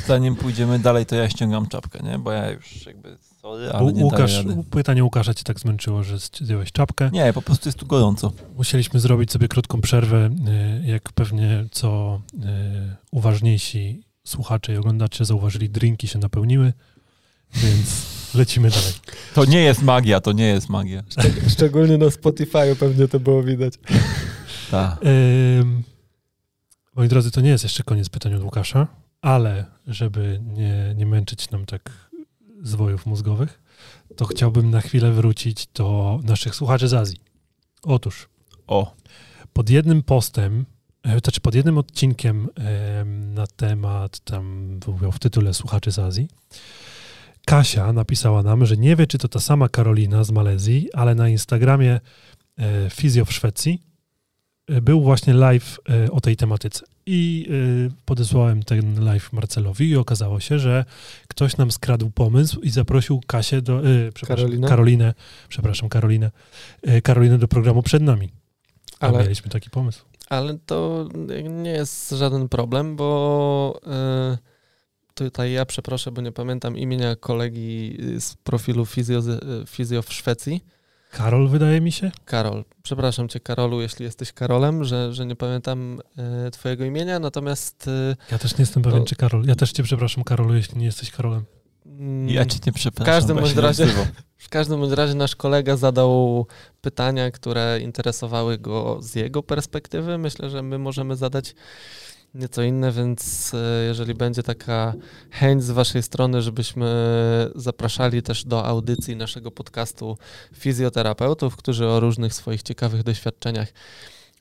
Zanim 0.08 0.36
pójdziemy 0.36 0.80
dalej, 0.80 1.06
to 1.06 1.16
ja 1.16 1.30
ściągam 1.30 1.68
czapkę, 1.68 2.00
nie? 2.04 2.20
Bo 2.20 2.32
ja 2.32 2.52
już 2.52 2.86
jakby 2.86 3.18
sorry, 3.42 3.72
ale 3.72 3.94
nie 3.94 4.04
Łukasz, 4.04 4.34
daję 4.34 4.56
rady. 4.56 4.64
pytanie 4.70 5.04
Łukasza 5.04 5.34
cię 5.34 5.44
tak 5.44 5.60
zmęczyło, 5.60 6.04
że 6.04 6.20
zdjąłeś 6.20 6.72
czapkę. 6.72 7.10
Nie, 7.14 7.34
po 7.34 7.42
prostu 7.42 7.70
jest 7.70 7.80
tu 7.80 7.86
gorąco. 7.86 8.32
Musieliśmy 8.56 9.00
zrobić 9.00 9.32
sobie 9.32 9.48
krótką 9.48 9.82
przerwę, 9.82 10.30
y, 10.84 10.88
jak 10.88 11.14
pewnie 11.14 11.66
co 11.72 12.22
y, 12.34 12.38
uważniejsi 13.12 14.04
słuchacze 14.24 14.74
i 14.74 14.78
oglądacze 14.78 15.26
zauważyli, 15.26 15.70
drinki 15.70 16.08
się 16.08 16.20
napełniły, 16.20 16.74
więc 17.54 18.06
lecimy 18.36 18.70
dalej. 18.70 18.94
To 19.34 19.46
nie 19.46 19.62
jest 19.64 19.82
magia, 19.82 20.22
to 20.22 20.32
nie 20.32 20.48
jest 20.48 20.70
magia. 20.70 21.04
Szczególnie 21.50 21.98
na 21.98 22.12
Spotify 22.12 22.76
pewnie 22.80 23.08
to 23.08 23.20
było 23.20 23.44
widać. 23.44 23.74
Tak. 24.72 24.98
Ym, 25.60 25.84
moi 26.96 27.08
drodzy, 27.08 27.32
to 27.32 27.42
nie 27.42 27.50
jest 27.50 27.64
jeszcze 27.64 27.84
koniec 27.84 28.10
pytań 28.10 28.34
od 28.34 28.44
Łukasza, 28.44 28.88
ale 29.26 29.66
żeby 29.88 30.40
nie, 30.44 30.94
nie 30.98 31.06
męczyć 31.06 31.52
nam 31.52 31.66
tak 31.66 32.10
zwojów 32.62 33.06
mózgowych, 33.06 33.62
to 34.16 34.26
chciałbym 34.26 34.70
na 34.70 34.82
chwilę 34.82 35.12
wrócić 35.12 35.68
do 35.68 36.20
naszych 36.24 36.56
słuchaczy 36.56 36.88
z 36.88 36.94
Azji. 36.94 37.18
Otóż 37.84 38.30
O, 38.68 38.96
pod 39.54 39.70
jednym 39.70 40.04
postem, 40.04 40.66
e, 41.04 41.20
znaczy 41.20 41.42
pod 41.42 41.56
jednym 41.56 41.78
odcinkiem 41.78 42.50
em, 42.56 43.34
na 43.34 43.48
temat, 43.48 44.20
tam 44.20 44.80
było 44.80 45.12
w 45.12 45.20
tytule 45.20 45.54
Słuchaczy 45.54 45.92
z 45.92 46.00
Azji, 46.00 46.28
Kasia 47.46 47.94
napisała 47.94 48.44
nam, 48.44 48.66
że 48.66 48.78
nie 48.78 48.96
wie, 48.96 49.08
czy 49.08 49.18
to 49.18 49.28
ta 49.28 49.40
sama 49.40 49.70
Karolina 49.70 50.24
z 50.24 50.32
Malezji, 50.32 50.94
ale 50.94 51.16
na 51.16 51.30
Instagramie 51.30 52.00
e, 52.58 52.90
Fizjo 52.90 53.26
w 53.26 53.34
Szwecji 53.34 53.82
e, 54.68 54.82
był 54.82 55.02
właśnie 55.02 55.34
live 55.34 55.80
o 56.12 56.22
tej 56.22 56.36
tematyce. 56.36 56.95
I 57.06 57.48
e, 57.90 57.96
podesłałem 58.06 58.64
ten 58.64 59.04
live 59.04 59.34
Marcelowi 59.34 59.90
i 59.90 59.96
okazało 59.96 60.40
się, 60.40 60.60
że 60.60 60.86
ktoś 61.28 61.58
nam 61.58 61.72
skradł 61.72 62.10
pomysł 62.10 62.60
i 62.62 62.70
zaprosił 62.70 63.22
Kasię 63.28 63.62
do, 63.62 63.82
przepraszam, 64.14 64.46
Karolinę? 64.46 64.68
Karolinę, 64.68 65.14
przepraszam, 65.50 65.90
Karolinę, 65.90 66.32
e, 66.84 67.02
Karolinę 67.02 67.38
do 67.38 67.48
programu 67.48 67.84
przed 67.84 68.04
nami. 68.04 68.30
A 69.00 69.08
Ale, 69.08 69.20
mieliśmy 69.24 69.52
taki 69.52 69.70
pomysł. 69.70 70.06
ale 70.30 70.58
to 70.66 71.10
nie 71.50 71.70
jest 71.72 72.10
żaden 72.10 72.50
problem, 72.50 72.96
bo 72.96 73.80
y, 74.34 74.38
tutaj 75.14 75.52
ja 75.52 75.66
przeproszę, 75.66 76.12
bo 76.12 76.22
nie 76.22 76.32
pamiętam 76.32 76.78
imienia 76.78 77.16
kolegi 77.16 77.98
z 78.20 78.36
profilu 78.36 78.86
Fizjo, 78.86 79.22
Fizjo 79.68 80.02
w 80.02 80.14
Szwecji. 80.14 80.62
Karol, 81.18 81.48
wydaje 81.50 81.82
mi 81.82 81.92
się? 81.92 82.12
Karol. 82.26 82.64
Przepraszam 82.84 83.30
cię, 83.30 83.40
Karolu, 83.40 83.82
jeśli 83.82 84.06
jesteś 84.06 84.34
Karolem, 84.34 84.84
że, 84.84 85.14
że 85.14 85.26
nie 85.26 85.36
pamiętam 85.36 86.02
e, 86.48 86.52
twojego 86.52 86.86
imienia, 86.86 87.20
natomiast 87.20 87.88
e, 87.88 88.16
Ja 88.32 88.38
też 88.38 88.52
nie 88.58 88.62
jestem 88.62 88.84
pewien, 88.84 89.06
czy 89.06 89.16
Karol. 89.16 89.46
Ja 89.46 89.56
też 89.56 89.72
cię 89.72 89.84
przepraszam, 89.84 90.24
Karolu, 90.24 90.56
jeśli 90.56 90.78
nie 90.78 90.86
jesteś 90.86 91.12
Karolem. 91.12 91.46
mm, 91.86 92.30
ja 92.30 92.46
cię 92.46 92.60
nie 92.66 92.74
przepraszam. 92.74 93.14
każdym 93.14 93.36
bo 93.38 93.42
ja 93.42 93.48
bądź 93.48 93.58
razie- 93.58 93.88
w 94.38 94.50
każdym 94.50 94.80
bądź 94.80 94.92
razie 94.94 95.14
nasz 95.14 95.36
kolega 95.36 95.78
zadał 95.78 96.46
pytania, 96.82 97.32
które 97.32 97.80
interesowały 97.82 98.58
go 98.58 98.98
z 99.02 99.16
jego 99.16 99.44
perspektywy. 99.44 100.18
Myślę, 100.18 100.50
że 100.50 100.62
my 100.62 100.78
możemy 100.78 101.16
zadać 101.16 101.56
nieco 102.36 102.64
inne, 102.64 102.92
więc 102.92 103.52
e, 103.54 103.86
jeżeli 103.86 104.14
będzie 104.14 104.44
taka 104.44 104.94
chęć 105.32 105.64
z 105.64 105.72
waszej 105.72 106.04
strony, 106.04 106.42
żebyśmy 106.42 106.88
zapraszali 107.56 108.22
też 108.22 108.46
do 108.46 108.66
audycji 108.66 109.16
naszego 109.16 109.52
podcastu 109.52 110.18
fizjoterapeutów, 110.54 111.56
którzy 111.56 111.88
o 111.88 112.00
różnych 112.00 112.34
swoich 112.34 112.64
ciekawych 112.64 113.04
doświadczeniach 113.04 113.68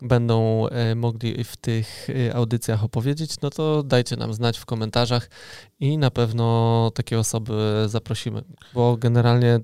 będą 0.02 0.68
e, 0.68 0.94
mogli 0.94 1.44
w 1.44 1.56
tych 1.56 2.10
e, 2.10 2.34
audycjach 2.34 2.84
opowiedzieć, 2.84 3.40
no 3.42 3.50
to 3.50 3.82
dajcie 3.82 4.16
nam 4.16 4.34
znać 4.34 4.58
w 4.58 4.66
komentarzach 4.66 5.30
i 5.80 5.98
na 5.98 6.10
pewno 6.10 6.90
takie 6.94 7.18
osoby 7.18 7.84
zaprosimy, 7.86 8.42
bo 8.74 8.96
generalnie 8.96 9.60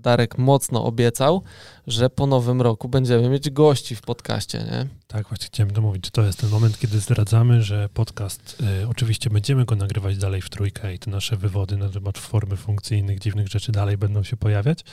Darek 0.00 0.38
mocno 0.38 0.84
obiecał, 0.84 1.42
że 1.86 2.10
po 2.10 2.26
nowym 2.26 2.62
roku 2.62 2.88
będziemy 2.88 3.28
mieć 3.28 3.50
gości 3.50 3.96
w 3.96 4.00
podcaście, 4.00 4.58
nie? 4.58 4.86
Tak, 5.06 5.28
właśnie 5.28 5.46
chciałem 5.46 5.74
to 5.74 5.80
mówić. 5.80 6.10
To 6.10 6.22
jest 6.22 6.40
ten 6.40 6.50
moment, 6.50 6.78
kiedy 6.78 7.00
zdradzamy, 7.00 7.62
że 7.62 7.88
podcast, 7.88 8.62
y, 8.82 8.88
oczywiście 8.88 9.30
będziemy 9.30 9.64
go 9.64 9.76
nagrywać 9.76 10.18
dalej 10.18 10.42
w 10.42 10.50
trójkę 10.50 10.94
i 10.94 10.98
te 10.98 11.10
nasze 11.10 11.36
wywody 11.36 11.76
na 11.76 11.88
temat 11.88 12.18
formy 12.18 12.56
funkcyjnych, 12.56 13.18
dziwnych 13.18 13.48
rzeczy 13.48 13.72
dalej 13.72 13.98
będą 13.98 14.22
się 14.22 14.36
pojawiać, 14.36 14.84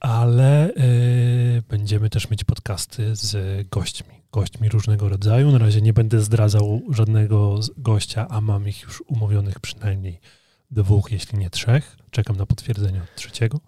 ale 0.00 0.70
y, 0.70 1.62
będziemy 1.68 2.10
też 2.10 2.30
mieć 2.30 2.44
podcasty 2.44 3.16
z 3.16 3.68
gośćmi, 3.68 4.14
gośćmi 4.32 4.68
różnego 4.68 5.08
rodzaju. 5.08 5.52
Na 5.52 5.58
razie 5.58 5.80
nie 5.80 5.92
będę 5.92 6.20
zdradzał 6.20 6.82
żadnego 6.90 7.60
gościa, 7.76 8.26
a 8.30 8.40
mam 8.40 8.68
ich 8.68 8.82
już 8.82 9.02
umówionych 9.06 9.60
przynajmniej 9.60 10.20
dwóch, 10.70 11.12
jeśli 11.12 11.38
nie 11.38 11.50
trzech. 11.50 11.96
Czekam 12.10 12.36
na 12.36 12.46
potwierdzenie 12.46 13.02
od 13.02 13.14
trzeciego. 13.14 13.60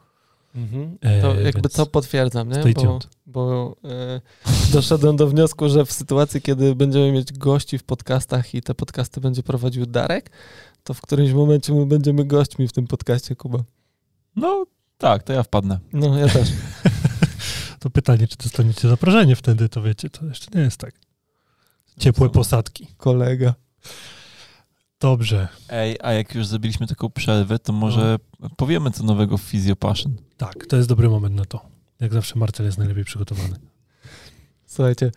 Mhm. 0.55 0.99
E, 1.01 1.21
To 1.23 1.35
jakby 1.35 1.61
więc 1.61 1.73
co 1.73 1.87
potwierdzam, 1.87 2.49
nie? 2.49 2.75
Bo, 2.75 2.99
bo 3.27 3.77
e, 3.85 4.21
doszedłem 4.73 5.17
do 5.17 5.27
wniosku, 5.29 5.69
że 5.69 5.85
w 5.85 5.93
sytuacji, 5.93 6.43
kiedy 6.43 6.75
będziemy 6.75 7.13
mieć 7.13 7.33
gości 7.33 7.79
w 7.79 7.83
podcastach 7.83 8.55
i 8.55 8.63
te 8.63 8.75
podcasty 8.75 9.21
będzie 9.21 9.43
prowadził 9.43 9.87
Darek, 9.87 10.31
to 10.85 10.95
w 10.95 11.01
którymś 11.01 11.33
momencie 11.33 11.75
my 11.75 11.87
będziemy 11.87 12.25
gośćmi 12.25 12.69
w 12.69 12.73
tym 12.73 12.87
podcaście, 12.87 13.37
Kuba. 13.37 13.59
No 14.37 14.67
tak, 14.99 15.23
to 15.23 15.33
ja 15.33 15.43
wpadnę. 15.43 15.79
No, 15.93 16.19
ja 16.19 16.29
też. 16.29 16.49
To 17.81 17.91
pytanie, 17.91 18.29
czy 18.29 18.37
dostaniecie 18.37 18.89
zaproszenie 18.89 19.37
wtedy, 19.37 19.69
to 19.69 19.83
wiecie, 19.83 20.11
to 20.11 20.27
jeszcze 20.27 20.47
nie 20.55 20.61
jest 20.61 20.77
tak. 20.77 20.95
Ciepłe 21.99 22.29
Co? 22.29 22.33
posadki. 22.33 22.87
Kolega. 22.97 23.55
Dobrze. 25.01 25.49
Ej, 25.69 25.97
a 26.03 26.13
jak 26.13 26.35
już 26.35 26.47
zrobiliśmy 26.47 26.87
taką 26.87 27.11
przerwę, 27.11 27.59
to 27.59 27.73
może 27.73 28.19
powiemy 28.57 28.91
co 28.91 29.05
nowego 29.05 29.39
w 29.39 29.43
Physio 29.43 29.77
Passion. 29.77 30.17
Tak, 30.41 30.67
to 30.67 30.77
jest 30.77 30.89
dobry 30.89 31.09
moment 31.09 31.35
na 31.35 31.45
to. 31.45 31.61
Jak 32.01 32.13
zawsze 32.13 32.39
Marcel 32.39 32.67
jest 32.67 32.79
najlepiej 32.79 33.05
przygotowany. 33.05 33.57
Słuchajcie. 34.67 35.11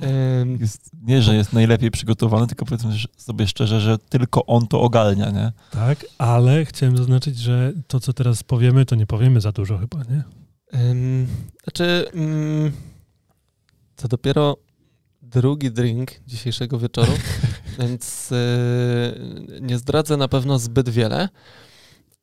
em, 0.00 0.56
Jest, 0.60 0.90
nie, 1.02 1.22
że 1.22 1.34
jest 1.34 1.52
najlepiej 1.52 1.90
przygotowany, 1.90 2.46
tylko 2.46 2.64
powiedzmy 2.64 2.92
sobie 3.16 3.46
szczerze, 3.46 3.80
że 3.80 3.98
tylko 3.98 4.46
on 4.46 4.66
to 4.68 4.80
ogarnia, 4.80 5.30
nie? 5.30 5.52
Tak, 5.70 6.06
ale 6.18 6.64
chciałem 6.64 6.96
zaznaczyć, 6.96 7.38
że 7.38 7.72
to, 7.86 8.00
co 8.00 8.12
teraz 8.12 8.42
powiemy, 8.42 8.84
to 8.84 8.96
nie 8.96 9.06
powiemy 9.06 9.40
za 9.40 9.52
dużo 9.52 9.78
chyba, 9.78 9.98
nie? 9.98 10.22
em, 10.72 11.26
znaczy, 11.64 12.04
mm, 12.14 12.72
to 13.96 14.08
dopiero 14.08 14.56
drugi 15.22 15.70
drink 15.70 16.10
dzisiejszego 16.26 16.78
wieczoru, 16.78 17.12
więc 17.78 18.32
e, 18.32 19.60
nie 19.60 19.78
zdradzę 19.78 20.16
na 20.16 20.28
pewno 20.28 20.58
zbyt 20.58 20.88
wiele, 20.88 21.28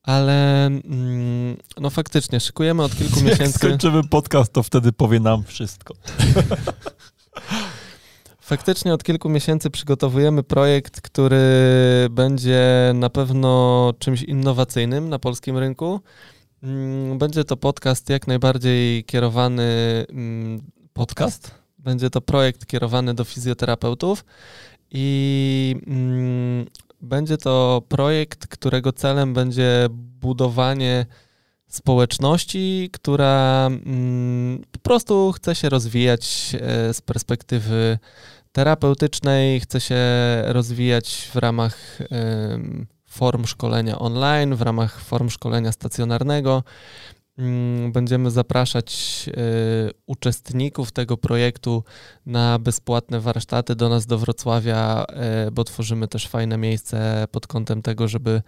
ale 0.06 0.66
mm, 0.66 1.58
no 1.82 1.90
faktycznie 1.90 2.40
szykujemy 2.40 2.84
od 2.84 2.96
kilku 2.96 3.16
Jak 3.20 3.26
miesięcy. 3.26 3.54
skończymy 3.60 4.04
podcast, 4.04 4.54
to 4.54 4.64
wtedy 4.64 4.92
powie 4.94 5.20
nam 5.20 5.44
wszystko. 5.44 5.94
Faktycznie 8.42 8.94
od 8.94 9.04
kilku 9.04 9.30
miesięcy 9.30 9.70
przygotowujemy 9.70 10.44
projekt, 10.44 11.02
który 11.02 11.40
będzie 12.12 12.92
na 12.96 13.10
pewno 13.10 13.94
czymś 14.00 14.24
innowacyjnym 14.24 15.10
na 15.10 15.20
polskim 15.20 15.58
rynku. 15.58 16.00
Mm, 16.64 17.18
Będzie 17.18 17.44
to 17.44 17.58
podcast 17.58 18.10
jak 18.10 18.28
najbardziej 18.28 19.04
kierowany. 19.04 19.64
mm, 20.10 20.62
Podcast? 20.94 21.52
Będzie 21.80 22.10
to 22.10 22.22
projekt 22.22 22.66
kierowany 22.66 23.14
do 23.14 23.24
fizjoterapeutów 23.24 24.26
i 24.92 25.76
będzie 27.06 27.38
to 27.38 27.82
projekt, 27.90 28.48
którego 28.48 28.94
celem 28.94 29.34
będzie 29.34 29.88
budowanie 29.92 31.06
społeczności, 31.68 32.90
która 32.94 33.66
mm, 33.68 34.64
po 34.72 34.80
prostu 34.80 35.32
chce 35.32 35.56
się 35.56 35.70
rozwijać 35.70 36.56
e, 36.62 36.94
z 36.94 37.02
perspektywy 37.02 38.00
terapeutycznej, 38.52 39.60
chce 39.60 39.82
się 39.82 39.98
rozwijać 40.46 41.30
w 41.34 41.36
ramach 41.36 42.00
form 43.16 43.46
szkolenia 43.46 44.00
online, 44.00 44.56
w 44.56 44.62
ramach 44.62 45.00
form 45.02 45.30
szkolenia 45.30 45.72
stacjonarnego. 45.72 46.64
Mm, 47.38 47.92
Będziemy 47.92 48.32
zapraszać 48.32 49.26
e, 49.30 49.42
uczestników 50.06 50.92
tego 50.92 51.18
projektu 51.18 51.84
na 52.26 52.60
bezpłatne 52.60 53.20
warsztaty 53.20 53.76
do 53.76 53.90
nas 53.90 54.06
do 54.06 54.18
Wrocławia, 54.18 55.06
e, 55.10 55.52
bo 55.52 55.64
tworzymy 55.64 56.08
też 56.08 56.28
fajne 56.28 56.58
miejsce 56.58 57.28
pod 57.32 57.48
kątem 57.48 57.82
tego, 57.82 58.08
żeby 58.08 58.42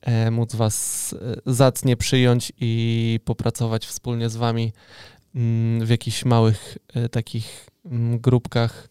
e, 0.00 0.30
móc 0.30 0.54
Was 0.54 1.14
zacnie 1.46 1.96
przyjąć 1.96 2.52
i 2.60 3.20
popracować 3.24 3.86
wspólnie 3.86 4.28
z 4.28 4.36
Wami 4.36 4.72
mm, 5.34 5.86
w 5.86 5.90
jakichś 5.90 6.24
małych 6.24 6.78
takich 7.10 7.66
mm, 7.84 8.18
grupkach, 8.18 8.88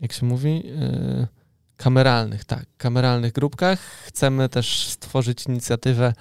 jak 0.00 0.12
się 0.12 0.26
mówi, 0.26 0.62
kameralnych, 1.82 2.44
tak, 2.44 2.66
kameralnych 2.76 3.32
grupkach. 3.32 3.80
Chcemy 3.80 4.48
też 4.48 4.88
stworzyć 4.88 5.46
inicjatywę 5.46 6.12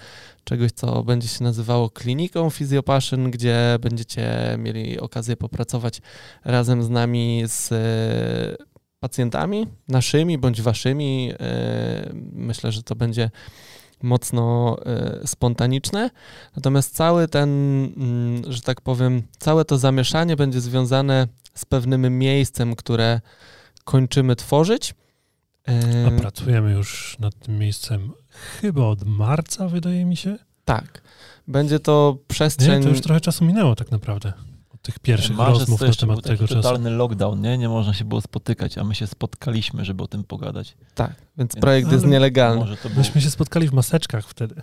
czegoś, 0.43 0.71
co 0.71 1.03
będzie 1.03 1.27
się 1.27 1.43
nazywało 1.43 1.89
kliniką 1.89 2.49
Physiopassion, 2.49 3.31
gdzie 3.31 3.77
będziecie 3.81 4.55
mieli 4.57 4.99
okazję 4.99 5.38
popracować 5.38 6.01
razem 6.45 6.83
z 6.83 6.89
nami 6.89 7.43
z 7.47 7.71
e, 7.71 8.65
pacjentami 8.99 9.67
naszymi 9.88 10.38
bądź 10.38 10.61
waszymi. 10.61 11.33
E, 11.39 12.09
Myślę, 12.33 12.71
że 12.71 12.83
to 12.83 12.95
będzie 12.95 13.29
mocno 14.03 14.77
e, 14.85 15.27
spontaniczne. 15.27 16.09
Natomiast 16.55 16.95
cały 16.95 17.27
ten, 17.27 17.49
mm, 17.49 18.53
że 18.53 18.61
tak 18.61 18.81
powiem, 18.81 19.23
całe 19.39 19.65
to 19.65 19.77
zamieszanie 19.77 20.35
będzie 20.35 20.61
związane 20.61 21.27
z 21.53 21.65
pewnym 21.65 22.19
miejscem, 22.19 22.75
które 22.75 23.21
kończymy 23.83 24.35
tworzyć. 24.35 24.93
E, 25.67 26.07
A 26.07 26.19
pracujemy 26.21 26.71
już 26.71 27.17
nad 27.19 27.35
tym 27.39 27.59
miejscem 27.59 28.11
chyba 28.61 28.85
od 28.85 29.03
marca, 29.03 29.67
wydaje 29.67 30.05
mi 30.05 30.17
się. 30.17 30.38
Tak. 30.65 31.01
Będzie 31.47 31.79
to 31.79 32.13
Nie, 32.19 32.25
przestrzeń. 32.27 32.83
to 32.83 32.89
już 32.89 33.01
trochę 33.01 33.21
czasu 33.21 33.45
minęło 33.45 33.75
tak 33.75 33.91
naprawdę. 33.91 34.33
Od 34.73 34.81
tych 34.81 34.99
pierwszych 34.99 35.35
Marzec 35.35 35.59
rozmów 35.59 35.79
to 35.79 35.85
na 35.85 35.93
temat 35.93 36.15
taki 36.15 36.29
tego 36.29 36.47
czasu. 36.47 36.61
totalny 36.61 36.89
lockdown, 36.89 37.41
nie? 37.41 37.57
Nie 37.57 37.69
można 37.69 37.93
się 37.93 38.05
było 38.05 38.21
spotykać, 38.21 38.77
a 38.77 38.83
my 38.83 38.95
się 38.95 39.07
spotkaliśmy, 39.07 39.85
żeby 39.85 40.03
o 40.03 40.07
tym 40.07 40.23
pogadać. 40.23 40.77
Tak, 40.95 41.09
więc 41.09 41.21
Więc- 41.38 41.55
projekt 41.61 41.91
jest 41.91 42.05
nielegalny. 42.05 42.59
Może 42.61 42.75
było... 42.83 42.95
Myśmy 42.97 43.21
się 43.21 43.29
spotkali 43.29 43.67
w 43.67 43.73
maseczkach 43.73 44.27
wtedy. 44.27 44.61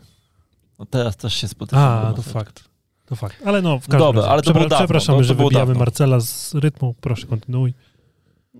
No 0.79 0.87
teraz 0.87 1.17
też 1.17 1.35
się 1.35 1.49
spotykamy. 1.49 2.07
A, 2.07 2.13
to 2.13 2.23
fakt. 2.23 2.65
To 3.07 3.17
fakt. 3.17 3.37
Ale 3.47 3.63
no, 3.63 3.79
w 3.79 3.83
każdym 3.83 3.99
Dobra, 3.99 4.21
razie. 4.23 4.33
ale 4.33 4.43
to 4.43 4.53
było 4.53 4.65
dawno, 4.69 4.77
Przepraszamy, 4.87 5.19
to- 5.19 5.23
to 5.23 5.29
że 5.29 5.35
wybijamy 5.35 5.67
dawno. 5.67 5.79
Marcela 5.79 6.21
z 6.21 6.55
rytmu. 6.55 6.95
Proszę, 7.01 7.27
kontynuuj. 7.27 7.75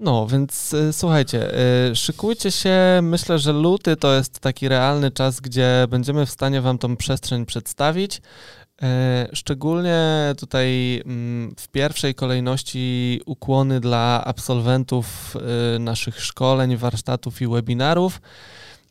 No, 0.01 0.27
więc 0.27 0.75
y, 0.75 0.93
słuchajcie, 0.93 1.55
y, 1.91 1.97
szykujcie 1.97 2.51
się. 2.51 3.01
Myślę, 3.03 3.39
że 3.39 3.53
luty 3.53 3.97
to 3.97 4.15
jest 4.15 4.41
taki 4.41 4.69
realny 4.69 5.11
czas, 5.11 5.41
gdzie 5.41 5.87
będziemy 5.89 6.27
w 6.27 6.31
stanie 6.31 6.61
Wam 6.61 6.79
tą 6.79 6.97
przestrzeń 6.97 7.47
przedstawić. 7.47 8.17
Y, 8.17 9.37
Szczególnie 9.37 10.35
tutaj 10.39 11.01
mm, 11.05 11.55
w 11.59 11.69
pierwszej 11.69 12.15
kolejności 12.15 13.21
ukłony 13.27 13.81
dla 13.81 14.23
absolwentów 14.25 15.37
y, 15.77 15.79
naszych 15.79 16.21
szkoleń, 16.21 16.77
warsztatów 16.77 17.43
i 17.43 17.49
webinarów. 17.49 18.21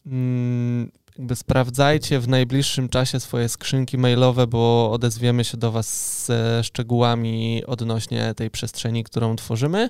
Mm, 0.06 0.92
Jakby 1.18 1.36
sprawdzajcie 1.36 2.20
w 2.20 2.28
najbliższym 2.28 2.90
czasie 2.90 3.20
swoje 3.20 3.50
skrzynki 3.50 3.98
mailowe, 3.98 4.48
bo 4.48 4.92
odezwiemy 4.92 5.44
się 5.44 5.58
do 5.58 5.72
Was 5.72 6.26
ze 6.26 6.64
szczegółami 6.64 7.64
odnośnie 7.66 8.34
tej 8.34 8.50
przestrzeni, 8.50 9.04
którą 9.04 9.36
tworzymy 9.36 9.90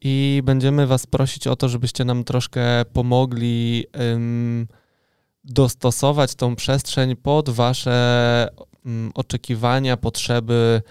i 0.00 0.42
będziemy 0.44 0.86
Was 0.86 1.06
prosić 1.06 1.46
o 1.46 1.56
to, 1.56 1.68
żebyście 1.68 2.04
nam 2.04 2.24
troszkę 2.24 2.84
pomogli 2.92 3.84
ym, 4.12 4.68
dostosować 5.44 6.34
tą 6.34 6.56
przestrzeń 6.56 7.16
pod 7.16 7.50
Wasze 7.50 8.48
ym, 8.86 9.10
oczekiwania, 9.14 9.96
potrzeby, 9.96 10.82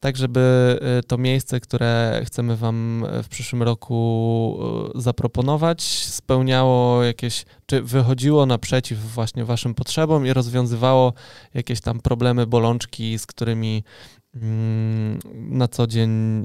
tak 0.00 0.16
żeby 0.16 0.78
y, 1.00 1.02
to 1.02 1.18
miejsce, 1.18 1.60
które 1.60 2.22
chcemy 2.24 2.56
Wam 2.56 3.06
w 3.22 3.28
przyszłym 3.28 3.62
roku 3.62 4.58
y, 4.96 5.02
zaproponować, 5.02 5.82
spełniało 6.06 7.02
jakieś, 7.02 7.44
czy 7.66 7.82
wychodziło 7.82 8.46
naprzeciw 8.46 8.98
właśnie 8.98 9.44
Waszym 9.44 9.74
potrzebom 9.74 10.26
i 10.26 10.32
rozwiązywało 10.32 11.12
jakieś 11.54 11.80
tam 11.80 12.00
problemy, 12.00 12.46
bolączki, 12.46 13.18
z 13.18 13.26
którymi 13.26 13.76
mm, 13.76 14.21
na 15.34 15.68
co 15.68 15.86
dzień 15.86 16.44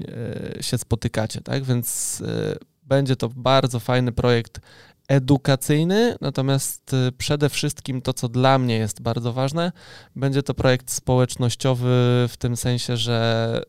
e, 0.57 0.63
się 0.63 0.77
spotykacie, 0.77 1.41
tak? 1.41 1.63
Więc 1.63 2.21
e, 2.27 2.57
będzie 2.83 3.15
to 3.15 3.29
bardzo 3.29 3.79
fajny 3.79 4.11
projekt 4.11 4.59
edukacyjny, 5.07 6.15
natomiast 6.21 6.93
e, 6.93 7.11
przede 7.11 7.49
wszystkim 7.49 8.01
to, 8.01 8.13
co 8.13 8.29
dla 8.29 8.59
mnie 8.59 8.77
jest 8.77 9.01
bardzo 9.01 9.33
ważne, 9.33 9.71
będzie 10.15 10.43
to 10.43 10.53
projekt 10.53 10.91
społecznościowy 10.91 12.25
w 12.29 12.37
tym 12.39 12.57
sensie, 12.57 12.97
że 12.97 13.61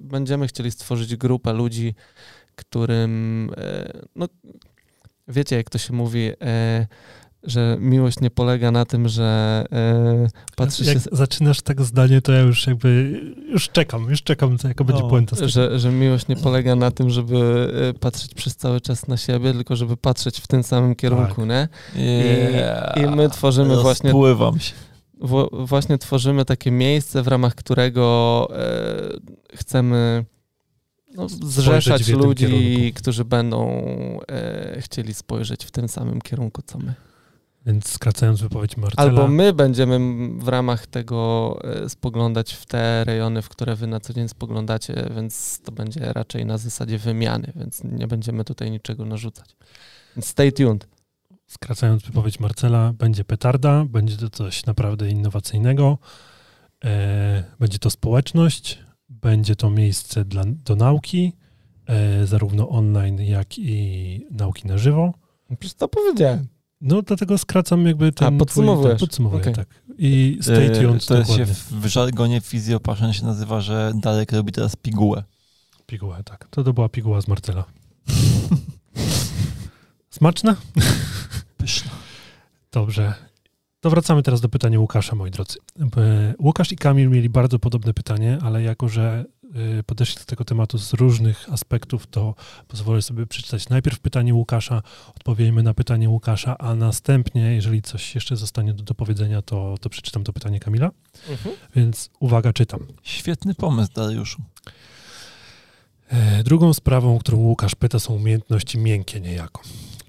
będziemy 0.00 0.46
chcieli 0.46 0.70
stworzyć 0.70 1.16
grupę 1.16 1.52
ludzi, 1.52 1.94
którym, 2.56 3.50
no, 4.16 4.28
wiecie, 5.28 5.56
jak 5.56 5.70
to 5.70 5.78
się 5.78 5.92
mówi, 5.92 6.32
że 7.44 7.76
miłość 7.80 8.20
nie 8.20 8.30
polega 8.30 8.70
na 8.70 8.84
tym, 8.84 9.08
że 9.08 9.64
e, 9.72 10.28
patrzy 10.56 10.84
Jak 10.84 10.94
się... 10.94 11.00
zaczynasz 11.12 11.62
tak 11.62 11.82
zdanie, 11.82 12.20
to 12.22 12.32
ja 12.32 12.40
już 12.40 12.66
jakby, 12.66 13.20
już 13.48 13.68
czekam, 13.68 14.10
już 14.10 14.22
czekam, 14.22 14.56
jaka 14.64 14.84
będzie 14.84 15.02
No, 15.02 15.08
puenta. 15.08 15.48
Że, 15.48 15.78
że 15.78 15.90
miłość 15.90 16.28
nie 16.28 16.36
polega 16.36 16.76
na 16.76 16.90
tym, 16.90 17.10
żeby 17.10 17.68
e, 17.90 17.98
patrzeć 17.98 18.34
przez 18.34 18.56
cały 18.56 18.80
czas 18.80 19.08
na 19.08 19.16
siebie, 19.16 19.52
tylko 19.52 19.76
żeby 19.76 19.96
patrzeć 19.96 20.40
w 20.40 20.46
tym 20.46 20.62
samym 20.62 20.94
kierunku, 20.94 21.46
Tak. 21.46 21.48
nie? 21.48 21.68
Yeah. 22.02 22.96
I 22.96 23.06
my 23.16 23.28
tworzymy 23.30 23.76
właśnie 23.82 24.10
Rozpływam 24.10 24.60
się. 24.60 24.72
Wło- 25.20 25.66
właśnie 25.66 25.98
tworzymy 25.98 26.44
takie 26.44 26.70
miejsce, 26.70 27.22
w 27.22 27.28
ramach 27.28 27.54
którego 27.54 28.48
e, 28.56 29.56
chcemy 29.56 30.24
no, 31.14 31.28
zrzeszać 31.28 32.04
w 32.04 32.16
ludzi, 32.16 32.92
którzy 32.96 33.24
będą 33.24 33.68
e, 34.28 34.80
chcieli 34.80 35.14
spojrzeć 35.14 35.64
w 35.64 35.70
tym 35.70 35.88
samym 35.88 36.20
kierunku, 36.20 36.62
co 36.66 36.78
my. 36.78 36.94
Więc 37.66 37.88
skracając 37.88 38.40
wypowiedź 38.40 38.76
Marcela, 38.76 39.08
Albo 39.08 39.28
my 39.28 39.52
będziemy 39.52 39.98
w 40.38 40.48
ramach 40.48 40.86
tego 40.86 41.58
e, 41.64 41.88
spoglądać 41.88 42.52
w 42.52 42.66
te 42.66 43.04
rejony, 43.04 43.42
w 43.42 43.48
które 43.48 43.76
wy 43.76 43.86
na 43.86 44.00
co 44.00 44.12
dzień 44.12 44.28
spoglądacie, 44.28 45.10
więc 45.16 45.60
to 45.64 45.72
będzie 45.72 46.12
raczej 46.12 46.46
na 46.46 46.58
zasadzie 46.58 46.98
wymiany, 46.98 47.52
więc 47.56 47.84
nie 47.84 48.06
będziemy 48.06 48.44
tutaj 48.44 48.70
niczego 48.70 49.04
narzucać. 49.04 49.56
Więc 50.16 50.26
stay 50.26 50.52
tuned. 50.52 50.88
skracając 51.46 52.02
wypowiedź 52.02 52.40
Marcela, 52.40 52.92
będzie 52.92 53.24
petarda, 53.24 53.84
będzie 53.84 54.16
to 54.16 54.30
coś 54.30 54.66
naprawdę 54.66 55.10
innowacyjnego, 55.10 55.98
e, 56.84 57.44
będzie 57.60 57.78
to 57.78 57.90
społeczność, 57.90 58.78
będzie 59.08 59.56
to 59.56 59.70
miejsce 59.70 60.24
dla, 60.24 60.42
do 60.46 60.76
nauki, 60.76 61.32
e, 61.86 62.26
zarówno 62.26 62.68
online, 62.68 63.20
jak 63.20 63.58
i 63.58 64.26
nauki 64.30 64.68
na 64.68 64.78
żywo. 64.78 65.14
Przecież 65.58 65.74
to 65.74 65.88
powiedziałem. 65.88 66.46
No 66.82 67.02
dlatego 67.02 67.38
skracam 67.38 67.86
jakby 67.86 68.12
ten... 68.12 68.38
podsumowujesz. 68.38 68.96
Twój, 68.96 69.00
tak, 69.00 69.08
podsumowuję, 69.08 69.42
Okej. 69.42 69.54
tak. 69.54 69.68
I 69.98 70.38
stay 70.40 70.66
E, 70.66 70.70
tuned, 70.70 71.06
To 71.06 71.16
jest 71.18 71.30
się 71.30 71.38
dokładnie. 71.38 71.54
w, 71.54 71.72
w 71.72 71.86
żargonie 71.86 72.40
fizjopaszyn 72.40 73.12
się 73.12 73.26
nazywa, 73.26 73.60
że 73.60 73.92
Darek 73.94 74.32
robi 74.32 74.52
teraz 74.52 74.76
pigułę. 74.76 75.22
Piguła, 75.86 76.22
tak. 76.22 76.48
To, 76.50 76.64
to 76.64 76.72
była 76.72 76.88
piguła 76.88 77.20
z 77.20 77.28
Marcela. 77.28 77.64
Smaczne? 80.10 80.56
Pyszna. 81.56 81.90
Dobrze. 82.72 83.14
To 83.80 83.90
wracamy 83.90 84.22
teraz 84.22 84.40
do 84.40 84.48
pytania 84.48 84.80
Łukasza, 84.80 85.16
moi 85.16 85.30
drodzy. 85.30 85.58
E, 85.96 86.34
Łukasz 86.38 86.72
i 86.72 86.76
Kamil 86.76 87.10
mieli 87.10 87.28
bardzo 87.28 87.58
podobne 87.58 87.94
pytanie, 87.94 88.38
ale 88.42 88.62
jako, 88.62 88.88
że 88.88 89.24
podeszli 89.86 90.18
do 90.18 90.24
tego 90.24 90.44
tematu 90.44 90.78
z 90.78 90.92
różnych 90.92 91.52
aspektów, 91.52 92.06
to 92.06 92.34
pozwolę 92.68 93.02
sobie 93.02 93.26
przeczytać 93.26 93.68
najpierw 93.68 94.00
pytanie 94.00 94.34
Łukasza, 94.34 94.82
odpowiemy 95.16 95.62
na 95.62 95.74
pytanie 95.74 96.08
Łukasza, 96.08 96.58
a 96.58 96.74
następnie, 96.74 97.54
jeżeli 97.54 97.82
coś 97.82 98.14
jeszcze 98.14 98.36
zostanie 98.36 98.74
do 98.74 98.82
dopowiedzenia, 98.82 99.42
to, 99.42 99.74
to 99.80 99.88
przeczytam 99.90 100.24
to 100.24 100.32
pytanie 100.32 100.60
Kamila. 100.60 100.90
Więc 101.76 102.10
uwaga, 102.20 102.52
czytam. 102.52 102.80
Świetny 103.02 103.54
pomysł, 103.54 103.92
Dariuszu. 103.94 104.42
E, 106.08 106.44
Drugą 106.44 106.74
sprawą, 106.74 107.18
którą 107.18 107.38
Łukasz 107.38 107.74
pyta, 107.74 107.98
są 107.98 108.14
umiejętności 108.14 108.78
miękkie 108.78 109.20
niejako. 109.20 109.62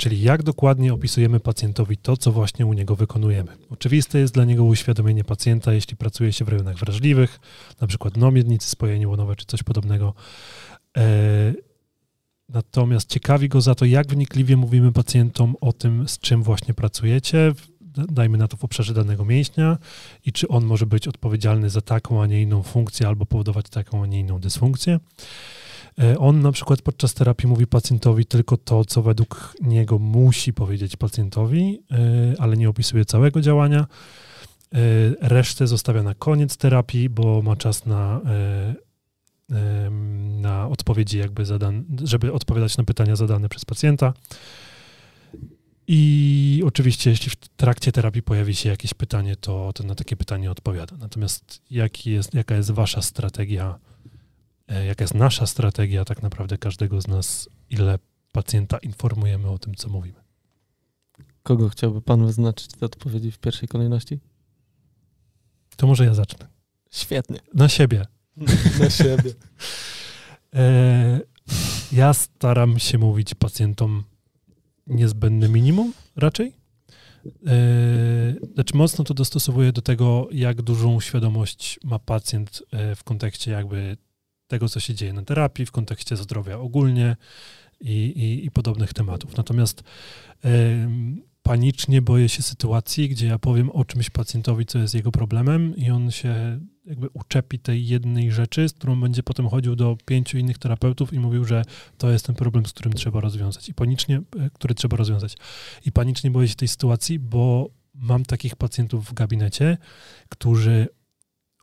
Czyli 0.04 0.22
jak 0.22 0.44
dokładnie 0.44 0.94
opisujemy 0.94 1.40
pacjentowi 1.40 1.98
to, 1.98 2.18
co 2.18 2.32
właśnie 2.32 2.66
u 2.66 2.74
niego 2.74 2.96
wykonujemy. 2.96 3.52
Oczywiste 3.70 4.20
jest 4.20 4.34
dla 4.34 4.46
niego 4.46 4.64
uświadomienie 4.64 5.24
pacjenta, 5.24 5.74
jeśli 5.74 5.98
pracuje 5.98 6.34
się 6.34 6.46
w 6.46 6.50
rejonach 6.50 6.78
wrażliwych, 6.78 7.40
na 7.82 7.88
przykład 7.88 8.14
dno 8.14 8.32
spojenie 8.60 9.08
łonowe 9.08 9.36
czy 9.36 9.46
coś 9.46 9.64
podobnego. 9.64 10.14
E, 10.98 11.54
Natomiast 12.50 13.10
ciekawi 13.10 13.50
go 13.50 13.62
za 13.62 13.76
to, 13.76 13.86
jak 13.86 14.08
wnikliwie 14.08 14.58
mówimy 14.58 14.92
pacjentom 14.92 15.56
o 15.62 15.74
tym, 15.74 16.08
z 16.08 16.20
czym 16.20 16.44
właśnie 16.44 16.74
pracujecie, 16.74 17.54
dajmy 18.10 18.38
na 18.38 18.48
to 18.48 18.58
w 18.58 18.64
obszarze 18.64 18.94
danego 18.94 19.26
mięśnia 19.26 19.78
i 20.26 20.32
czy 20.32 20.48
on 20.48 20.66
może 20.66 20.86
być 20.86 21.08
odpowiedzialny 21.08 21.70
za 21.70 21.82
taką, 21.82 22.22
a 22.22 22.28
nie 22.28 22.42
inną 22.42 22.64
funkcję 22.64 23.08
albo 23.08 23.26
powodować 23.26 23.70
taką, 23.70 24.04
a 24.04 24.08
nie 24.08 24.20
inną 24.20 24.40
dysfunkcję. 24.40 25.00
E, 26.00 26.18
On 26.18 26.42
na 26.42 26.52
przykład 26.52 26.82
podczas 26.82 27.14
terapii 27.14 27.50
mówi 27.50 27.68
pacjentowi 27.68 28.26
tylko 28.26 28.58
to, 28.58 28.86
co 28.86 29.02
według 29.02 29.56
niego 29.62 30.00
musi 30.00 30.54
powiedzieć 30.54 30.96
pacjentowi, 30.96 31.80
e, 31.92 32.42
ale 32.42 32.58
nie 32.58 32.70
opisuje 32.70 33.06
całego 33.06 33.42
działania. 33.42 33.80
E, 33.80 34.78
Resztę 35.22 35.68
zostawia 35.68 36.04
na 36.04 36.14
koniec 36.14 36.58
terapii, 36.58 37.10
bo 37.10 37.42
ma 37.42 37.56
czas 37.56 37.86
na, 37.86 38.22
na 40.42 40.68
odpowiedzi 40.68 41.18
jakby 41.18 41.46
zadan, 41.46 41.84
żeby 42.04 42.34
odpowiadać 42.34 42.78
na 42.78 42.84
pytania 42.84 43.16
zadane 43.16 43.50
przez 43.50 43.66
pacjenta. 43.66 44.14
I 45.88 46.64
oczywiście, 46.66 47.10
jeśli 47.10 47.30
w 47.30 47.36
trakcie 47.36 47.92
terapii 47.92 48.24
pojawi 48.24 48.56
się 48.56 48.70
jakieś 48.70 48.94
pytanie, 48.94 49.36
to, 49.36 49.74
to 49.74 49.84
na 49.84 49.96
takie 49.96 50.16
pytanie 50.16 50.52
odpowiada. 50.52 50.98
Natomiast 50.98 51.62
jaki 51.70 52.12
jest, 52.12 52.34
jaka 52.34 52.56
jest 52.56 52.72
wasza 52.72 53.02
strategia 53.02 53.80
jaka 54.68 55.04
jest 55.04 55.14
nasza 55.14 55.48
strategia 55.48 56.06
tak 56.06 56.24
naprawdę 56.24 56.58
każdego 56.58 57.02
z 57.02 57.08
nas, 57.08 57.50
ile 57.70 58.00
pacjenta 58.32 58.78
informujemy 58.78 59.50
o 59.50 59.58
tym, 59.58 59.76
co 59.76 59.90
mówimy. 59.90 60.24
Kogo 61.44 61.70
chciałby 61.70 62.02
pan 62.02 62.26
wyznaczyć 62.26 62.68
te 62.68 62.86
odpowiedzi 62.86 63.32
w 63.32 63.40
pierwszej 63.40 63.68
kolejności? 63.68 64.20
To 65.76 65.88
może 65.88 66.06
ja 66.06 66.14
zacznę. 66.14 66.48
Świetnie. 66.92 67.40
Na 67.54 67.70
siebie. 67.70 68.06
Na 68.80 68.90
siebie. 68.90 69.34
E, 70.56 71.20
ja 71.92 72.14
staram 72.14 72.80
się 72.80 72.98
mówić 72.98 73.34
pacjentom 73.34 74.04
niezbędne 74.88 75.50
minimum 75.50 75.94
raczej. 76.16 76.54
E, 77.48 77.56
znaczy 78.54 78.78
mocno 78.78 79.04
to 79.04 79.14
dostosowuję 79.14 79.72
do 79.72 79.82
tego, 79.82 80.28
jak 80.32 80.62
dużą 80.62 81.00
świadomość 81.00 81.80
ma 81.84 82.00
pacjent 82.00 82.64
e, 82.72 82.96
w 82.96 83.04
kontekście 83.04 83.52
jakby 83.52 83.98
tego, 84.54 84.70
co 84.70 84.80
się 84.80 84.96
dzieje 84.96 85.14
na 85.14 85.22
terapii, 85.22 85.66
w 85.66 85.72
kontekście 85.72 86.18
zdrowia 86.18 86.58
ogólnie 86.60 87.16
i, 87.82 87.92
i, 87.92 88.46
i 88.46 88.52
podobnych 88.52 88.94
tematów. 88.94 89.38
Natomiast 89.38 89.84
em, 90.42 91.22
panicznie 91.44 92.02
boję 92.02 92.30
się 92.30 92.42
sytuacji, 92.44 93.10
gdzie 93.10 93.28
ja 93.28 93.40
powiem 93.40 93.70
o 93.70 93.86
czymś 93.86 94.10
pacjentowi, 94.10 94.66
co 94.66 94.80
jest 94.80 94.94
jego 94.94 95.12
problemem 95.12 95.76
i 95.76 95.90
on 95.90 96.12
się 96.12 96.60
jakby 96.86 97.10
uczepi 97.14 97.60
tej 97.60 97.88
jednej 97.88 98.32
rzeczy, 98.32 98.70
z 98.70 98.74
którą 98.74 99.02
będzie 99.02 99.24
potem 99.24 99.50
chodził 99.50 99.76
do 99.76 99.98
pięciu 100.06 100.38
innych 100.38 100.58
terapeutów 100.58 101.14
i 101.14 101.20
mówił, 101.20 101.46
że 101.46 101.64
to 101.98 102.12
jest 102.12 102.26
ten 102.26 102.36
problem, 102.36 102.66
z 102.66 102.74
którym 102.74 102.94
trzeba 102.94 103.22
rozwiązać 103.22 103.70
i 103.70 103.74
panicznie, 103.74 104.22
e, 104.40 104.50
który 104.50 104.76
trzeba 104.76 104.98
rozwiązać. 104.98 105.38
I 105.86 105.92
panicznie 105.92 106.32
boję 106.32 106.48
się 106.48 106.56
tej 106.56 106.68
sytuacji, 106.68 107.20
bo 107.20 107.70
mam 107.94 108.26
takich 108.26 108.56
pacjentów 108.56 109.10
w 109.10 109.14
gabinecie, 109.14 109.78
którzy 110.30 110.88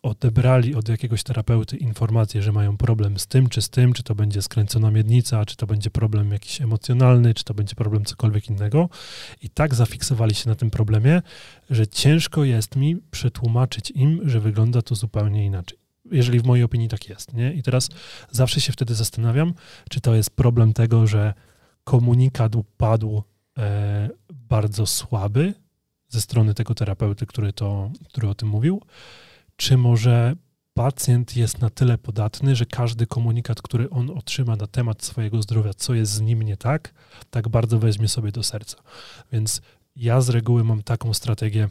odebrali 0.02 0.74
od 0.74 0.88
jakiegoś 0.88 1.22
terapeuty 1.22 1.76
informację, 1.76 2.42
że 2.42 2.52
mają 2.52 2.76
problem 2.76 3.18
z 3.18 3.26
tym 3.26 3.48
czy 3.48 3.62
z 3.62 3.70
tym, 3.70 3.92
czy 3.92 4.02
to 4.02 4.14
będzie 4.14 4.42
skręcona 4.42 4.90
miednica, 4.90 5.44
czy 5.44 5.56
to 5.56 5.66
będzie 5.66 5.90
problem 5.90 6.32
jakiś 6.32 6.60
emocjonalny, 6.60 7.34
czy 7.34 7.44
to 7.44 7.54
będzie 7.54 7.74
problem 7.74 8.04
cokolwiek 8.04 8.48
innego. 8.48 8.88
I 9.42 9.50
tak 9.50 9.74
zafiksowali 9.74 10.34
się 10.34 10.48
na 10.48 10.54
tym 10.54 10.70
problemie, 10.70 11.22
że 11.70 11.86
ciężko 11.86 12.44
jest 12.44 12.76
mi 12.76 12.96
przetłumaczyć 13.10 13.90
im, 13.90 14.20
że 14.28 14.40
wygląda 14.40 14.82
to 14.82 14.94
zupełnie 14.94 15.46
inaczej. 15.46 15.78
Jeżeli 16.10 16.40
w 16.40 16.44
mojej 16.44 16.64
opinii 16.64 16.88
tak 16.88 17.08
jest. 17.08 17.32
Nie? 17.32 17.52
I 17.52 17.62
teraz 17.62 17.88
zawsze 18.30 18.60
się 18.60 18.72
wtedy 18.72 18.94
zastanawiam, 18.94 19.54
czy 19.90 20.00
to 20.00 20.14
jest 20.14 20.30
problem 20.30 20.72
tego, 20.72 21.06
że 21.06 21.34
komunikat 21.84 22.52
padł 22.76 23.22
e, 23.58 24.08
bardzo 24.30 24.86
słaby 24.86 25.54
ze 26.08 26.20
strony 26.20 26.54
tego 26.54 26.74
terapeuty, 26.74 27.26
który, 27.26 27.52
to, 27.52 27.90
który 28.08 28.28
o 28.28 28.34
tym 28.34 28.48
mówił, 28.48 28.82
czy 29.60 29.76
może 29.76 30.36
pacjent 30.74 31.36
jest 31.36 31.60
na 31.60 31.70
tyle 31.70 31.98
podatny, 31.98 32.56
że 32.56 32.66
każdy 32.66 33.06
komunikat, 33.06 33.62
który 33.62 33.90
on 33.90 34.10
otrzyma 34.10 34.56
na 34.56 34.66
temat 34.66 35.04
swojego 35.04 35.42
zdrowia, 35.42 35.74
co 35.74 35.94
jest 35.94 36.12
z 36.12 36.20
nim 36.20 36.42
nie 36.42 36.56
tak, 36.56 36.94
tak 37.30 37.48
bardzo 37.48 37.78
weźmie 37.78 38.08
sobie 38.08 38.32
do 38.32 38.42
serca. 38.42 38.76
Więc 39.32 39.62
ja 39.96 40.20
z 40.20 40.28
reguły 40.28 40.64
mam 40.64 40.82
taką 40.82 41.14
strategię. 41.14 41.68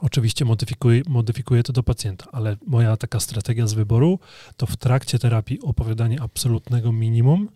Oczywiście 0.00 0.44
modyfikuję, 0.44 1.02
modyfikuję 1.08 1.62
to 1.62 1.72
do 1.72 1.82
pacjenta, 1.82 2.26
ale 2.32 2.56
moja 2.66 2.96
taka 2.96 3.20
strategia 3.20 3.66
z 3.66 3.74
wyboru 3.74 4.18
to 4.56 4.66
w 4.66 4.76
trakcie 4.76 5.18
terapii 5.18 5.60
opowiadanie 5.60 6.22
absolutnego 6.22 6.92
minimum, 6.92 7.48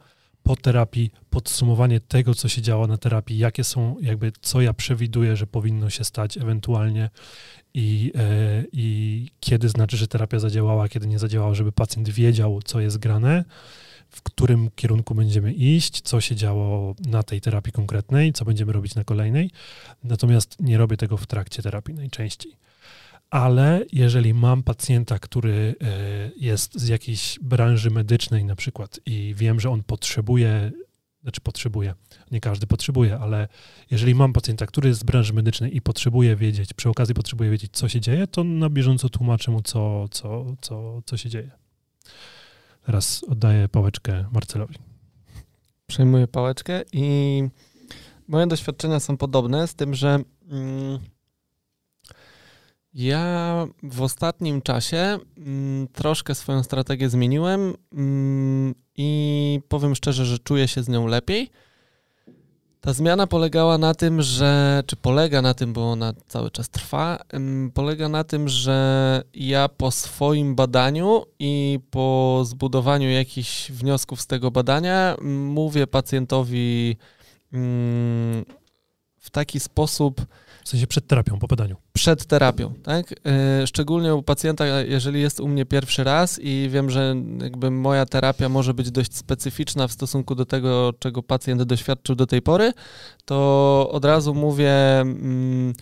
po 0.43 0.57
terapii 0.57 1.11
podsumowanie 1.31 2.01
tego, 2.01 2.35
co 2.35 2.49
się 2.49 2.63
działo 2.63 2.87
na 2.87 2.97
terapii, 2.97 3.39
jakie 3.39 3.65
są, 3.65 3.97
jakby 4.01 4.33
co 4.41 4.61
ja 4.61 4.73
przewiduję, 4.73 5.37
że 5.37 5.47
powinno 5.47 5.91
się 5.91 6.05
stać 6.05 6.37
ewentualnie 6.37 7.11
i, 7.75 8.13
e, 8.15 8.65
i 8.73 9.29
kiedy 9.41 9.69
znaczy, 9.69 9.97
że 9.97 10.09
terapia 10.09 10.39
zadziałała, 10.39 10.89
kiedy 10.89 11.07
nie 11.07 11.19
zadziałała, 11.19 11.55
żeby 11.55 11.73
pacjent 11.73 12.09
wiedział, 12.09 12.61
co 12.65 12.81
jest 12.81 12.99
grane, 12.99 13.45
w 14.11 14.23
którym 14.23 14.71
kierunku 14.77 15.15
będziemy 15.15 15.53
iść, 15.53 16.01
co 16.01 16.21
się 16.21 16.37
działo 16.37 16.95
na 17.07 17.23
tej 17.23 17.41
terapii 17.41 17.73
konkretnej, 17.73 18.33
co 18.33 18.45
będziemy 18.45 18.73
robić 18.73 18.95
na 18.95 19.05
kolejnej. 19.05 19.51
Natomiast 20.05 20.57
nie 20.61 20.79
robię 20.79 20.97
tego 20.97 21.17
w 21.17 21.27
trakcie 21.27 21.63
terapii 21.63 21.95
najczęściej. 21.95 22.53
Ale 23.33 23.85
jeżeli 23.93 24.35
mam 24.35 24.63
pacjenta, 24.63 25.19
który 25.19 25.75
e, 25.81 26.31
jest 26.37 26.81
z 26.81 26.89
jakiejś 26.89 27.39
branży 27.43 27.91
medycznej 27.91 28.45
na 28.45 28.57
przykład 28.57 29.01
i 29.07 29.35
wiem, 29.37 29.61
że 29.61 29.71
on 29.71 29.83
potrzebuje 29.83 30.73
znaczy 31.23 31.41
potrzebuje, 31.41 31.95
nie 32.31 32.41
każdy 32.41 32.67
potrzebuje, 32.67 33.19
ale 33.19 33.49
jeżeli 33.91 34.15
mam 34.15 34.33
pacjenta, 34.33 34.67
który 34.67 34.89
jest 34.89 35.01
z 35.01 35.05
branży 35.05 35.33
medycznej 35.33 35.77
i 35.77 35.83
potrzebuje 35.83 36.37
wiedzieć, 36.37 36.75
przy 36.75 36.89
okazji 36.89 37.15
potrzebuje 37.15 37.51
wiedzieć, 37.51 37.73
co 37.73 37.89
się 37.89 38.01
dzieje, 38.01 38.27
to 38.27 38.45
na 38.45 38.71
bieżąco 38.71 39.09
tłumaczę 39.09 39.51
mu, 39.51 39.63
co, 39.63 40.09
co, 40.11 40.45
co, 40.61 41.03
co 41.07 41.17
się 41.17 41.29
dzieje. 41.31 41.51
Teraz 42.87 43.25
oddaję 43.29 43.69
pałeczkę 43.69 44.25
Marcelowi. 44.33 44.75
Przejmuję 45.87 46.29
pałeczkę 46.29 46.83
i 46.93 47.43
moje 48.29 48.47
doświadczenia 48.47 49.01
są 49.01 49.17
podobne, 49.17 49.69
z 49.69 49.75
tym, 49.75 49.95
że 49.95 50.19
mm, 50.51 50.99
ja 52.95 53.67
w 53.83 54.03
ostatnim 54.03 54.63
czasie 54.63 55.19
mm, 55.39 55.89
troszkę 55.89 56.35
swoją 56.35 56.63
strategię 56.63 57.09
zmieniłem 57.09 57.75
mm, 57.93 58.75
i 58.97 59.61
powiem 59.69 59.95
szczerze, 59.95 60.27
że 60.27 60.39
czuję 60.39 60.69
się 60.69 60.83
z 60.83 60.89
nią 60.89 61.07
lepiej. 61.07 61.51
Ta 62.81 62.93
zmiana 62.93 63.27
polegała 63.27 63.79
na 63.79 63.95
tym, 63.95 64.23
że, 64.23 64.83
czy 64.87 64.97
polega 64.97 65.43
na 65.43 65.55
tym, 65.55 65.73
bo 65.73 65.93
ona 65.93 66.13
cały 66.29 66.51
czas 66.51 66.69
trwa, 66.69 67.19
mm, 67.29 67.71
polega 67.71 68.09
na 68.09 68.25
tym, 68.25 68.49
że 68.49 69.23
ja 69.35 69.69
po 69.69 69.91
swoim 69.91 70.55
badaniu 70.55 71.23
i 71.39 71.81
po 71.91 72.41
zbudowaniu 72.45 73.11
jakichś 73.11 73.71
wniosków 73.71 74.21
z 74.21 74.27
tego 74.27 74.51
badania 74.51 75.17
mówię 75.23 75.87
pacjentowi 75.87 76.97
mm, 77.53 78.45
w 79.19 79.31
taki 79.31 79.61
sposób, 79.61 80.27
w 80.65 80.69
sensie 80.69 80.87
przed 80.87 81.07
terapią, 81.07 81.39
po 81.39 81.47
badaniu. 81.47 81.77
Przed 81.93 82.27
terapią, 82.27 82.75
tak? 82.83 83.15
E, 83.27 83.67
szczególnie 83.67 84.15
u 84.15 84.23
pacjenta, 84.23 84.67
jeżeli 84.81 85.21
jest 85.21 85.41
u 85.41 85.49
mnie 85.49 85.67
pierwszy 85.67 86.05
raz 86.05 86.41
i 86.43 86.69
wiem, 86.71 86.91
że 86.91 87.15
jakby 87.43 87.71
moja 87.71 88.07
terapia 88.07 88.49
może 88.49 88.75
być 88.75 88.91
dość 88.91 89.17
specyficzna 89.17 89.89
w 89.89 89.93
stosunku 89.93 90.35
do 90.35 90.47
tego, 90.47 90.93
czego 90.99 91.23
pacjent 91.23 91.63
doświadczył 91.63 92.15
do 92.15 92.27
tej 92.27 92.43
pory, 92.43 92.73
to 93.25 93.89
od 93.93 94.05
razu 94.05 94.35
mówię. 94.35 95.01
Mm, 95.01 95.73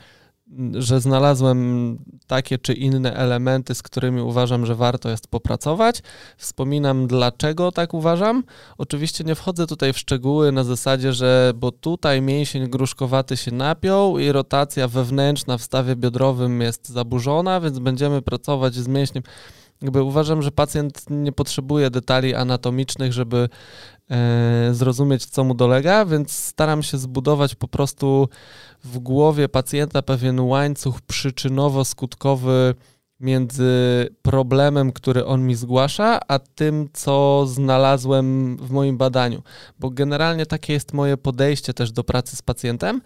że 0.75 1.01
znalazłem 1.01 1.99
takie 2.27 2.59
czy 2.59 2.73
inne 2.73 3.15
elementy, 3.15 3.75
z 3.75 3.83
którymi 3.83 4.21
uważam, 4.21 4.67
że 4.67 4.75
warto 4.75 5.11
jest 5.11 5.29
popracować. 5.29 6.03
Wspominam, 6.37 7.07
dlaczego 7.07 7.73
tak 7.73 7.95
uważam. 7.95 8.45
Oczywiście 8.79 9.25
nie 9.25 9.35
wchodzę 9.35 9.67
tutaj 9.67 9.93
w 9.93 9.99
szczegóły 9.99 10.53
na 10.53 10.65
zasadzie, 10.65 11.13
że 11.13 11.53
bo 11.57 11.73
tutaj 11.73 12.23
mięsień 12.23 12.69
gruszkowaty 12.69 13.37
się 13.37 13.51
napiął 13.53 14.19
i 14.19 14.33
rotacja 14.33 14.89
wewnętrzna 14.89 15.59
w 15.59 15.63
stawie 15.63 15.97
biodrowym 15.97 16.61
jest 16.61 16.89
zaburzona, 16.89 17.61
więc 17.61 17.79
będziemy 17.79 18.23
pracować 18.23 18.75
z 18.75 18.89
mięśniem. 18.89 19.23
Jakby 19.83 20.03
uważam, 20.03 20.43
że 20.43 20.51
pacjent 20.51 21.05
nie 21.11 21.33
potrzebuje 21.33 21.91
detali 21.91 22.35
anatomicznych, 22.35 23.13
żeby 23.13 23.49
zrozumieć, 24.73 25.27
co 25.27 25.45
mu 25.45 25.55
dolega, 25.55 26.05
więc 26.05 26.33
staram 26.33 26.83
się 26.83 26.99
zbudować 26.99 27.55
po 27.55 27.69
prostu 27.69 28.29
w 28.85 28.99
głowie 28.99 29.49
pacjenta 29.49 30.03
pewien 30.03 30.41
łańcuch 30.41 31.01
przyczynowo-skutkowy 31.01 32.75
między 33.21 34.09
problemem, 34.23 34.93
który 34.93 35.25
on 35.25 35.47
mi 35.47 35.55
zgłasza, 35.55 36.21
a 36.29 36.39
tym, 36.39 36.89
co 36.93 37.47
znalazłem 37.47 38.57
w 38.57 38.71
moim 38.71 38.99
badaniu. 38.99 39.43
Bo 39.79 39.91
generalnie 39.91 40.47
takie 40.47 40.73
jest 40.73 40.93
moje 40.93 41.17
podejście 41.17 41.75
też 41.75 41.93
do 41.93 42.05
pracy 42.05 42.37
z 42.37 42.43
pacjentem, 42.43 43.01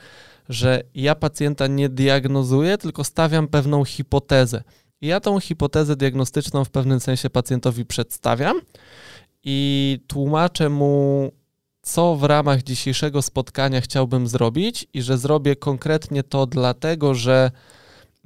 że 0.48 0.82
ja 0.94 1.14
pacjenta 1.14 1.66
nie 1.66 1.88
diagnozuję, 1.88 2.78
tylko 2.78 3.04
stawiam 3.04 3.48
pewną 3.48 3.84
hipotezę. 3.84 4.62
Ja 5.00 5.20
tą 5.20 5.40
hipotezę 5.40 5.96
diagnostyczną 5.96 6.64
w 6.64 6.70
pewnym 6.70 7.00
sensie 7.00 7.30
pacjentowi 7.30 7.84
przedstawiam 7.84 8.60
i 9.44 9.98
tłumaczę 10.06 10.68
mu 10.68 11.30
co 11.84 12.16
w 12.16 12.24
ramach 12.24 12.62
dzisiejszego 12.62 13.22
spotkania 13.22 13.80
chciałbym 13.80 14.28
zrobić 14.28 14.86
i 14.94 15.02
że 15.02 15.18
zrobię 15.18 15.56
konkretnie 15.56 16.22
to 16.22 16.46
dlatego, 16.46 17.14
że 17.14 17.50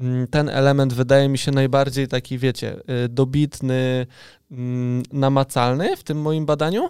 mm, 0.00 0.26
ten 0.26 0.48
element 0.48 0.94
wydaje 0.94 1.28
mi 1.28 1.38
się 1.38 1.50
najbardziej 1.52 2.08
taki, 2.08 2.38
wiecie, 2.38 2.76
y, 3.04 3.08
dobitny, 3.08 4.06
mm, 4.50 5.02
namacalny 5.12 5.96
w 5.96 6.04
tym 6.04 6.20
moim 6.20 6.46
badaniu. 6.46 6.88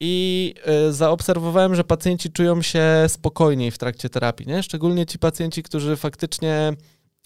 I 0.00 0.54
y, 0.88 0.92
zaobserwowałem, 0.92 1.74
że 1.74 1.84
pacjenci 1.84 2.30
czują 2.30 2.62
się 2.62 2.84
spokojniej 3.08 3.70
w 3.70 3.78
trakcie 3.78 4.08
terapii, 4.08 4.46
nie? 4.46 4.62
Szczególnie 4.62 5.06
ci 5.06 5.18
pacjenci, 5.18 5.62
którzy 5.62 5.96
faktycznie 5.96 6.72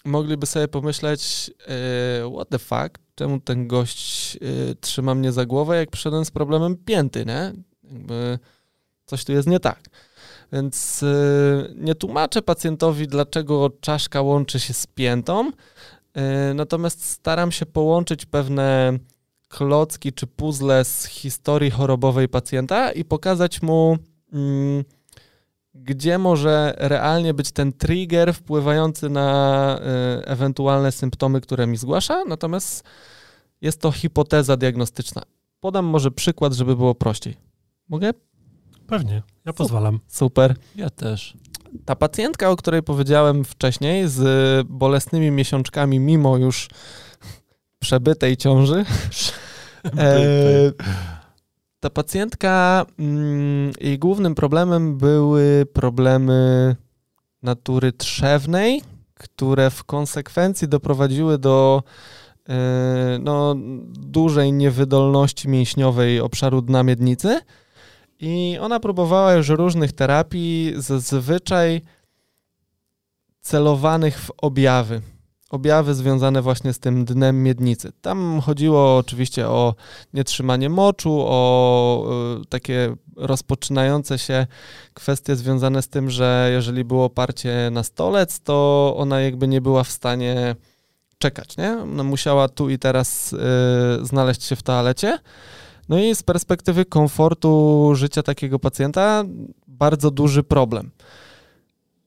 mogliby 0.05 0.45
sobie 0.45 0.67
pomyśleć, 0.67 1.51
y, 2.27 2.33
what 2.35 2.49
the 2.49 2.59
fuck, 2.59 3.02
czemu 3.15 3.39
ten 3.39 3.67
gość 3.67 4.37
trzyma 4.81 5.15
mnie 5.15 5.31
za 5.31 5.45
głowę, 5.45 5.77
jak 5.77 5.91
przyszedłem 5.91 6.25
z 6.25 6.31
problemem 6.31 6.77
pięty, 6.77 7.25
nie? 7.25 7.53
Jakby 7.83 8.39
coś 9.05 9.25
tu 9.25 9.31
jest 9.31 9.47
nie 9.47 9.59
tak. 9.59 9.89
Więc 10.53 11.03
y, 11.03 11.73
nie 11.75 11.95
tłumaczę 11.95 12.41
pacjentowi, 12.41 13.07
dlaczego 13.07 13.69
czaszka 13.81 14.21
łączy 14.21 14.59
się 14.59 14.73
z 14.73 14.87
piętą, 14.87 15.51
y, 15.51 16.53
natomiast 16.53 17.05
staram 17.05 17.51
się 17.51 17.65
połączyć 17.65 18.25
pewne 18.25 18.99
klocki 19.47 20.13
czy 20.13 20.27
puzzle 20.27 20.85
z 20.85 21.05
historii 21.05 21.71
chorobowej 21.71 22.29
pacjenta 22.29 22.91
i 22.91 23.05
pokazać 23.05 23.61
mu, 23.61 23.97
mm, 24.33 24.83
gdzie 25.75 26.17
może 26.17 26.73
realnie 26.77 27.33
być 27.33 27.51
ten 27.51 27.73
trigger 27.73 28.33
wpływający 28.33 29.09
na 29.09 29.79
y, 30.21 30.25
ewentualne 30.25 30.91
symptomy, 30.91 31.41
które 31.41 31.67
mi 31.67 31.77
zgłasza. 31.77 32.23
Natomiast 32.27 32.83
jest 33.61 33.81
to 33.81 33.91
hipoteza 33.91 34.57
diagnostyczna. 34.57 35.21
Podam 35.59 35.85
może 35.85 36.11
przykład, 36.11 36.53
żeby 36.53 36.75
było 36.75 36.95
prościej. 36.95 37.37
Mogę? 37.89 38.11
Pewnie, 38.87 39.21
ja 39.45 39.53
pozwalam. 39.53 39.99
Super. 40.07 40.55
Ja 40.75 40.89
też. 40.89 41.37
Ta 41.85 41.95
pacjentka, 41.95 42.49
o 42.49 42.55
której 42.55 42.83
powiedziałem 42.83 43.45
wcześniej, 43.45 44.07
z 44.07 44.67
bolesnymi 44.67 45.31
miesiączkami, 45.31 45.99
mimo 45.99 46.37
już 46.37 46.69
przebytej 47.79 48.37
ciąży. 48.37 48.85
e, 49.97 50.13
ta 51.83 51.89
pacjentka, 51.89 52.85
mm, 52.99 53.71
jej 53.81 53.99
głównym 53.99 54.35
problemem 54.35 54.97
były 54.97 55.65
problemy 55.73 56.75
natury 57.41 57.91
trzewnej, 57.91 58.81
które 59.13 59.69
w 59.69 59.83
konsekwencji 59.83 60.67
doprowadziły 60.67 61.37
do 61.37 61.83
e, 62.49 63.19
no, 63.21 63.55
dużej 63.89 64.53
niewydolności 64.53 65.49
mięśniowej 65.49 66.19
obszaru 66.19 66.61
dna 66.61 66.83
miednicy 66.83 67.39
i 68.19 68.57
ona 68.61 68.79
próbowała 68.79 69.33
już 69.33 69.49
różnych 69.49 69.93
terapii, 69.93 70.73
zazwyczaj 70.77 71.81
celowanych 73.41 74.19
w 74.19 74.31
objawy. 74.37 75.01
Objawy 75.53 75.93
związane 75.93 76.41
właśnie 76.41 76.73
z 76.73 76.79
tym 76.79 77.05
dnem 77.05 77.43
miednicy. 77.43 77.91
Tam 78.01 78.41
chodziło 78.41 78.97
oczywiście 78.97 79.47
o 79.47 79.75
nietrzymanie 80.13 80.69
moczu, 80.69 81.25
o 81.27 82.05
y, 82.41 82.45
takie 82.45 82.95
rozpoczynające 83.15 84.19
się 84.19 84.47
kwestie 84.93 85.35
związane 85.35 85.81
z 85.81 85.87
tym, 85.87 86.09
że 86.09 86.49
jeżeli 86.53 86.83
było 86.83 87.09
parcie 87.09 87.69
na 87.71 87.83
stolec, 87.83 88.39
to 88.39 88.93
ona 88.97 89.21
jakby 89.21 89.47
nie 89.47 89.61
była 89.61 89.83
w 89.83 89.91
stanie 89.91 90.55
czekać, 91.17 91.57
nie? 91.57 91.71
Ona 91.71 92.03
musiała 92.03 92.49
tu 92.49 92.69
i 92.69 92.79
teraz 92.79 93.33
y, 93.33 93.37
znaleźć 94.05 94.43
się 94.43 94.55
w 94.55 94.63
toalecie. 94.63 95.19
No 95.89 95.99
i 95.99 96.15
z 96.15 96.23
perspektywy 96.23 96.85
komfortu 96.85 97.91
życia 97.95 98.23
takiego 98.23 98.59
pacjenta 98.59 99.23
bardzo 99.67 100.11
duży 100.11 100.43
problem. 100.43 100.91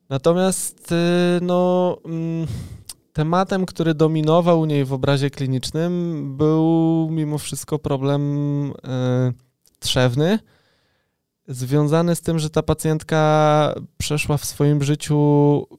Natomiast 0.09 0.91
y, 0.91 0.95
no, 1.41 1.97
mm, 2.05 2.47
tematem, 3.17 3.65
który 3.65 3.93
dominował 3.93 4.59
u 4.59 4.65
niej 4.65 4.85
w 4.85 4.93
obrazie 4.93 5.29
klinicznym, 5.29 6.23
był 6.37 7.07
mimo 7.11 7.37
wszystko 7.37 7.79
problem 7.79 8.21
y, 8.71 8.73
trzewny 9.79 10.39
związany 11.47 12.15
z 12.15 12.21
tym, 12.21 12.39
że 12.39 12.49
ta 12.49 12.63
pacjentka 12.63 13.73
przeszła 13.97 14.37
w 14.37 14.45
swoim 14.45 14.83
życiu 14.83 15.17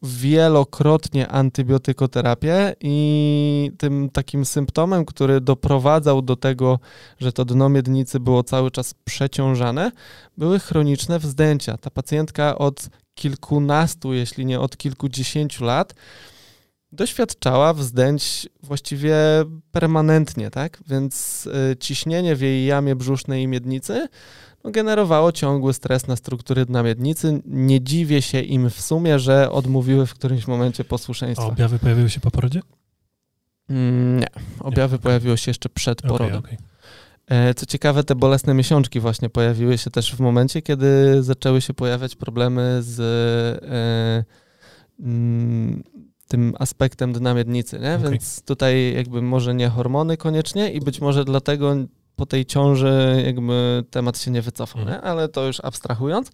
wielokrotnie 0.03 1.29
antybiotykoterapię 1.29 2.75
i 2.81 3.71
tym 3.79 4.11
takim 4.13 4.45
symptomem, 4.45 5.05
który 5.05 5.41
doprowadzał 5.41 6.23
do 6.23 6.37
tego, 6.37 6.79
że 7.21 7.33
to 7.33 7.45
dno 7.45 7.69
miednicy 7.69 8.21
było 8.21 8.43
cały 8.43 8.71
czas 8.71 8.95
przeciążane, 9.05 9.93
były 10.37 10.59
chroniczne 10.59 11.19
wzdęcia. 11.19 11.77
Ta 11.77 11.91
pacjentka 11.91 12.59
od 12.59 12.89
kilkunastu, 13.15 14.13
jeśli 14.15 14.47
nie 14.47 14.61
od 14.61 14.77
kilkudziesięciu 14.77 15.65
lat, 15.65 15.95
doświadczała 16.93 17.75
wzdęć 17.75 18.49
właściwie 18.63 19.17
permanentnie, 19.73 20.51
tak? 20.51 20.83
Więc 20.87 21.47
y, 21.73 21.77
ciśnienie 21.77 22.37
w 22.37 22.41
jej 22.41 22.67
jamie 22.67 22.97
brzusznej 22.97 23.43
i 23.43 23.47
miednicy 23.47 24.09
no, 24.65 24.71
generowało 24.71 25.33
ciągły 25.33 25.75
stres 25.75 26.07
na 26.07 26.17
struktury 26.17 26.67
dna 26.67 26.83
miednicy. 26.83 27.43
Nie 27.45 27.81
dziwię 27.81 28.23
się 28.23 28.41
im 28.41 28.71
w 28.71 28.81
sumie, 28.81 29.19
że 29.19 29.51
odmówiły 29.51 30.07
w 30.07 30.15
którymś 30.15 30.47
momencie 30.47 30.85
posłuszeństwa. 30.85 31.47
A 31.47 31.49
objawy 31.49 31.79
pojawiły 31.79 32.11
się 32.11 32.21
po 32.21 32.31
porodzie? 32.31 32.61
Mm, 33.71 34.21
nie. 34.21 34.27
Objawy 34.61 34.97
nie. 34.97 35.03
pojawiły 35.03 35.39
się 35.39 35.51
jeszcze 35.51 35.69
przed 35.69 36.03
porodem. 36.03 36.39
Okay, 36.39 36.55
okay. 36.55 37.49
E, 37.49 37.55
co 37.55 37.67
ciekawe, 37.67 38.05
te 38.05 38.15
bolesne 38.15 38.55
miesiączki 38.55 39.01
właśnie 39.01 39.31
pojawiły 39.31 39.79
się 39.79 39.91
też 39.91 40.17
w 40.17 40.21
momencie, 40.21 40.63
kiedy 40.63 41.23
zaczęły 41.23 41.61
się 41.61 41.75
pojawiać 41.75 42.17
problemy 42.17 42.79
z 42.83 43.01
e, 43.63 44.25
mm, 45.01 45.83
tym 46.29 46.55
aspektem 46.59 47.13
dna 47.13 47.35
miednicy, 47.35 47.79
nie? 47.79 47.95
Okej. 47.95 48.11
Więc 48.11 48.43
tutaj 48.43 48.95
jakby 48.95 49.23
może 49.23 49.55
nie 49.55 49.69
hormony 49.69 50.17
koniecznie 50.17 50.73
i 50.73 50.81
być 50.81 51.01
może 51.01 51.25
dlatego 51.25 51.75
po 52.17 52.27
tej 52.27 52.47
ciąży 52.47 53.23
jakby 53.27 53.85
temat 53.91 54.19
się 54.19 54.31
nie 54.31 54.43
wycofał, 54.43 54.83
Mhm. 54.83 55.01
nie? 55.01 55.09
ale 55.09 55.29
to 55.29 55.47
już 55.47 55.61
abstrahując. 55.61 56.31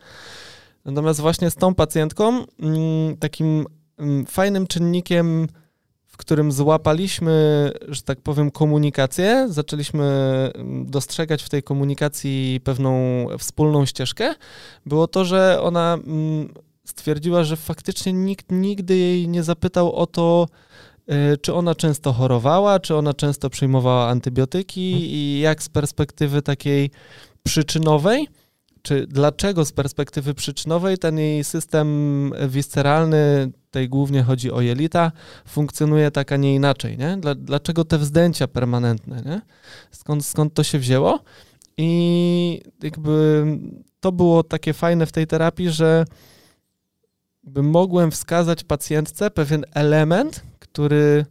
Natomiast 0.84 1.20
właśnie 1.20 1.50
z 1.50 1.54
tą 1.54 1.74
pacjentką 1.74 2.44
mm, 2.60 3.16
takim 3.16 3.66
mm, 3.98 4.26
fajnym 4.26 4.66
czynnikiem, 4.66 5.48
w 6.06 6.16
którym 6.16 6.52
złapaliśmy, 6.52 7.70
że 7.88 8.02
tak 8.02 8.20
powiem, 8.20 8.50
komunikację, 8.50 9.46
zaczęliśmy 9.50 10.04
mm, 10.54 10.86
dostrzegać 10.86 11.42
w 11.42 11.48
tej 11.48 11.62
komunikacji 11.62 12.60
pewną 12.64 13.26
wspólną 13.38 13.86
ścieżkę, 13.86 14.34
było 14.86 15.06
to, 15.08 15.24
że 15.24 15.62
ona 15.62 15.98
stwierdziła, 16.84 17.44
że 17.44 17.56
faktycznie 17.56 18.12
nikt 18.12 18.52
nigdy 18.52 18.96
jej 18.96 19.28
nie 19.28 19.42
zapytał 19.42 19.92
o 19.92 20.06
to, 20.06 20.46
y, 21.32 21.36
czy 21.38 21.54
ona 21.54 21.74
często 21.74 22.12
chorowała, 22.12 22.80
czy 22.80 22.96
ona 22.96 23.14
często 23.14 23.50
przyjmowała 23.50 24.08
antybiotyki 24.08 24.92
Mhm. 24.92 25.10
i 25.10 25.38
jak 25.42 25.62
z 25.62 25.68
perspektywy 25.68 26.42
takiej 26.42 26.90
przyczynowej, 27.42 28.28
czy 28.82 29.06
dlaczego 29.06 29.64
z 29.64 29.72
perspektywy 29.72 30.34
przyczynowej 30.34 30.98
ten 30.98 31.18
jej 31.18 31.44
system 31.44 32.32
wisceralny, 32.48 33.52
tutaj 33.66 33.88
głównie 33.88 34.22
chodzi 34.22 34.52
o 34.52 34.60
jelita, 34.60 35.12
funkcjonuje 35.46 36.10
tak, 36.10 36.32
a 36.32 36.36
nie 36.36 36.54
inaczej, 36.54 36.98
nie? 36.98 37.16
Dla, 37.16 37.34
dlaczego 37.34 37.84
te 37.84 37.98
wzdęcia 37.98 38.48
permanentne, 38.48 39.22
nie? 39.26 39.40
Skąd, 39.90 40.26
skąd 40.26 40.54
to 40.54 40.62
się 40.62 40.78
wzięło? 40.78 41.20
I 41.76 42.60
jakby 42.82 43.46
to 44.00 44.12
było 44.12 44.42
takie 44.42 44.72
fajne 44.72 45.06
w 45.06 45.12
tej 45.12 45.26
terapii, 45.26 45.70
że 45.70 46.04
mogłem 47.46 48.10
wskazać 48.10 48.64
pacjentce 48.64 49.30
pewien 49.30 49.64
element, 49.74 50.42
który 50.58 51.26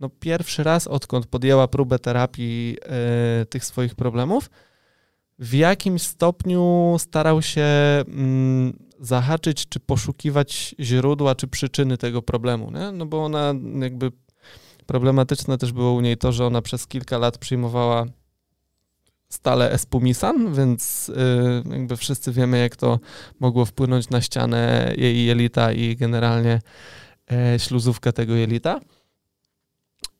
no 0.00 0.08
pierwszy 0.08 0.62
raz, 0.62 0.86
odkąd 0.86 1.26
podjęła 1.26 1.68
próbę 1.68 1.98
terapii 1.98 2.76
e, 2.82 3.46
tych 3.46 3.64
swoich 3.64 3.94
problemów, 3.94 4.50
w 5.38 5.54
jakimś 5.54 6.02
stopniu 6.02 6.96
starał 6.98 7.42
się 7.42 7.64
mm, 8.08 8.78
zahaczyć, 9.00 9.68
czy 9.68 9.80
poszukiwać 9.80 10.74
źródła, 10.80 11.34
czy 11.34 11.48
przyczyny 11.48 11.98
tego 11.98 12.22
problemu, 12.22 12.70
nie? 12.70 12.92
No 12.92 13.06
bo 13.06 13.24
ona 13.24 13.54
jakby 13.80 14.12
problematyczne 14.86 15.58
też 15.58 15.72
było 15.72 15.92
u 15.92 16.00
niej 16.00 16.16
to, 16.16 16.32
że 16.32 16.46
ona 16.46 16.62
przez 16.62 16.86
kilka 16.86 17.18
lat 17.18 17.38
przyjmowała 17.38 18.06
stale 19.34 19.70
espumisan, 19.70 20.54
więc 20.54 21.08
y, 21.08 21.14
jakby 21.70 21.96
wszyscy 21.96 22.32
wiemy, 22.32 22.58
jak 22.58 22.76
to 22.76 22.98
mogło 23.40 23.64
wpłynąć 23.64 24.10
na 24.10 24.20
ścianę 24.20 24.92
jej 24.96 25.26
jelita 25.26 25.72
i 25.72 25.96
generalnie 25.96 26.60
e, 27.32 27.58
śluzówkę 27.58 28.12
tego 28.12 28.34
jelita. 28.34 28.80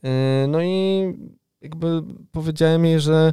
E, 0.05 0.47
no 0.49 0.63
i 0.63 1.05
jakby 1.61 2.03
powiedziałem 2.33 2.85
jej, 2.85 3.01
że 3.01 3.33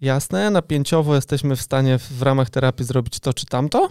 jasne, 0.00 0.50
napięciowo 0.50 1.14
jesteśmy 1.14 1.56
w 1.56 1.62
stanie 1.62 1.98
w 1.98 2.22
ramach 2.22 2.50
terapii 2.50 2.86
zrobić 2.86 3.20
to 3.20 3.34
czy 3.34 3.46
tamto. 3.46 3.88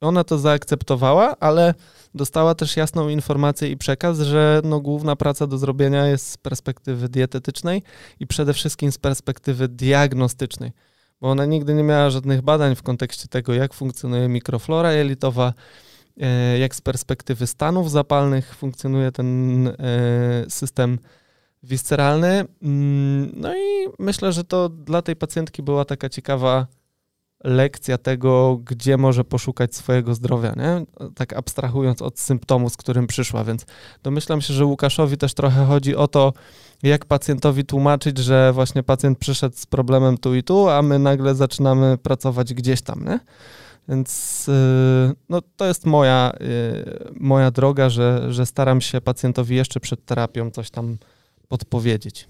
Ona 0.00 0.24
to 0.24 0.38
zaakceptowała, 0.38 1.36
ale 1.40 1.74
dostała 2.14 2.54
też 2.54 2.76
jasną 2.76 3.08
informację 3.08 3.70
i 3.70 3.76
przekaz, 3.76 4.18
że 4.18 4.60
no, 4.64 4.80
główna 4.80 5.16
praca 5.16 5.46
do 5.46 5.58
zrobienia 5.58 6.06
jest 6.06 6.30
z 6.30 6.36
perspektywy 6.36 7.08
dietetycznej 7.08 7.82
i 8.20 8.26
przede 8.26 8.54
wszystkim 8.54 8.92
z 8.92 8.98
perspektywy 8.98 9.68
diagnostycznej, 9.68 10.72
bo 11.20 11.30
ona 11.30 11.46
nigdy 11.46 11.74
nie 11.74 11.82
miała 11.82 12.10
żadnych 12.10 12.42
badań 12.42 12.74
w 12.74 12.82
kontekście 12.82 13.28
tego, 13.28 13.54
jak 13.54 13.74
funkcjonuje 13.74 14.28
mikroflora 14.28 14.92
jelitowa, 14.92 15.54
e, 16.20 16.58
jak 16.58 16.74
z 16.74 16.80
perspektywy 16.80 17.46
stanów 17.46 17.90
zapalnych 17.90 18.54
funkcjonuje 18.54 19.12
ten 19.12 19.68
e, 19.68 19.74
system 20.48 20.98
wisceralny. 21.62 22.44
Mm, 22.62 23.32
No 23.34 23.56
i 23.56 23.88
myślę, 23.98 24.32
że 24.32 24.44
to 24.44 24.68
dla 24.68 25.02
tej 25.02 25.16
pacjentki 25.16 25.62
była 25.62 25.84
taka 25.84 26.08
ciekawa 26.08 26.66
lekcja 27.44 27.98
tego, 27.98 28.60
gdzie 28.64 28.96
może 28.96 29.24
poszukać 29.24 29.74
swojego 29.74 30.14
zdrowia, 30.14 30.54
nie? 30.56 30.86
Tak 31.14 31.32
abstrahując 31.32 32.02
od 32.02 32.18
symptomu, 32.18 32.70
z 32.70 32.76
którym 32.76 33.06
przyszła, 33.06 33.44
więc 33.44 33.66
domyślam 34.02 34.40
się, 34.40 34.54
że 34.54 34.64
Łukaszowi 34.64 35.16
też 35.16 35.34
trochę 35.34 35.66
chodzi 35.66 35.96
o 35.96 36.08
to, 36.08 36.32
jak 36.82 37.04
pacjentowi 37.04 37.64
tłumaczyć, 37.64 38.18
że 38.18 38.52
właśnie 38.52 38.82
pacjent 38.82 39.18
przyszedł 39.18 39.56
z 39.56 39.66
problemem 39.66 40.18
tu 40.18 40.34
i 40.34 40.42
tu, 40.42 40.68
a 40.68 40.82
my 40.82 40.98
nagle 40.98 41.34
zaczynamy 41.34 41.98
pracować 41.98 42.54
gdzieś 42.54 42.82
tam, 42.82 43.04
nie? 43.04 43.20
Więc 43.88 44.46
yy, 44.46 45.14
no, 45.28 45.40
to 45.56 45.66
jest 45.66 45.86
moja, 45.86 46.32
yy, 46.40 47.14
moja 47.20 47.50
droga, 47.50 47.90
że, 47.90 48.32
że 48.32 48.46
staram 48.46 48.80
się 48.80 49.00
pacjentowi 49.00 49.56
jeszcze 49.56 49.80
przed 49.80 50.04
terapią 50.04 50.50
coś 50.50 50.70
tam 50.70 50.96
podpowiedzieć. 51.48 52.28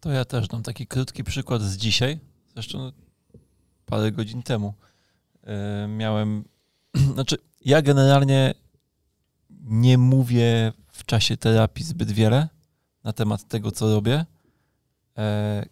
To 0.00 0.10
ja 0.10 0.24
też 0.24 0.48
dam 0.48 0.62
taki 0.62 0.86
krótki 0.86 1.24
przykład 1.24 1.62
z 1.62 1.76
dzisiaj, 1.76 2.18
zresztą 2.54 2.92
parę 3.88 4.12
godzin 4.12 4.42
temu. 4.42 4.74
E, 5.44 5.88
Miałem, 5.88 6.44
znaczy 7.14 7.36
ja 7.64 7.82
generalnie 7.82 8.54
nie 9.64 9.98
mówię 9.98 10.72
w 10.92 11.04
czasie 11.04 11.36
terapii 11.36 11.84
zbyt 11.84 12.12
wiele 12.12 12.48
na 13.04 13.12
temat 13.12 13.48
tego, 13.48 13.70
co 13.70 13.94
robię. 13.94 14.26
E, 15.18 15.66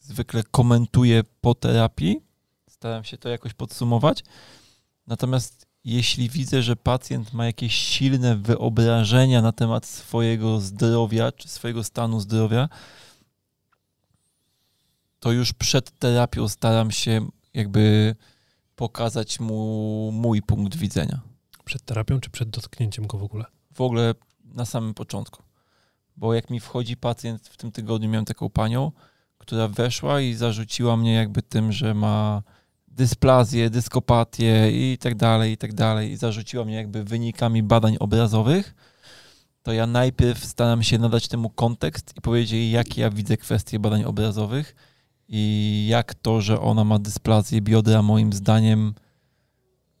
Zwykle 0.00 0.42
komentuję 0.50 1.22
po 1.40 1.54
terapii, 1.54 2.20
staram 2.68 3.04
się 3.04 3.18
to 3.18 3.28
jakoś 3.28 3.54
podsumować. 3.54 4.24
Natomiast 5.06 5.66
jeśli 5.84 6.28
widzę, 6.28 6.62
że 6.62 6.76
pacjent 6.76 7.32
ma 7.32 7.46
jakieś 7.46 7.74
silne 7.74 8.36
wyobrażenia 8.36 9.42
na 9.42 9.52
temat 9.52 9.86
swojego 9.86 10.60
zdrowia 10.60 11.32
czy 11.32 11.48
swojego 11.48 11.84
stanu 11.84 12.20
zdrowia, 12.20 12.68
to 15.20 15.32
już 15.32 15.52
przed 15.52 15.98
terapią 15.98 16.48
staram 16.48 16.90
się 16.90 17.28
jakby 17.54 18.14
pokazać 18.76 19.40
mu 19.40 20.10
mój 20.12 20.42
punkt 20.42 20.76
widzenia. 20.76 21.20
Przed 21.64 21.82
terapią 21.82 22.20
czy 22.20 22.30
przed 22.30 22.50
dotknięciem 22.50 23.06
go 23.06 23.18
w 23.18 23.22
ogóle? 23.22 23.44
W 23.74 23.80
ogóle 23.80 24.14
na 24.44 24.64
samym 24.64 24.94
początku. 24.94 25.42
Bo 26.16 26.34
jak 26.34 26.50
mi 26.50 26.60
wchodzi 26.60 26.96
pacjent, 26.96 27.48
w 27.48 27.56
tym 27.56 27.72
tygodniu 27.72 28.08
miałem 28.08 28.24
taką 28.24 28.50
panią, 28.50 28.92
która 29.38 29.68
weszła 29.68 30.20
i 30.20 30.34
zarzuciła 30.34 30.96
mnie 30.96 31.14
jakby 31.14 31.42
tym, 31.42 31.72
że 31.72 31.94
ma 31.94 32.42
dysplazję, 32.88 33.70
dyskopatię 33.70 34.70
i 34.72 34.98
tak 34.98 35.14
dalej, 35.14 35.52
i 35.52 35.56
tak 35.56 35.74
dalej. 35.74 36.10
I 36.10 36.16
zarzuciła 36.16 36.64
mnie 36.64 36.74
jakby 36.74 37.04
wynikami 37.04 37.62
badań 37.62 37.96
obrazowych, 38.00 38.74
to 39.62 39.72
ja 39.72 39.86
najpierw 39.86 40.44
staram 40.44 40.82
się 40.82 40.98
nadać 40.98 41.28
temu 41.28 41.50
kontekst 41.50 42.16
i 42.16 42.20
powiedzieć 42.20 42.50
jej, 42.50 42.70
jak 42.70 42.96
ja 42.96 43.10
widzę 43.10 43.36
kwestie 43.36 43.78
badań 43.78 44.04
obrazowych 44.04 44.74
i 45.30 45.86
jak 45.90 46.14
to, 46.14 46.40
że 46.40 46.60
ona 46.60 46.84
ma 46.84 46.98
dysplazję 46.98 47.60
biodra 47.60 48.02
moim 48.02 48.32
zdaniem 48.32 48.94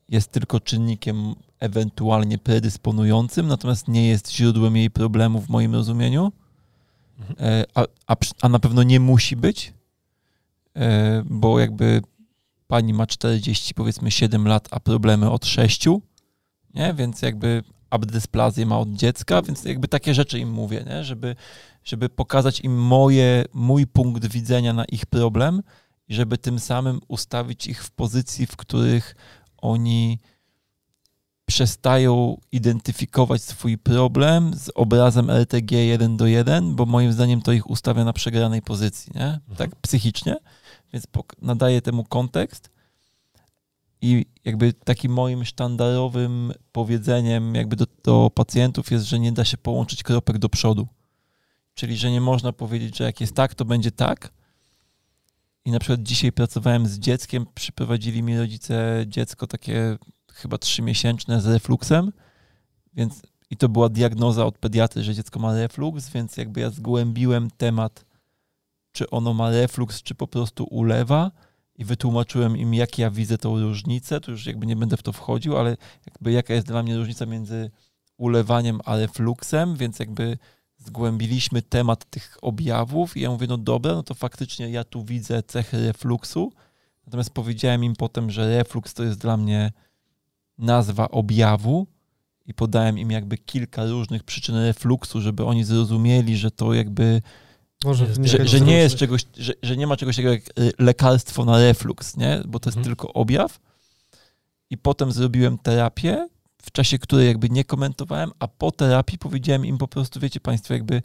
jest 0.08 0.32
tylko 0.32 0.60
czynnikiem 0.60 1.34
ewentualnie 1.60 2.38
predysponującym, 2.38 3.46
natomiast 3.46 3.88
nie 3.88 4.08
jest 4.08 4.32
źródłem 4.32 4.76
jej 4.76 4.90
problemu 4.90 5.40
w 5.40 5.48
moim 5.48 5.74
rozumieniu, 5.74 6.32
Mhm. 7.20 7.36
E, 7.40 7.64
a, 7.74 7.84
a, 8.06 8.16
a 8.42 8.48
na 8.48 8.58
pewno 8.58 8.82
nie 8.82 9.00
musi 9.00 9.36
być, 9.36 9.72
e, 10.76 11.22
bo 11.26 11.60
jakby 11.60 12.02
pani 12.66 12.94
ma 12.94 13.06
40, 13.06 13.74
powiedzmy 13.74 14.10
7 14.10 14.48
lat, 14.48 14.68
a 14.70 14.80
problemy 14.80 15.30
od 15.30 15.46
6, 15.46 15.86
nie? 16.74 16.94
Więc 16.94 17.22
jakby 17.22 17.62
abdysplazję 17.90 18.66
ma 18.66 18.78
od 18.78 18.92
dziecka, 18.92 19.42
więc 19.42 19.64
jakby 19.64 19.88
takie 19.88 20.14
rzeczy 20.14 20.38
im 20.38 20.50
mówię, 20.50 20.84
nie? 20.86 21.04
Żeby, 21.04 21.36
żeby 21.84 22.08
pokazać 22.08 22.60
im 22.60 22.76
moje, 22.76 23.44
mój 23.52 23.86
punkt 23.86 24.26
widzenia 24.26 24.72
na 24.72 24.84
ich 24.84 25.06
problem 25.06 25.62
i 26.08 26.14
żeby 26.14 26.38
tym 26.38 26.58
samym 26.58 27.00
ustawić 27.08 27.66
ich 27.66 27.84
w 27.84 27.90
pozycji, 27.90 28.46
w 28.46 28.56
których 28.56 29.16
oni 29.58 30.18
przestają 31.46 32.36
identyfikować 32.52 33.42
swój 33.42 33.78
problem 33.78 34.54
z 34.54 34.70
obrazem 34.74 35.30
LTG 35.30 35.72
1 35.72 36.16
do 36.16 36.26
1, 36.26 36.76
bo 36.76 36.86
moim 36.86 37.12
zdaniem 37.12 37.42
to 37.42 37.52
ich 37.52 37.70
ustawia 37.70 38.04
na 38.04 38.12
przegranej 38.12 38.62
pozycji, 38.62 39.12
nie? 39.14 39.40
Tak 39.56 39.76
psychicznie, 39.76 40.36
więc 40.92 41.04
nadaję 41.42 41.82
temu 41.82 42.04
kontekst 42.04 42.70
i 44.02 44.26
jakby 44.44 44.72
takim 44.72 45.12
moim 45.12 45.44
sztandarowym 45.44 46.52
powiedzeniem 46.72 47.54
jakby 47.54 47.76
do, 47.76 47.86
do 48.04 48.30
pacjentów 48.34 48.90
jest, 48.90 49.04
że 49.04 49.18
nie 49.18 49.32
da 49.32 49.44
się 49.44 49.56
połączyć 49.56 50.02
kropek 50.02 50.38
do 50.38 50.48
przodu. 50.48 50.88
Czyli, 51.80 51.96
że 51.96 52.10
nie 52.10 52.20
można 52.20 52.52
powiedzieć, 52.52 52.96
że 52.96 53.04
jak 53.04 53.20
jest 53.20 53.34
tak, 53.34 53.54
to 53.54 53.64
będzie 53.64 53.90
tak. 53.90 54.32
I 55.64 55.70
na 55.70 55.78
przykład 55.78 56.02
dzisiaj 56.02 56.32
pracowałem 56.32 56.86
z 56.86 56.98
dzieckiem, 56.98 57.46
przyprowadzili 57.54 58.22
mi 58.22 58.38
rodzice 58.38 59.04
dziecko 59.06 59.46
takie 59.46 59.98
chyba 60.32 60.58
trzymiesięczne 60.58 61.40
z 61.40 61.46
refluksem, 61.46 62.12
więc 62.92 63.22
i 63.50 63.56
to 63.56 63.68
była 63.68 63.88
diagnoza 63.88 64.46
od 64.46 64.58
pediatry, 64.58 65.02
że 65.02 65.14
dziecko 65.14 65.40
ma 65.40 65.54
refluks, 65.54 66.08
więc 66.08 66.36
jakby 66.36 66.60
ja 66.60 66.70
zgłębiłem 66.70 67.50
temat 67.50 68.04
czy 68.92 69.10
ono 69.10 69.34
ma 69.34 69.50
reflux, 69.50 70.02
czy 70.02 70.14
po 70.14 70.26
prostu 70.26 70.64
ulewa 70.64 71.30
i 71.76 71.84
wytłumaczyłem 71.84 72.56
im, 72.56 72.74
jak 72.74 72.98
ja 72.98 73.10
widzę 73.10 73.38
tą 73.38 73.60
różnicę, 73.60 74.20
to 74.20 74.30
już 74.30 74.46
jakby 74.46 74.66
nie 74.66 74.76
będę 74.76 74.96
w 74.96 75.02
to 75.02 75.12
wchodził, 75.12 75.56
ale 75.56 75.76
jakby 76.06 76.32
jaka 76.32 76.54
jest 76.54 76.66
dla 76.66 76.82
mnie 76.82 76.96
różnica 76.96 77.26
między 77.26 77.70
ulewaniem 78.16 78.80
a 78.84 78.96
refluxem, 78.96 79.76
więc 79.76 79.98
jakby 79.98 80.38
zgłębiliśmy 80.84 81.62
temat 81.62 82.10
tych 82.10 82.36
objawów 82.42 83.16
i 83.16 83.20
ja 83.20 83.30
mówię, 83.30 83.46
no 83.46 83.58
dobra, 83.58 83.92
no 83.92 84.02
to 84.02 84.14
faktycznie 84.14 84.70
ja 84.70 84.84
tu 84.84 85.04
widzę 85.04 85.42
cechy 85.42 85.86
refluxu, 85.86 86.52
natomiast 87.06 87.30
powiedziałem 87.30 87.84
im 87.84 87.96
potem, 87.96 88.30
że 88.30 88.58
reflux 88.58 88.94
to 88.94 89.04
jest 89.04 89.18
dla 89.18 89.36
mnie 89.36 89.72
nazwa 90.58 91.08
objawu 91.08 91.86
i 92.46 92.54
podałem 92.54 92.98
im 92.98 93.10
jakby 93.10 93.38
kilka 93.38 93.86
różnych 93.86 94.24
przyczyn 94.24 94.56
refluxu, 94.56 95.20
żeby 95.20 95.44
oni 95.44 95.64
zrozumieli, 95.64 96.36
że 96.36 96.50
to 96.50 96.74
jakby 96.74 97.22
Może 97.84 98.06
że, 98.24 98.46
że 98.46 98.60
nie 98.60 98.76
jest 98.76 98.96
czegoś, 98.96 99.24
że, 99.36 99.52
że 99.62 99.76
nie 99.76 99.86
ma 99.86 99.96
czegoś 99.96 100.16
takiego 100.16 100.32
jak 100.32 100.42
y, 100.58 100.72
lekarstwo 100.78 101.44
na 101.44 101.58
reflux, 101.58 102.16
nie? 102.16 102.42
Bo 102.48 102.60
to 102.60 102.68
jest 102.68 102.78
Mhm. 102.78 102.84
tylko 102.84 103.12
objaw. 103.12 103.60
I 104.70 104.78
potem 104.78 105.12
zrobiłem 105.12 105.58
terapię, 105.58 106.28
w 106.62 106.72
czasie 106.72 106.98
której 106.98 107.26
jakby 107.26 107.50
nie 107.50 107.64
komentowałem, 107.64 108.30
a 108.38 108.48
po 108.48 108.70
terapii 108.70 109.18
powiedziałem 109.18 109.66
im 109.66 109.78
po 109.78 109.88
prostu, 109.88 110.20
wiecie 110.20 110.40
Państwo, 110.40 110.74
jakby 110.74 111.02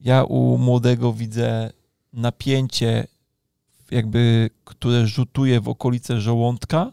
ja 0.00 0.24
u 0.24 0.58
młodego 0.58 1.12
widzę 1.12 1.70
napięcie, 2.12 3.06
jakby, 3.90 4.50
które 4.64 5.06
rzutuje 5.06 5.60
w 5.60 5.68
okolice 5.68 6.20
żołądka 6.20 6.92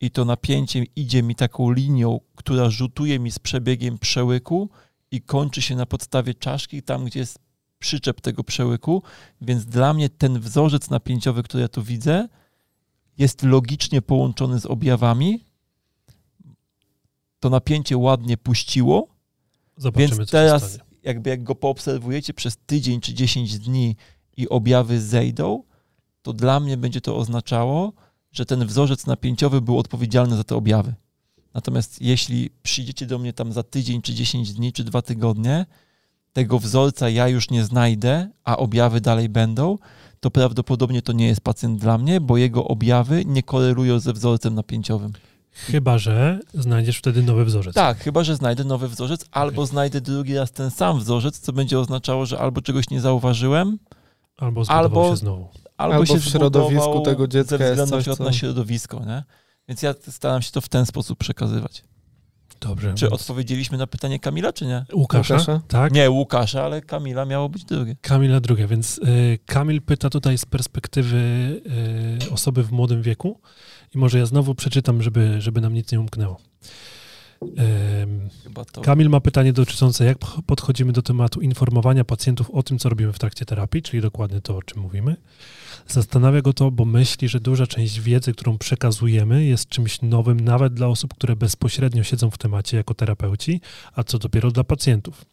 i 0.00 0.10
to 0.10 0.24
napięcie 0.24 0.84
idzie 0.96 1.22
mi 1.22 1.34
taką 1.34 1.72
linią, 1.72 2.20
która 2.34 2.70
rzutuje 2.70 3.18
mi 3.18 3.30
z 3.30 3.38
przebiegiem 3.38 3.98
przełyku 3.98 4.68
i 5.10 5.20
kończy 5.20 5.62
się 5.62 5.76
na 5.76 5.86
podstawie 5.86 6.34
czaszki, 6.34 6.82
tam 6.82 7.04
gdzie 7.04 7.20
jest 7.20 7.38
przyczep 7.78 8.20
tego 8.20 8.44
przełyku, 8.44 9.02
więc 9.40 9.64
dla 9.64 9.94
mnie 9.94 10.08
ten 10.08 10.40
wzorzec 10.40 10.90
napięciowy, 10.90 11.42
który 11.42 11.60
ja 11.62 11.68
tu 11.68 11.82
widzę, 11.82 12.28
jest 13.18 13.42
logicznie 13.42 14.02
połączony 14.02 14.60
z 14.60 14.66
objawami. 14.66 15.44
To 17.44 17.50
napięcie 17.50 17.96
ładnie 17.96 18.36
puściło, 18.36 19.08
Zobaczymy, 19.76 20.16
więc 20.16 20.30
teraz 20.30 20.78
jakby 21.02 21.30
jak 21.30 21.42
go 21.42 21.54
poobserwujecie 21.54 22.34
przez 22.34 22.56
tydzień 22.66 23.00
czy 23.00 23.14
10 23.14 23.58
dni 23.58 23.96
i 24.36 24.48
objawy 24.48 25.00
zejdą, 25.00 25.62
to 26.22 26.32
dla 26.32 26.60
mnie 26.60 26.76
będzie 26.76 27.00
to 27.00 27.16
oznaczało, 27.16 27.92
że 28.32 28.46
ten 28.46 28.66
wzorzec 28.66 29.06
napięciowy 29.06 29.60
był 29.60 29.78
odpowiedzialny 29.78 30.36
za 30.36 30.44
te 30.44 30.56
objawy. 30.56 30.94
Natomiast 31.54 32.02
jeśli 32.02 32.50
przyjdziecie 32.62 33.06
do 33.06 33.18
mnie 33.18 33.32
tam 33.32 33.52
za 33.52 33.62
tydzień, 33.62 34.02
czy 34.02 34.14
10 34.14 34.52
dni, 34.52 34.72
czy 34.72 34.84
dwa 34.84 35.02
tygodnie, 35.02 35.66
tego 36.32 36.58
wzorca 36.58 37.08
ja 37.08 37.28
już 37.28 37.50
nie 37.50 37.64
znajdę, 37.64 38.30
a 38.44 38.56
objawy 38.56 39.00
dalej 39.00 39.28
będą, 39.28 39.78
to 40.20 40.30
prawdopodobnie 40.30 41.02
to 41.02 41.12
nie 41.12 41.26
jest 41.26 41.40
pacjent 41.40 41.80
dla 41.80 41.98
mnie, 41.98 42.20
bo 42.20 42.36
jego 42.36 42.64
objawy 42.64 43.24
nie 43.26 43.42
korelują 43.42 44.00
ze 44.00 44.12
wzorcem 44.12 44.54
napięciowym. 44.54 45.12
Chyba, 45.54 45.98
że 45.98 46.40
znajdziesz 46.54 46.98
wtedy 46.98 47.22
nowy 47.22 47.44
wzorzec. 47.44 47.74
Tak, 47.74 47.98
chyba 47.98 48.24
że 48.24 48.36
znajdę 48.36 48.64
nowy 48.64 48.88
wzorzec, 48.88 49.24
albo 49.30 49.66
znajdę 49.66 50.00
drugi 50.00 50.36
raz 50.36 50.52
ten 50.52 50.70
sam 50.70 50.98
wzorzec, 50.98 51.38
co 51.38 51.52
będzie 51.52 51.78
oznaczało, 51.78 52.26
że 52.26 52.38
albo 52.38 52.60
czegoś 52.62 52.90
nie 52.90 53.00
zauważyłem, 53.00 53.78
Albo 54.36 54.64
zbudował 54.64 54.84
Albo- 54.84 55.10
się 55.10 55.16
znowu. 55.16 55.48
albo, 55.76 55.94
Albo 55.94 56.06
się 56.06 56.18
w 56.18 56.24
środowisku 56.24 57.00
tego 57.00 57.28
dziecka 57.28 57.58
ze 57.58 57.64
jest 57.64 57.88
coś, 57.88 58.04
co- 58.04 58.24
na 58.24 58.32
środowisko, 58.32 59.04
nie? 59.06 59.22
Więc 59.68 59.82
ja 59.82 59.94
staram 60.10 60.42
się 60.42 60.52
to 60.52 60.60
w 60.60 60.68
ten 60.68 60.86
sposób 60.86 61.18
przekazywać. 61.18 61.84
Dobrze. 62.60 62.94
Czy 62.94 63.04
więc- 63.08 63.20
odpowiedzieliśmy 63.20 63.78
na 63.78 63.86
pytanie 63.86 64.18
Kamila, 64.18 64.52
czy 64.52 64.66
nie? 64.66 64.84
Łukasza? 64.92 65.34
Łukasza? 65.34 65.60
Tak. 65.68 65.92
Nie, 65.92 66.10
Łukasza, 66.10 66.62
ale 66.64 66.82
Kamila 66.82 67.24
miało 67.24 67.48
być 67.48 67.64
drugie. 67.64 67.96
Kamila 68.00 68.40
drugie, 68.40 68.66
więc 68.66 68.98
y, 68.98 69.38
Kamil 69.46 69.82
pyta 69.82 70.10
tutaj 70.10 70.38
z 70.38 70.44
perspektywy 70.44 71.16
y, 72.26 72.30
osoby 72.30 72.62
w 72.62 72.72
młodym 72.72 73.02
wieku 73.02 73.40
i 73.94 73.98
może 73.98 74.18
ja 74.18 74.26
znowu 74.26 74.54
przeczytam, 74.54 75.02
żeby, 75.02 75.40
żeby 75.40 75.60
nam 75.60 75.74
nic 75.74 75.92
nie 75.92 76.00
umknęło. 76.00 76.40
To. 78.72 78.80
Kamil 78.80 79.08
ma 79.08 79.20
pytanie 79.20 79.52
dotyczące, 79.52 80.04
jak 80.04 80.18
podchodzimy 80.46 80.92
do 80.92 81.02
tematu 81.02 81.40
informowania 81.40 82.04
pacjentów 82.04 82.50
o 82.50 82.62
tym, 82.62 82.78
co 82.78 82.88
robimy 82.88 83.12
w 83.12 83.18
trakcie 83.18 83.44
terapii, 83.44 83.82
czyli 83.82 84.02
dokładnie 84.02 84.40
to, 84.40 84.56
o 84.56 84.62
czym 84.62 84.82
mówimy. 84.82 85.16
Zastanawia 85.88 86.42
go 86.42 86.52
to, 86.52 86.70
bo 86.70 86.84
myśli, 86.84 87.28
że 87.28 87.40
duża 87.40 87.66
część 87.66 88.00
wiedzy, 88.00 88.32
którą 88.32 88.58
przekazujemy, 88.58 89.44
jest 89.44 89.68
czymś 89.68 90.02
nowym 90.02 90.40
nawet 90.40 90.74
dla 90.74 90.86
osób, 90.86 91.14
które 91.14 91.36
bezpośrednio 91.36 92.02
siedzą 92.02 92.30
w 92.30 92.38
temacie 92.38 92.76
jako 92.76 92.94
terapeuci, 92.94 93.60
a 93.94 94.04
co 94.04 94.18
dopiero 94.18 94.50
dla 94.50 94.64
pacjentów. 94.64 95.24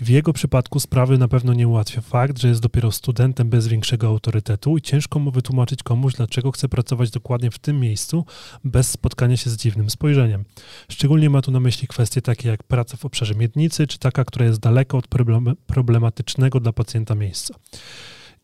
I 0.00 0.04
w 0.04 0.08
jego 0.08 0.32
przypadku 0.32 0.80
sprawy 0.80 1.18
na 1.18 1.28
pewno 1.28 1.52
nie 1.52 1.68
ułatwia 1.68 2.00
fakt, 2.00 2.38
że 2.38 2.48
jest 2.48 2.60
dopiero 2.60 2.92
studentem 2.92 3.50
bez 3.50 3.68
większego 3.68 4.06
autorytetu 4.06 4.76
i 4.76 4.82
ciężko 4.82 5.18
mu 5.18 5.30
wytłumaczyć 5.30 5.82
komuś, 5.82 6.14
dlaczego 6.14 6.52
chce 6.52 6.68
pracować 6.68 7.10
dokładnie 7.10 7.50
w 7.50 7.58
tym 7.58 7.80
miejscu, 7.80 8.24
bez 8.64 8.90
spotkania 8.90 9.36
się 9.36 9.50
z 9.50 9.56
dziwnym 9.56 9.90
spojrzeniem. 9.90 10.44
Szczególnie 10.90 11.30
ma 11.30 11.42
tu 11.42 11.50
na 11.50 11.60
myśli 11.60 11.88
kwestie 11.88 12.22
takie 12.22 12.48
jak 12.48 12.62
praca 12.62 12.96
w 12.96 13.04
obszarze 13.04 13.34
miednicy, 13.34 13.86
czy 13.86 13.98
taka, 13.98 14.24
która 14.24 14.46
jest 14.46 14.60
daleko 14.60 14.98
od 14.98 15.08
problem- 15.08 15.56
problematycznego 15.66 16.60
dla 16.60 16.72
pacjenta 16.72 17.14
miejsca. 17.14 17.54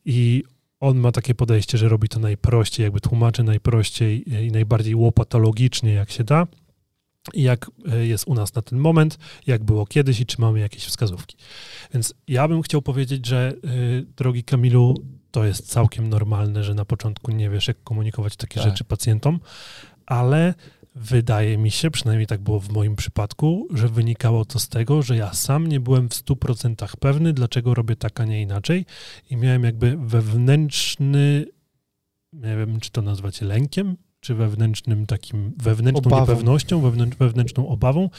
I 0.05 0.45
on 0.81 0.99
ma 0.99 1.13
takie 1.13 1.35
podejście, 1.35 1.79
że 1.79 1.89
robi 1.89 2.09
to 2.09 2.21
najprościej, 2.21 2.85
jakby 2.85 3.01
tłumaczy 3.01 3.43
najprościej 3.43 4.45
i 4.47 4.51
najbardziej 4.51 4.95
łopatologicznie, 4.95 5.93
jak 5.93 6.11
się 6.11 6.25
da. 6.25 6.47
I 7.35 7.43
jak 7.43 7.71
e, 7.93 8.07
jest 8.07 8.29
u 8.29 8.35
nas 8.35 8.55
na 8.55 8.63
ten 8.63 8.79
moment, 8.79 9.19
jak 9.47 9.65
było 9.65 9.87
kiedyś 9.87 10.21
i 10.21 10.27
czy 10.27 10.41
mamy 10.41 10.61
jakieś 10.61 10.85
wskazówki. 10.85 11.37
Więc 11.95 12.15
ja 12.29 12.49
bym 12.49 12.63
chciał 12.63 12.83
powiedzieć, 12.83 13.27
że 13.27 13.53
y, 13.65 14.07
drogi 14.17 14.45
Kamilu, 14.45 14.95
to 15.31 15.45
jest 15.45 15.69
całkiem 15.69 16.09
normalne, 16.09 16.65
że 16.65 16.75
na 16.75 16.85
początku 16.85 17.31
nie 17.31 17.51
wiesz, 17.51 17.69
jak 17.69 17.83
komunikować 17.83 18.37
takie 18.37 18.61
Tak. 18.61 18.71
rzeczy 18.71 18.85
pacjentom, 18.85 19.41
ale 20.07 20.55
wydaje 20.95 21.59
mi 21.59 21.71
się, 21.71 21.91
przynajmniej 21.91 22.27
tak 22.27 22.41
było 22.41 22.61
w 22.61 22.69
moim 22.69 22.97
przypadku, 22.97 23.69
że 23.75 23.89
wynikało 23.89 24.45
to 24.45 24.59
z 24.59 24.69
tego, 24.69 25.03
że 25.03 25.17
ja 25.17 25.33
sam 25.33 25.67
nie 25.67 25.81
byłem 25.81 26.09
w 26.09 26.13
100% 26.13 26.97
pewny, 26.97 27.33
dlaczego 27.33 27.75
robię 27.75 27.97
tak, 27.97 28.21
a 28.21 28.25
nie 28.25 28.43
inaczej 28.43 28.87
i 29.31 29.37
miałem 29.37 29.65
jakby 29.65 29.97
wewnętrzny, 29.97 31.47
nie 32.33 32.57
wiem, 32.57 32.81
czy 32.81 32.91
to 32.91 33.03
nazwać 33.03 33.41
lękiem, 33.41 33.97
czy 34.23 34.35
wewnętrznym 34.35 35.07
takim, 35.07 35.53
wewnętrzną 35.57 36.07
Obawą. 36.07 36.33
niepewnością, 36.33 36.81
wewnętrz, 36.81 37.17
wewnętrzną 37.17 37.69
obawą, 37.69 38.11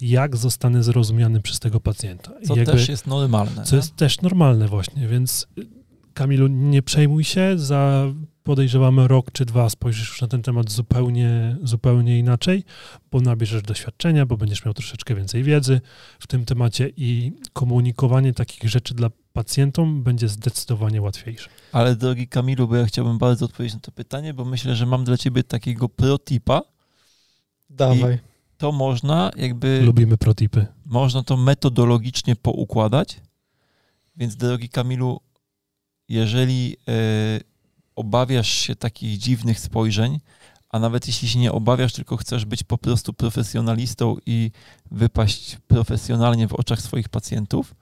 jak 0.00 0.36
zostanę 0.36 0.82
zrozumiany 0.82 1.40
przez 1.40 1.60
tego 1.60 1.80
pacjenta. 1.80 2.32
Co 2.44 2.56
jakby, 2.56 2.72
też 2.72 2.88
jest 2.88 3.06
normalne. 3.06 3.64
co 3.64 3.76
nie? 3.76 3.76
jest 3.76 3.96
też 3.96 4.20
normalne 4.20 4.68
właśnie, 4.68 5.08
więc 5.08 5.46
Kamilu, 6.14 6.46
nie 6.46 6.82
przejmuj 6.82 7.24
się, 7.24 7.58
za 7.58 8.12
podejrzewamy 8.46 9.08
rok 9.08 9.32
czy 9.32 9.44
dwa 9.44 9.70
spojrzysz 9.70 10.08
już 10.08 10.20
na 10.20 10.28
ten 10.28 10.42
temat 10.42 10.70
zupełnie, 10.70 11.56
zupełnie 11.62 12.18
inaczej, 12.18 12.64
bo 13.10 13.20
nabierzesz 13.20 13.62
doświadczenia, 13.62 14.26
bo 14.26 14.36
będziesz 14.36 14.64
miał 14.64 14.74
troszeczkę 14.74 15.14
więcej 15.14 15.42
wiedzy 15.42 15.80
w 16.18 16.26
tym 16.26 16.44
temacie 16.44 16.90
i 16.96 17.32
komunikowanie 17.52 18.32
takich 18.32 18.70
rzeczy 18.70 18.94
dla 18.94 19.10
pacjentom 19.32 20.02
będzie 20.02 20.28
zdecydowanie 20.28 21.02
łatwiejsze. 21.02 21.48
Ale 21.72 21.96
drogi 21.96 22.28
Kamilu, 22.28 22.68
bo 22.68 22.76
ja 22.76 22.86
chciałbym 22.86 23.18
bardzo 23.18 23.44
odpowiedzieć 23.44 23.74
na 23.74 23.80
to 23.80 23.92
pytanie, 23.92 24.34
bo 24.34 24.44
myślę, 24.44 24.76
że 24.76 24.86
mam 24.86 25.04
dla 25.04 25.16
ciebie 25.16 25.42
takiego 25.44 25.88
protipa. 25.88 26.62
Dawaj. 27.70 28.18
To 28.58 28.72
można 28.72 29.30
jakby... 29.36 29.82
Lubimy 29.84 30.16
protipy. 30.16 30.66
można 30.84 31.22
to 31.22 31.36
metodologicznie 31.36 32.36
poukładać. 32.36 33.20
Więc 34.16 34.36
drogi 34.36 34.68
Kamilu, 34.68 35.20
jeżeli 36.08 36.76
e, 36.88 37.55
obawiasz 37.96 38.50
się 38.50 38.76
takich 38.76 39.18
dziwnych 39.18 39.60
spojrzeń, 39.60 40.20
a 40.68 40.78
nawet 40.78 41.06
jeśli 41.06 41.28
się 41.28 41.38
nie 41.38 41.52
obawiasz, 41.52 41.92
tylko 41.92 42.16
chcesz 42.16 42.44
być 42.44 42.62
po 42.62 42.78
prostu 42.78 43.12
profesjonalistą 43.12 44.16
i 44.26 44.50
wypaść 44.90 45.56
profesjonalnie 45.66 46.48
w 46.48 46.52
oczach 46.52 46.82
swoich 46.82 47.08
pacjentów, 47.08 47.74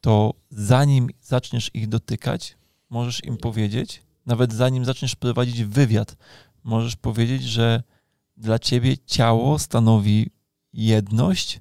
to 0.00 0.34
zanim 0.50 1.08
zaczniesz 1.20 1.70
ich 1.74 1.88
dotykać, 1.88 2.56
możesz 2.90 3.24
im 3.24 3.36
powiedzieć, 3.36 4.02
nawet 4.26 4.52
zanim 4.52 4.84
zaczniesz 4.84 5.16
prowadzić 5.16 5.64
wywiad, 5.64 6.16
możesz 6.64 6.96
powiedzieć, 6.96 7.42
że 7.42 7.82
dla 8.36 8.58
ciebie 8.58 8.98
ciało 8.98 9.58
stanowi 9.58 10.30
jedność 10.72 11.60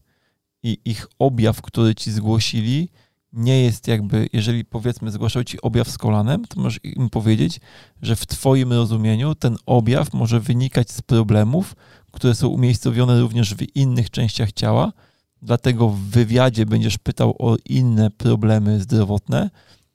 i 0.63 0.77
ich 0.85 1.07
objaw, 1.19 1.61
który 1.61 1.95
ci 1.95 2.11
zgłosili, 2.11 2.89
nie 3.33 3.61
jest 3.61 3.87
jakby, 3.87 4.29
jeżeli 4.33 4.65
powiedzmy 4.65 5.11
zgłaszał 5.11 5.43
ci 5.43 5.61
objaw 5.61 5.89
z 5.89 5.97
kolanem, 5.97 6.45
to 6.45 6.61
możesz 6.61 6.79
im 6.83 7.09
powiedzieć, 7.09 7.59
że 8.01 8.15
w 8.15 8.25
twoim 8.25 8.73
rozumieniu 8.73 9.35
ten 9.35 9.57
objaw 9.65 10.13
może 10.13 10.39
wynikać 10.39 10.91
z 10.91 11.01
problemów, 11.01 11.75
które 12.11 12.35
są 12.35 12.47
umiejscowione 12.47 13.21
również 13.21 13.55
w 13.55 13.75
innych 13.75 14.09
częściach 14.09 14.51
ciała, 14.51 14.93
dlatego 15.41 15.89
w 15.89 15.99
wywiadzie 15.99 16.65
będziesz 16.65 16.97
pytał 16.97 17.35
o 17.39 17.57
inne 17.65 18.11
problemy 18.11 18.79
zdrowotne, 18.79 19.49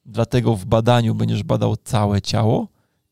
dlatego 0.07 0.57
w 0.57 0.65
badaniu 0.65 1.15
będziesz 1.15 1.43
badał 1.43 1.77
całe 1.77 2.23
ciało. 2.23 2.69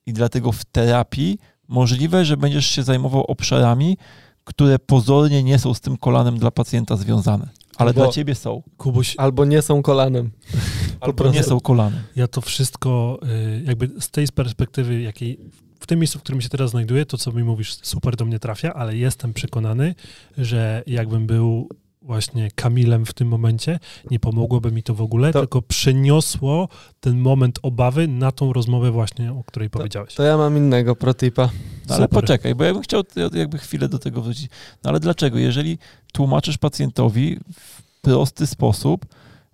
I 0.06 0.12
dlatego 0.12 0.52
w 0.52 0.64
terapii 0.64 1.38
możliwe, 1.68 2.24
że 2.24 2.36
będziesz 2.36 2.66
się 2.66 2.82
zajmował 2.82 3.24
obszarami, 3.24 3.96
które 4.44 4.78
pozornie 4.78 5.42
nie 5.42 5.58
są 5.58 5.74
z 5.74 5.80
tym 5.80 5.96
kolanem 5.96 6.38
dla 6.38 6.50
pacjenta 6.50 6.96
związane. 6.96 7.48
Ale 7.78 7.94
Bo- 7.94 8.00
dla 8.00 8.12
ciebie 8.12 8.34
są. 8.34 8.62
Kubuś, 8.76 9.14
Albo 9.18 9.44
nie 9.44 9.62
są 9.62 9.82
kolanem. 9.82 10.30
Albo 11.00 11.14
prostu. 11.14 11.36
nie 11.36 11.42
są 11.44 11.60
kolany. 11.60 12.02
ja 12.16 12.28
to 12.28 12.40
wszystko 12.40 13.18
y, 13.22 13.62
jakby 13.64 13.90
z 14.00 14.10
tej 14.10 14.26
perspektywy, 14.34 15.00
jakiej 15.00 15.38
w 15.80 15.86
tym 15.86 15.98
miejscu, 15.98 16.18
w 16.18 16.22
którym 16.22 16.40
się 16.40 16.48
teraz 16.48 16.70
znajduję, 16.70 17.06
to 17.06 17.18
co 17.18 17.32
mi 17.32 17.44
mówisz 17.44 17.78
super 17.82 18.16
do 18.16 18.24
mnie 18.24 18.38
trafia, 18.38 18.74
ale 18.74 18.96
jestem 18.96 19.32
przekonany, 19.32 19.94
że 20.38 20.82
jakbym 20.86 21.26
był 21.26 21.68
właśnie 22.06 22.50
Kamilem 22.54 23.06
w 23.06 23.12
tym 23.12 23.28
momencie, 23.28 23.78
nie 24.10 24.20
pomogłoby 24.20 24.72
mi 24.72 24.82
to 24.82 24.94
w 24.94 25.00
ogóle, 25.00 25.32
To- 25.32 25.40
tylko 25.40 25.62
przeniosło 25.62 26.68
ten 27.00 27.18
moment 27.18 27.58
obawy 27.62 28.08
na 28.08 28.32
tą 28.32 28.52
rozmowę 28.52 28.90
właśnie, 28.90 29.32
o 29.32 29.44
której 29.44 29.70
powiedziałeś. 29.70 30.14
To 30.14 30.22
ja 30.22 30.36
mam 30.36 30.56
innego 30.56 30.96
protipa. 30.96 31.50
No, 31.88 31.94
ale 31.94 32.08
poczekaj, 32.08 32.54
bo 32.54 32.64
ja 32.64 32.72
bym 32.74 32.82
chciał 32.82 33.02
jakby 33.34 33.58
chwilę 33.58 33.88
do 33.88 33.98
tego 33.98 34.22
wrócić. 34.22 34.50
No 34.84 34.90
ale 34.90 35.00
dlaczego? 35.00 35.38
Jeżeli 35.38 35.78
tłumaczysz 36.12 36.58
pacjentowi 36.58 37.38
w 37.52 37.82
prosty 38.02 38.46
sposób, 38.46 39.06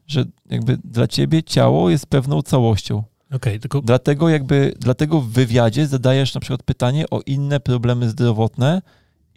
że 0.06 0.24
jakby 0.50 0.78
dla 0.84 1.06
ciebie 1.06 1.42
ciało 1.42 1.90
jest 1.90 2.06
pewną 2.06 2.42
całością. 2.42 3.02
Okej, 3.34 3.60
tylko 3.60 3.80
Dlatego 3.80 4.28
jakby, 4.28 4.74
dlatego 4.80 5.20
w 5.20 5.28
wywiadzie 5.28 5.86
zadajesz 5.86 6.34
na 6.34 6.40
przykład 6.40 6.62
pytanie 6.62 7.10
o 7.10 7.20
inne 7.26 7.60
problemy 7.60 8.10
zdrowotne 8.10 8.82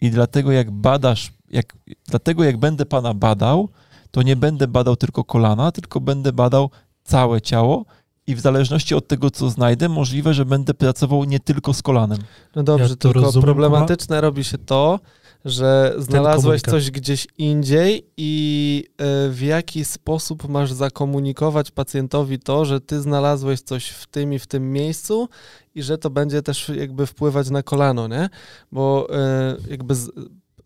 i 0.00 0.10
dlatego 0.10 0.52
jak 0.52 0.70
badasz, 0.70 1.32
jak, 1.50 1.76
dlatego 2.06 2.44
jak 2.44 2.56
będę 2.56 2.86
pana 2.86 3.14
badał, 3.14 3.68
to 4.10 4.22
nie 4.22 4.36
będę 4.36 4.68
badał 4.68 4.96
tylko 4.96 5.24
kolana, 5.24 5.72
tylko 5.72 6.00
będę 6.00 6.32
badał 6.32 6.70
całe 7.04 7.40
ciało 7.40 7.84
i 8.26 8.34
w 8.34 8.40
zależności 8.40 8.94
od 8.94 9.08
tego, 9.08 9.30
co 9.30 9.50
znajdę, 9.50 9.88
możliwe, 9.88 10.34
że 10.34 10.44
będę 10.44 10.74
pracował 10.74 11.24
nie 11.24 11.40
tylko 11.40 11.74
z 11.74 11.82
kolanem. 11.82 12.18
No 12.56 12.62
dobrze, 12.62 12.84
Ja 12.84 12.88
to 12.88 12.96
tylko 12.96 13.20
rozumiem, 13.20 13.42
problematyczne 13.42 14.20
robi 14.20 14.44
się 14.44 14.58
to, 14.58 15.00
że 15.44 15.94
znalazłeś 15.98 16.62
coś 16.62 16.90
gdzieś 16.90 17.26
indziej 17.38 18.06
i 18.16 18.84
e, 18.98 19.30
w 19.30 19.40
jaki 19.40 19.84
sposób 19.84 20.48
masz 20.48 20.72
zakomunikować 20.72 21.70
pacjentowi 21.70 22.38
to, 22.38 22.64
że 22.64 22.80
ty 22.80 23.00
znalazłeś 23.00 23.60
coś 23.60 23.88
w 23.88 24.06
tym 24.06 24.32
i 24.32 24.38
w 24.38 24.46
tym 24.46 24.72
miejscu 24.72 25.28
i 25.74 25.82
że 25.82 25.98
to 25.98 26.10
będzie 26.10 26.42
też 26.42 26.68
jakby 26.68 27.06
wpływać 27.06 27.50
na 27.50 27.62
kolano, 27.62 28.08
nie? 28.08 28.28
Bo 28.72 29.08
e, 29.10 29.56
jakby 29.70 29.94
z, 29.94 30.10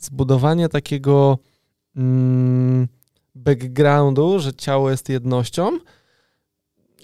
zbudowanie 0.00 0.68
takiego 0.68 1.38
mm, 1.96 2.88
backgroundu, 3.34 4.38
że 4.38 4.52
ciało 4.52 4.90
jest 4.90 5.08
jednością, 5.08 5.78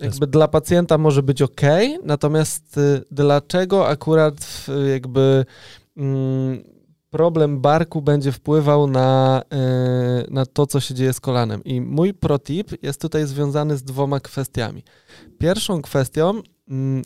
jakby 0.01 0.27
dla 0.27 0.49
pacjenta 0.49 0.99
może 0.99 1.23
być 1.23 1.43
ok, 1.43 1.61
natomiast 2.03 2.79
y, 2.79 3.05
dlaczego 3.11 3.89
akurat 3.89 4.45
w, 4.45 4.69
jakby 4.93 5.45
mm, 5.97 6.63
problem 7.11 7.61
barku 7.61 8.03
będzie 8.03 8.33
wpływał 8.33 8.87
na, 8.87 9.43
y, 10.25 10.31
na 10.31 10.47
to, 10.47 10.67
co 10.67 10.81
się 10.81 10.95
dzieje 10.95 11.13
z 11.13 11.21
kolanem. 11.21 11.65
I 11.65 11.81
mój 11.81 12.15
protip 12.15 12.83
jest 12.83 13.01
tutaj 13.01 13.27
związany 13.27 13.77
z 13.77 13.83
dwoma 13.83 14.21
kwestiami. 14.21 14.83
Pierwszą 15.39 15.83
kwestią, 15.83 16.43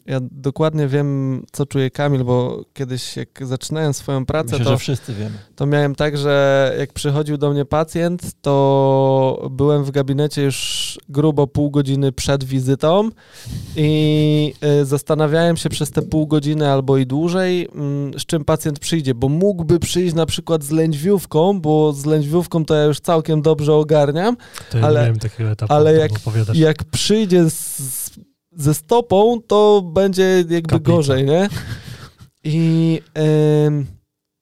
ja 0.07 0.19
dokładnie 0.23 0.89
wiem, 0.89 1.43
co 1.53 1.67
czuje 1.67 1.91
Kamil, 1.91 2.25
bo 2.25 2.65
kiedyś 2.75 3.17
jak 3.17 3.29
zaczynałem 3.47 3.95
swoją 3.95 4.27
pracę, 4.27 4.51
Myślę, 4.51 4.65
to 4.65 4.71
że 4.71 4.79
wszyscy 4.79 5.15
wiemy. 5.15 5.31
to 5.57 5.67
miałem 5.67 5.95
tak, 5.95 6.17
że 6.19 6.75
jak 6.79 6.93
przychodził 6.93 7.37
do 7.39 7.51
mnie 7.51 7.65
pacjent, 7.65 8.23
to 8.43 9.49
byłem 9.51 9.85
w 9.85 9.91
gabinecie 9.91 10.43
już 10.43 10.99
grubo 11.09 11.47
pół 11.47 11.71
godziny 11.71 12.13
przed 12.13 12.45
wizytą 12.45 13.09
i 13.77 14.53
y, 14.81 14.85
zastanawiałem 14.85 15.57
się 15.57 15.69
przez 15.69 15.91
te 15.91 16.03
pół 16.03 16.27
godziny 16.27 16.69
albo 16.71 16.97
i 16.99 17.07
dłużej, 17.07 17.69
mm, 17.75 18.19
z 18.21 18.27
czym 18.27 18.45
pacjent 18.45 18.79
przyjdzie, 18.79 19.15
bo 19.15 19.29
mógłby 19.29 19.79
przyjść 19.79 20.15
na 20.15 20.27
przykład 20.27 20.65
z 20.65 20.71
lędźwiówką, 20.71 21.61
bo 21.61 21.93
z 21.93 22.05
lędźwiówką 22.05 22.65
to 22.65 22.75
ja 22.75 22.85
już 22.85 23.01
całkiem 23.01 23.43
dobrze 23.43 23.75
ogarniam, 23.75 24.37
to 24.71 24.79
ja 24.79 24.85
ale- 24.87 25.01
nie 25.01 25.05
miałem 25.07 25.19
takiego 25.19 25.51
etapu, 25.51 25.73
ale 25.73 25.95
jak- 25.97 26.13
jak 26.55 26.85
przyjdzie 26.85 27.51
z, 27.51 28.10
ze 28.53 28.75
stopą, 28.75 29.41
to 29.47 29.83
będzie 29.95 30.45
jakby 30.49 30.61
Kaplica. 30.63 30.79
gorzej, 30.93 31.25
nie? 31.25 31.49
I 32.45 33.01
em, 33.15 33.87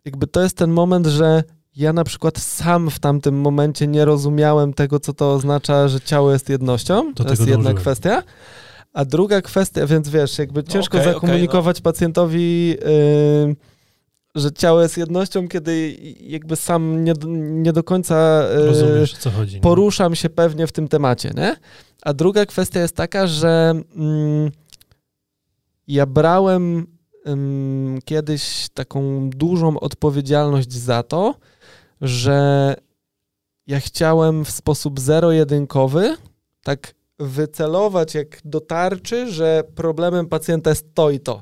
jakby 0.05 0.27
to 0.27 0.43
jest 0.43 0.57
ten 0.57 0.71
moment, 0.71 1.07
że 1.07 1.43
ja 1.77 1.93
na 1.93 2.05
przykład 2.05 2.39
sam 2.39 2.91
w 2.91 2.99
tamtym 2.99 3.41
momencie 3.41 3.87
nie 3.87 4.05
rozumiałem 4.05 4.73
tego, 4.75 5.01
co 5.01 5.13
to 5.13 5.33
oznacza, 5.33 5.89
że 5.89 6.01
ciało 6.01 6.33
jest 6.33 6.49
jednością. 6.49 7.13
Do 7.15 7.25
to 7.25 7.31
jest 7.31 7.41
jedna 7.41 7.55
dążyłem. 7.57 7.77
kwestia. 7.77 8.23
A 8.93 9.05
druga 9.05 9.43
kwestia, 9.43 9.87
więc 9.87 10.09
wiesz, 10.09 10.39
jakby 10.39 10.65
ciężko 10.65 10.99
okej, 10.99 11.11
okej, 11.11 11.15
zakomunikować 11.21 11.81
pacjentowi, 11.81 12.77
ym, 13.45 13.57
że 14.35 14.53
ciało 14.53 14.83
jest 14.83 14.97
jednością, 14.99 15.49
kiedy 15.49 15.97
jakby 16.21 16.57
sam 16.57 17.05
nie, 17.05 17.15
do- 17.15 17.29
nie 17.39 17.73
do 17.73 17.83
końca 17.85 18.43
y, 18.63 18.67
Rozumiesz, 18.67 19.15
chodzi. 19.37 19.61
poruszam 19.61 20.15
się 20.15 20.31
pewnie 20.31 20.67
w 20.67 20.73
tym 20.73 20.89
temacie, 20.89 21.31
nie? 21.37 21.57
A 22.03 22.13
druga 22.13 22.47
kwestia 22.47 22.81
jest 22.81 22.97
taka, 22.97 23.27
że 23.27 23.75
mm, 23.97 24.51
ja 25.87 26.07
brałem 26.07 26.87
ym, 27.29 27.99
kiedyś 28.05 28.69
taką 28.75 29.31
dużą 29.31 29.81
odpowiedzialność 29.81 30.73
za 30.73 31.03
to, 31.03 31.35
że 32.01 32.75
ja 33.67 33.81
chciałem 33.81 34.45
w 34.45 34.51
sposób 34.51 35.01
zero-jedynkowy 35.01 36.17
tak 36.63 36.95
wycelować 37.19 38.15
jak 38.15 38.41
do 38.45 38.61
tarczy, 38.61 39.33
że 39.33 39.65
problemem 39.75 40.27
pacjenta 40.27 40.71
jest 40.71 40.95
to 40.95 41.11
i 41.11 41.21
to. 41.21 41.41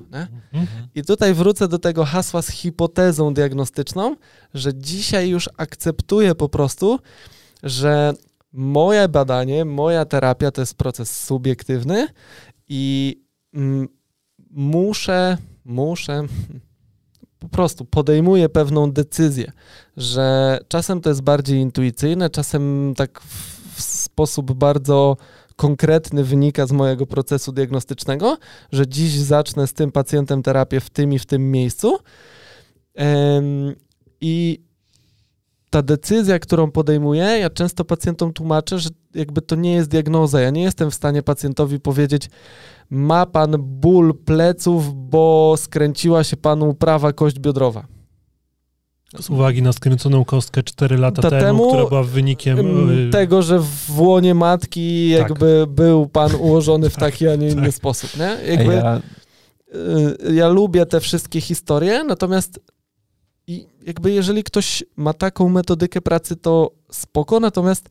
I 0.94 1.02
tutaj 1.02 1.34
wrócę 1.34 1.68
do 1.68 1.78
tego 1.78 2.04
hasła 2.04 2.42
z 2.42 2.48
hipotezą 2.48 3.34
diagnostyczną, 3.34 4.16
że 4.54 4.74
dzisiaj 4.74 5.28
już 5.28 5.50
akceptuję 5.56 6.34
po 6.34 6.48
prostu, 6.48 6.98
że 7.62 8.12
moje 8.56 9.08
badanie, 9.08 9.64
moja 9.64 10.04
terapia 10.04 10.50
to 10.50 10.62
jest 10.62 10.74
proces 10.74 11.24
subiektywny 11.24 12.08
i 12.68 13.16
mm, 13.54 13.88
muszę, 14.50 15.38
muszę, 15.64 16.22
po 17.38 17.48
prostu 17.48 17.84
podejmuję 17.84 18.48
pewną 18.48 18.92
decyzję, 18.92 19.52
że 19.96 20.58
czasem 20.68 21.00
to 21.00 21.08
jest 21.08 21.22
bardziej 21.22 21.60
intuicyjne, 21.60 22.30
czasem 22.30 22.94
tak 22.96 23.20
w, 23.20 23.56
sposób 23.82 24.52
bardzo 24.52 25.16
konkretny 25.56 26.24
wynika 26.24 26.66
z 26.66 26.72
mojego 26.72 27.06
procesu 27.06 27.52
diagnostycznego, 27.52 28.38
że 28.72 28.86
dziś 28.86 29.12
zacznę 29.12 29.66
z 29.66 29.72
tym 29.72 29.92
pacjentem 29.92 30.42
terapię 30.42 30.80
w 30.80 30.90
tym 30.90 31.12
i 31.12 31.18
w 31.18 31.26
tym 31.26 31.50
miejscu. 31.50 31.98
I 34.20 34.65
ta 35.70 35.82
decyzja, 35.82 36.38
którą 36.38 36.70
podejmuję, 36.70 37.22
ja 37.22 37.51
często 37.51 37.84
pacjentom 37.84 38.32
tłumaczę, 38.32 38.78
że 38.78 38.90
jakby 39.14 39.43
to 39.43 39.56
nie 39.56 39.72
jest 39.72 39.90
diagnoza. 39.90 40.40
Ja 40.40 40.51
nie 40.51 40.62
jestem 40.62 40.90
w 40.90 40.94
stanie 40.94 41.22
pacjentowi 41.22 41.80
powiedzieć, 41.80 42.30
ma 42.90 43.26
pan 43.26 43.56
ból 43.59 44.14
pleców, 44.24 44.94
bo 45.10 45.55
skręciła 45.56 46.24
się 46.24 46.36
panu 46.36 46.74
prawa 46.74 47.12
kość 47.12 47.38
biodrowa. 47.38 47.86
Z 49.20 49.30
uwagi 49.30 49.62
na 49.62 49.72
skręconą 49.72 50.24
kostkę 50.24 50.62
4 50.62 50.98
lata 50.98 51.22
Ta 51.22 51.30
temu, 51.30 51.43
temu, 51.43 51.68
która 51.68 51.86
była 51.86 52.02
wynikiem... 52.02 52.59
Em, 52.59 53.09
y, 53.09 53.10
Tego, 53.10 53.43
że 53.43 53.59
w 53.60 54.01
łonie 54.01 54.34
matki 54.34 55.12
Tak. 55.18 55.28
jakby 55.28 55.66
był 55.68 56.06
pan 56.06 56.34
ułożony 56.34 56.90
w 56.90 56.94
Tak, 56.97 57.01
taki, 57.01 57.28
a 57.28 57.36
nie 57.36 57.48
inny 57.48 57.62
tak. 57.62 57.74
sposób, 57.74 58.10
nie? 58.16 58.55
Jakby, 58.55 58.74
ja, 58.74 59.01
y, 60.28 60.34
ja 60.34 60.48
lubię 60.48 60.86
te 60.86 61.01
wszystkie 61.01 61.40
historie, 61.40 62.05
natomiast 62.05 62.60
i 63.47 63.66
jakby 63.82 64.12
jeżeli 64.12 64.44
ktoś 64.44 64.85
ma 64.97 65.12
taką 65.12 65.48
metodykę 65.48 66.01
pracy, 66.01 66.36
to 66.36 66.70
spoko, 66.90 67.40
natomiast 67.40 67.89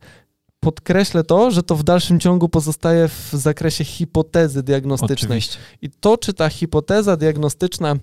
podkreślę 0.60 1.24
to, 1.24 1.50
że 1.50 1.62
to 1.62 1.76
w 1.76 1.82
dalszym 1.82 2.20
ciągu 2.20 2.48
pozostaje 2.48 3.08
w 3.08 3.30
zakresie 3.32 3.84
hipotezy 3.84 4.62
diagnostycznej. 4.62 5.16
oczywiście. 5.16 5.58
I 5.82 5.90
to, 5.90 6.18
czy 6.18 6.34
ta 6.34 6.48
hipoteza 6.48 7.16
diagnostyczna 7.16 7.96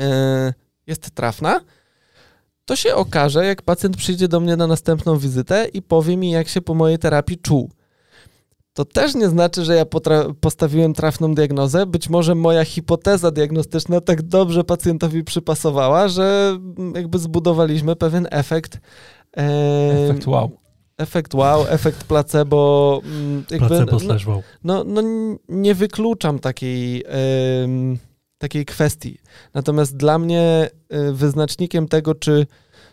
e, 0.00 0.54
jest 0.86 1.10
trafna, 1.10 1.60
to 2.64 2.76
się 2.76 2.94
okaże, 2.94 3.46
jak 3.46 3.62
pacjent 3.62 3.96
przyjdzie 3.96 4.28
do 4.28 4.40
mnie 4.40 4.56
na 4.56 4.66
następną 4.66 5.18
wizytę 5.18 5.68
i 5.72 5.82
powie 5.82 6.16
mi, 6.16 6.30
jak 6.30 6.48
się 6.48 6.60
po 6.60 6.74
mojej 6.74 6.98
terapii 6.98 7.38
czuł. 7.38 7.70
To 8.80 8.84
też 8.84 9.14
nie 9.14 9.28
znaczy, 9.28 9.64
że 9.64 9.74
ja 9.76 9.84
postawiłem 10.40 10.94
trafną 10.94 11.34
diagnozę. 11.34 11.86
Być 11.86 12.08
może 12.08 12.34
moja 12.34 12.64
hipoteza 12.64 13.30
diagnostyczna 13.30 14.00
tak 14.00 14.22
dobrze 14.22 14.64
pacjentowi 14.64 15.24
przypasowała, 15.24 16.08
że 16.08 16.58
jakby 16.94 17.18
zbudowaliśmy 17.18 17.96
pewien 17.96 18.28
efekt. 18.30 18.80
e, 19.36 20.04
Efekt 20.04 20.26
wow. 20.26 20.50
Efekt 20.98 21.34
wow, 21.34 21.64
efekt 21.68 22.04
placebo. 22.04 23.00
mm, 23.04 23.44
Jakby, 23.50 23.68
placebo 23.68 23.92
no, 23.92 24.00
slash 24.00 24.26
wow. 24.26 24.42
no, 24.64 24.84
no 24.84 25.02
nie 25.48 25.74
wykluczam 25.74 26.38
takiej, 26.38 27.04
takiej 28.38 28.64
kwestii. 28.64 29.18
Natomiast 29.54 29.96
dla 29.96 30.18
mnie 30.18 30.70
y, 31.08 31.12
wyznacznikiem 31.12 31.88
tego, 31.88 32.14
czy 32.14 32.46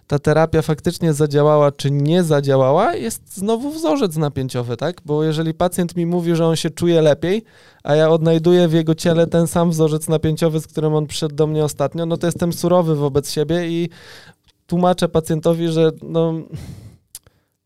ta 0.08 0.20
terapia 0.20 0.62
faktycznie 0.62 1.14
zadziałała, 1.14 1.72
czy 1.72 1.92
nie 1.92 2.24
zadziałała, 2.24 2.96
jest 2.96 3.36
znowu 3.36 3.72
wzorzec 3.72 4.16
napięciowy, 4.16 4.78
tak? 4.78 5.02
Bo 5.06 5.24
jeżeli 5.24 5.54
pacjent 5.54 5.96
mi 5.96 6.06
mówi, 6.06 6.36
że 6.36 6.46
on 6.46 6.56
się 6.56 6.70
czuje 6.70 7.02
lepiej, 7.02 7.44
a 7.84 7.96
ja 7.96 8.10
odnajduję 8.10 8.68
w 8.68 8.74
jego 8.74 8.96
ciele 8.96 9.28
ten 9.28 9.48
sam 9.48 9.70
wzorzec 9.70 10.08
napięciowy, 10.08 10.60
z 10.60 10.68
którym 10.68 10.94
on 10.94 11.08
przyszedł 11.08 11.36
do 11.36 11.48
mnie 11.48 11.64
ostatnio, 11.64 12.06
no 12.06 12.18
to 12.18 12.28
jestem 12.28 12.54
surowy 12.54 12.96
wobec 12.96 13.32
siebie 13.32 13.68
i 13.68 13.90
tłumaczę 14.68 15.10
pacjentowi, 15.10 15.68
że 15.68 15.92
no, 16.04 16.34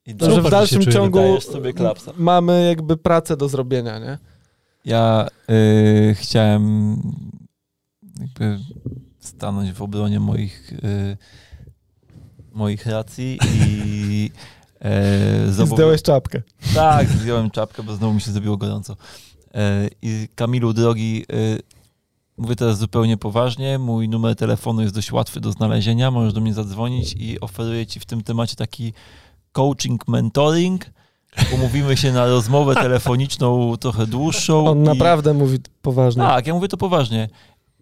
I 0.05 0.15
To, 0.15 0.31
że 0.31 0.41
w 0.41 0.49
dalszym 0.49 0.81
się 0.81 0.91
czuję, 0.91 0.93
ciągu 0.93 1.37
mamy 2.17 2.67
jakby 2.67 2.97
pracę 2.97 3.37
do 3.37 3.49
zrobienia, 3.49 3.99
nie? 3.99 4.17
Ja 4.85 5.27
y, 5.49 6.15
chciałem 6.15 6.95
jakby 8.19 8.59
stanąć 9.19 9.71
w 9.71 9.81
obronie 9.81 10.19
moich, 10.19 10.73
y, 10.73 11.17
moich 12.51 12.85
racji 12.85 13.39
i 13.43 14.31
e, 14.81 15.47
zobowi- 15.51 15.75
Zdjąłeś 15.75 16.01
czapkę. 16.01 16.41
Tak, 16.75 17.07
zdjąłem 17.07 17.51
czapkę, 17.51 17.83
bo 17.83 17.95
znowu 17.95 18.13
mi 18.13 18.21
się 18.21 18.31
zrobiło 18.31 18.57
gorąco. 18.57 18.95
E, 19.53 19.89
I 20.01 20.27
Kamilu, 20.35 20.73
drogi, 20.73 21.25
e, 21.33 21.35
mówię 22.37 22.55
teraz 22.55 22.77
zupełnie 22.77 23.17
poważnie. 23.17 23.79
Mój 23.79 24.09
numer 24.09 24.35
telefonu 24.35 24.81
jest 24.81 24.95
dość 24.95 25.11
łatwy 25.11 25.39
do 25.39 25.51
znalezienia. 25.51 26.11
Możesz 26.11 26.33
do 26.33 26.41
mnie 26.41 26.53
zadzwonić 26.53 27.13
i 27.17 27.39
oferuję 27.39 27.85
ci 27.85 27.99
w 27.99 28.05
tym 28.05 28.23
temacie 28.23 28.55
taki 28.55 28.93
coaching, 29.51 30.07
mentoring. 30.07 30.85
Umówimy 31.53 31.97
się 31.97 32.11
na 32.11 32.25
rozmowę 32.25 32.75
telefoniczną 32.75 33.77
trochę 33.77 34.07
dłuższą. 34.07 34.67
On 34.67 34.79
i- 34.79 34.81
naprawdę 34.83 35.33
mówi 35.33 35.57
poważnie. 35.81 36.23
Tak, 36.23 36.47
ja 36.47 36.53
mówię 36.53 36.67
to 36.67 36.77
poważnie. 36.77 37.29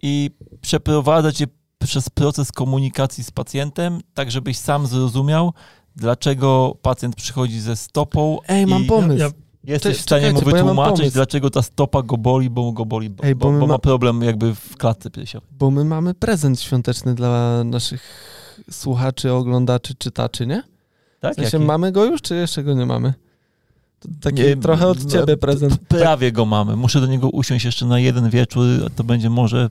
I 0.02 0.30
przeprowadzę 0.60 1.32
cię 1.32 1.46
przez 1.84 2.08
proces 2.08 2.52
komunikacji 2.52 3.24
z 3.24 3.30
pacjentem, 3.30 4.00
tak 4.14 4.30
żebyś 4.30 4.58
sam 4.58 4.86
zrozumiał, 4.86 5.52
dlaczego 5.96 6.76
pacjent 6.82 7.16
przychodzi 7.16 7.60
ze 7.60 7.76
stopą. 7.76 8.38
Ej, 8.48 8.66
mam 8.66 8.82
i- 8.84 8.86
pomysł. 8.86 9.18
Ja- 9.20 9.30
Jesteś 9.64 9.90
Cześć, 9.90 10.00
w 10.00 10.02
stanie 10.02 10.32
mu 10.32 10.38
czekajcie, 10.38 10.56
ja 10.58 10.62
wytłumaczyć, 10.64 10.96
pomysł. 10.96 11.14
dlaczego 11.14 11.50
ta 11.50 11.62
stopa 11.62 12.02
go 12.02 12.16
boli, 12.16 12.50
bo 12.50 12.72
go 12.72 12.84
boli, 12.86 13.10
bo, 13.10 13.24
Ej, 13.24 13.34
bo 13.34 13.52
bo, 13.52 13.58
bo 13.58 13.66
ma 13.66 13.74
ma- 13.74 13.78
problem 13.78 14.22
jakby 14.22 14.54
w 14.54 14.76
klatce 14.76 15.10
piersiowej. 15.10 15.48
Bo 15.58 15.70
my 15.70 15.84
mamy 15.84 16.14
prezent 16.14 16.60
świąteczny 16.60 17.14
dla 17.14 17.64
naszych 17.64 18.02
słuchaczy, 18.70 19.32
oglądaczy, 19.32 19.94
czytaczy, 19.94 20.46
nie? 20.46 20.62
Tak? 21.20 21.32
W 21.32 21.36
sensie 21.36 21.56
Jaki? 21.56 21.66
mamy 21.66 21.92
go 21.92 22.04
już, 22.04 22.22
czy 22.22 22.34
jeszcze 22.34 22.64
go 22.64 22.74
nie 22.74 22.86
mamy? 22.86 23.14
To 24.00 24.08
taki 24.20 24.42
Nie, 24.42 24.56
trochę 24.56 24.86
od 24.86 25.04
no, 25.04 25.10
ciebie 25.10 25.36
prezent. 25.36 25.78
Prawie 25.88 26.32
go 26.32 26.44
mamy. 26.46 26.76
Muszę 26.76 27.00
do 27.00 27.06
niego 27.06 27.28
usiąść 27.28 27.64
jeszcze 27.64 27.86
na 27.86 27.98
jeden 28.00 28.30
wieczór, 28.30 28.64
a 28.86 28.90
to 28.90 29.04
będzie 29.04 29.30
może 29.30 29.70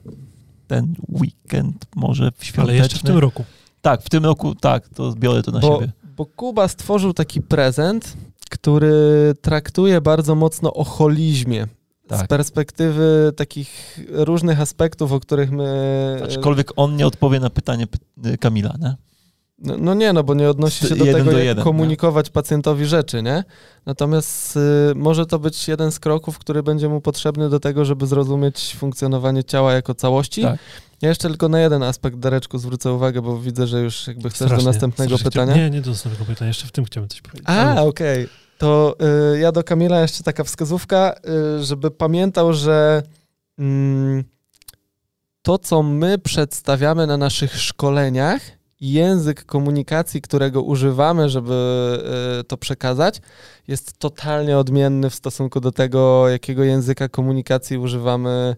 ten 0.70 0.94
weekend, 1.08 1.86
może 1.96 2.30
w 2.38 2.44
świąteczny. 2.44 2.62
Ale 2.62 2.74
jeszcze 2.74 2.98
w 2.98 3.02
tym 3.02 3.18
roku. 3.18 3.44
Tak, 3.82 4.02
w 4.02 4.08
tym 4.10 4.24
roku, 4.24 4.54
tak, 4.54 4.88
to 4.88 5.12
zbiorę 5.12 5.42
to 5.42 5.50
na 5.50 5.60
Bo, 5.60 5.74
siebie. 5.80 5.92
bo 6.16 6.26
Kuba 6.26 6.68
stworzył 6.68 7.12
taki 7.12 7.42
prezent, 7.42 8.16
który 8.50 8.92
traktuje 9.42 10.00
bardzo 10.00 10.34
mocno 10.34 10.74
o 10.74 10.84
holizmie. 10.84 11.66
Z 12.06 12.08
Tak. 12.08 12.28
perspektywy 12.28 13.32
takich 13.36 13.98
różnych 14.10 14.60
aspektów, 14.60 15.12
o 15.12 15.20
których 15.20 15.50
my. 15.50 16.20
Aczkolwiek 16.24 16.72
on 16.76 16.96
nie 16.96 17.06
odpowie 17.06 17.40
na 17.40 17.50
pytanie 17.50 17.86
py- 17.86 18.38
Kamila, 18.38 18.74
nie? 18.80 18.94
No, 19.60 19.74
no 19.78 19.94
nie, 19.94 20.12
no 20.12 20.24
bo 20.24 20.34
nie 20.34 20.50
odnosi 20.50 20.88
się 20.88 20.96
do 20.96 21.04
Jeden 21.04 21.20
tego, 21.20 21.30
do 21.30 21.38
jak 21.38 21.46
jeden, 21.46 21.64
komunikować 21.64 22.30
pacjentowi 22.30 22.86
rzeczy, 22.86 23.22
nie? 23.22 23.44
Natomiast 23.86 24.56
y, 24.56 24.60
może 24.94 25.26
to 25.26 25.38
być 25.38 25.68
jeden 25.68 25.92
z 25.92 26.00
kroków, 26.00 26.38
który 26.38 26.62
będzie 26.62 26.88
mu 26.88 27.00
potrzebny 27.00 27.48
do 27.48 27.60
tego, 27.60 27.84
żeby 27.84 28.06
zrozumieć 28.06 28.76
funkcjonowanie 28.78 29.44
ciała 29.44 29.72
jako 29.72 29.94
całości. 29.94 30.42
Tak. 30.42 30.58
Ja 31.02 31.08
jeszcze 31.08 31.28
tylko 31.28 31.48
na 31.48 31.60
jeden 31.60 31.82
aspekt, 31.82 32.18
Dareczku, 32.18 32.58
zwrócę 32.58 32.92
uwagę, 32.92 33.22
bo 33.22 33.38
widzę, 33.38 33.66
że 33.66 33.80
już 33.80 34.06
jakby 34.06 34.30
chcesz 34.30 34.48
Strasznie, 34.48 34.64
do 34.64 34.70
następnego 34.70 35.18
strasznie 35.18 35.40
pytania. 35.40 35.56
Nie, 35.56 35.70
nie 35.70 35.80
do 35.80 35.90
następnego 35.90 36.24
pytania. 36.24 36.48
Jeszcze 36.48 36.66
w 36.66 36.72
tym 36.72 36.84
chciałem 36.84 37.08
coś 37.08 37.20
powiedzieć. 37.20 37.44
A, 37.48 37.82
okej. 37.82 38.28
To 38.58 38.96
y, 39.34 39.38
ja 39.38 39.52
do 39.52 39.64
Kamila 39.64 40.00
jeszcze 40.00 40.22
taka 40.22 40.44
wskazówka, 40.44 41.14
y, 41.58 41.64
żeby 41.64 41.90
pamiętał, 41.90 42.52
że 42.52 43.02
mm, 43.58 44.24
to, 45.42 45.58
co 45.58 45.82
my 45.82 46.18
przedstawiamy 46.18 47.06
na 47.06 47.16
naszych 47.16 47.60
szkoleniach, 47.60 48.59
język 48.80 49.44
komunikacji, 49.44 50.20
którego 50.22 50.62
używamy, 50.62 51.28
żeby 51.28 51.54
y, 52.40 52.44
to 52.44 52.56
przekazać, 52.56 53.20
jest 53.68 53.98
totalnie 53.98 54.58
odmienny 54.58 55.10
w 55.10 55.14
stosunku 55.14 55.60
do 55.60 55.72
tego, 55.72 56.28
jakiego 56.28 56.64
języka 56.64 57.08
komunikacji 57.08 57.78
używamy 57.78 58.56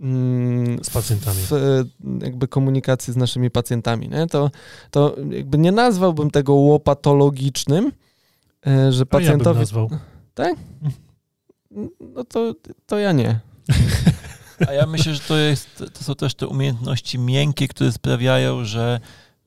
mm, 0.00 0.84
Z 0.84 0.90
pacjentami. 0.90 1.36
w 1.40 1.52
y, 1.52 1.84
jakby 2.24 2.48
komunikacji 2.48 3.12
z 3.12 3.16
naszymi 3.16 3.50
pacjentami. 3.50 4.08
Nie? 4.08 4.26
To, 4.26 4.50
to 4.90 5.16
jakby 5.30 5.58
nie 5.58 5.72
nazwałbym 5.72 6.30
tego 6.30 6.54
łopatologicznym, 6.54 7.86
y, 7.86 7.90
że 8.62 8.72
A 8.72 8.80
ja 8.90 8.92
bym 8.92 9.06
pacjentowi... 9.06 9.60
nazwał. 9.60 9.90
no 12.14 12.24
to, 12.24 12.54
to 12.86 12.98
ja 12.98 13.12
nie. 13.12 13.40
A 14.68 14.72
ja 14.72 14.86
myślę, 14.86 15.14
że 15.14 15.20
to, 15.20 15.36
jest, 15.36 15.84
to 15.92 16.04
są 16.04 16.14
też 16.14 16.34
te 16.34 16.46
umiejętności 16.48 17.18
miękkie, 17.18 17.68
które 17.68 17.92
sprawiają, 17.92 18.64
że 18.64 19.00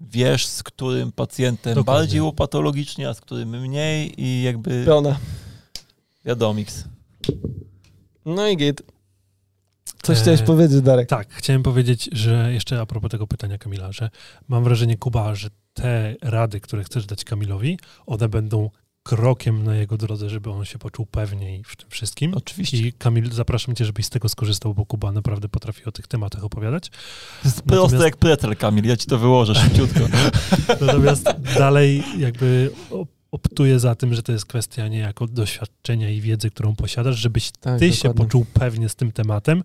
wiesz, 0.03 0.45
z 0.47 0.63
którym 0.63 1.11
pacjentem 1.11 1.75
Dokładnie. 1.75 2.01
bardziej 2.01 2.21
łopatologicznie, 2.21 3.09
a 3.09 3.13
z 3.13 3.21
którym 3.21 3.49
mniej 3.49 4.21
i 4.21 4.43
jakby 4.43 4.85
Piona. 4.85 5.19
wiadomiks. 6.25 6.83
No 8.25 8.47
i 8.47 8.57
git. 8.57 8.81
Coś 10.01 10.17
E, 10.17 10.21
chciałeś 10.21 10.41
powiedzieć, 10.41 10.81
Darek? 10.81 11.09
Tak, 11.09 11.33
chciałem 11.33 11.63
powiedzieć, 11.63 12.09
że 12.11 12.53
jeszcze 12.53 12.81
a 12.81 12.85
propos 12.85 13.11
tego 13.11 13.27
pytania 13.27 13.57
Kamila, 13.57 13.91
że 13.91 14.09
mam 14.47 14.63
wrażenie, 14.63 14.97
Kuba, 14.97 15.35
że 15.35 15.49
te 15.73 16.15
rady, 16.21 16.59
które 16.59 16.83
chcesz 16.83 17.05
dać 17.05 17.23
Kamilowi, 17.23 17.79
one 18.05 18.29
będą 18.29 18.69
krokiem 19.03 19.63
na 19.63 19.75
jego 19.75 19.97
drodze, 19.97 20.29
żeby 20.29 20.49
on 20.51 20.65
się 20.65 20.79
poczuł 20.79 21.05
pewniej 21.05 21.63
w 21.63 21.75
tym 21.75 21.89
wszystkim. 21.89 22.33
Oczywiście. 22.33 22.77
I 22.77 22.93
Kamil, 22.93 23.31
zapraszam 23.31 23.75
cię, 23.75 23.85
żebyś 23.85 24.05
z 24.05 24.09
tego 24.09 24.29
skorzystał, 24.29 24.73
bo 24.73 24.85
Kuba 24.85 25.11
naprawdę 25.11 25.49
potrafi 25.49 25.85
o 25.85 25.91
tych 25.91 26.07
tematach 26.07 26.43
opowiadać. 26.43 26.89
To 26.89 26.95
jest 27.43 27.61
proste 27.61 27.75
Natomiast- 27.97 28.03
jak 28.05 28.17
pretel, 28.17 28.55
Kamil, 28.55 28.85
ja 28.85 28.97
ci 28.97 29.07
to 29.07 29.17
wyłożę 29.17 29.55
szybciutko. 29.55 29.99
Natomiast 30.85 31.23
dalej 31.57 32.03
jakby 32.17 32.71
op- 32.91 33.07
optuję 33.31 33.79
za 33.79 33.95
tym, 33.95 34.13
że 34.13 34.23
to 34.23 34.31
jest 34.31 34.45
kwestia 34.45 34.87
niejako 34.87 35.27
doświadczenia 35.27 36.09
i 36.09 36.21
wiedzy, 36.21 36.49
którą 36.49 36.75
posiadasz, 36.75 37.15
żebyś 37.17 37.51
Tak, 37.51 37.79
ty 37.79 37.87
się 37.93 37.95
dokładnie. 38.03 38.25
poczuł 38.25 38.45
pewnie 38.53 38.89
z 38.89 38.95
tym 38.95 39.11
tematem, 39.11 39.63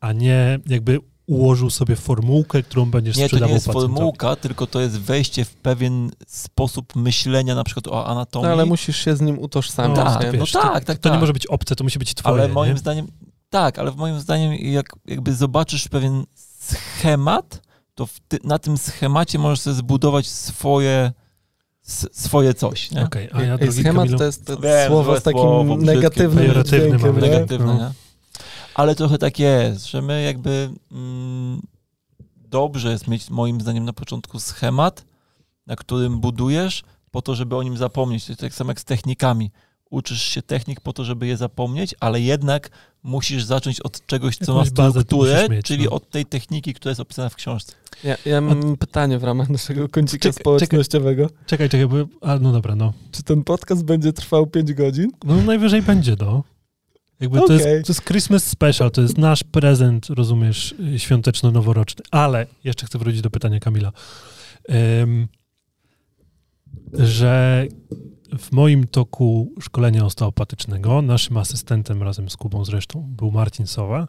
a 0.00 0.12
nie 0.12 0.58
jakby 0.66 0.98
ułożył 1.30 1.70
sobie 1.70 1.96
formułkę, 1.96 2.62
którą 2.62 2.86
będziesz 2.90 3.16
Nie, 3.16 3.20
to 3.20 3.24
nie 3.24 3.28
sprzedawał 3.28 3.54
jest 3.54 3.66
pacjentowi. 3.66 3.94
formułka, 3.94 4.36
tylko 4.36 4.66
to 4.66 4.80
jest 4.80 4.98
wejście 5.00 5.44
w 5.44 5.54
pewien 5.54 6.10
sposób 6.26 6.96
myślenia, 6.96 7.54
na 7.54 7.64
przykład 7.64 7.86
o 7.88 8.06
anatomii. 8.06 8.46
No, 8.46 8.52
ale 8.52 8.66
musisz 8.66 8.96
się 8.96 9.16
z 9.16 9.20
nim 9.20 9.38
utożsamiać, 9.38 9.98
No, 9.98 10.04
tak, 10.04 10.20
nie? 10.22 10.32
no 10.32 10.38
wiesz, 10.38 10.52
tak, 10.52 10.80
to, 10.80 10.86
tak, 10.86 10.98
To 10.98 11.08
nie 11.08 11.12
tak. 11.12 11.20
może 11.20 11.32
być 11.32 11.46
obce, 11.46 11.76
to 11.76 11.84
musi 11.84 11.98
być 11.98 12.14
twoje. 12.14 12.34
ale 12.42 12.48
moim 12.48 12.72
nie? 12.72 12.78
zdaniem, 12.78 13.06
tak, 13.50 13.78
ale 13.78 13.90
moim 13.92 14.20
zdaniem 14.20 14.54
jak 14.54 14.86
jakby 15.06 15.34
zobaczysz 15.34 15.88
pewien 15.88 16.24
schemat, 16.34 17.62
to 17.94 18.08
ty, 18.28 18.38
na 18.44 18.58
tym 18.58 18.78
schemacie 18.78 19.38
możesz 19.38 19.60
sobie 19.60 19.74
zbudować 19.76 20.26
swoje, 20.28 21.12
swoje 22.12 22.54
coś, 22.54 22.90
nie? 22.90 23.04
Okej, 23.04 23.28
a 23.32 23.42
ja 23.42 23.56
Ej, 23.60 23.72
schemat 23.72 23.94
Kamilu, 23.96 24.18
to 24.18 24.24
jest 24.24 24.46
to 24.46 24.56
Wiem, 24.56 24.88
słowo 24.88 25.20
z 25.20 25.22
takim 25.22 25.40
słowo, 25.40 25.76
negatywnym 25.76 26.64
dźwiękiem, 26.64 27.14
nie? 27.14 27.20
Negatywne, 27.20 27.66
No. 27.66 27.74
nie? 27.78 27.90
Ale 28.80 28.94
trochę 28.94 29.18
tak 29.18 29.38
jest, 29.38 29.86
że 29.86 30.02
my 30.02 30.22
jakby 30.22 30.70
mm, 30.92 31.60
dobrze 32.36 32.90
jest 32.90 33.08
mieć 33.08 33.30
moim 33.30 33.60
zdaniem 33.60 33.84
na 33.84 33.92
początku 33.92 34.40
schemat, 34.40 35.04
na 35.66 35.76
którym 35.76 36.20
budujesz 36.20 36.82
po 37.10 37.22
to, 37.22 37.34
żeby 37.34 37.56
o 37.56 37.62
nim 37.62 37.76
zapomnieć. 37.76 38.24
To 38.24 38.32
jest 38.32 38.40
tak 38.40 38.54
samo 38.54 38.70
jak 38.70 38.80
z 38.80 38.84
technikami. 38.84 39.50
Uczysz 39.90 40.22
się 40.22 40.42
technik 40.42 40.80
po 40.80 40.92
to, 40.92 41.04
żeby 41.04 41.26
je 41.26 41.36
zapomnieć, 41.36 41.94
ale 42.00 42.20
jednak 42.20 42.70
musisz 43.02 43.44
zacząć 43.44 43.80
od 43.80 44.06
czegoś, 44.06 44.36
co 44.36 44.52
Jakąś 44.52 44.78
ma 44.78 44.90
strukturę, 44.90 45.48
mieć, 45.48 45.66
czyli 45.66 45.84
no. 45.84 45.90
od 45.90 46.10
tej 46.10 46.26
techniki, 46.26 46.74
która 46.74 46.90
jest 46.90 47.00
opisana 47.00 47.28
w 47.28 47.34
książce. 47.34 47.72
Ja, 48.04 48.16
ja 48.26 48.40
mam 48.40 48.76
pytanie 48.76 49.18
w 49.18 49.24
ramach 49.24 49.48
naszego 49.48 49.88
kącika 49.88 50.28
Czekaj, 50.28 50.40
społecznościowego. 50.40 51.30
Czekaj, 51.46 51.68
czekaj, 51.68 51.86
bo, 51.86 51.96
a, 52.20 52.38
no 52.38 52.52
dobra, 52.52 52.74
no. 52.76 52.92
Czy 53.12 53.22
ten 53.22 53.44
podcast 53.44 53.84
będzie 53.84 54.12
trwał 54.12 54.46
5 54.46 54.72
godzin? 54.72 55.10
No 55.24 55.36
najwyżej 55.36 55.82
będzie, 55.82 56.16
no. 56.20 56.42
Jakby 57.20 57.38
to, 57.38 57.52
jest, 57.52 57.64
to 57.64 57.92
jest 57.92 58.04
Christmas 58.04 58.44
Special, 58.44 58.90
to 58.90 59.02
jest 59.02 59.18
nasz 59.18 59.44
prezent, 59.44 60.06
rozumiesz, 60.06 60.74
świąteczno-noworoczny. 60.96 62.02
Ale 62.10 62.46
jeszcze 62.64 62.86
chcę 62.86 62.98
wrócić 62.98 63.20
do 63.20 63.30
pytania 63.30 63.60
Kamila. 63.60 63.92
Ym, 65.02 65.28
że 66.92 67.66
w 68.38 68.52
moim 68.52 68.86
toku 68.86 69.54
szkolenia 69.60 70.04
osteopatycznego 70.04 71.02
naszym 71.02 71.36
asystentem 71.36 72.02
razem 72.02 72.30
z 72.30 72.36
Kubą 72.36 72.64
zresztą 72.64 73.02
był 73.16 73.30
Marcin 73.30 73.66
Sowa 73.66 74.08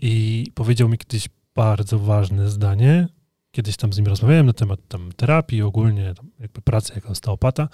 i 0.00 0.46
powiedział 0.54 0.88
mi 0.88 0.98
kiedyś 0.98 1.28
bardzo 1.54 1.98
ważne 1.98 2.50
zdanie. 2.50 3.08
Kiedyś 3.50 3.76
tam 3.76 3.92
z 3.92 3.96
nim 3.96 4.06
rozmawiałem 4.06 4.46
na 4.46 4.52
temat 4.52 4.80
tam 4.88 5.12
terapii, 5.16 5.62
ogólnie 5.62 6.14
tam 6.14 6.30
jakby 6.40 6.62
pracy 6.62 6.92
jako 6.94 7.08
osteopata 7.08 7.68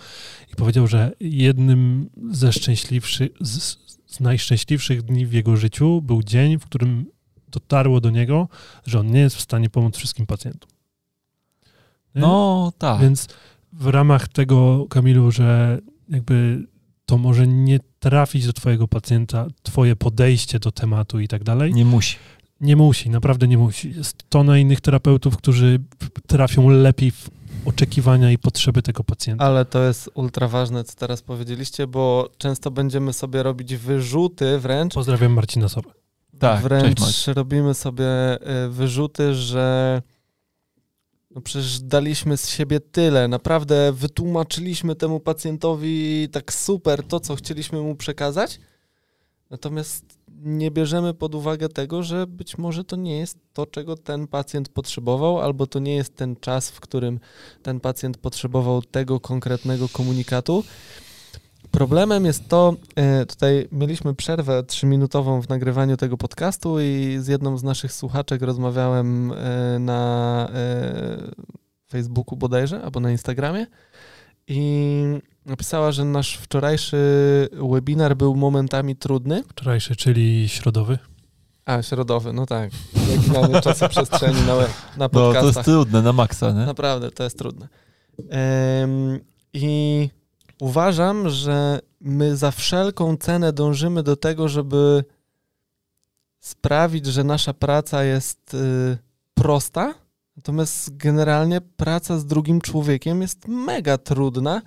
i 0.52 0.56
powiedział, 0.56 0.86
że 0.86 1.12
jednym 1.20 2.10
ze 2.30 2.52
szczęśliwszych, 2.52 3.30
z, 3.40 3.76
z 4.14 4.20
najszczęśliwszych 4.20 5.02
dni 5.02 5.26
w 5.26 5.32
jego 5.32 5.56
życiu 5.56 6.02
był 6.02 6.22
dzień, 6.22 6.58
w 6.58 6.64
którym 6.64 7.06
dotarło 7.48 8.00
do 8.00 8.10
niego, 8.10 8.48
że 8.86 9.00
on 9.00 9.06
nie 9.06 9.20
jest 9.20 9.36
w 9.36 9.40
stanie 9.40 9.70
pomóc 9.70 9.96
wszystkim 9.96 10.26
pacjentom. 10.26 10.70
Nie? 12.14 12.20
No 12.20 12.72
tak. 12.78 13.00
Więc 13.00 13.28
w 13.72 13.86
ramach 13.86 14.28
tego, 14.28 14.86
Kamilu, 14.90 15.30
że 15.30 15.78
jakby 16.08 16.66
to 17.06 17.18
może 17.18 17.46
nie 17.46 17.80
trafić 17.98 18.46
do 18.46 18.52
twojego 18.52 18.88
pacjenta, 18.88 19.46
twoje 19.62 19.96
podejście 19.96 20.58
do 20.58 20.72
tematu 20.72 21.20
i 21.20 21.28
tak 21.28 21.44
dalej, 21.44 21.74
nie 21.74 21.84
musi. 21.84 22.16
Nie 22.60 22.76
musi, 22.76 23.10
naprawdę 23.10 23.48
nie 23.48 23.58
musi. 23.58 23.92
Jest 23.96 24.24
tona 24.28 24.58
innych 24.58 24.80
terapeutów, 24.80 25.36
którzy 25.36 25.80
trafią 26.26 26.68
lepiej 26.68 27.10
w 27.10 27.30
oczekiwania 27.64 28.30
i 28.30 28.38
potrzeby 28.38 28.82
tego 28.82 29.04
pacjenta. 29.04 29.44
Ale 29.44 29.64
to 29.64 29.82
jest 29.82 30.10
ultra 30.14 30.48
ważne, 30.48 30.84
co 30.84 30.94
teraz 30.96 31.22
powiedzieliście, 31.22 31.86
bo 31.86 32.30
często 32.38 32.70
będziemy 32.70 33.12
sobie 33.12 33.42
robić 33.42 33.76
wyrzuty 33.76 34.58
wręcz. 34.58 34.94
Pozdrawiam 34.94 35.32
Marcina 35.32 35.68
Sobę. 35.68 35.90
Tak, 36.38 36.62
wręcz 36.62 37.00
cześć, 37.00 37.26
robimy 37.26 37.74
sobie 37.74 38.06
y, 38.66 38.68
wyrzuty, 38.68 39.34
że 39.34 40.02
no 41.30 41.40
przecież 41.40 41.80
daliśmy 41.80 42.36
z 42.36 42.48
siebie 42.48 42.80
tyle, 42.80 43.28
naprawdę 43.28 43.92
wytłumaczyliśmy 43.92 44.94
temu 44.94 45.20
pacjentowi 45.20 46.28
tak 46.32 46.52
super 46.52 47.02
to, 47.02 47.20
co 47.20 47.36
chcieliśmy 47.36 47.80
mu 47.80 47.94
przekazać, 47.94 48.60
natomiast 49.50 50.04
nie 50.44 50.70
bierzemy 50.70 51.14
pod 51.14 51.34
uwagę 51.34 51.68
tego, 51.68 52.02
że 52.02 52.26
być 52.26 52.58
może 52.58 52.84
to 52.84 52.96
nie 52.96 53.18
jest 53.18 53.38
to, 53.52 53.66
czego 53.66 53.96
ten 53.96 54.26
pacjent 54.26 54.68
potrzebował, 54.68 55.40
albo 55.40 55.66
to 55.66 55.78
nie 55.78 55.94
jest 55.94 56.16
ten 56.16 56.36
czas, 56.36 56.70
w 56.70 56.80
którym 56.80 57.20
ten 57.62 57.80
pacjent 57.80 58.18
potrzebował 58.18 58.82
tego 58.82 59.20
konkretnego 59.20 59.88
komunikatu. 59.88 60.64
Problemem 61.70 62.24
jest 62.24 62.48
to, 62.48 62.74
e, 62.96 63.26
tutaj 63.26 63.68
mieliśmy 63.72 64.14
przerwę 64.14 64.62
trzyminutową 64.62 65.42
w 65.42 65.48
nagrywaniu 65.48 65.96
tego 65.96 66.16
podcastu 66.16 66.80
i 66.80 67.16
z 67.20 67.28
jedną 67.28 67.58
z 67.58 67.62
naszych 67.62 67.92
słuchaczek 67.92 68.42
rozmawiałem 68.42 69.32
e, 69.32 69.78
na 69.78 70.48
e, 70.54 71.30
Facebooku 71.90 72.36
bodajże, 72.36 72.82
albo 72.82 73.00
na 73.00 73.10
Instagramie 73.10 73.66
i 74.48 75.02
napisała, 75.46 75.92
że 75.92 76.04
nasz 76.04 76.36
wczorajszy 76.36 76.96
webinar 77.70 78.16
był 78.16 78.36
momentami 78.36 78.96
trudny. 78.96 79.42
Wczorajszy, 79.48 79.96
czyli 79.96 80.48
środowy. 80.48 80.98
A, 81.64 81.82
środowy, 81.82 82.32
no 82.32 82.46
tak. 82.46 82.70
Jak 83.10 83.26
mamy 83.26 83.60
czasu 83.60 83.88
przestrzeni 83.88 84.40
na, 84.40 84.56
na 84.56 84.66
No 84.98 85.08
podcastach. 85.08 85.40
to 85.42 85.46
jest 85.60 85.64
trudne, 85.64 86.02
na 86.02 86.12
maksa, 86.12 86.50
nie? 86.52 86.66
Naprawdę, 86.66 87.10
to 87.10 87.24
jest 87.24 87.38
trudne. 87.38 87.68
Ym, 88.82 89.20
I 89.52 90.08
uważam, 90.60 91.28
że 91.28 91.80
my 92.00 92.36
za 92.36 92.50
wszelką 92.50 93.16
cenę 93.16 93.52
dążymy 93.52 94.02
do 94.02 94.16
tego, 94.16 94.48
żeby 94.48 95.04
sprawić, 96.40 97.06
że 97.06 97.24
nasza 97.24 97.54
praca 97.54 98.04
jest 98.04 98.54
y, 98.54 98.98
prosta, 99.34 99.94
natomiast 100.36 100.96
generalnie 100.96 101.60
praca 101.60 102.18
z 102.18 102.26
drugim 102.26 102.60
człowiekiem 102.60 103.22
jest 103.22 103.48
mega 103.48 103.98
trudna, 103.98 104.62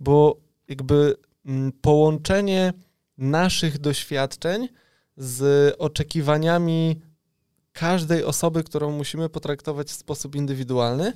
bo 0.00 0.36
jakby 0.68 1.16
mm, 1.46 1.72
połączenie 1.72 2.72
naszych 3.18 3.78
doświadczeń 3.78 4.68
z 5.16 5.74
oczekiwaniami 5.78 7.00
każdej 7.72 8.24
osoby, 8.24 8.64
którą 8.64 8.92
musimy 8.92 9.28
potraktować 9.28 9.88
w 9.88 9.92
sposób 9.92 10.36
indywidualny, 10.36 11.12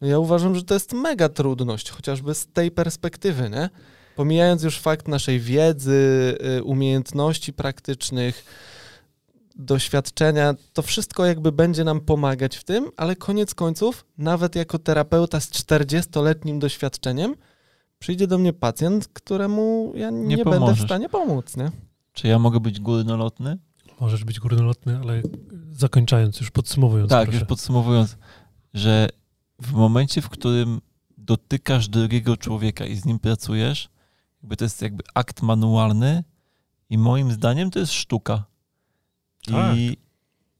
no 0.00 0.08
ja 0.08 0.18
uważam, 0.18 0.54
że 0.54 0.62
to 0.62 0.74
jest 0.74 0.92
mega 0.92 1.28
trudność, 1.28 1.90
chociażby 1.90 2.34
z 2.34 2.46
tej 2.46 2.70
perspektywy, 2.70 3.50
nie? 3.50 3.70
Pomijając 4.16 4.62
już 4.62 4.78
fakt 4.78 5.08
naszej 5.08 5.40
wiedzy, 5.40 6.38
y, 6.58 6.62
umiejętności 6.62 7.52
praktycznych, 7.52 8.44
doświadczenia, 9.64 10.54
to 10.72 10.82
wszystko 10.82 11.26
jakby 11.26 11.52
będzie 11.52 11.84
nam 11.84 12.00
pomagać 12.00 12.56
w 12.56 12.64
tym, 12.64 12.90
ale 12.96 13.16
koniec 13.16 13.54
końców, 13.54 14.06
nawet 14.18 14.56
jako 14.56 14.78
terapeuta 14.78 15.40
z 15.40 15.50
40-letnim 15.50 16.58
doświadczeniem, 16.58 17.34
przyjdzie 17.98 18.26
do 18.26 18.38
mnie 18.38 18.52
pacjent, 18.52 19.08
któremu 19.08 19.92
ja 19.94 20.10
nie, 20.10 20.44
będę 20.44 20.74
w 20.74 20.80
stanie 20.80 21.08
pomóc, 21.08 21.56
nie? 21.56 21.70
Czy 22.12 22.28
ja 22.28 22.38
mogę 22.38 22.60
być 22.60 22.80
górnolotny? 22.80 23.58
Możesz 24.00 24.24
być 24.24 24.40
górnolotny, 24.40 24.98
ale 24.98 25.22
zakończając, 25.72 26.40
już 26.40 26.50
podsumowując. 26.50 27.10
Tak, 27.10 27.24
proszę. 27.24 27.38
już 27.38 27.48
podsumowując, 27.48 28.16
że 28.74 29.08
w 29.62 29.72
momencie, 29.72 30.22
w 30.22 30.28
którym 30.28 30.80
dotykasz 31.18 31.88
drugiego 31.88 32.36
człowieka 32.36 32.86
i 32.86 32.96
z 32.96 33.04
nim 33.04 33.18
pracujesz, 33.18 33.88
jakby 34.42 34.56
to 34.56 34.64
jest 34.64 34.82
jakby 34.82 35.02
akt 35.14 35.42
manualny 35.42 36.24
i 36.90 36.98
moim 36.98 37.32
zdaniem 37.32 37.70
to 37.70 37.78
jest 37.78 37.92
sztuka. 37.92 38.49
Tak. 39.46 39.76
I, 39.76 39.96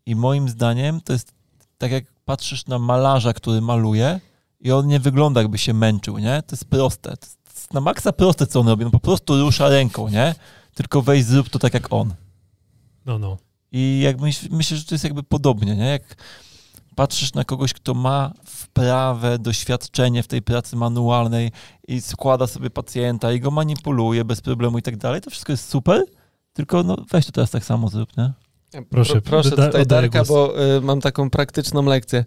I 0.07 0.17
moim 0.17 0.49
zdaniem 0.49 1.01
to 1.01 1.13
jest 1.13 1.33
tak 1.79 1.91
jak 1.93 2.05
patrzysz 2.25 2.67
na 2.67 2.79
malarza, 2.79 3.33
który 3.33 3.61
maluje 3.61 4.21
i 4.61 4.73
on 4.73 4.87
nie 4.87 5.01
wygląda 5.01 5.41
jakby 5.41 5.59
się 5.59 5.75
męczył, 5.75 6.19
nie? 6.19 6.43
To 6.43 6.57
jest 6.57 6.65
proste. 6.65 7.17
To 7.17 7.27
jest 7.55 7.75
na 7.75 7.81
maksa 7.81 8.13
proste, 8.13 8.47
co 8.47 8.61
on 8.61 8.69
robi. 8.69 8.85
On 8.85 8.91
po 8.91 9.01
prostu 9.01 9.41
rusza 9.41 9.69
ręką, 9.69 10.09
nie? 10.09 10.35
Tylko 10.75 11.03
weź 11.03 11.25
zrób 11.25 11.49
to 11.49 11.59
tak 11.59 11.75
jak 11.75 11.93
on. 11.93 12.15
No, 13.07 13.19
no. 13.19 13.39
I 13.73 14.01
jak 14.05 14.21
myśl, 14.21 14.49
myślę, 14.51 14.77
że 14.77 14.85
to 14.85 14.95
jest 14.95 15.05
jakby 15.05 15.23
podobnie, 15.23 15.77
nie? 15.77 15.87
Jak 15.87 16.17
patrzysz 16.95 17.35
na 17.35 17.45
kogoś, 17.45 17.73
kto 17.73 17.95
ma 17.95 18.33
wprawę, 18.45 19.39
doświadczenie 19.39 20.23
w 20.23 20.27
tej 20.27 20.43
pracy 20.43 20.77
manualnej 20.77 21.53
i 21.89 22.01
składa 22.01 22.47
sobie 22.47 22.71
pacjenta 22.71 23.33
i 23.33 23.41
go 23.41 23.51
manipuluje 23.51 24.25
bez 24.25 24.41
problemu 24.41 24.79
i 24.79 24.83
tak 24.83 24.97
dalej, 24.97 25.21
to 25.21 25.31
wszystko 25.31 25.53
jest 25.53 25.69
super, 25.69 26.05
tylko 26.53 26.83
no 26.83 26.97
weź 27.11 27.27
to 27.27 27.33
teraz 27.33 27.51
tak 27.51 27.65
samo 27.65 27.89
zrób, 27.89 28.17
nie? 28.17 28.33
Proszę, 28.91 29.13
Pro, 29.13 29.23
proszę 29.23 29.57
da- 29.57 29.67
tutaj 29.67 29.87
Darka, 29.87 30.19
głos. 30.19 30.29
bo 30.29 30.65
y, 30.77 30.81
mam 30.81 31.01
taką 31.01 31.31
praktyczną 31.31 31.83
lekcję 31.83 32.25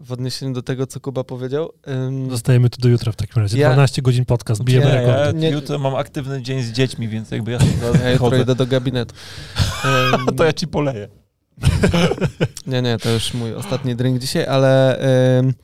w 0.00 0.12
odniesieniu 0.12 0.52
do 0.52 0.62
tego, 0.62 0.86
co 0.86 1.00
Kuba 1.00 1.24
powiedział. 1.24 1.72
Ym, 1.88 2.30
Zostajemy 2.30 2.70
tu 2.70 2.80
do 2.80 2.88
jutra 2.88 3.12
w 3.12 3.16
takim 3.16 3.42
razie. 3.42 3.58
Ja- 3.58 3.68
12 3.72 4.02
godzin 4.02 4.24
podcast, 4.24 4.62
bijemy 4.64 4.86
Nie, 4.86 4.92
rekordy. 4.92 5.20
ja 5.24 5.30
nie- 5.32 5.50
jutro 5.50 5.78
mam 5.78 5.94
aktywny 5.94 6.42
dzień 6.42 6.62
z 6.62 6.72
dziećmi, 6.72 7.08
więc 7.08 7.30
jakby 7.30 7.50
ja 7.52 7.58
ja 8.04 8.10
jutro 8.10 8.36
idę 8.36 8.54
do 8.54 8.66
gabinetu. 8.66 9.14
Ym, 9.84 10.26
To 10.36 10.44
ja 10.44 10.52
ci 10.52 10.66
poleję. 10.68 11.08
Nie, 12.66 12.82
nie, 12.82 12.98
to 12.98 13.10
już 13.10 13.34
mój 13.34 13.54
ostatni 13.54 13.96
drink 13.96 14.18
dzisiaj, 14.18 14.46
ale 14.46 14.98
ym, 15.40 15.54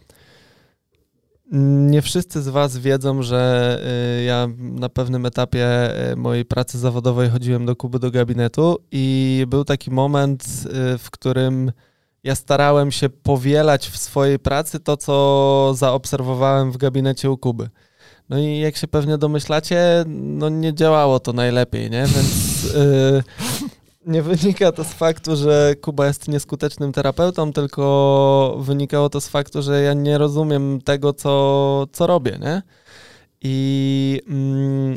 nie 1.51 2.03
wszyscy 2.03 2.43
z 2.43 2.49
Was 2.49 2.79
wiedzą, 2.79 3.23
że 3.23 3.81
y, 4.21 4.25
ja 4.25 4.49
na 4.59 4.89
pewnym 4.89 5.27
etapie 5.27 5.91
y, 6.13 6.17
mojej 6.17 6.45
pracy 6.45 6.79
zawodowej 6.79 7.31
chodziłem 7.31 7.67
do 7.67 7.77
Kuby 7.77 7.99
do 7.99 8.11
gabinetu 8.11 8.79
i 8.93 9.45
był 9.49 9.65
taki 9.65 9.91
moment, 9.91 10.45
y, 10.95 10.99
w 10.99 11.11
którym 11.11 11.73
ja 12.25 12.35
starałem 12.35 12.91
się 12.91 13.09
powielać 13.09 13.89
w 13.89 13.97
swojej 13.97 14.39
pracy 14.39 14.81
to, 14.81 14.97
co 14.97 15.73
zaobserwowałem 15.77 16.73
w 16.73 16.77
gabinecie 16.77 17.31
u 17.31 17.39
Kuby. 17.39 17.69
No 18.29 18.39
i 18.39 18.59
jak 18.59 18.77
się 18.77 18.89
pewnie 18.89 19.19
domyślacie, 19.19 20.05
no 20.07 20.49
nie 20.49 20.75
działało 20.75 21.21
to 21.21 21.33
najlepiej, 21.33 21.91
nie? 21.91 22.07
Więc 22.07 22.65
y, 22.75 23.23
nie 24.09 24.23
wynika 24.23 24.73
to 24.73 24.85
z 24.85 24.93
faktu, 24.93 25.37
że 25.37 25.75
Kuba 25.81 26.07
jest 26.07 26.29
nieskutecznym 26.29 26.93
terapeutą, 26.93 27.53
tylko 27.53 28.57
wynikało 28.61 29.09
to 29.09 29.21
z 29.21 29.29
faktu, 29.29 29.63
że 29.63 29.83
ja 29.83 29.95
nie 29.95 30.19
rozumiem 30.19 30.81
tego, 30.81 31.13
co, 31.13 31.87
co 31.93 32.07
robię, 32.07 32.39
nie? 32.41 32.63
I 33.41 34.21
mm, 34.29 34.97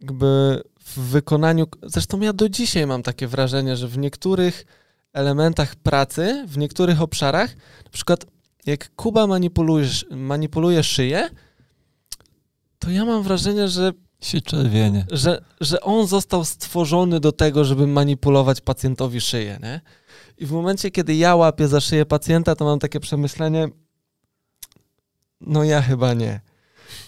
jakby 0.00 0.62
w 0.80 0.98
wykonaniu, 1.00 1.66
zresztą 1.82 2.20
ja 2.20 2.32
do 2.32 2.48
dzisiaj 2.48 2.86
mam 2.86 3.02
takie 3.02 3.26
wrażenie, 3.26 3.76
że 3.76 3.88
w 3.88 3.98
niektórych 3.98 4.66
elementach 5.12 5.76
pracy, 5.76 6.44
w 6.48 6.58
niektórych 6.58 7.02
obszarach, 7.02 7.50
na 7.84 7.90
przykład 7.90 8.26
jak 8.66 8.94
Kuba 8.94 9.26
manipuluje, 9.26 9.88
manipuluje 10.10 10.82
szyję, 10.82 11.30
to 12.78 12.90
ja 12.90 13.04
mam 13.04 13.22
wrażenie, 13.22 13.68
że 13.68 13.92
Się 14.22 14.40
czerwienie. 14.40 15.06
że, 15.12 15.42
że 15.60 15.80
on 15.80 16.06
został 16.06 16.44
stworzony 16.44 17.20
do 17.20 17.32
tego, 17.32 17.64
żeby 17.64 17.86
manipulować 17.86 18.60
pacjentowi 18.60 19.20
szyję, 19.20 19.58
nie? 19.62 19.80
I 20.38 20.46
w 20.46 20.52
momencie, 20.52 20.90
kiedy 20.90 21.14
ja 21.14 21.36
łapię 21.36 21.68
za 21.68 21.80
szyję 21.80 22.06
pacjenta, 22.06 22.56
to 22.56 22.64
mam 22.64 22.78
takie 22.78 23.00
przemyślenie, 23.00 23.68
no 25.40 25.64
ja 25.64 25.82
chyba 25.82 26.14
nie. 26.14 26.40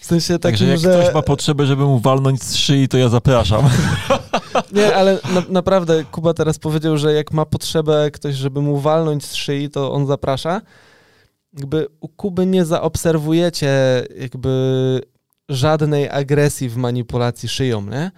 W 0.01 0.07
sensie 0.07 0.39
takim, 0.39 0.59
Także 0.59 0.67
jak 0.67 0.79
że... 0.81 1.01
ktoś 1.03 1.15
ma 1.15 1.23
potrzebę, 1.23 1.67
żeby 1.67 1.85
mu 1.85 1.99
walnąć 1.99 2.43
z 2.43 2.55
szyi, 2.55 2.89
to 2.89 2.99
ja 2.99 3.09
zapraszam. 3.09 3.69
Nie, 4.73 4.97
ale 4.97 5.19
na, 5.35 5.43
naprawdę 5.49 6.05
Kuba 6.05 6.35
teraz 6.35 6.59
powiedział, 6.59 6.99
że 6.99 7.13
jak 7.13 7.33
ma 7.33 7.47
potrzebę 7.47 8.11
ktoś, 8.11 8.35
żeby 8.35 8.61
mu 8.63 8.79
walnąć 8.79 9.25
z 9.25 9.35
szyi, 9.35 9.71
to 9.71 9.93
on 9.93 10.07
zaprasza. 10.07 10.61
Jakby 11.59 11.87
u 12.01 12.09
Kuby 12.09 12.47
nie 12.47 12.65
zaobserwujecie 12.65 14.05
jakby 14.19 15.01
żadnej 15.49 16.11
agresji 16.11 16.69
w 16.69 16.77
manipulacji 16.77 17.49
szyją, 17.49 17.87
nie? 17.87 18.11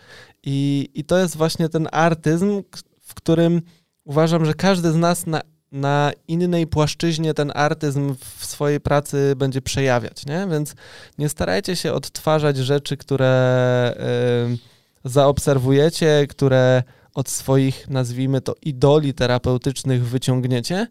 I, 0.43 0.89
i 0.95 1.05
to 1.05 1.19
jest 1.19 1.37
właśnie 1.37 1.69
ten 1.69 1.89
artyzm, 1.93 2.63
w 3.01 3.15
którym 3.15 3.63
uważam, 4.05 4.45
że 4.45 4.55
każdy 4.55 4.93
z 4.93 4.97
nas 4.97 5.27
na, 5.27 5.41
na 5.73 6.13
innej 6.29 6.67
płaszczyźnie 6.67 7.35
ten 7.35 7.53
artyzm 7.55 8.15
w 8.39 8.45
swojej 8.47 8.81
pracy 8.81 9.35
będzie 9.37 9.63
przejawiać, 9.63 10.27
nie? 10.27 10.47
Więc 10.51 10.75
nie 11.19 11.29
starajcie 11.29 11.77
się 11.77 11.93
odtwarzać 11.93 12.57
rzeczy, 12.57 12.97
które... 12.97 13.95
Yy, 14.51 14.77
zaobserwujecie, 15.07 16.27
które 16.29 16.83
od 17.15 17.29
swoich, 17.29 17.89
nazwijmy 17.89 18.41
to, 18.41 18.55
idoli 18.63 19.15
terapeutycznych 19.15 20.07
wyciągniecie, 20.07 20.87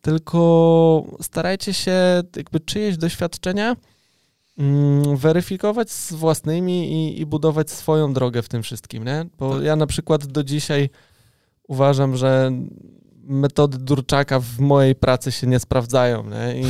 tylko 0.00 1.04
starajcie 1.20 1.74
się 1.74 2.22
jakby 2.36 2.60
czyjeś 2.60 2.96
doświadczenia 2.96 3.76
weryfikować 5.14 5.90
z 5.90 6.12
własnymi 6.12 6.92
i, 6.92 7.20
i 7.20 7.26
budować 7.26 7.70
swoją 7.70 8.12
drogę 8.12 8.42
w 8.42 8.48
tym 8.48 8.62
wszystkim, 8.62 9.04
nie? 9.04 9.26
Bo 9.38 9.60
ja 9.60 9.76
na 9.76 9.86
przykład 9.86 10.26
do 10.26 10.44
dzisiaj 10.44 10.90
uważam, 11.68 12.16
że 12.16 12.52
metody 13.28 13.78
Durczaka 13.78 14.40
w 14.40 14.58
mojej 14.58 14.94
pracy 14.94 15.32
się 15.32 15.46
nie 15.46 15.58
sprawdzają. 15.58 16.24
Nie? 16.30 16.60
I, 16.60 16.66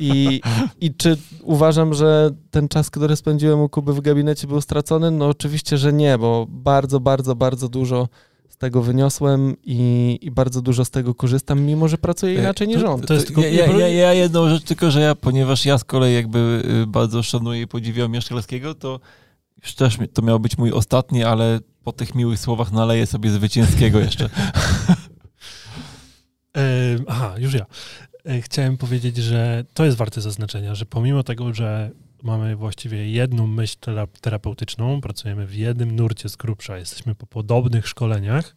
i, 0.00 0.40
I 0.80 0.94
czy 0.94 1.16
uważam, 1.42 1.94
że 1.94 2.30
ten 2.50 2.68
czas, 2.68 2.90
który 2.90 3.16
spędziłem 3.16 3.60
u 3.60 3.68
Kuby 3.68 3.92
w 3.92 4.00
gabinecie 4.00 4.46
był 4.46 4.60
stracony? 4.60 5.10
No 5.10 5.26
oczywiście, 5.26 5.78
że 5.78 5.92
nie, 5.92 6.18
bo 6.18 6.46
bardzo, 6.48 7.00
bardzo, 7.00 7.34
bardzo 7.34 7.68
dużo 7.68 8.08
z 8.48 8.56
tego 8.56 8.82
wyniosłem 8.82 9.56
i, 9.64 10.18
i 10.22 10.30
bardzo 10.30 10.62
dużo 10.62 10.84
z 10.84 10.90
tego 10.90 11.14
korzystam, 11.14 11.60
mimo 11.60 11.88
że 11.88 11.98
pracuję 11.98 12.34
inaczej 12.34 12.68
niż 12.68 12.82
on. 12.82 13.00
To 13.00 13.14
jest 13.14 13.26
tylko, 13.26 13.40
ja, 13.40 13.66
ja, 13.66 13.88
ja, 13.88 14.12
jedną 14.12 14.48
rzecz 14.48 14.62
tylko, 14.62 14.90
że 14.90 15.00
ja, 15.00 15.14
ponieważ 15.14 15.66
ja 15.66 15.78
z 15.78 15.84
kolei 15.84 16.14
jakby 16.14 16.62
y, 16.82 16.86
bardzo 16.86 17.22
szanuję 17.22 17.62
i 17.62 17.66
podziwiam 17.66 18.10
Mieszkalskiego, 18.10 18.74
to 18.74 19.00
już 19.62 19.74
też 19.74 19.98
to 20.14 20.22
miał 20.22 20.40
być 20.40 20.58
mój 20.58 20.72
ostatni, 20.72 21.24
ale 21.24 21.60
po 21.84 21.92
tych 21.92 22.14
miłych 22.14 22.38
słowach 22.38 22.72
naleję 22.72 23.06
sobie 23.06 23.30
zwycięskiego 23.30 24.00
jeszcze. 24.00 24.30
E, 26.56 26.96
aha, 27.06 27.34
już 27.38 27.54
ja. 27.54 27.66
E, 28.26 28.42
chciałem 28.42 28.76
powiedzieć, 28.76 29.16
że 29.16 29.64
to 29.74 29.84
jest 29.84 29.96
warte 29.96 30.20
zaznaczenia, 30.20 30.74
że 30.74 30.86
pomimo 30.86 31.22
tego, 31.22 31.54
że 31.54 31.90
mamy 32.22 32.56
właściwie 32.56 33.10
jedną 33.10 33.46
myśl 33.46 33.76
terapeutyczną, 34.20 35.00
pracujemy 35.00 35.46
w 35.46 35.54
jednym 35.54 35.96
nurcie 35.96 36.28
z 36.28 36.36
grubsza, 36.36 36.78
jesteśmy 36.78 37.14
po 37.14 37.26
podobnych 37.26 37.88
szkoleniach, 37.88 38.54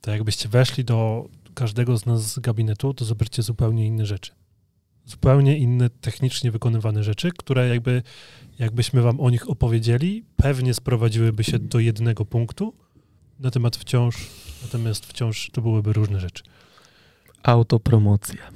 to 0.00 0.10
jakbyście 0.10 0.48
weszli 0.48 0.84
do 0.84 1.28
każdego 1.54 1.98
z 1.98 2.06
nas 2.06 2.32
z 2.32 2.38
gabinetu, 2.38 2.94
to 2.94 3.04
zobaczycie 3.04 3.42
zupełnie 3.42 3.86
inne 3.86 4.06
rzeczy. 4.06 4.32
Zupełnie 5.06 5.58
inne 5.58 5.90
technicznie 5.90 6.50
wykonywane 6.50 7.04
rzeczy, 7.04 7.30
które 7.38 7.68
jakby, 7.68 8.02
jakbyśmy 8.58 9.02
wam 9.02 9.20
o 9.20 9.30
nich 9.30 9.50
opowiedzieli, 9.50 10.24
pewnie 10.36 10.74
sprowadziłyby 10.74 11.44
się 11.44 11.58
do 11.58 11.78
jednego 11.78 12.24
punktu, 12.24 12.74
na 13.40 13.50
temat 13.50 13.76
wciąż, 13.76 14.16
natomiast 14.62 15.06
wciąż 15.06 15.50
to 15.50 15.62
byłyby 15.62 15.92
różne 15.92 16.20
rzeczy. 16.20 16.42
Autopromocja. 17.42 18.50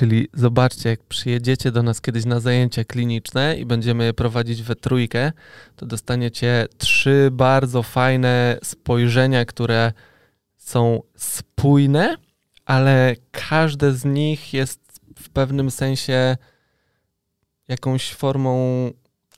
Czyli 0.00 0.28
zobaczcie, 0.34 0.88
jak 0.88 1.04
przyjedziecie 1.04 1.72
do 1.72 1.82
nas 1.82 2.00
kiedyś 2.00 2.24
na 2.24 2.40
zajęcia 2.40 2.84
kliniczne 2.84 3.56
i 3.58 3.66
będziemy 3.66 4.04
je 4.04 4.14
prowadzić 4.14 4.62
we 4.62 4.76
trójkę, 4.76 5.32
to 5.76 5.86
dostaniecie 5.86 6.66
trzy 6.78 7.28
bardzo 7.32 7.82
fajne 7.82 8.58
spojrzenia, 8.62 9.44
które 9.44 9.92
są 10.56 11.02
spójne, 11.16 12.16
ale 12.64 13.16
każde 13.30 13.92
z 13.92 14.04
nich 14.04 14.54
jest 14.54 15.00
w 15.18 15.28
pewnym 15.28 15.70
sensie 15.70 16.36
jakąś 17.68 18.14
formą 18.14 18.56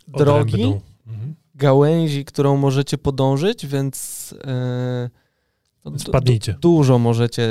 drogi, 0.09 0.81
mhm. 1.07 1.35
gałęzi, 1.55 2.25
którą 2.25 2.57
możecie 2.57 2.99
podążyć, 2.99 3.67
więc. 3.67 4.31
Yy, 4.47 5.22
Spadnijcie. 5.97 6.55
dużo 6.61 6.99
możecie 6.99 7.43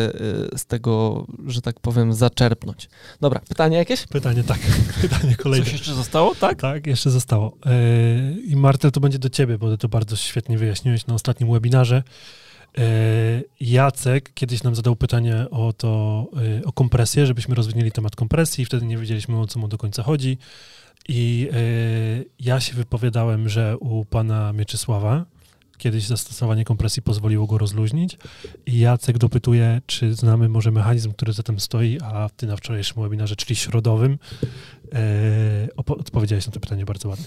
y, 0.54 0.58
z 0.58 0.66
tego, 0.66 1.26
że 1.48 1.62
tak 1.62 1.80
powiem, 1.80 2.14
zaczerpnąć. 2.14 2.90
Dobra, 3.22 3.42
pytanie 3.50 3.78
jakieś? 3.78 4.08
Pytanie, 4.08 4.44
tak. 4.44 4.60
Pytanie 5.02 5.36
kolejne. 5.36 5.66
Coś 5.66 5.74
jeszcze 5.74 5.94
zostało, 5.94 6.36
tak? 6.36 6.62
Tak, 6.62 6.88
jeszcze 6.88 7.10
zostało. 7.10 7.58
Y, 7.66 8.42
I 8.42 8.56
Martel, 8.56 8.92
to 8.92 9.00
będzie 9.00 9.20
do 9.20 9.30
ciebie, 9.30 9.58
bo 9.58 9.72
ty 9.72 9.78
to 9.78 9.90
bardzo 9.90 10.16
świetnie 10.16 10.58
wyjaśniłeś 10.58 11.08
na 11.08 11.14
ostatnim 11.14 11.52
webinarze. 11.52 12.04
Y, 12.80 12.82
Jacek 13.60 14.34
kiedyś 14.34 14.64
nam 14.64 14.76
zadał 14.76 14.96
pytanie 14.96 15.46
o 15.50 15.74
to, 15.74 16.28
o 16.66 16.72
kompresję, 16.74 17.26
żebyśmy 17.26 17.56
rozwinęli 17.56 17.92
temat 17.92 18.16
kompresji, 18.16 18.66
wtedy 18.66 18.86
nie 18.86 18.98
wiedzieliśmy, 18.98 19.40
o 19.40 19.48
co 19.48 19.60
mu 19.60 19.68
do 19.68 19.78
końca 19.78 20.04
chodzi. 20.04 20.38
I 21.10 21.50
ja 22.40 22.60
się 22.60 22.74
wypowiadałem, 22.74 23.50
że 23.50 23.78
u 23.78 24.06
pana 24.06 24.54
Mieczysława, 24.54 25.26
Kiedyś 25.82 26.08
zastosowanie 26.08 26.66
kompresji 26.66 27.02
pozwoliło 27.02 27.48
go 27.48 27.58
rozluźnić 27.58 28.18
i 28.66 28.80
Jacek 28.80 29.18
dopytuje, 29.18 29.82
czy 29.86 30.14
znamy 30.14 30.50
może 30.50 30.72
mechanizm, 30.72 31.12
który 31.12 31.34
za 31.34 31.44
tym 31.44 31.60
stoi, 31.60 32.00
a 32.04 32.30
ty 32.30 32.48
na 32.48 32.58
wczorajszym 32.58 33.04
webinarze, 33.04 33.36
czyli 33.36 33.56
środowym, 33.56 34.20
e, 34.94 35.68
odpowiedziałeś 35.76 36.46
na 36.46 36.52
to 36.52 36.60
pytanie 36.60 36.86
bardzo 36.86 37.10
ładnie. 37.10 37.26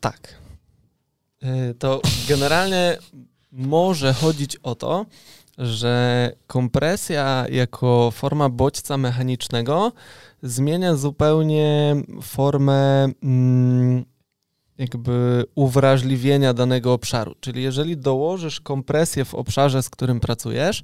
Tak. 0.00 0.34
E, 1.42 1.74
to 1.74 2.00
generalnie 2.28 2.98
może 3.52 4.12
chodzić 4.12 4.56
o 4.56 4.74
to, 4.74 5.06
że 5.58 6.32
kompresja 6.46 7.46
jako 7.50 8.10
forma 8.10 8.48
bodźca 8.48 8.96
mechanicznego 8.96 9.92
zmienia 10.42 10.96
zupełnie 10.96 11.96
formę 12.22 13.08
mm, 13.22 14.04
jakby 14.78 15.44
uwrażliwienia 15.54 16.54
danego 16.54 16.92
obszaru. 16.92 17.34
Czyli 17.40 17.62
jeżeli 17.62 17.96
dołożysz 17.96 18.60
kompresję 18.60 19.24
w 19.24 19.34
obszarze, 19.34 19.82
z 19.82 19.90
którym 19.90 20.20
pracujesz, 20.20 20.82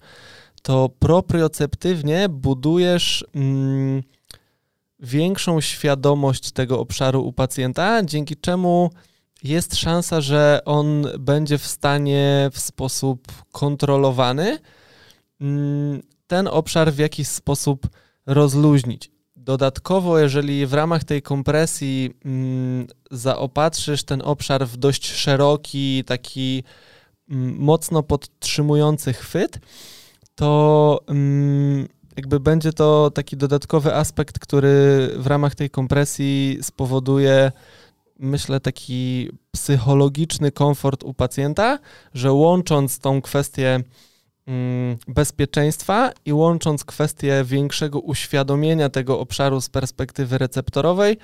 to 0.62 0.90
proprioceptywnie 0.98 2.28
budujesz 2.28 3.24
mm, 3.35 4.02
większą 5.01 5.60
świadomość 5.60 6.51
tego 6.51 6.81
obszaru 6.81 7.24
u 7.24 7.32
pacjenta, 7.32 8.05
dzięki 8.05 8.36
czemu 8.36 8.90
jest 9.43 9.77
szansa, 9.77 10.20
że 10.20 10.60
on 10.65 11.06
będzie 11.19 11.59
w 11.59 11.66
stanie 11.66 12.51
w 12.52 12.59
sposób 12.59 13.32
kontrolowany 13.52 14.59
mm, 15.40 16.02
ten 16.27 16.48
obszar 16.48 16.93
w 16.93 16.98
jakiś 16.98 17.28
sposób 17.28 17.89
rozluźnić. 18.27 19.18
Dodatkowo, 19.48 20.18
jeżeli 20.18 20.66
w 20.66 20.74
ramach 20.74 21.04
tej 21.04 21.22
kompresji 21.22 22.14
mm, 22.24 22.86
zaopatrzysz 23.10 24.04
ten 24.04 24.22
obszar 24.24 24.66
w 24.66 24.76
dość 24.76 25.12
szeroki, 25.12 26.04
taki 26.04 26.64
mm, 27.30 27.56
mocno 27.58 28.02
podtrzymujący 28.02 29.12
chwyt, 29.12 29.58
to 30.34 31.00
mm, 31.06 31.88
jakby 32.16 32.40
będzie 32.40 32.72
to 32.72 33.10
taki 33.10 33.36
dodatkowy 33.36 33.94
aspekt, 33.94 34.38
który 34.38 35.08
w 35.16 35.26
ramach 35.26 35.54
tej 35.54 35.70
kompresji 35.70 36.58
spowoduje, 36.62 37.52
myślę, 38.18 38.60
taki 38.60 39.30
psychologiczny 39.52 40.52
komfort 40.52 41.04
u 41.04 41.14
pacjenta, 41.14 41.78
że 42.14 42.32
łącząc 42.32 42.98
tą 42.98 43.22
kwestię 43.22 43.80
bezpieczeństwa 45.08 46.12
i 46.24 46.32
łącząc 46.32 46.84
kwestię 46.84 47.44
większego 47.44 48.00
uświadomienia 48.00 48.88
tego 48.88 49.20
obszaru 49.20 49.60
z 49.60 49.68
perspektywy 49.68 50.38
receptorowej, 50.38 51.18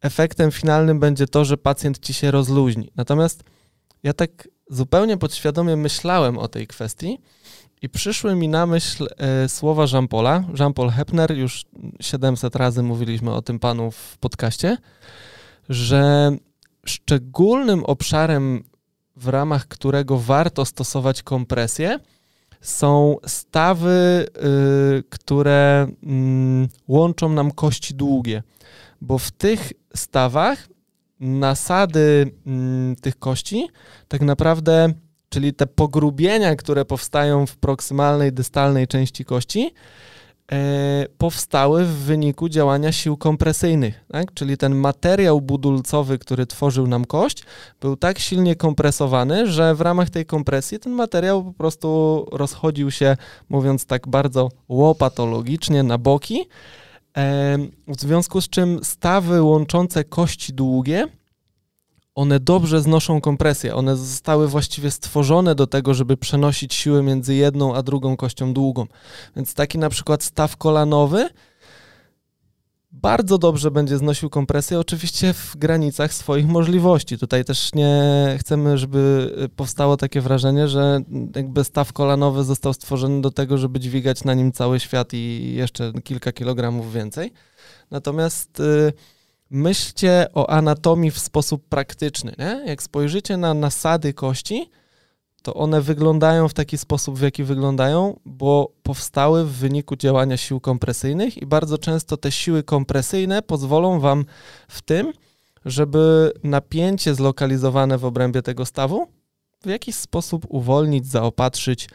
efektem 0.00 0.50
finalnym 0.50 1.00
będzie 1.00 1.26
to, 1.26 1.44
że 1.44 1.56
pacjent 1.56 1.98
ci 1.98 2.14
się 2.14 2.30
rozluźni. 2.30 2.90
Natomiast 2.96 3.44
ja 4.02 4.12
tak 4.12 4.48
zupełnie 4.70 5.16
podświadomie 5.16 5.76
myślałem 5.76 6.38
o 6.38 6.48
tej 6.48 6.66
kwestii 6.66 7.18
i 7.82 7.88
przyszły 7.88 8.34
mi 8.34 8.48
na 8.48 8.66
myśl 8.66 9.06
e, 9.16 9.48
słowa 9.48 9.86
Jean-Paula. 9.92 10.44
Jean-Paul 10.58 10.90
Hepner, 10.90 11.36
już 11.36 11.64
700 12.00 12.56
razy 12.56 12.82
mówiliśmy 12.82 13.34
o 13.34 13.42
tym 13.42 13.58
panu 13.58 13.90
w 13.90 14.18
podcaście, 14.18 14.76
że 15.68 16.30
szczególnym 16.86 17.84
obszarem, 17.84 18.64
w 19.16 19.28
ramach 19.28 19.68
którego 19.68 20.18
warto 20.18 20.64
stosować 20.64 21.22
kompresję, 21.22 21.98
są 22.60 23.16
stawy, 23.26 24.26
y, 24.98 25.02
które 25.10 25.86
mm, 26.02 26.68
łączą 26.88 27.28
nam 27.28 27.50
kości 27.50 27.94
długie, 27.94 28.42
bo 29.00 29.18
w 29.18 29.30
tych 29.30 29.72
stawach 29.94 30.68
nasady 31.20 32.30
mm, 32.46 32.96
tych 32.96 33.18
kości 33.18 33.68
tak 34.08 34.20
naprawdę, 34.20 34.92
czyli 35.28 35.54
te 35.54 35.66
pogrubienia, 35.66 36.56
które 36.56 36.84
powstają 36.84 37.46
w 37.46 37.56
proksymalnej, 37.56 38.32
dystalnej 38.32 38.86
części 38.86 39.24
kości, 39.24 39.74
powstały 41.18 41.84
w 41.84 41.92
wyniku 41.92 42.48
działania 42.48 42.92
sił 42.92 43.16
kompresyjnych. 43.16 44.04
Tak? 44.12 44.34
Czyli 44.34 44.56
ten 44.56 44.74
materiał 44.74 45.40
budulcowy, 45.40 46.18
który 46.18 46.46
tworzył 46.46 46.86
nam 46.86 47.04
kość, 47.04 47.44
był 47.80 47.96
tak 47.96 48.18
silnie 48.18 48.56
kompresowany, 48.56 49.46
że 49.46 49.74
w 49.74 49.80
ramach 49.80 50.10
tej 50.10 50.26
kompresji 50.26 50.78
ten 50.78 50.92
materiał 50.92 51.44
po 51.44 51.52
prostu 51.52 52.26
rozchodził 52.32 52.90
się, 52.90 53.16
mówiąc 53.48 53.86
tak 53.86 54.08
bardzo 54.08 54.48
łopatologicznie, 54.68 55.82
na 55.82 55.98
boki. 55.98 56.48
E, 57.16 57.58
w 57.88 58.00
związku 58.00 58.40
z 58.40 58.48
czym 58.48 58.84
stawy 58.84 59.42
łączące 59.42 60.04
kości 60.04 60.52
długie 60.52 61.08
one 62.16 62.40
dobrze 62.40 62.80
znoszą 62.80 63.20
kompresję. 63.20 63.74
One 63.74 63.96
zostały 63.96 64.48
właściwie 64.48 64.90
stworzone 64.90 65.54
do 65.54 65.66
tego, 65.66 65.94
żeby 65.94 66.16
przenosić 66.16 66.74
siłę 66.74 67.02
między 67.02 67.34
jedną 67.34 67.74
a 67.74 67.82
drugą 67.82 68.16
kością 68.16 68.54
długą. 68.54 68.86
Więc 69.36 69.54
taki 69.54 69.78
na 69.78 69.88
przykład 69.88 70.22
staw 70.22 70.56
kolanowy 70.56 71.28
bardzo 72.92 73.38
dobrze 73.38 73.70
będzie 73.70 73.98
znosił 73.98 74.30
kompresję, 74.30 74.78
oczywiście 74.78 75.32
w 75.32 75.56
granicach 75.56 76.14
swoich 76.14 76.46
możliwości. 76.46 77.18
Tutaj 77.18 77.44
też 77.44 77.74
nie 77.74 78.36
chcemy, 78.38 78.78
żeby 78.78 79.30
powstało 79.56 79.96
takie 79.96 80.20
wrażenie, 80.20 80.68
że 80.68 81.00
jakby 81.36 81.64
staw 81.64 81.92
kolanowy 81.92 82.44
został 82.44 82.72
stworzony 82.72 83.20
do 83.20 83.30
tego, 83.30 83.58
żeby 83.58 83.80
dźwigać 83.80 84.24
na 84.24 84.34
nim 84.34 84.52
cały 84.52 84.80
świat 84.80 85.12
i 85.12 85.54
jeszcze 85.54 85.92
kilka 86.04 86.32
kilogramów 86.32 86.92
więcej. 86.92 87.32
Natomiast 87.90 88.60
y, 88.60 88.92
myślcie 89.50 90.26
o 90.34 90.50
anatomii 90.50 91.10
w 91.10 91.18
sposób 91.18 91.68
praktyczny. 91.68 92.34
Nie? 92.38 92.62
Jak 92.66 92.82
spojrzycie 92.82 93.36
na 93.36 93.54
nasady 93.54 94.14
kości, 94.14 94.70
to 95.42 95.54
one 95.54 95.80
wyglądają 95.80 96.48
w 96.48 96.54
taki 96.54 96.78
sposób, 96.78 97.18
w 97.18 97.22
jaki 97.22 97.44
wyglądają, 97.44 98.20
bo 98.24 98.72
powstały 98.82 99.44
w 99.44 99.52
wyniku 99.52 99.96
działania 99.96 100.36
sił 100.36 100.60
kompresyjnych 100.60 101.36
i 101.42 101.46
bardzo 101.46 101.78
często 101.78 102.16
te 102.16 102.32
siły 102.32 102.62
kompresyjne 102.62 103.42
pozwolą 103.42 104.00
wam 104.00 104.24
w 104.68 104.82
tym, 104.82 105.12
żeby 105.64 106.32
napięcie 106.44 107.14
zlokalizowane 107.14 107.98
w 107.98 108.04
obrębie 108.04 108.42
tego 108.42 108.66
stawu 108.66 109.06
w 109.62 109.68
jakiś 109.68 109.94
sposób 109.94 110.46
uwolnić, 110.48 111.06
zaopatrzyć, 111.06 111.88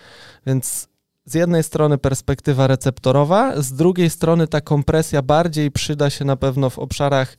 więc 0.45 0.87
z 1.25 1.33
jednej 1.33 1.63
strony 1.63 1.97
perspektywa 1.97 2.67
receptorowa, 2.67 3.61
z 3.61 3.73
drugiej 3.73 4.09
strony 4.09 4.47
ta 4.47 4.61
kompresja 4.61 5.21
bardziej 5.21 5.71
przyda 5.71 6.09
się 6.09 6.25
na 6.25 6.35
pewno 6.35 6.69
w 6.69 6.79
obszarach 6.79 7.37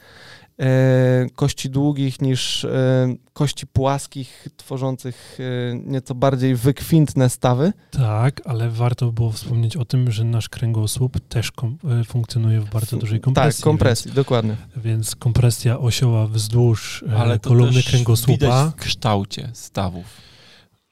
e, 0.60 1.26
kości 1.34 1.70
długich 1.70 2.20
niż 2.20 2.64
e, 2.64 3.14
kości 3.32 3.66
płaskich, 3.66 4.48
tworzących 4.56 5.38
e, 5.40 5.74
nieco 5.74 6.14
bardziej 6.14 6.54
wykwintne 6.54 7.30
stawy. 7.30 7.72
Tak, 7.90 8.40
ale 8.44 8.70
warto 8.70 9.12
było 9.12 9.32
wspomnieć 9.32 9.76
o 9.76 9.84
tym, 9.84 10.10
że 10.10 10.24
nasz 10.24 10.48
kręgosłup 10.48 11.20
też 11.28 11.52
kom, 11.52 11.78
e, 12.00 12.04
funkcjonuje 12.04 12.60
w 12.60 12.70
bardzo 12.70 12.96
dużej 12.96 13.20
kompresji. 13.20 13.60
Tak, 13.60 13.64
kompresji, 13.64 14.09
więc, 14.09 14.16
dokładnie. 14.16 14.56
Więc 14.76 15.16
kompresja 15.16 15.78
osioła 15.78 16.26
wzdłuż 16.26 17.04
e, 17.12 17.16
ale 17.16 17.38
kolumny 17.38 17.82
kręgosłupa. 17.82 18.32
Widać 18.32 18.72
w 18.72 18.74
kształcie 18.74 19.50
stawów. 19.52 20.31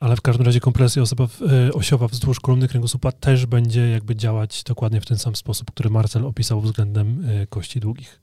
Ale 0.01 0.17
w 0.17 0.21
każdym 0.21 0.47
razie 0.47 0.61
kompresja 0.61 1.03
osoba, 1.03 1.27
e, 1.69 1.73
osiowa 1.73 2.09
wzdłuż 2.09 2.41
kolumny 2.41 2.69
kręgosłupa 2.69 3.13
też 3.13 3.47
będzie 3.47 3.91
jakby 3.91 4.17
działać 4.17 4.63
dokładnie 4.63 5.01
w 5.01 5.07
ten 5.07 5.19
sam 5.19 5.37
sposób, 5.37 5.71
który 5.71 5.91
Marcel 5.91 6.27
opisał 6.27 6.61
względem 6.61 7.25
e, 7.29 7.47
kości 7.47 7.81
długich. 7.81 8.21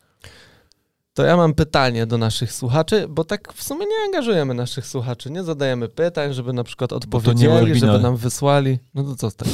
To 1.14 1.24
ja 1.24 1.38
mam 1.38 1.54
pytanie 1.54 2.06
do 2.06 2.18
naszych 2.18 2.54
słuchaczy, 2.54 3.06
bo 3.10 3.24
tak 3.24 3.54
w 3.54 3.64
sumie 3.64 3.86
nie 3.86 4.06
angażujemy 4.06 4.54
naszych 4.54 4.88
słuchaczy, 4.88 5.32
nie 5.32 5.44
zadajemy 5.44 5.90
pytań, 5.90 6.34
żeby 6.34 6.54
na 6.54 6.64
przykład 6.64 6.94
odpowiedzieli, 6.94 7.80
żeby 7.80 8.00
nam 8.00 8.18
wysłali. 8.18 8.80
No 8.94 9.04
to 9.04 9.16
co 9.16 9.30
z 9.30 9.36
tego? 9.36 9.52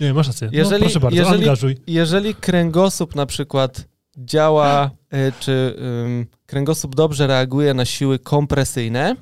Nie, 0.00 0.14
masz 0.14 0.26
rację. 0.26 0.48
No, 0.52 0.58
jeżeli, 0.58 0.80
no, 0.80 0.86
proszę 0.86 1.00
bardzo, 1.00 1.16
jeżeli, 1.16 1.42
angażuj. 1.42 1.76
Jeżeli 1.86 2.34
kręgosłup 2.34 3.14
na 3.14 3.26
przykład 3.26 3.84
działa, 4.18 4.90
e, 5.10 5.32
czy 5.32 5.76
um, 6.02 6.26
kręgosłup 6.46 6.94
dobrze 6.94 7.26
reaguje 7.26 7.74
na 7.74 7.84
siły 7.84 8.18
kompresyjne, 8.18 9.16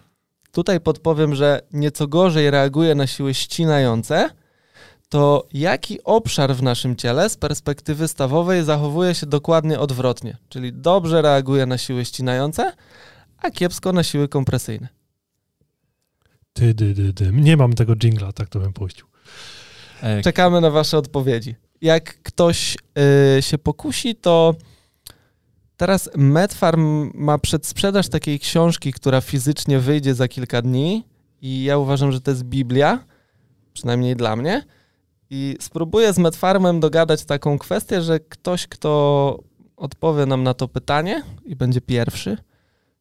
Tutaj 0.58 0.80
podpowiem, 0.80 1.34
że 1.34 1.60
nieco 1.72 2.06
gorzej 2.06 2.50
reaguje 2.50 2.94
na 2.94 3.06
siły 3.06 3.34
ścinające, 3.34 4.30
to 5.08 5.46
jaki 5.52 6.04
obszar 6.04 6.54
w 6.54 6.62
naszym 6.62 6.96
ciele 6.96 7.30
z 7.30 7.36
perspektywy 7.36 8.08
stawowej 8.08 8.64
zachowuje 8.64 9.14
się 9.14 9.26
dokładnie 9.26 9.78
odwrotnie, 9.80 10.36
czyli 10.48 10.72
dobrze 10.72 11.22
reaguje 11.22 11.66
na 11.66 11.78
siły 11.78 12.04
ścinające, 12.04 12.72
a 13.38 13.50
kiepsko 13.50 13.92
na 13.92 14.02
siły 14.02 14.28
kompresyjne. 14.28 14.88
Ty, 16.52 16.74
ty, 16.74 16.94
ty, 16.94 17.12
ty. 17.12 17.30
Nie 17.32 17.56
mam 17.56 17.72
tego 17.72 17.96
jingla, 17.96 18.32
tak 18.32 18.48
to 18.48 18.60
bym 18.60 18.72
puścił. 18.72 19.06
Czekamy 20.24 20.60
na 20.60 20.70
wasze 20.70 20.98
odpowiedzi. 20.98 21.54
Jak 21.80 22.22
ktoś 22.22 22.76
y, 23.38 23.42
się 23.42 23.58
pokusi, 23.58 24.14
to 24.14 24.54
Teraz 25.78 26.10
Medfarm 26.16 27.10
ma 27.14 27.38
przedsprzedaż 27.38 28.08
takiej 28.08 28.38
książki, 28.38 28.92
która 28.92 29.20
fizycznie 29.20 29.78
wyjdzie 29.78 30.14
za 30.14 30.28
kilka 30.28 30.62
dni 30.62 31.04
i 31.42 31.64
ja 31.64 31.78
uważam, 31.78 32.12
że 32.12 32.20
to 32.20 32.30
jest 32.30 32.44
Biblia, 32.44 33.04
przynajmniej 33.72 34.16
dla 34.16 34.36
mnie. 34.36 34.64
I 35.30 35.56
spróbuję 35.60 36.12
z 36.12 36.18
Medfarmem 36.18 36.80
dogadać 36.80 37.24
taką 37.24 37.58
kwestię, 37.58 38.02
że 38.02 38.20
ktoś, 38.20 38.66
kto 38.66 39.38
odpowie 39.76 40.26
nam 40.26 40.42
na 40.42 40.54
to 40.54 40.68
pytanie 40.68 41.22
i 41.44 41.56
będzie 41.56 41.80
pierwszy, 41.80 42.36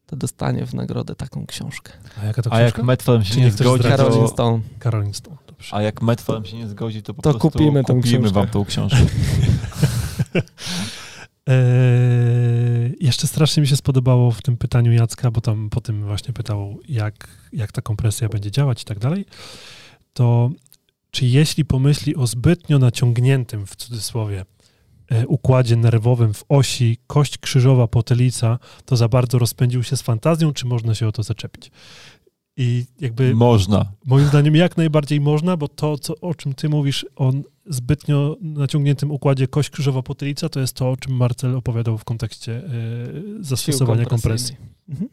to 0.05 0.15
dostanie 0.15 0.65
w 0.65 0.73
nagrodę 0.73 1.15
taką 1.15 1.45
książkę. 1.45 1.93
A 2.21 2.25
jaka 2.25 2.41
to 2.41 2.49
książka? 2.49 2.57
A 2.57 2.61
jak 2.61 2.83
Medfarm 2.83 3.23
się 3.23 3.41
nie 3.41 3.51
zgodzi, 3.51 3.83
to... 3.83 3.89
Caroline 3.89 4.27
Stone. 4.27 4.59
Caroline 4.79 5.13
Stone, 5.13 5.37
dobrze. 5.47 5.75
A 5.75 5.81
jak 5.81 6.01
Medfarm 6.01 6.45
się 6.45 6.57
nie 6.57 6.67
zgodzi, 6.67 7.03
to 7.03 7.13
po 7.13 7.21
to 7.21 7.29
prostu 7.29 7.51
kupimy, 7.51 7.83
kupimy 7.83 8.29
wam 8.29 8.47
tą 8.47 8.65
książkę. 8.65 9.05
Eee, 11.47 12.95
jeszcze 12.99 13.27
strasznie 13.27 13.61
mi 13.61 13.67
się 13.67 13.75
spodobało 13.75 14.31
w 14.31 14.41
tym 14.41 14.57
pytaniu 14.57 14.91
Jacka, 14.91 15.31
bo 15.31 15.41
tam 15.41 15.69
po 15.69 15.81
tym 15.81 16.05
właśnie 16.05 16.33
pytał, 16.33 16.79
jak, 16.89 17.27
jak 17.53 17.71
ta 17.71 17.81
kompresja 17.81 18.29
będzie 18.29 18.51
działać 18.51 18.81
i 18.81 18.85
tak 18.85 18.99
dalej, 18.99 19.25
to 20.13 20.51
czy 21.11 21.25
jeśli 21.25 21.65
pomyśli 21.65 22.15
o 22.15 22.27
zbytnio 22.27 22.79
naciągniętym, 22.79 23.65
w 23.65 23.75
cudzysłowie, 23.75 24.45
e, 25.11 25.27
układzie 25.27 25.75
nerwowym 25.75 26.33
w 26.33 26.43
osi 26.49 26.97
kość 27.07 27.37
krzyżowa 27.37 27.87
potelica, 27.87 28.59
to 28.85 28.95
za 28.95 29.07
bardzo 29.07 29.39
rozpędził 29.39 29.83
się 29.83 29.97
z 29.97 30.01
fantazją, 30.01 30.53
czy 30.53 30.65
można 30.65 30.95
się 30.95 31.07
o 31.07 31.11
to 31.11 31.23
zaczepić? 31.23 31.71
I 32.57 32.85
jakby. 32.99 33.35
Można. 33.35 33.85
Moim 34.05 34.27
zdaniem 34.27 34.55
jak 34.55 34.77
najbardziej 34.77 35.21
można, 35.21 35.57
bo 35.57 35.67
to, 35.67 35.97
co, 35.97 36.15
o 36.21 36.35
czym 36.35 36.53
ty 36.53 36.69
mówisz, 36.69 37.05
on 37.15 37.43
zbytnio 37.69 38.37
naciągniętym 38.41 39.11
układzie 39.11 39.47
kość 39.47 39.69
krzyżowa 39.69 40.01
potylica, 40.01 40.49
to 40.49 40.59
jest 40.59 40.73
to, 40.73 40.91
o 40.91 40.97
czym 40.97 41.15
Marcel 41.15 41.55
opowiadał 41.55 41.97
w 41.97 42.03
kontekście 42.03 42.51
y, 42.51 43.43
zastosowania 43.43 44.05
kompresji. 44.05 44.55
Mhm. 44.89 45.09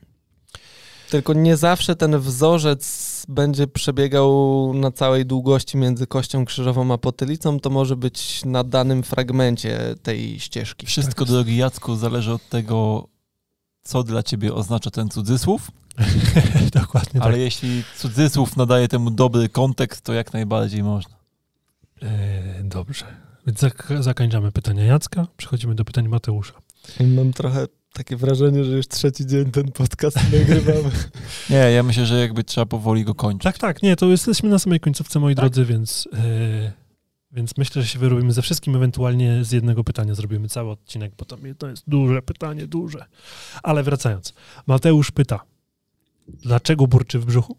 Tylko 1.11 1.33
nie 1.33 1.57
zawsze 1.57 1.97
ten 1.97 2.19
wzorzec 2.19 3.25
będzie 3.29 3.67
przebiegał 3.67 4.73
na 4.75 4.91
całej 4.91 5.27
długości 5.27 5.77
między 5.77 6.07
kością 6.07 6.45
krzyżową 6.45 6.93
a 6.93 6.99
potylicą, 6.99 7.61
to 7.61 7.71
może 7.71 7.97
być 7.97 8.45
na 8.45 8.65
danym 8.65 9.03
fragmencie 9.03 9.95
tej 10.03 10.41
ścieżki. 10.41 10.87
Wszystko, 10.87 11.25
tak. 11.25 11.33
drogi 11.33 11.57
Jacku, 11.57 11.97
zależy 11.97 12.33
od 12.33 12.49
tego, 12.49 13.09
co 13.83 14.03
dla 14.03 14.23
ciebie 14.23 14.55
oznacza 14.55 14.91
ten 14.91 15.09
cudzysłów. 15.09 15.71
Dokładnie 16.81 17.23
Ale 17.23 17.33
tak. 17.33 17.41
jeśli 17.41 17.85
cudzysłów 17.99 18.57
nadaje 18.57 18.89
temu 18.89 19.11
dobry 19.11 19.49
kontekst, 19.49 20.05
to 20.05 20.13
jak 20.13 20.33
najbardziej 20.33 20.83
można. 20.83 21.14
E, 22.05 22.63
dobrze. 22.65 23.05
Więc 23.47 23.61
zak 23.61 23.93
zakończamy 24.01 24.53
pytania 24.53 24.85
Jacka, 24.85 25.27
przechodzimy 25.37 25.75
do 25.75 25.85
pytań 25.85 26.09
Mateusza. 26.09 26.55
Mam 27.01 27.33
trochę 27.33 27.67
takie 27.93 28.17
wrażenie, 28.17 28.65
że 28.65 28.77
już 28.77 28.89
trzeci 28.89 29.27
dzień 29.27 29.51
ten 29.51 29.73
podcast 29.73 30.17
nagrywamy. 30.33 30.91
nie, 31.51 31.57
ja 31.57 31.83
myślę, 31.83 32.07
że 32.07 32.21
jakby 32.21 32.45
trzeba 32.45 32.67
powoli 32.67 33.05
go 33.05 33.15
kończyć. 33.15 33.43
Tak, 33.43 33.59
tak, 33.59 33.83
nie, 33.83 33.97
to 33.97 34.07
jesteśmy 34.07 34.49
na 34.49 34.59
samej 34.59 34.81
końcówce, 34.81 35.21
moi 35.21 35.35
tak? 35.35 35.43
drodzy, 35.43 35.65
więc, 35.65 36.09
yy, 36.13 36.73
więc 37.33 37.57
myślę, 37.57 37.83
że 37.83 37.89
się 37.89 37.99
wyrobimy 37.99 38.33
ze 38.33 38.43
wszystkim, 38.43 38.77
ewentualnie 38.77 39.45
z 39.45 39.53
jednego 39.53 39.85
pytania 39.85 40.15
zrobimy 40.15 40.49
cały 40.49 40.71
odcinek, 40.71 41.13
bo 41.19 41.25
tam 41.25 41.41
to 41.59 41.69
jest 41.69 41.85
duże 41.87 42.23
pytanie, 42.23 42.67
duże. 42.67 43.05
Ale 43.63 43.83
wracając, 43.83 44.35
Mateusz 44.67 45.11
pyta, 45.11 45.41
dlaczego 46.29 46.87
burczy 46.87 47.19
w 47.19 47.25
brzuchu? 47.25 47.57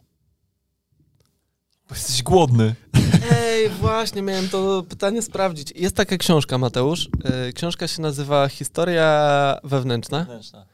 Bo 1.89 1.95
jesteś 1.95 2.23
głodny. 2.23 2.75
Ej, 3.31 3.69
właśnie, 3.69 4.21
miałem 4.21 4.49
to 4.49 4.83
pytanie 4.89 5.21
sprawdzić. 5.21 5.73
Jest 5.75 5.95
taka 5.95 6.17
książka, 6.17 6.57
Mateusz. 6.57 7.09
E, 7.23 7.53
książka 7.53 7.87
się 7.87 8.01
nazywa 8.01 8.47
Historia 8.47 9.59
wewnętrzna. 9.63 10.19
wewnętrzna. 10.19 10.65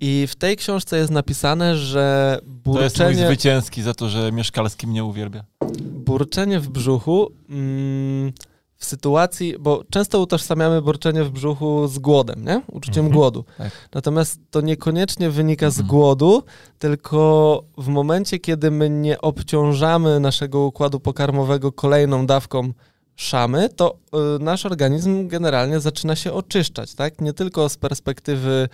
I 0.00 0.26
w 0.30 0.36
tej 0.36 0.56
książce 0.56 0.98
jest 0.98 1.10
napisane, 1.10 1.76
że 1.76 2.38
burczenie... 2.42 2.90
To 2.90 3.04
jest 3.04 3.18
mój 3.20 3.26
zwycięski 3.26 3.82
za 3.82 3.94
to, 3.94 4.08
że 4.08 4.32
Mieszkalski 4.32 4.86
mnie 4.86 5.04
uwielbia. 5.04 5.44
Burczenie 5.82 6.60
w 6.60 6.68
brzuchu... 6.68 7.32
Mm, 7.48 8.32
w 8.76 8.84
sytuacji, 8.84 9.54
bo 9.60 9.84
często 9.90 10.20
utożsamiamy 10.20 10.82
burczenie 10.82 11.24
w 11.24 11.30
brzuchu 11.30 11.88
z 11.88 11.98
głodem, 11.98 12.44
nie? 12.44 12.62
Uczuciem 12.72 13.04
mhm. 13.04 13.14
głodu. 13.14 13.44
Tak. 13.58 13.72
Natomiast 13.94 14.40
to 14.50 14.60
niekoniecznie 14.60 15.30
wynika 15.30 15.70
z 15.70 15.78
mhm. 15.78 15.88
głodu, 15.88 16.42
tylko 16.78 17.62
w 17.78 17.88
momencie, 17.88 18.38
kiedy 18.38 18.70
my 18.70 18.90
nie 18.90 19.20
obciążamy 19.20 20.20
naszego 20.20 20.60
układu 20.60 21.00
pokarmowego 21.00 21.72
kolejną 21.72 22.26
dawką 22.26 22.72
szamy, 23.16 23.68
to 23.68 23.98
y, 24.36 24.42
nasz 24.42 24.66
organizm 24.66 25.28
generalnie 25.28 25.80
zaczyna 25.80 26.16
się 26.16 26.32
oczyszczać, 26.32 26.94
tak? 26.94 27.20
Nie 27.20 27.32
tylko 27.32 27.68
z 27.68 27.76
perspektywy 27.76 28.68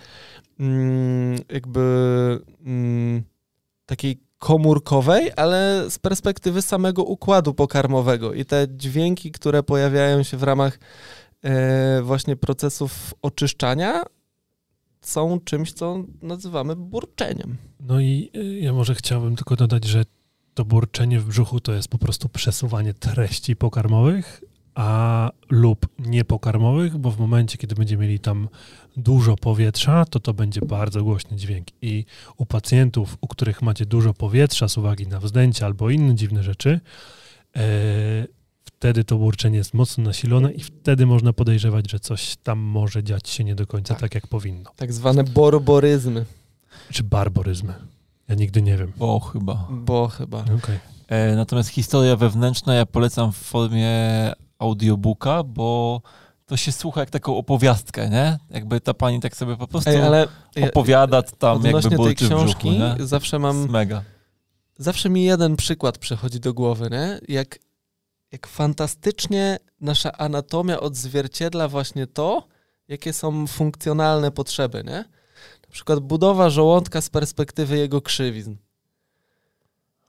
mm, 0.59 1.39
jakby 1.49 1.79
mm, 2.65 3.23
takiej 3.85 4.22
komórkowej, 4.43 5.31
ale 5.35 5.85
z 5.89 5.99
perspektywy 5.99 6.61
samego 6.61 7.03
układu 7.03 7.53
pokarmowego. 7.53 8.33
I 8.33 8.45
te 8.45 8.67
dźwięki, 8.69 9.31
które 9.31 9.63
pojawiają 9.63 10.23
się 10.23 10.37
w 10.37 10.43
ramach 10.43 10.79
e, 11.43 12.01
właśnie 12.01 12.35
procesów 12.35 13.13
oczyszczania, 13.21 14.03
są 15.01 15.39
czymś, 15.39 15.73
co 15.73 16.03
nazywamy 16.21 16.75
burczeniem. 16.75 17.57
No 17.79 17.99
i 17.99 18.31
e, 18.33 18.59
ja 18.59 18.73
może 18.73 18.95
chciałbym 18.95 19.35
tylko 19.35 19.55
dodać, 19.55 19.85
że 19.85 20.03
to 20.53 20.65
burczenie 20.65 21.19
w 21.19 21.25
brzuchu 21.25 21.59
to 21.59 21.73
jest 21.73 21.87
po 21.87 21.97
prostu 21.97 22.29
przesuwanie 22.29 22.93
treści 22.93 23.55
pokarmowych 23.55 24.41
a 24.75 25.31
lub 25.49 25.87
niepokarmowych, 25.99 26.97
bo 26.97 27.11
w 27.11 27.19
momencie, 27.19 27.57
kiedy 27.57 27.75
będziemy 27.75 28.03
mieli 28.03 28.19
tam 28.19 28.49
dużo 28.97 29.35
powietrza, 29.35 30.05
to 30.05 30.19
to 30.19 30.33
będzie 30.33 30.61
bardzo 30.61 31.03
głośny 31.03 31.37
dźwięk. 31.37 31.67
I 31.81 32.05
u 32.37 32.45
pacjentów, 32.45 33.17
u 33.21 33.27
których 33.27 33.61
macie 33.61 33.85
dużo 33.85 34.13
powietrza 34.13 34.67
z 34.67 34.77
uwagi 34.77 35.07
na 35.07 35.19
wzdęcia 35.19 35.65
albo 35.65 35.89
inne 35.89 36.15
dziwne 36.15 36.43
rzeczy, 36.43 36.79
e, 37.55 37.61
wtedy 38.63 39.03
to 39.03 39.17
burczenie 39.17 39.57
jest 39.57 39.73
mocno 39.73 40.03
nasilone 40.03 40.51
i 40.51 40.63
wtedy 40.63 41.05
można 41.05 41.33
podejrzewać, 41.33 41.91
że 41.91 41.99
coś 41.99 42.35
tam 42.43 42.59
może 42.59 43.03
dziać 43.03 43.29
się 43.29 43.43
nie 43.43 43.55
do 43.55 43.67
końca 43.67 43.93
tak, 43.93 44.01
tak 44.01 44.15
jak 44.15 44.27
powinno. 44.27 44.71
Tak 44.75 44.93
zwane 44.93 45.23
borboryzmy. 45.23 46.25
Czy 46.91 47.03
barboryzmy. 47.03 47.73
Ja 48.27 48.35
nigdy 48.35 48.61
nie 48.61 48.77
wiem. 48.77 48.91
Bo 48.97 49.19
chyba. 49.19 49.67
Bo 49.71 50.07
chyba. 50.07 50.39
Okay. 50.39 50.79
E, 51.07 51.35
natomiast 51.35 51.69
historia 51.69 52.15
wewnętrzna 52.15 52.75
ja 52.75 52.85
polecam 52.85 53.31
w 53.31 53.37
formie 53.37 53.91
audiobooka, 54.59 55.43
bo 55.43 56.01
to 56.53 56.57
się 56.57 56.71
słucha 56.71 56.99
jak 56.99 57.09
taką 57.09 57.37
opowiastkę, 57.37 58.09
nie? 58.09 58.39
Jakby 58.49 58.81
ta 58.81 58.93
pani 58.93 59.19
tak 59.19 59.35
sobie 59.35 59.57
po 59.57 59.67
prostu 59.67 59.89
Ej, 59.89 60.01
ale 60.01 60.27
opowiada 60.61 61.21
tam 61.21 61.63
jakby 61.63 61.81
tej 61.81 61.97
w 61.97 61.97
brzuchu, 61.97 62.13
książki 62.13 62.69
nie? 62.69 62.95
zawsze 62.99 63.39
mam, 63.39 63.69
mega. 63.69 64.03
zawsze 64.77 65.09
mi 65.09 65.23
jeden 65.23 65.55
przykład 65.55 65.97
przychodzi 65.97 66.39
do 66.39 66.53
głowy, 66.53 66.89
nie? 66.91 67.19
Jak, 67.27 67.59
jak 68.31 68.47
fantastycznie 68.47 69.57
nasza 69.81 70.11
anatomia 70.11 70.79
odzwierciedla 70.79 71.67
właśnie 71.67 72.07
to, 72.07 72.47
jakie 72.87 73.13
są 73.13 73.47
funkcjonalne 73.47 74.31
potrzeby, 74.31 74.83
nie? 74.85 75.05
Na 75.63 75.69
przykład 75.71 75.99
budowa 75.99 76.49
żołądka 76.49 77.01
z 77.01 77.09
perspektywy 77.09 77.77
jego 77.77 78.01
krzywizn. 78.01 78.55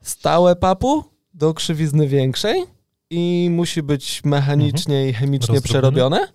Stałe 0.02 0.56
papu 0.56 1.04
do 1.34 1.54
krzywizny 1.54 2.08
większej 2.08 2.64
i 3.14 3.50
musi 3.50 3.82
być 3.82 4.24
mechanicznie 4.24 5.08
i 5.08 5.12
chemicznie 5.12 5.60
przerobione. 5.60 6.28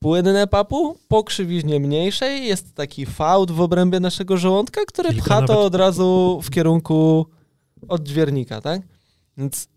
Płynne 0.00 0.46
papu 0.46 0.96
po 1.08 1.24
krzywiźnie 1.24 1.80
mniejszej 1.80 2.46
jest 2.46 2.74
taki 2.74 3.06
fałd 3.06 3.50
w 3.50 3.60
obrębie 3.60 4.00
naszego 4.00 4.36
żołądka, 4.36 4.80
który 4.86 5.08
Kilka 5.08 5.24
pcha 5.24 5.42
to 5.46 5.62
od 5.62 5.74
razu 5.74 6.40
w 6.42 6.50
kierunku 6.50 7.26
odźwiernika, 7.88 8.60
tak? 8.60 8.82
Więc 9.36 9.68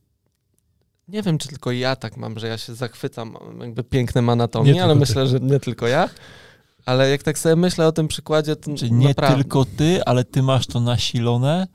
nie 1.07 1.21
wiem, 1.21 1.37
czy 1.37 1.47
tylko 1.47 1.71
ja 1.71 1.95
tak 1.95 2.17
mam, 2.17 2.39
że 2.39 2.47
ja 2.47 2.57
się 2.57 2.75
zachwycam 2.75 3.37
jakby 3.61 3.83
pięknem 3.83 4.29
anatomii, 4.29 4.73
Nie 4.73 4.83
ale 4.83 4.93
tylko 4.93 5.05
ty. 5.05 5.09
myślę, 5.11 5.27
że 5.27 5.39
nie 5.39 5.59
tylko 5.59 5.87
ja. 5.87 6.09
Ale 6.85 7.09
jak 7.09 7.23
tak 7.23 7.39
sobie 7.39 7.55
myślę 7.55 7.87
o 7.87 7.91
tym 7.91 8.07
przykładzie, 8.07 8.55
to 8.55 8.75
Czyli 8.75 8.91
nie 8.91 9.07
naprawdę... 9.07 9.35
tylko 9.35 9.65
ty, 9.77 10.03
ale 10.05 10.23
ty 10.23 10.43
masz 10.43 10.67
to 10.67 10.79
nasilone. 10.79 11.67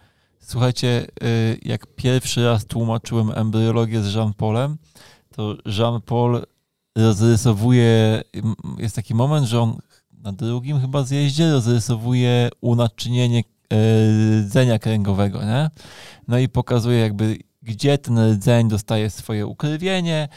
Słuchajcie, 0.48 1.06
y, 1.22 1.58
jak 1.62 1.86
pierwszy 1.86 2.44
raz 2.44 2.66
tłumaczyłem 2.66 3.30
embryologię 3.34 4.02
z 4.02 4.14
Jean-Paulem, 4.14 4.76
to 5.36 5.56
Jean-Paul 5.78 6.46
rozrysowuje, 6.96 8.22
jest 8.78 8.96
taki 8.96 9.14
moment, 9.14 9.46
że 9.46 9.60
on 9.60 9.78
na 10.12 10.32
drugim 10.32 10.80
chyba 10.80 11.02
zjeździe 11.02 11.50
rozrysowuje 11.50 12.48
unaczynienie 12.60 13.38
y, 13.72 14.40
rdzenia 14.40 14.78
kręgowego, 14.78 15.44
nie? 15.44 15.70
No 16.28 16.38
i 16.38 16.48
pokazuje 16.48 16.98
jakby, 16.98 17.38
gdzie 17.62 17.98
ten 17.98 18.32
rdzeń 18.32 18.68
dostaje 18.68 19.10
swoje 19.10 19.46
ukrwienie, 19.46 20.28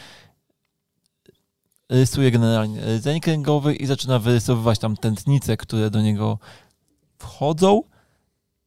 rysuje 1.90 2.32
generalnie 2.32 2.82
rdzeń 2.96 3.20
kręgowy 3.20 3.76
i 3.76 3.86
zaczyna 3.86 4.20
wyrysowywać 4.20 4.80
tam 4.80 4.98
tętnice, 4.98 5.58
które 5.58 5.90
do 5.90 6.02
niego 6.02 6.40
wchodzą 7.18 7.84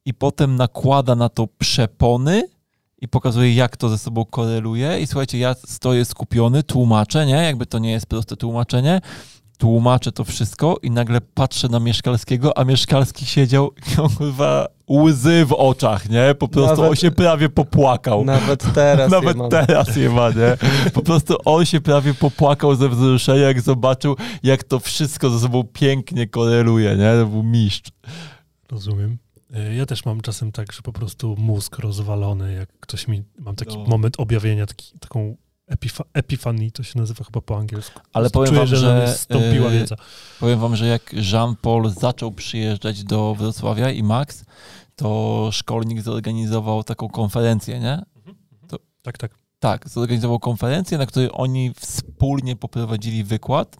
i 0.05 0.13
potem 0.13 0.55
nakłada 0.55 1.15
na 1.15 1.29
to 1.29 1.47
przepony 1.59 2.43
i 3.01 3.07
pokazuje, 3.07 3.53
jak 3.53 3.77
to 3.77 3.89
ze 3.89 3.97
sobą 3.97 4.25
koreluje. 4.25 4.99
I 4.99 5.07
słuchajcie, 5.07 5.37
ja 5.37 5.55
stoję 5.65 6.05
skupiony, 6.05 6.63
tłumaczę, 6.63 7.25
nie? 7.25 7.33
Jakby 7.35 7.65
to 7.65 7.79
nie 7.79 7.91
jest 7.91 8.05
proste 8.05 8.35
tłumaczenie. 8.35 9.01
Tłumaczę 9.57 10.11
to 10.11 10.23
wszystko 10.23 10.77
i 10.83 10.91
nagle 10.91 11.21
patrzę 11.21 11.67
na 11.69 11.79
Mieszkalskiego, 11.79 12.57
a 12.57 12.63
Mieszkalski 12.63 13.25
siedział 13.25 13.71
chyba 14.19 14.67
łzy 14.89 15.45
w 15.45 15.53
oczach, 15.53 16.09
nie? 16.09 16.35
Po 16.39 16.47
prostu 16.47 16.75
Nawet- 16.75 16.89
on 16.89 16.95
się 16.95 17.11
prawie 17.11 17.49
popłakał. 17.49 18.25
Nawet 18.25 18.73
teraz 18.73 18.99
je 19.11 19.17
Nawet 19.17 19.37
mam. 19.37 19.49
teraz 19.49 19.95
je 19.95 20.09
ma, 20.09 20.29
nie? 20.29 20.57
Po 20.93 21.01
prostu 21.01 21.35
on 21.45 21.65
się 21.65 21.81
prawie 21.81 22.13
popłakał 22.13 22.75
ze 22.75 22.89
wzruszenia, 22.89 23.41
jak 23.41 23.61
zobaczył, 23.61 24.15
jak 24.43 24.63
to 24.63 24.79
wszystko 24.79 25.29
ze 25.29 25.39
sobą 25.39 25.63
pięknie 25.63 26.27
koreluje, 26.27 26.95
nie? 26.97 27.11
To 27.21 27.25
był 27.25 27.43
mistrz. 27.43 27.91
Rozumiem. 28.71 29.17
E, 29.53 29.75
Ja 29.75 29.85
też 29.85 30.05
mam 30.05 30.21
czasem 30.21 30.51
tak, 30.51 30.71
że 30.71 30.81
po 30.81 30.93
prostu 30.93 31.35
mózg 31.37 31.77
rozwalony, 31.79 32.53
jak 32.53 32.69
ktoś 32.79 33.07
mi, 33.07 33.23
mam 33.39 33.55
taki 33.55 33.77
No. 33.77 33.85
moment 33.85 34.19
objawienia, 34.19 34.65
taki, 34.65 34.99
taką 34.99 35.37
epifa, 35.67 36.03
epifanii, 36.13 36.71
to 36.71 36.83
się 36.83 36.99
nazywa 36.99 37.23
chyba 37.23 37.41
po 37.41 37.57
angielsku. 37.57 38.01
Ale 38.13 38.29
powiem 38.29 38.47
Czuję, 38.47 38.59
wam, 38.59 38.67
że, 38.67 38.77
że, 38.77 39.13
stąpiła 39.13 39.69
e, 39.69 39.71
wiedza. 39.71 39.95
Powiem 40.39 40.59
wam, 40.59 40.75
że 40.75 40.87
jak 40.87 41.13
Jean-Paul 41.13 41.89
zaczął 41.89 42.31
przyjeżdżać 42.31 43.03
do 43.03 43.35
Wrocławia 43.35 43.91
i 43.91 44.03
Max, 44.03 44.45
to 44.95 45.49
szkolnik 45.51 46.01
zorganizował 46.01 46.83
taką 46.83 47.09
konferencję, 47.09 47.79
nie? 47.79 48.01
Tak, 49.01 49.17
tak. 49.17 49.31
Tak, 49.59 49.89
zorganizował 49.89 50.39
konferencję, 50.39 50.97
na 50.97 51.05
której 51.05 51.29
oni 51.33 51.73
wspólnie 51.79 52.55
poprowadzili 52.55 53.23
wykład. 53.23 53.77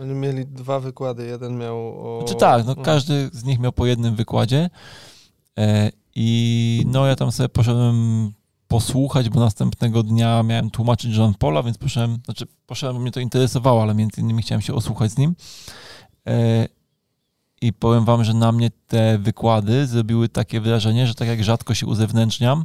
Oni 0.00 0.14
mieli 0.14 0.46
dwa 0.46 0.80
wykłady. 0.80 1.26
Jeden 1.26 1.58
miał 1.58 1.76
o... 1.76 2.18
Znaczy 2.20 2.34
tak, 2.34 2.66
no 2.66 2.76
każdy 2.76 3.30
z 3.32 3.44
nich 3.44 3.58
miał 3.58 3.72
po 3.72 3.86
jednym 3.86 4.16
wykładzie 4.16 4.70
e, 5.58 5.90
i 6.14 6.82
no 6.86 7.06
ja 7.06 7.16
tam 7.16 7.32
sobie 7.32 7.48
poszedłem 7.48 8.32
posłuchać, 8.68 9.28
bo 9.28 9.40
następnego 9.40 10.02
dnia 10.02 10.42
miałem 10.42 10.70
tłumaczyć 10.70 11.16
Jean 11.16 11.34
Paula, 11.34 11.62
więc 11.62 11.78
poszedłem, 11.78 12.18
znaczy 12.24 12.46
poszedłem, 12.66 12.96
bo 12.96 13.02
mnie 13.02 13.12
to 13.12 13.20
interesowało, 13.20 13.82
ale 13.82 13.94
między 13.94 14.20
innymi 14.20 14.42
chciałem 14.42 14.62
się 14.62 14.74
osłuchać 14.74 15.10
z 15.10 15.18
nim. 15.18 15.34
E, 16.26 16.68
I 17.60 17.72
powiem 17.72 18.04
wam, 18.04 18.24
że 18.24 18.34
na 18.34 18.52
mnie 18.52 18.70
te 18.88 19.18
wykłady 19.18 19.86
zrobiły 19.86 20.28
takie 20.28 20.60
wrażenie, 20.60 21.06
że 21.06 21.14
tak 21.14 21.28
jak 21.28 21.44
rzadko 21.44 21.74
się 21.74 21.86
uzewnętrzniam, 21.86 22.64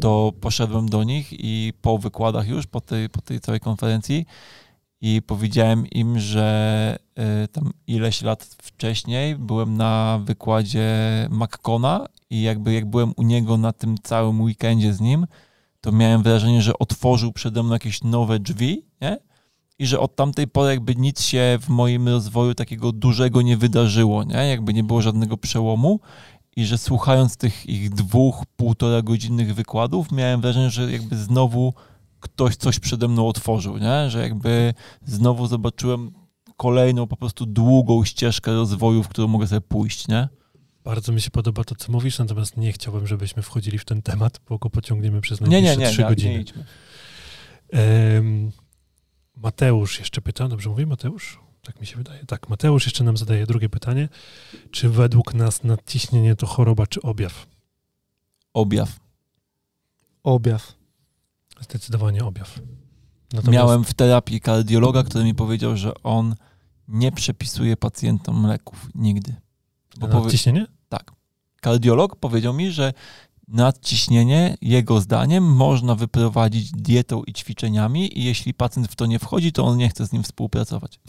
to 0.00 0.32
poszedłem 0.40 0.88
do 0.88 1.04
nich 1.04 1.28
i 1.32 1.72
po 1.82 1.98
wykładach 1.98 2.48
już, 2.48 2.66
po 2.66 2.80
tej, 2.80 3.08
po 3.08 3.20
tej 3.20 3.40
całej 3.40 3.60
konferencji 3.60 4.26
i 5.00 5.22
powiedziałem 5.22 5.86
im, 5.86 6.18
że 6.18 6.98
y, 7.44 7.48
tam 7.48 7.70
ileś 7.86 8.22
lat 8.22 8.44
wcześniej 8.44 9.36
byłem 9.36 9.76
na 9.76 10.20
wykładzie 10.24 10.88
McCona 11.30 12.06
i 12.30 12.42
jakby 12.42 12.72
jak 12.72 12.86
byłem 12.86 13.12
u 13.16 13.22
niego 13.22 13.56
na 13.56 13.72
tym 13.72 13.96
całym 14.02 14.40
weekendzie 14.40 14.94
z 14.94 15.00
nim, 15.00 15.26
to 15.80 15.92
miałem 15.92 16.22
wrażenie, 16.22 16.62
że 16.62 16.78
otworzył 16.78 17.32
przede 17.32 17.62
mną 17.62 17.72
jakieś 17.72 18.04
nowe 18.04 18.38
drzwi, 18.38 18.84
nie? 19.00 19.18
I 19.78 19.86
że 19.86 20.00
od 20.00 20.16
tamtej 20.16 20.48
pory 20.48 20.70
jakby 20.70 20.96
nic 20.96 21.22
się 21.22 21.58
w 21.60 21.68
moim 21.68 22.08
rozwoju 22.08 22.54
takiego 22.54 22.92
dużego 22.92 23.42
nie 23.42 23.56
wydarzyło, 23.56 24.24
nie? 24.24 24.48
Jakby 24.48 24.74
nie 24.74 24.84
było 24.84 25.02
żadnego 25.02 25.36
przełomu 25.36 26.00
i 26.56 26.64
że 26.64 26.78
słuchając 26.78 27.36
tych 27.36 27.66
ich 27.66 27.90
dwóch, 27.90 28.44
półtora 28.56 29.02
godzinnych 29.02 29.54
wykładów 29.54 30.12
miałem 30.12 30.40
wrażenie, 30.40 30.70
że 30.70 30.92
jakby 30.92 31.16
znowu 31.16 31.74
ktoś 32.20 32.56
coś 32.56 32.78
przede 32.78 33.08
mną 33.08 33.28
otworzył, 33.28 33.78
nie? 33.78 34.10
Że 34.10 34.22
jakby 34.22 34.74
znowu 35.06 35.46
zobaczyłem 35.46 36.12
kolejną 36.56 37.06
po 37.06 37.16
prostu 37.16 37.46
długą 37.46 38.04
ścieżkę 38.04 38.54
rozwoju, 38.54 39.02
w 39.02 39.08
którą 39.08 39.28
mogę 39.28 39.46
sobie 39.46 39.60
pójść, 39.60 40.08
nie? 40.08 40.28
Bardzo 40.84 41.12
mi 41.12 41.20
się 41.20 41.30
podoba 41.30 41.64
to, 41.64 41.74
co 41.74 41.92
mówisz, 41.92 42.18
natomiast 42.18 42.56
nie 42.56 42.72
chciałbym, 42.72 43.06
żebyśmy 43.06 43.42
wchodzili 43.42 43.78
w 43.78 43.84
ten 43.84 44.02
temat, 44.02 44.40
bo 44.48 44.58
go 44.58 44.70
pociągniemy 44.70 45.20
przez 45.20 45.40
Nie, 45.40 45.46
najbliższe 45.48 45.76
nie, 45.76 45.84
nie, 45.84 45.90
trzy 45.90 46.02
nie, 46.02 46.08
godziny. 46.08 46.44
nie. 47.72 47.78
Em, 47.80 48.52
Mateusz 49.36 49.98
jeszcze 49.98 50.20
pyta, 50.20 50.48
dobrze 50.48 50.70
mówię, 50.70 50.86
Mateusz? 50.86 51.38
Tak 51.62 51.80
mi 51.80 51.86
się 51.86 51.96
wydaje. 51.96 52.24
Tak, 52.26 52.48
Mateusz 52.48 52.86
jeszcze 52.86 53.04
nam 53.04 53.16
zadaje 53.16 53.46
drugie 53.46 53.68
pytanie. 53.68 54.08
Czy 54.70 54.88
według 54.88 55.34
nas 55.34 55.64
nadciśnienie 55.64 56.36
to 56.36 56.46
choroba 56.46 56.86
czy 56.86 57.02
objaw? 57.02 57.46
Objaw. 58.54 59.00
Objaw. 60.22 60.77
Zdecydowanie 61.60 62.24
objaw. 62.24 62.60
Natomiast 63.32 63.52
Miałem 63.52 63.84
w 63.84 63.94
terapii 63.94 64.40
kardiologa, 64.40 65.02
który 65.02 65.24
mi 65.24 65.34
powiedział, 65.34 65.76
że 65.76 66.02
on 66.02 66.34
nie 66.88 67.12
przepisuje 67.12 67.76
pacjentom 67.76 68.46
leków 68.46 68.88
nigdy. 68.94 69.34
Bo 69.98 70.08
powie... 70.08 70.22
nadciśnienie? 70.22 70.66
Kardiolog 71.60 72.16
powiedział 72.16 72.54
mi, 72.54 72.70
że 72.70 72.92
nadciśnienie, 73.48 74.56
jego 74.62 75.00
zdaniem, 75.00 75.44
można 75.44 75.94
wyprowadzić 75.94 76.72
dietą 76.72 77.22
i 77.22 77.32
ćwiczeniami 77.32 78.18
i 78.18 78.24
jeśli 78.24 78.54
pacjent 78.54 78.88
w 78.88 78.96
to 78.96 79.06
nie 79.06 79.18
wchodzi, 79.18 79.52
to 79.52 79.64
on 79.64 79.76
nie 79.76 79.88
chce 79.88 80.06
z 80.06 80.12
nim 80.12 80.22
współpracować. 80.22 81.00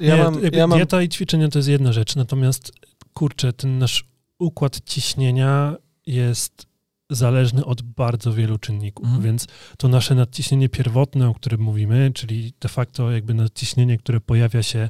Ja 0.00 0.16
nie, 0.16 0.22
mam, 0.22 0.40
ja 0.52 0.66
mam 0.66 0.78
Dieta 0.78 1.02
i 1.02 1.08
ćwiczenia 1.08 1.48
to 1.48 1.58
jest 1.58 1.68
jedna 1.68 1.92
rzecz, 1.92 2.16
natomiast 2.16 2.72
kurczę, 3.14 3.52
ten 3.52 3.78
nasz 3.78 4.04
układ 4.38 4.80
ciśnienia 4.84 5.76
jest 6.06 6.66
zależny 7.10 7.64
od 7.64 7.82
bardzo 7.82 8.32
wielu 8.32 8.58
czynników, 8.58 9.04
Mhm. 9.06 9.22
więc 9.24 9.46
to 9.78 9.88
nasze 9.88 10.14
nadciśnienie 10.14 10.68
pierwotne, 10.68 11.28
o 11.28 11.34
którym 11.34 11.60
mówimy, 11.60 12.10
czyli 12.14 12.52
de 12.60 12.68
facto 12.68 13.10
jakby 13.10 13.34
nadciśnienie, 13.34 13.98
które 13.98 14.20
pojawia 14.20 14.62
się 14.62 14.88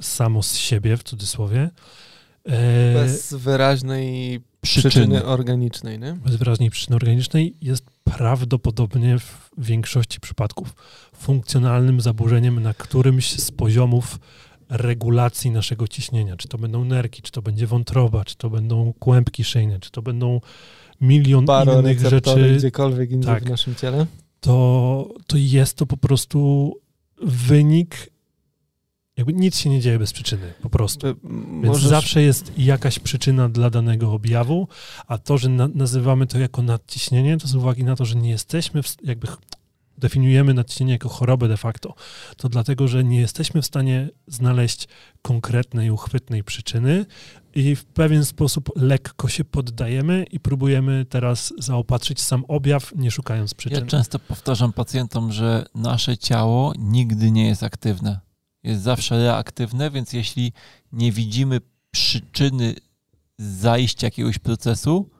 samo 0.00 0.42
z 0.42 0.56
siebie, 0.56 0.96
w 0.96 1.02
cudzysłowie, 1.02 1.70
e, 2.44 2.94
bez 2.94 3.34
wyraźnej 3.34 4.40
Przyczyny. 4.60 4.90
przyczyny 4.90 5.24
organicznej, 5.24 5.98
nie? 5.98 6.12
bez 6.12 6.36
wyraźnej 6.36 6.70
przyczyny 6.70 6.96
organicznej, 6.96 7.56
jest 7.60 7.84
prawdopodobnie 8.04 9.18
w 9.18 9.50
większości 9.58 10.20
przypadków 10.20 10.74
funkcjonalnym 11.16 12.00
zaburzeniem 12.00 12.62
na 12.62 12.74
którymś 12.74 13.32
z 13.32 13.50
poziomów 13.50 14.18
regulacji 14.68 15.50
naszego 15.50 15.88
ciśnienia. 15.88 16.36
Czy 16.36 16.48
to 16.48 16.58
będą 16.58 16.84
nerki, 16.84 17.22
czy 17.22 17.32
to 17.32 17.42
będzie 17.42 17.66
wątroba, 17.66 18.24
czy 18.24 18.36
to 18.36 18.50
będą 18.50 18.92
kłębki 18.98 19.44
szyjne, 19.44 19.80
czy 19.80 19.90
to 19.90 20.02
będą 20.02 20.40
milion 21.00 21.38
innych 21.38 21.46
Baroreceptory 21.46 22.42
rzeczy. 22.42 22.56
gdziekolwiek 22.56 23.10
indziej 23.10 23.34
Tak. 23.34 23.44
w 23.44 23.48
naszym 23.50 23.74
ciele. 23.74 24.06
To, 24.40 25.08
to 25.26 25.36
jest 25.36 25.76
to 25.76 25.86
po 25.86 25.96
prostu 25.96 26.72
wynik 27.22 28.10
jakby 29.16 29.32
nic 29.32 29.58
się 29.58 29.70
nie 29.70 29.80
dzieje 29.80 29.98
bez 29.98 30.12
przyczyny, 30.12 30.52
po 30.62 30.70
prostu. 30.70 31.06
Więc 31.62 31.66
możesz- 31.66 31.88
zawsze 31.88 32.22
jest 32.22 32.52
jakaś 32.58 32.98
przyczyna 32.98 33.48
dla 33.48 33.70
danego 33.70 34.12
objawu, 34.12 34.68
a 35.06 35.18
to, 35.18 35.38
że 35.38 35.48
na, 35.48 35.68
nazywamy 35.74 36.26
to 36.26 36.38
jako 36.38 36.62
nadciśnienie, 36.62 37.36
to 37.38 37.48
z 37.48 37.54
uwagi 37.54 37.84
na 37.84 37.96
to, 37.96 38.04
że 38.04 38.16
nie 38.16 38.30
jesteśmy, 38.30 38.82
w, 38.82 38.96
jakby 39.04 39.26
definiujemy 39.98 40.54
nadciśnienie 40.54 40.92
jako 40.92 41.08
chorobę 41.08 41.48
de 41.48 41.56
facto, 41.56 41.94
to 42.36 42.48
dlatego, 42.48 42.88
że 42.88 43.04
nie 43.04 43.20
jesteśmy 43.20 43.62
w 43.62 43.66
stanie 43.66 44.08
znaleźć 44.26 44.88
konkretnej, 45.22 45.90
uchwytnej 45.90 46.44
przyczyny 46.44 47.06
i 47.56 47.76
w 47.76 47.84
pewien 47.84 48.24
sposób 48.24 48.70
lekko 48.76 49.28
się 49.28 49.44
poddajemy 49.44 50.24
i 50.30 50.40
próbujemy 50.40 51.04
teraz 51.08 51.54
zaopatrzyć 51.58 52.22
sam 52.22 52.44
objaw, 52.48 52.92
nie 52.96 53.10
szukając 53.10 53.50
Ja 53.50 53.56
przyczyn. 53.56 53.86
często 53.86 54.18
powtarzam 54.18 54.72
pacjentom, 54.72 55.32
że 55.32 55.64
nasze 55.74 56.18
ciało 56.18 56.72
nigdy 56.78 57.30
nie 57.30 57.46
jest 57.46 57.62
aktywne. 57.62 58.20
Jest 58.64 58.82
zawsze 58.82 59.18
reaktywne, 59.18 59.90
więc 59.90 60.12
jeśli 60.12 60.52
nie 60.92 61.12
widzimy 61.12 61.60
przyczyny 61.90 62.74
zajścia 63.38 64.06
jakiegoś 64.06 64.38
procesu, 64.38 65.10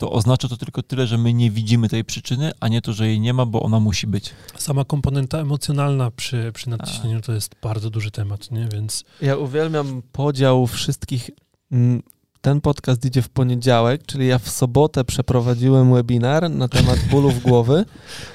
to 0.00 0.12
oznacza 0.12 0.48
to 0.48 0.56
tylko 0.56 0.82
tyle, 0.82 1.06
że 1.06 1.18
my 1.18 1.34
nie 1.34 1.50
widzimy 1.50 1.88
tej 1.88 2.04
przyczyny, 2.04 2.52
a 2.60 2.68
nie 2.68 2.82
to, 2.82 2.92
że 2.92 3.06
jej 3.08 3.20
nie 3.20 3.32
ma, 3.34 3.46
bo 3.46 3.62
ona 3.62 3.80
musi 3.80 4.06
być. 4.06 4.30
Sama 4.58 4.84
komponenta 4.84 5.38
emocjonalna 5.38 6.10
przy, 6.10 6.50
przy 6.54 6.70
nadciśnieniu 6.70 7.20
to 7.20 7.32
jest 7.32 7.54
bardzo 7.62 7.90
duży 7.90 8.10
temat, 8.10 8.50
nie? 8.50 8.68
Więc 8.72 9.04
Ja 9.22 9.36
uwielbiam 9.36 10.02
podział 10.12 10.66
wszystkich. 10.66 11.30
mm, 11.72 12.02
Ten 12.40 12.60
podcast 12.60 13.04
idzie 13.04 13.22
w 13.22 13.28
poniedziałek, 13.28 14.06
czyli 14.06 14.26
ja 14.26 14.38
w 14.38 14.48
sobotę 14.50 15.04
przeprowadziłem 15.04 15.94
webinar 15.94 16.50
na 16.50 16.68
temat 16.68 16.98
bólów 17.10 17.42
głowy. 17.46 17.84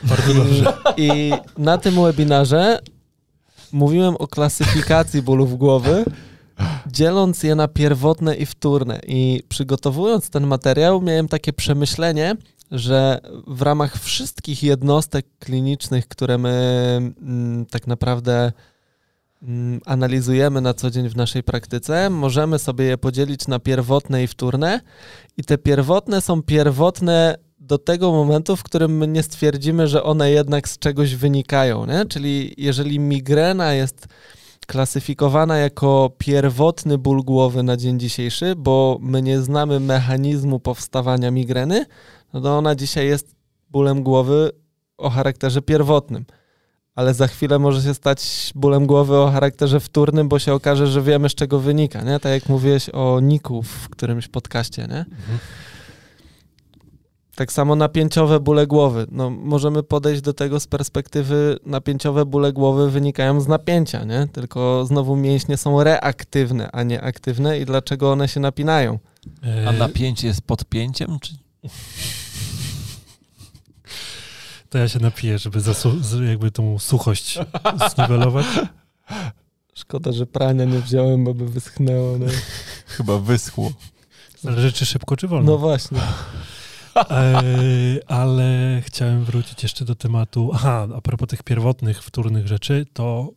bardzo 0.03 0.31
I, 0.31 0.35
dobrze. 0.35 0.73
I 0.97 1.31
na 1.57 1.77
tym 1.77 1.95
webinarze 2.03 2.79
mówiłem 3.71 4.15
o 4.15 4.27
klasyfikacji 4.27 5.21
bólów 5.21 5.57
głowy, 5.57 6.05
dzieląc 6.87 7.43
je 7.43 7.55
na 7.55 7.67
pierwotne 7.67 8.35
i 8.35 8.45
wtórne. 8.45 8.99
I 9.07 9.43
przygotowując 9.49 10.29
ten 10.29 10.47
materiał, 10.47 11.01
miałem 11.01 11.27
takie 11.27 11.53
przemyślenie, 11.53 12.35
że 12.71 13.19
w 13.47 13.61
ramach 13.61 13.99
wszystkich 13.99 14.63
jednostek 14.63 15.25
klinicznych, 15.39 16.07
które 16.07 16.37
my 16.37 16.51
mm, 17.21 17.65
tak 17.65 17.87
naprawdę 17.87 18.51
mm, 19.43 19.81
analizujemy 19.85 20.61
na 20.61 20.73
co 20.73 20.91
dzień 20.91 21.09
w 21.09 21.15
naszej 21.15 21.43
praktyce, 21.43 22.09
możemy 22.09 22.59
sobie 22.59 22.85
je 22.85 22.97
podzielić 22.97 23.47
na 23.47 23.59
pierwotne 23.59 24.23
i 24.23 24.27
wtórne. 24.27 24.81
I 25.37 25.43
te 25.43 25.57
pierwotne 25.57 26.21
są 26.21 26.41
pierwotne 26.43 27.35
do 27.59 27.77
tego 27.77 28.11
momentu, 28.11 28.55
w 28.55 28.63
którym 28.63 28.97
my 28.97 29.07
nie 29.07 29.23
stwierdzimy, 29.23 29.87
że 29.87 30.03
one 30.03 30.31
jednak 30.31 30.69
z 30.69 30.79
czegoś 30.79 31.15
wynikają. 31.15 31.85
Nie? 31.85 32.05
Czyli 32.05 32.53
jeżeli 32.57 32.99
migrena 32.99 33.73
jest 33.73 34.07
klasyfikowana 34.65 35.57
jako 35.57 36.11
pierwotny 36.17 36.97
ból 36.97 37.23
głowy 37.23 37.63
na 37.63 37.77
dzień 37.77 37.99
dzisiejszy, 37.99 38.53
bo 38.57 38.97
my 39.01 39.21
nie 39.21 39.41
znamy 39.41 39.79
mechanizmu 39.79 40.59
powstawania 40.59 41.31
migreny, 41.31 41.85
no 42.33 42.41
to 42.41 42.57
ona 42.57 42.75
dzisiaj 42.75 43.07
jest 43.07 43.35
bólem 43.69 44.03
głowy 44.03 44.51
o 44.97 45.09
charakterze 45.09 45.61
pierwotnym. 45.61 46.25
Ale 46.95 47.13
za 47.13 47.27
chwilę 47.27 47.59
może 47.59 47.81
się 47.81 47.93
stać 47.93 48.51
bólem 48.55 48.85
głowy 48.85 49.17
o 49.17 49.31
charakterze 49.31 49.79
wtórnym, 49.79 50.29
bo 50.29 50.39
się 50.39 50.53
okaże, 50.53 50.87
że 50.87 51.01
wiemy 51.01 51.29
z 51.29 51.35
czego 51.35 51.59
wynika, 51.59 52.01
nie? 52.01 52.19
Tak 52.19 52.31
jak 52.31 52.49
mówiłeś 52.49 52.89
o 52.89 53.19
Niku 53.19 53.63
w 53.63 53.89
którymś 53.89 54.27
podcaście, 54.27 54.81
nie? 54.81 54.99
Mhm. 54.99 55.39
Tak 57.35 57.51
samo 57.51 57.75
napięciowe 57.75 58.39
bóle 58.39 58.67
głowy. 58.67 59.07
No, 59.11 59.29
możemy 59.29 59.83
podejść 59.83 60.21
do 60.21 60.33
tego 60.33 60.59
z 60.59 60.67
perspektywy 60.67 61.57
napięciowe 61.65 62.25
bóle 62.25 62.53
głowy 62.53 62.91
wynikają 62.91 63.41
z 63.41 63.47
napięcia, 63.47 64.03
nie? 64.03 64.27
Tylko 64.33 64.85
znowu 64.85 65.15
mięśnie 65.15 65.57
są 65.57 65.83
reaktywne, 65.83 66.69
a 66.71 66.83
nie 66.83 67.01
aktywne 67.01 67.59
i 67.59 67.65
dlaczego 67.65 68.11
one 68.11 68.27
się 68.27 68.39
napinają? 68.39 68.99
A 69.43 69.69
E, 69.69 69.73
napięcie 69.73 70.27
jest 70.27 70.41
podpięciem? 70.41 71.19
Czy... 71.19 71.33
To 74.69 74.77
ja 74.77 74.87
się 74.89 74.99
napiję, 74.99 75.39
żeby 75.39 75.59
zasu- 75.59 76.23
jakby 76.29 76.51
tą 76.51 76.79
suchość 76.79 77.39
zniwelować. 77.95 78.45
Szkoda, 79.73 80.11
że 80.11 80.25
prania 80.25 80.65
nie 80.65 80.79
wziąłem, 80.79 81.23
bo 81.23 81.33
by 81.33 81.49
wyschnęło. 81.49 82.17
No, 82.17 82.25
Chyba 82.87 83.19
wyschło. 83.19 83.71
Zależy, 84.41 84.71
czy 84.73 84.85
szybko, 84.85 85.17
czy 85.17 85.27
wolno. 85.27 85.51
no 85.51 85.57
właśnie. 85.57 85.97
Ale 88.07 88.81
chciałem 88.85 89.25
wrócić 89.25 89.63
jeszcze 89.63 89.85
do 89.85 89.95
tematu. 89.95 90.51
Aha, 90.53 90.87
a 90.95 91.01
propos 91.01 91.29
tych 91.29 91.43
pierwotnych, 91.43 92.03
wtórnych 92.03 92.47
rzeczy, 92.47 92.85
to 92.93 93.31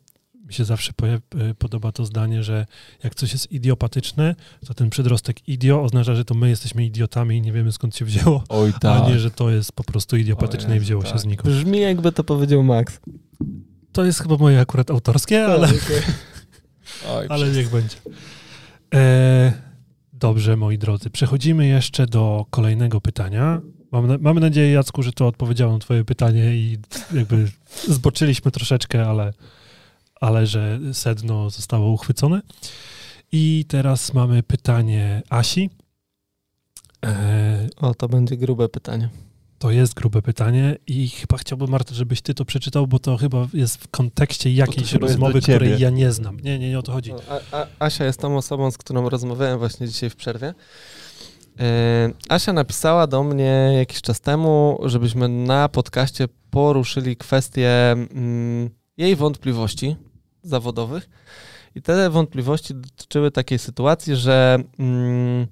mi 0.49 0.53
się 0.53 0.65
zawsze 0.65 0.93
e, 1.01 1.53
podoba 1.53 1.91
to 1.91 2.05
zdanie, 2.05 2.43
że 2.43 2.65
jak 3.03 3.15
coś 3.15 3.33
jest 3.33 3.51
idiopatyczne, 3.51 4.35
to 4.67 4.73
ten 4.73 4.89
przedrostek 4.89 5.47
idio 5.47 5.83
oznacza, 5.83 6.15
że 6.15 6.25
to 6.25 6.33
my 6.33 6.49
jesteśmy 6.49 6.85
idiotami 6.85 7.37
i 7.37 7.41
nie 7.41 7.51
wiemy 7.51 7.71
skąd 7.71 7.95
się 7.95 8.05
wzięło, 8.05 8.43
Oj 8.49 8.73
a 8.75 8.79
tak. 8.79 9.07
nie, 9.07 9.19
że 9.19 9.31
to 9.31 9.49
jest 9.49 9.71
po 9.71 9.83
prostu 9.83 10.17
idiopatyczne 10.17 10.69
O 10.69 10.71
i 10.71 10.75
Jezu, 10.75 10.85
wzięło 10.85 11.05
się 11.05 11.11
tak. 11.11 11.19
znikąd. 11.19 11.55
Brzmi 11.55 11.79
jakby 11.79 12.11
to 12.11 12.23
powiedział 12.23 12.63
Max. 12.63 12.99
To 13.91 14.05
jest 14.05 14.19
chyba 14.19 14.37
moje 14.37 14.59
akurat 14.59 14.91
autorskie, 14.91 15.45
ale, 15.45 15.67
Oj, 17.09 17.25
ale 17.29 17.49
niech 17.49 17.69
będzie. 17.71 17.95
E, 18.95 19.68
dobrze, 20.19 20.57
moi 20.57 20.77
drodzy, 20.77 21.09
przechodzimy 21.09 21.67
jeszcze 21.67 22.07
do 22.07 22.45
kolejnego 22.49 23.01
pytania. 23.01 23.61
Mam 23.91 24.21
mamy 24.21 24.39
nadzieję, 24.41 24.71
Jacku, 24.71 25.03
że 25.03 25.11
to 25.11 25.27
odpowiedziało 25.27 25.73
na 25.73 25.79
twoje 25.79 26.05
pytanie 26.05 26.55
i 26.55 26.77
jakby 27.13 27.51
zboczyliśmy 27.87 28.51
troszeczkę, 28.51 29.07
ale, 29.07 29.33
ale 30.21 30.47
że 30.47 30.79
sedno 30.93 31.49
zostało 31.49 31.91
uchwycone. 31.91 32.41
I 33.31 33.65
teraz 33.67 34.13
mamy 34.13 34.43
pytanie 34.43 35.21
Asi. 35.29 35.69
E, 37.05 37.67
O, 37.77 37.93
to 37.93 38.09
będzie 38.09 38.37
grube 38.37 38.69
pytanie. 38.69 39.09
To 39.59 39.71
jest 39.71 39.93
grube 39.93 40.21
pytanie 40.21 40.77
i 40.87 41.09
chyba 41.09 41.37
chciałbym, 41.37 41.69
Marta, 41.69 41.95
żebyś 41.95 42.21
ty 42.21 42.33
to 42.33 42.45
przeczytał, 42.45 42.87
bo 42.87 42.99
to 42.99 43.17
chyba 43.17 43.47
jest 43.53 43.77
w 43.77 43.87
kontekście 43.87 44.53
jakiejś 44.53 44.93
rozmowy, 44.93 45.41
której 45.41 45.79
ja 45.79 45.89
nie 45.89 46.11
znam. 46.11 46.39
Nie, 46.39 46.59
nie, 46.59 46.69
nie 46.69 46.79
o 46.79 46.81
to 46.81 46.91
chodzi. 46.91 47.13
No, 47.13 47.19
A, 47.51 47.57
a, 47.57 47.67
Asia 47.79 48.05
jest 48.05 48.19
tą 48.19 48.37
osobą, 48.37 48.71
z 48.71 48.77
którą 48.77 49.09
rozmawiałem 49.09 49.59
właśnie 49.59 49.87
dzisiaj 49.87 50.09
w 50.09 50.15
przerwie. 50.15 50.53
Yy, 51.59 51.65
Asia 52.29 52.53
napisała 52.53 53.07
do 53.07 53.23
mnie 53.23 53.73
jakiś 53.77 54.01
czas 54.01 54.21
temu, 54.21 54.79
żebyśmy 54.85 55.29
na 55.29 55.69
podcaście 55.69 56.27
poruszyli 56.49 57.17
kwestię 57.17 57.91
mm, 57.91 58.69
jej 58.97 59.15
wątpliwości 59.15 59.95
zawodowych. 60.43 61.09
I 61.75 61.81
te 61.81 62.09
wątpliwości 62.09 62.75
dotyczyły 62.75 63.31
takiej 63.31 63.59
sytuacji, 63.59 64.15
że 64.15 64.59
mm, 64.79 65.47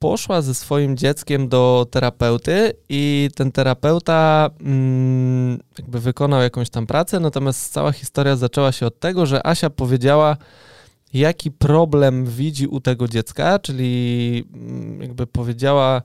poszła 0.00 0.42
ze 0.42 0.54
swoim 0.54 0.96
dzieckiem 0.96 1.48
do 1.48 1.86
terapeuty 1.90 2.72
i 2.88 3.30
ten 3.34 3.52
terapeuta 3.52 4.50
mm, 4.60 5.58
jakby 5.78 6.00
wykonał 6.00 6.42
jakąś 6.42 6.70
tam 6.70 6.86
pracę, 6.86 7.20
natomiast 7.20 7.72
cała 7.72 7.92
historia 7.92 8.36
zaczęła 8.36 8.72
się 8.72 8.86
od 8.86 9.00
tego, 9.00 9.26
że 9.26 9.46
Asia 9.46 9.70
powiedziała, 9.70 10.36
jaki 11.12 11.50
problem 11.50 12.26
widzi 12.26 12.66
u 12.66 12.80
tego 12.80 13.08
dziecka, 13.08 13.58
czyli 13.58 14.44
mm, 14.54 15.02
jakby 15.02 15.26
powiedziała, 15.26 16.02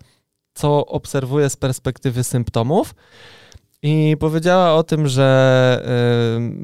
co 0.53 0.85
obserwuje 0.85 1.49
z 1.49 1.55
perspektywy 1.55 2.23
symptomów. 2.23 2.95
I 3.87 4.17
powiedziała 4.19 4.73
o 4.73 4.83
tym, 4.83 5.07
że 5.07 5.81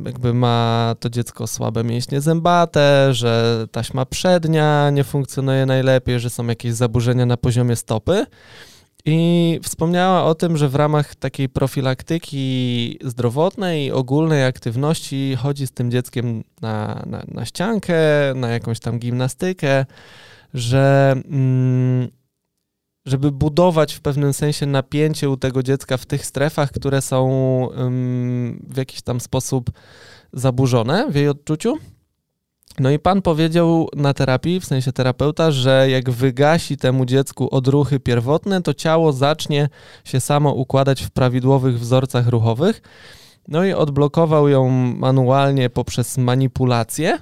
y, 0.03 0.05
jakby 0.05 0.33
ma 0.33 0.95
to 0.99 1.09
dziecko 1.09 1.47
słabe 1.47 1.83
mięśnie 1.83 2.21
zębate, 2.21 3.13
że 3.13 3.65
taśma 3.71 4.05
przednia 4.05 4.89
nie 4.89 5.03
funkcjonuje 5.03 5.65
najlepiej, 5.65 6.19
że 6.19 6.29
są 6.29 6.47
jakieś 6.47 6.73
zaburzenia 6.73 7.25
na 7.25 7.37
poziomie 7.37 7.75
stopy. 7.75 8.25
I 9.05 9.59
wspomniała 9.63 10.23
o 10.23 10.35
tym, 10.35 10.57
że 10.57 10.69
w 10.69 10.75
ramach 10.75 11.15
takiej 11.15 11.49
profilaktyki 11.49 12.97
zdrowotnej 13.03 13.85
i 13.85 13.91
ogólnej 13.91 14.45
aktywności 14.45 15.35
chodzi 15.35 15.67
z 15.67 15.71
tym 15.71 15.91
dzieckiem 15.91 16.43
na, 16.61 17.03
na, 17.05 17.23
na 17.27 17.45
ściankę, 17.45 17.95
na 18.35 18.49
jakąś 18.49 18.79
tam 18.79 18.99
gimnastykę, 18.99 19.85
że 20.53 21.13
mm, 21.25 22.20
żeby 23.05 23.31
budować 23.31 23.93
w 23.93 24.01
pewnym 24.01 24.33
sensie 24.33 24.65
napięcie 24.65 25.29
u 25.29 25.37
tego 25.37 25.63
dziecka 25.63 25.97
w 25.97 26.05
tych 26.05 26.25
strefach, 26.25 26.71
które 26.71 27.01
są 27.01 27.29
w 28.67 28.77
jakiś 28.77 29.01
tam 29.01 29.19
sposób 29.19 29.71
zaburzone 30.33 31.11
w 31.11 31.15
jej 31.15 31.27
odczuciu. 31.27 31.77
No 32.79 32.91
i 32.91 32.99
pan 32.99 33.21
powiedział 33.21 33.89
na 33.95 34.13
terapii, 34.13 34.59
w 34.59 34.65
sensie 34.65 34.91
terapeuta, 34.91 35.51
że 35.51 35.89
jak 35.89 36.09
wygasi 36.09 36.77
temu 36.77 37.05
dziecku 37.05 37.55
odruchy 37.55 37.99
pierwotne, 37.99 38.61
to 38.61 38.73
ciało 38.73 39.13
zacznie 39.13 39.69
się 40.03 40.19
samo 40.19 40.53
układać 40.53 41.01
w 41.01 41.09
prawidłowych 41.09 41.79
wzorcach 41.79 42.27
ruchowych. 42.27 42.81
No 43.47 43.65
i 43.65 43.73
odblokował 43.73 44.47
ją 44.47 44.69
manualnie 44.97 45.69
poprzez 45.69 46.17
manipulację 46.17 47.19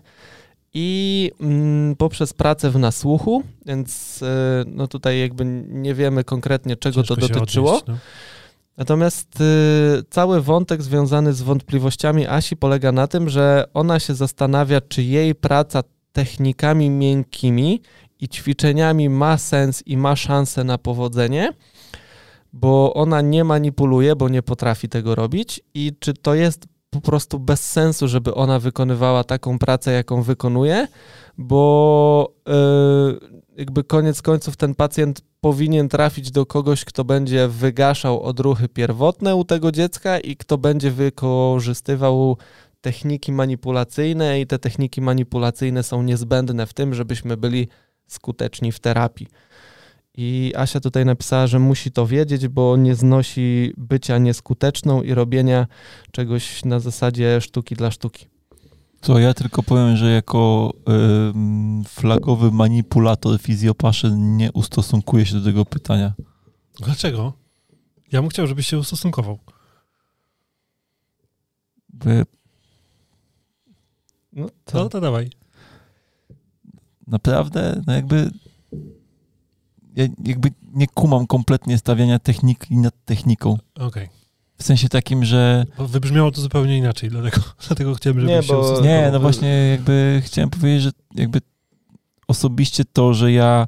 i 0.74 1.32
mm, 1.42 1.96
poprzez 1.96 2.34
pracę 2.34 2.70
w 2.70 2.80
nasłuchu, 2.80 3.44
więc 3.66 4.22
y, 4.22 4.26
no 4.68 4.88
tutaj 4.88 5.20
jakby 5.20 5.46
nie 5.68 5.94
wiemy 5.94 6.24
konkretnie 6.24 6.76
czego 6.76 7.04
Ciężko 7.04 7.16
to 7.16 7.28
dotyczyło. 7.28 7.70
odnieść, 7.70 7.88
no. 7.88 7.98
Natomiast 8.78 9.42
y, 9.42 10.04
cały 10.10 10.42
wątek 10.42 10.82
związany 10.82 11.34
z 11.34 11.42
wątpliwościami 11.42 12.28
Asi 12.28 12.56
polega 12.58 12.92
na 12.92 13.08
tym, 13.08 13.30
że 13.30 13.66
ona 13.74 14.00
się 14.00 14.16
zastanawia, 14.16 14.82
czy 14.82 15.04
jej 15.04 15.36
praca 15.36 15.84
technikami 16.12 16.90
miękkimi 16.90 17.82
i 18.20 18.30
ćwiczeniami 18.30 19.10
ma 19.10 19.38
sens 19.38 19.84
i 19.86 19.98
ma 19.98 20.16
szansę 20.16 20.64
na 20.64 20.78
powodzenie, 20.78 21.54
bo 22.54 22.94
ona 22.94 23.22
nie 23.22 23.44
manipuluje, 23.44 24.16
bo 24.16 24.30
nie 24.30 24.42
potrafi 24.42 24.90
tego 24.90 25.16
robić 25.16 25.62
i 25.74 25.92
czy 26.00 26.14
to 26.14 26.36
jest 26.36 26.68
po 26.90 27.02
prostu 27.02 27.40
bez 27.40 27.70
sensu, 27.70 28.08
żeby 28.08 28.34
ona 28.34 28.60
wykonywała 28.60 29.24
taką 29.24 29.60
pracę, 29.60 29.92
jaką 29.92 30.22
wykonuje, 30.22 30.88
bo 31.38 32.34
yy, 32.48 33.20
jakby 33.58 33.84
koniec 33.84 34.22
końców 34.22 34.58
ten 34.58 34.76
pacjent 34.76 35.22
powinien 35.42 35.90
trafić 35.90 36.32
do 36.32 36.46
kogoś, 36.46 36.86
kto 36.86 37.04
będzie 37.04 37.48
wygaszał 37.48 38.24
odruchy 38.24 38.68
pierwotne 38.68 39.36
u 39.36 39.44
tego 39.44 39.72
dziecka 39.72 40.20
i 40.20 40.36
kto 40.36 40.58
będzie 40.58 40.92
wykorzystywał 40.92 42.38
techniki 42.82 43.32
manipulacyjne 43.32 44.42
i 44.42 44.48
te 44.48 44.60
techniki 44.60 45.02
manipulacyjne 45.02 45.84
są 45.84 46.04
niezbędne 46.04 46.66
w 46.66 46.74
tym, 46.74 46.94
żebyśmy 46.94 47.38
byli 47.38 47.68
skuteczni 48.08 48.72
w 48.72 48.80
terapii. 48.80 49.28
I 50.22 50.54
Asia 50.56 50.80
tutaj 50.80 51.06
napisała, 51.06 51.48
że 51.48 51.60
musi 51.60 51.92
to 51.92 52.08
wiedzieć, 52.08 52.48
bo 52.48 52.78
nie 52.78 52.96
znosi 52.96 53.74
bycia 53.78 54.18
nieskuteczną 54.18 55.02
i 55.04 55.14
robienia 55.14 55.68
czegoś 56.12 56.66
na 56.66 56.80
zasadzie 56.80 57.42
sztuki 57.42 57.76
dla 57.76 57.92
sztuki. 57.92 58.26
To 59.02 59.20
ja 59.20 59.34
tylko 59.34 59.64
powiem, 59.64 59.98
że 59.98 60.12
jako 60.12 60.74
y, 61.84 61.84
flagowy 61.88 62.52
manipulator 62.52 63.40
fizjopaszy 63.40 64.12
nie 64.16 64.52
ustosunkuję 64.52 65.26
się 65.26 65.36
do 65.36 65.46
tego 65.46 65.66
pytania. 65.66 66.14
Dlaczego? 66.80 67.34
Ja 68.12 68.22
bym 68.22 68.30
chciał, 68.30 68.48
żebyś 68.48 68.68
się 68.68 68.78
ustosunkował. 68.78 69.40
By 71.90 72.26
No 74.34 74.50
To, 74.66 74.72
to, 74.72 74.90
to 74.90 75.02
dawaj. 75.02 75.30
naprawdę, 77.08 77.82
no 77.88 77.94
jakby 77.94 78.32
ja 80.00 80.08
jakby 80.24 80.52
nie 80.74 80.88
kumam 80.88 81.28
kompletnie 81.28 81.78
stawiania 81.78 82.20
techniki 82.20 82.78
nad 82.78 82.94
techniką. 83.06 83.58
Okej. 83.80 84.10
W 84.58 84.64
sensie 84.64 84.90
takim, 84.90 85.26
że 85.26 85.66
Bo 85.78 85.88
Wybrzmiało 85.88 86.32
to 86.32 86.42
zupełnie 86.42 86.78
inaczej, 86.78 87.10
dlatego, 87.10 87.42
dlatego 87.68 87.96
chciałem, 87.96 88.20
żebyś 88.20 88.36
Nie, 88.36 88.44
się 88.44 88.54
bo- 88.54 88.60
ustosunkował. 88.60 89.02
nie, 89.02 89.10
no 89.12 89.20
właśnie 89.20 89.48
jakby 89.50 90.22
chciałem 90.26 90.50
powiedzieć, 90.50 90.84
że 90.84 90.92
jakby 91.16 91.42
osobiście 92.28 92.86
to, 92.86 93.14
że 93.14 93.32
ja 93.32 93.68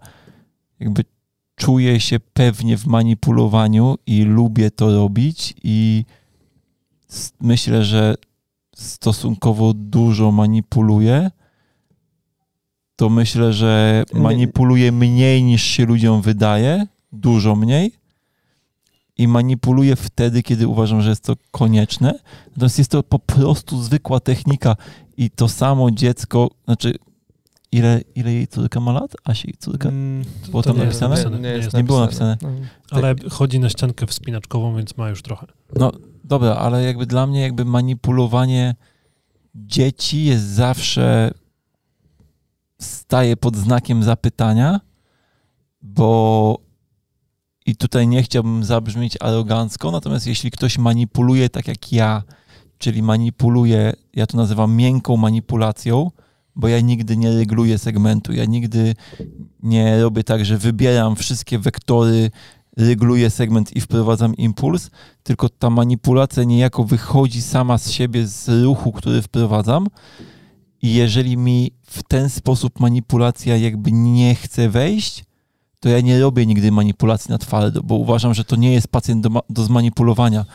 jakby 0.80 1.04
czuję 1.56 2.00
się 2.00 2.20
pewnie 2.20 2.78
w 2.78 2.86
manipulowaniu 2.88 3.96
i 4.06 4.22
lubię 4.24 4.72
to 4.72 4.92
robić 4.96 5.54
i 5.64 6.06
myślę, 7.42 7.84
że 7.86 8.16
stosunkowo 8.76 9.74
dużo 9.74 10.32
manipuluję, 10.32 11.32
to 13.02 13.10
myślę, 13.10 13.54
że 13.54 14.04
manipuluję 14.14 14.92
mniej 14.92 15.44
niż 15.44 15.64
się 15.64 15.86
ludziom 15.86 16.22
wydaje, 16.22 16.88
dużo 17.12 17.56
mniej 17.56 17.92
i 19.18 19.28
manipuluję 19.28 19.96
wtedy, 19.96 20.44
kiedy 20.44 20.68
uważam, 20.68 21.02
że 21.02 21.10
jest 21.10 21.24
to 21.24 21.36
konieczne. 21.52 22.20
Natomiast 22.50 22.78
jest 22.78 22.92
to 22.92 23.04
po 23.04 23.20
prostu 23.20 23.82
zwykła 23.84 24.20
technika 24.20 24.76
i 25.18 25.30
to 25.30 25.50
samo 25.50 25.92
dziecko, 25.92 26.50
znaczy 26.66 26.94
ile, 27.72 28.02
ile 28.16 28.34
jej 28.34 28.48
córka 28.48 28.80
ma 28.80 28.92
lat? 28.92 29.16
Asi 29.24 29.54
córka? 29.60 29.90
Mm, 29.90 30.26
Było 30.52 30.64
tam 30.64 30.78
nie 30.78 30.84
jest 30.84 31.02
napisane? 31.02 31.10
napisane. 31.10 31.38
Nie, 31.38 31.58
Nie 31.58 31.64
jest 31.64 31.74
nie 31.74 31.84
było 31.84 32.00
napisane. 32.00 32.38
No. 32.42 32.50
Ale 32.92 33.16
chodzi 33.30 33.60
na 33.60 33.70
ściankę 33.70 34.08
wspinaczkową, 34.08 34.76
więc 34.76 34.98
ma 34.98 35.10
już 35.10 35.22
trochę. 35.22 35.48
No 35.76 35.92
dobra, 36.24 36.56
ale 36.56 36.84
jakby 36.84 37.06
dla 37.06 37.28
mnie 37.28 37.42
jakby 37.42 37.66
manipulowanie 37.66 38.76
dzieci 39.56 40.24
jest 40.26 40.44
zawsze 40.46 41.32
staje 42.84 43.38
pod 43.38 43.56
znakiem 43.56 44.04
zapytania, 44.04 44.80
bo 45.82 46.58
i 47.66 47.76
tutaj 47.76 48.08
nie 48.08 48.24
chciałbym 48.24 48.64
zabrzmieć 48.64 49.18
arogancko, 49.20 49.92
natomiast 49.92 50.28
jeśli 50.28 50.52
ktoś 50.52 50.78
manipuluje 50.78 51.50
tak 51.50 51.68
jak 51.68 51.92
ja, 51.92 52.24
czyli 52.78 53.04
manipuluje, 53.04 53.94
ja 54.14 54.28
to 54.28 54.38
nazywam 54.38 54.76
miękką 54.76 55.18
manipulacją, 55.18 56.12
bo 56.56 56.68
ja 56.68 56.80
nigdy 56.80 57.18
nie 57.18 57.32
reguluję 57.32 57.78
segmentu, 57.78 58.34
ja 58.34 58.46
nigdy 58.46 58.96
nie 59.64 60.02
robię 60.02 60.24
tak, 60.24 60.46
że 60.46 60.58
wybieram 60.58 61.16
wszystkie 61.16 61.60
wektory, 61.60 62.32
reguluję 62.78 63.30
segment 63.30 63.76
i 63.76 63.82
wprowadzam 63.82 64.36
impuls, 64.36 64.90
tylko 65.24 65.50
ta 65.50 65.70
manipulacja 65.70 66.44
niejako 66.44 66.84
wychodzi 66.84 67.42
sama 67.42 67.78
z 67.78 67.92
siebie, 67.92 68.28
z 68.28 68.64
ruchu, 68.64 68.92
który 68.92 69.22
wprowadzam. 69.22 69.88
I 70.82 70.94
jeżeli 70.94 71.38
mi 71.38 71.72
w 71.86 72.04
ten 72.04 72.30
sposób 72.30 72.80
manipulacja 72.80 73.58
jakby 73.58 73.92
nie 73.92 74.36
chce 74.36 74.70
wejść, 74.70 75.24
to 75.80 75.90
ja 75.90 76.02
nie 76.02 76.20
robię 76.20 76.46
nigdy 76.46 76.72
manipulacji 76.72 77.32
na 77.32 77.38
twardo, 77.38 77.84
bo 77.84 77.96
uważam, 77.96 78.34
że 78.34 78.44
to 78.44 78.56
nie 78.56 78.74
jest 78.74 78.88
pacjent 78.88 79.28
do, 79.28 79.30
do 79.50 79.64
zmanipulowania. 79.64 80.46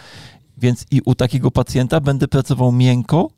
Więc 0.59 0.87
i 0.91 1.01
u 1.05 1.15
takiego 1.15 1.51
pacjenta 1.51 2.01
będę 2.01 2.29
pracował 2.29 2.73
miękko 2.73 3.31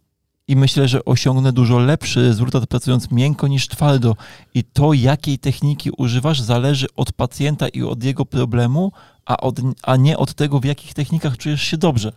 i 0.48 0.56
myślę, 0.56 0.88
że 0.88 1.04
osiągnę 1.04 1.52
dużo 1.52 1.78
lepszy 1.78 2.22
rezultat 2.22 2.66
pracując 2.66 3.10
miękko 3.10 3.48
niż 3.48 3.68
twardo. 3.68 4.16
I 4.54 4.64
to, 4.64 4.92
jakiej 4.92 5.38
techniki 5.38 5.90
używasz, 5.98 6.40
zależy 6.40 6.86
od 6.96 7.12
pacjenta 7.12 7.68
i 7.68 7.82
od 7.82 8.04
jego 8.04 8.26
problemu, 8.26 8.92
a, 9.26 9.36
od, 9.36 9.60
a 9.82 9.96
nie 9.96 10.18
od 10.18 10.34
tego, 10.34 10.60
w 10.60 10.64
jakich 10.64 10.94
technikach 10.94 11.36
czujesz 11.36 11.62
się 11.62 11.76
dobrze. 11.76 12.12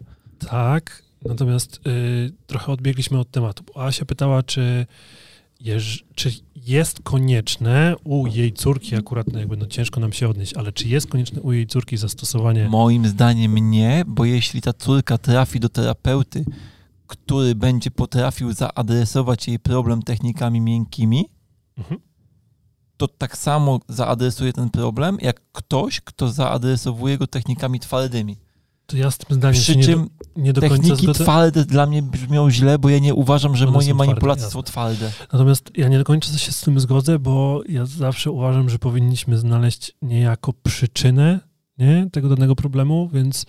Tak, 0.50 1.04
natomiast 1.26 1.82
y, 1.88 2.32
trochę 2.48 2.72
odbiegliśmy 2.72 3.20
od 3.20 3.32
tematu. 3.32 3.64
Asia 3.76 4.06
pytała, 4.06 4.44
czy, 4.44 4.86
jeż, 5.60 6.04
czy 6.16 6.32
jest 6.56 7.00
konieczne 7.04 7.96
u 8.04 8.28
jej 8.28 8.54
córki, 8.54 8.96
akurat 8.96 9.28
no 9.34 9.40
jakby 9.40 9.58
no 9.58 9.66
ciężko 9.66 10.00
nam 10.00 10.14
się 10.14 10.30
odnieść, 10.30 10.54
ale 10.54 10.72
czy 10.72 10.88
jest 10.88 11.08
konieczne 11.08 11.42
u 11.42 11.52
jej 11.54 11.68
córki 11.68 11.98
zastosowanie... 11.98 12.70
Moim 12.70 13.08
zdaniem 13.08 13.72
nie, 13.72 14.04
bo 14.08 14.26
jeśli 14.26 14.62
ta 14.62 14.74
córka 14.74 15.18
trafi 15.18 15.60
do 15.60 15.70
terapeuty, 15.70 16.46
który 17.08 17.56
będzie 17.56 17.92
potrafił 17.92 18.54
zaadresować 18.54 19.48
jej 19.48 19.60
problem 19.60 20.02
technikami 20.02 20.62
miękkimi, 20.62 21.26
Mhm. 21.78 22.00
to 22.98 23.08
tak 23.08 23.38
samo 23.38 23.80
zaadresuje 23.90 24.54
ten 24.54 24.70
problem, 24.70 25.18
jak 25.22 25.42
ktoś, 25.52 26.02
kto 26.02 26.30
zaadresowuje 26.30 27.18
go 27.18 27.28
technikami 27.28 27.80
twardymi. 27.80 28.38
To 28.92 28.98
ja 28.98 29.12
z 29.12 29.18
tym 29.18 29.38
zdaniem 29.38 29.62
Przy 29.62 29.76
nie, 29.76 29.84
czym 29.84 30.04
do, 30.36 30.42
nie 30.42 30.54
do 30.54 30.62
końca 30.62 30.76
techniki 30.76 31.04
zgodzę. 31.04 31.24
twarde 31.24 31.66
dla 31.66 31.86
mnie 31.86 32.02
brzmią 32.02 32.52
źle, 32.52 32.80
bo 32.80 32.90
ja 32.90 33.00
nie 33.00 33.14
uważam, 33.16 33.56
że 33.56 33.66
One 33.66 33.74
moje 33.74 33.88
twarde, 33.88 34.06
manipulacje 34.08 34.44
jasne. 34.44 34.54
są 34.54 34.64
twarde. 34.64 35.12
Natomiast 35.34 35.72
ja 35.78 35.88
nie 35.88 35.98
do 35.98 36.04
końca 36.04 36.38
się 36.38 36.52
z 36.52 36.62
tym 36.62 36.80
zgodzę, 36.80 37.20
bo 37.20 37.62
ja 37.70 37.86
zawsze 37.86 38.32
uważam, 38.32 38.70
że 38.70 38.80
powinniśmy 38.80 39.38
znaleźć 39.38 39.92
niejako 40.02 40.54
przyczynę 40.64 41.40
nie, 41.78 42.08
tego 42.12 42.30
danego 42.30 42.56
problemu, 42.56 43.10
więc 43.14 43.46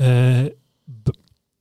e, 0.00 0.50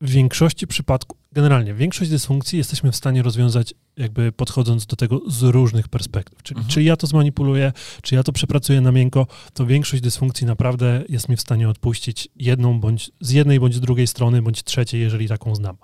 w 0.02 0.10
większości 0.10 0.68
przypadków, 0.68 1.18
generalnie 1.32 1.74
większość 1.74 2.12
dysfunkcji 2.12 2.58
jesteśmy 2.58 2.92
w 2.92 2.96
stanie 2.96 3.24
rozwiązać 3.24 3.74
jakby 3.98 4.32
podchodząc 4.32 4.86
do 4.86 4.96
tego 4.96 5.22
z 5.28 5.44
różnych 5.44 5.88
perspektyw. 5.88 6.44
Czyli 6.44 6.58
Mhm. 6.58 6.74
czy 6.74 6.84
ja 6.84 6.96
to 6.96 7.08
zmanipuluję, 7.08 7.74
czy 8.02 8.16
ja 8.16 8.24
to 8.24 8.32
przepracuję 8.32 8.82
na 8.82 8.92
miękko, 8.92 9.28
to 9.54 9.66
większość 9.66 10.04
dysfunkcji 10.04 10.48
naprawdę 10.48 11.04
jest 11.10 11.30
mi 11.30 11.36
w 11.36 11.42
stanie 11.42 11.70
odpuścić 11.70 12.28
jedną 12.36 12.80
bądź 12.80 13.12
z 13.22 13.32
jednej 13.32 13.60
bądź 13.60 13.76
z 13.76 13.80
drugiej 13.80 14.08
strony, 14.08 14.42
bądź 14.42 14.64
trzeciej, 14.64 15.02
jeżeli 15.02 15.28
taką 15.28 15.56
znam. 15.56 15.78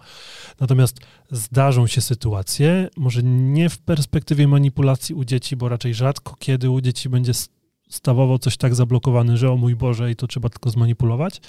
Natomiast 0.59 0.97
zdarzą 1.31 1.87
się 1.87 2.01
sytuacje, 2.01 2.89
może 2.97 3.23
nie 3.23 3.69
w 3.69 3.77
perspektywie 3.79 4.47
manipulacji 4.47 5.15
u 5.15 5.23
dzieci, 5.25 5.55
bo 5.55 5.69
raczej 5.69 5.93
rzadko 5.93 6.35
kiedy 6.39 6.69
u 6.69 6.81
dzieci 6.81 7.09
będzie 7.09 7.31
s- 7.31 7.49
stawował 7.89 8.39
coś 8.39 8.57
tak 8.57 8.75
zablokowany, 8.75 9.37
że 9.37 9.51
o 9.51 9.57
mój 9.57 9.75
Boże 9.75 10.11
i 10.11 10.15
to 10.15 10.27
trzeba 10.27 10.49
tylko 10.49 10.69
zmanipulować, 10.69 11.41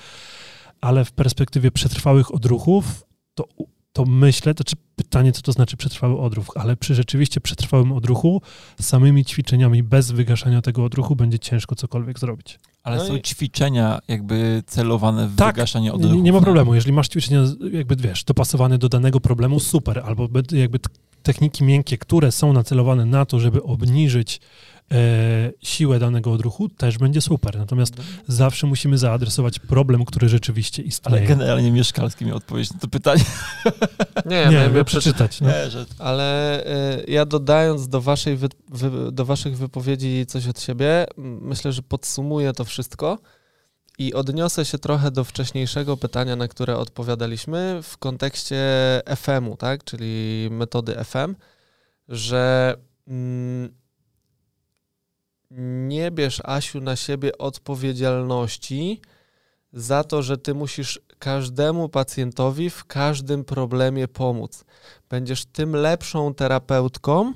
ale 0.80 1.04
w 1.04 1.12
perspektywie 1.12 1.70
przetrwałych 1.70 2.34
odruchów, 2.34 3.04
to, 3.34 3.44
to 3.92 4.04
myślę, 4.04 4.54
to 4.54 4.64
czy 4.64 4.76
pytanie, 4.96 5.32
co 5.32 5.42
to 5.42 5.52
znaczy 5.52 5.76
przetrwały 5.76 6.18
odruch, 6.20 6.46
ale 6.54 6.76
przy 6.76 6.94
rzeczywiście 6.94 7.40
przetrwałym 7.40 7.92
odruchu, 7.92 8.42
samymi 8.80 9.24
ćwiczeniami 9.24 9.82
bez 9.82 10.10
wygaszania 10.10 10.62
tego 10.62 10.84
odruchu 10.84 11.16
będzie 11.16 11.38
ciężko 11.38 11.74
cokolwiek 11.74 12.18
zrobić. 12.18 12.58
Ale 12.82 12.96
No 12.96 13.04
są 13.04 13.16
i- 13.16 13.22
ćwiczenia 13.22 13.98
jakby 14.08 14.62
celowane 14.66 15.28
w 15.28 15.36
Tak, 15.36 15.54
wygaszanie 15.56 15.84
Nie, 15.84 15.92
odruchów. 15.92 16.22
nie 16.22 16.32
ma 16.32 16.40
problemu. 16.40 16.74
Jeżeli 16.74 16.92
masz 16.92 17.08
ćwiczenia, 17.08 17.42
jakby 17.72 17.96
wiesz, 17.96 18.24
dopasowane 18.24 18.78
do 18.78 18.88
danego 18.88 19.20
problemu, 19.20 19.60
super. 19.60 20.02
Albo 20.06 20.28
jakby 20.52 20.78
techniki 21.22 21.64
miękkie, 21.64 21.98
które 21.98 22.32
są 22.32 22.52
nacelowane 22.52 23.06
na 23.06 23.24
to, 23.26 23.40
żeby 23.40 23.62
obniżyć 23.62 24.40
siłę 25.62 25.98
danego 25.98 26.32
odruchu, 26.32 26.68
też 26.68 26.98
będzie 26.98 27.20
super. 27.20 27.58
Natomiast 27.58 27.94
zawsze 28.28 28.66
musimy 28.66 28.98
zaadresować 28.98 29.58
problem, 29.58 30.04
który 30.04 30.28
rzeczywiście 30.28 30.82
Ale 30.82 30.88
istnieje. 30.88 31.26
generalnie 31.26 31.70
Mieszkalski 31.72 32.24
mi 32.24 32.32
odpowiedzieć 32.32 32.74
na 32.74 32.80
to 32.80 32.88
pytanie. 32.88 33.24
Nie, 34.26 34.44
nie, 34.44 34.46
no, 34.46 34.52
jakby 34.52 34.84
przeczytać. 34.84 35.40
No. 35.40 35.48
Nie, 35.48 35.70
że 35.70 35.86
Ale 35.98 36.60
y, 36.98 37.04
ja 37.08 37.24
dodając 37.26 37.88
do, 37.88 38.00
waszej 38.00 38.36
wy, 38.36 38.48
wy, 38.68 39.12
do 39.12 39.24
waszych 39.24 39.56
wypowiedzi 39.56 40.24
coś 40.28 40.48
od 40.48 40.60
siebie, 40.60 41.06
myślę, 41.40 41.72
że 41.72 41.82
podsumuję 41.82 42.52
to 42.52 42.64
wszystko 42.64 43.18
I 43.98 44.14
odniosę 44.14 44.64
się 44.64 44.78
trochę 44.78 45.10
do 45.10 45.24
wcześniejszego 45.24 45.96
pytania, 45.96 46.36
na 46.36 46.48
które 46.48 46.76
odpowiadaliśmy 46.76 47.80
w 47.82 47.98
kontekście 47.98 48.56
FM-u, 49.16 49.56
tak? 49.56 49.84
czyli 49.84 50.48
metody 50.50 50.94
FM, 51.04 51.34
że 52.08 52.74
mm, 53.08 53.81
nie 55.58 56.10
bierz, 56.10 56.40
Asiu, 56.44 56.80
na 56.80 56.96
siebie 56.96 57.38
odpowiedzialności 57.38 59.00
za 59.72 60.04
to, 60.04 60.22
że 60.22 60.38
ty 60.38 60.54
musisz 60.54 61.00
każdemu 61.18 61.88
pacjentowi 61.88 62.70
w 62.70 62.84
każdym 62.84 63.44
problemie 63.44 64.08
pomóc. 64.08 64.64
Będziesz 65.08 65.44
tym 65.44 65.76
lepszą 65.76 66.34
terapeutką, 66.34 67.32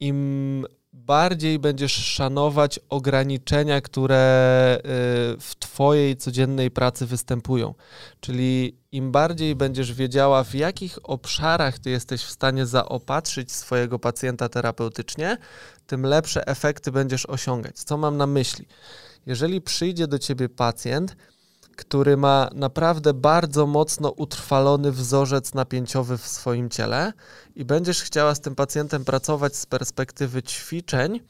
im 0.00 0.66
bardziej 0.92 1.58
będziesz 1.58 1.92
szanować 1.92 2.80
ograniczenia, 2.88 3.80
które 3.80 4.78
y, 4.78 4.82
w 5.40 5.54
Twojej 5.58 6.16
codziennej 6.16 6.70
pracy 6.70 7.06
występują. 7.06 7.74
Czyli 8.20 8.76
im 8.92 9.12
bardziej 9.12 9.54
będziesz 9.56 9.94
wiedziała, 9.94 10.44
w 10.44 10.54
jakich 10.54 10.98
obszarach 11.02 11.78
Ty 11.78 11.90
jesteś 11.90 12.22
w 12.22 12.30
stanie 12.30 12.66
zaopatrzyć 12.66 13.52
swojego 13.52 13.98
pacjenta 13.98 14.48
terapeutycznie, 14.48 15.36
tym 15.90 16.06
lepsze 16.06 16.46
efekty 16.46 16.92
będziesz 16.92 17.26
osiągać. 17.26 17.76
Co 17.76 17.96
mam 17.96 18.16
na 18.16 18.26
myśli? 18.26 18.66
Jeżeli 19.26 19.60
przyjdzie 19.60 20.06
do 20.06 20.18
Ciebie 20.18 20.48
pacjent, 20.48 21.16
który 21.76 22.16
ma 22.16 22.50
naprawdę 22.54 23.14
bardzo 23.14 23.66
mocno 23.66 24.10
utrwalony 24.10 24.92
wzorzec 24.92 25.54
napięciowy 25.54 26.18
w 26.18 26.26
swoim 26.26 26.70
ciele 26.70 27.12
i 27.56 27.64
będziesz 27.64 28.02
chciała 28.02 28.34
z 28.34 28.40
tym 28.40 28.54
pacjentem 28.54 29.04
pracować 29.04 29.56
z 29.56 29.66
perspektywy 29.66 30.42
ćwiczeń, 30.42 31.20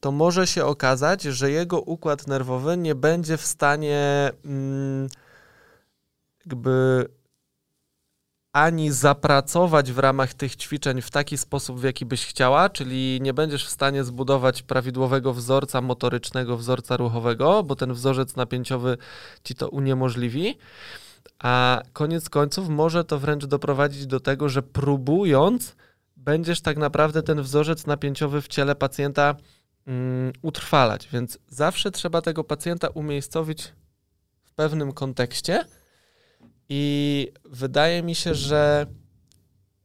to 0.00 0.12
może 0.12 0.46
się 0.46 0.64
okazać, 0.64 1.22
że 1.22 1.50
jego 1.50 1.80
układ 1.80 2.26
nerwowy 2.26 2.76
nie 2.76 2.94
będzie 2.94 3.36
w 3.36 3.46
stanie 3.46 4.30
mm, 4.44 5.08
jakby 6.46 7.06
ani 8.54 8.90
zapracować 8.90 9.92
w 9.92 9.98
ramach 9.98 10.34
tych 10.34 10.56
ćwiczeń 10.56 11.02
w 11.02 11.10
taki 11.10 11.38
sposób, 11.38 11.80
w 11.80 11.82
jaki 11.82 12.06
byś 12.06 12.26
chciała, 12.26 12.70
czyli 12.70 13.18
nie 13.22 13.34
będziesz 13.34 13.66
w 13.66 13.70
stanie 13.70 14.04
zbudować 14.04 14.62
prawidłowego 14.62 15.34
wzorca 15.34 15.80
motorycznego, 15.80 16.56
wzorca 16.56 16.96
ruchowego, 16.96 17.62
bo 17.62 17.76
ten 17.76 17.92
wzorzec 17.92 18.36
napięciowy 18.36 18.96
ci 19.44 19.54
to 19.54 19.68
uniemożliwi. 19.68 20.58
A 21.38 21.82
koniec 21.92 22.28
końców 22.28 22.68
może 22.68 23.04
to 23.04 23.18
wręcz 23.18 23.46
doprowadzić 23.46 24.06
do 24.06 24.20
tego, 24.20 24.48
że 24.48 24.62
próbując, 24.62 25.76
będziesz 26.16 26.60
tak 26.60 26.76
naprawdę 26.76 27.22
ten 27.22 27.42
wzorzec 27.42 27.86
napięciowy 27.86 28.42
w 28.42 28.48
ciele 28.48 28.74
pacjenta 28.74 29.34
mm, 29.86 30.32
utrwalać. 30.42 31.08
Więc 31.12 31.38
zawsze 31.48 31.90
trzeba 31.90 32.22
tego 32.22 32.44
pacjenta 32.44 32.88
umiejscowić 32.88 33.72
w 34.44 34.52
pewnym 34.52 34.92
kontekście 34.92 35.64
i 36.68 37.32
wydaje 37.44 38.02
mi 38.02 38.14
się, 38.14 38.34
że 38.34 38.86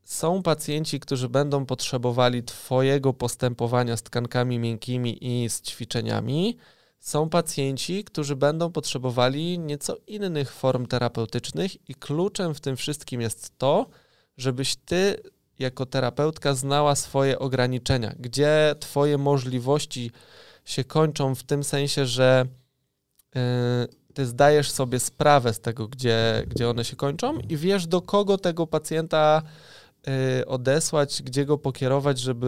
są 0.03 0.43
pacjenci, 0.43 0.99
którzy 0.99 1.30
będą 1.30 1.66
potrzebowali 1.66 2.43
Twojego 2.43 3.14
postępowania 3.14 3.98
z 3.98 4.03
tkankami 4.03 4.59
miękkimi 4.59 5.17
i 5.22 5.49
z 5.49 5.61
ćwiczeniami. 5.61 6.58
Są 6.99 7.30
pacjenci, 7.30 8.03
którzy 8.03 8.35
będą 8.35 8.72
potrzebowali 8.72 9.59
nieco 9.59 9.98
innych 10.08 10.51
form 10.53 10.85
terapeutycznych, 10.85 11.90
i 11.90 11.95
kluczem 11.95 12.53
w 12.53 12.59
tym 12.59 12.75
wszystkim 12.77 13.22
jest 13.22 13.58
to, 13.58 13.85
żebyś 14.38 14.75
Ty 14.75 15.24
jako 15.59 15.85
terapeutka 15.85 16.53
znała 16.53 16.95
swoje 16.95 17.40
ograniczenia, 17.40 18.16
gdzie 18.19 18.75
Twoje 18.80 19.17
możliwości 19.17 20.11
się 20.66 20.83
kończą, 20.83 21.35
w 21.35 21.43
tym 21.43 21.64
sensie, 21.64 22.06
że 22.06 22.45
yy, 23.35 23.41
ty 24.13 24.25
zdajesz 24.25 24.71
sobie 24.71 24.99
sprawę 24.99 25.53
z 25.53 25.59
tego, 25.59 25.88
gdzie, 25.88 26.43
gdzie 26.47 26.69
one 26.69 26.85
się 26.85 26.95
kończą 26.95 27.39
i 27.39 27.57
wiesz, 27.57 27.88
do 27.88 28.01
kogo 28.01 28.38
tego 28.38 28.67
pacjenta 28.67 29.41
y, 30.41 30.45
odesłać, 30.45 31.21
gdzie 31.23 31.45
go 31.45 31.57
pokierować, 31.57 32.19
żeby 32.19 32.47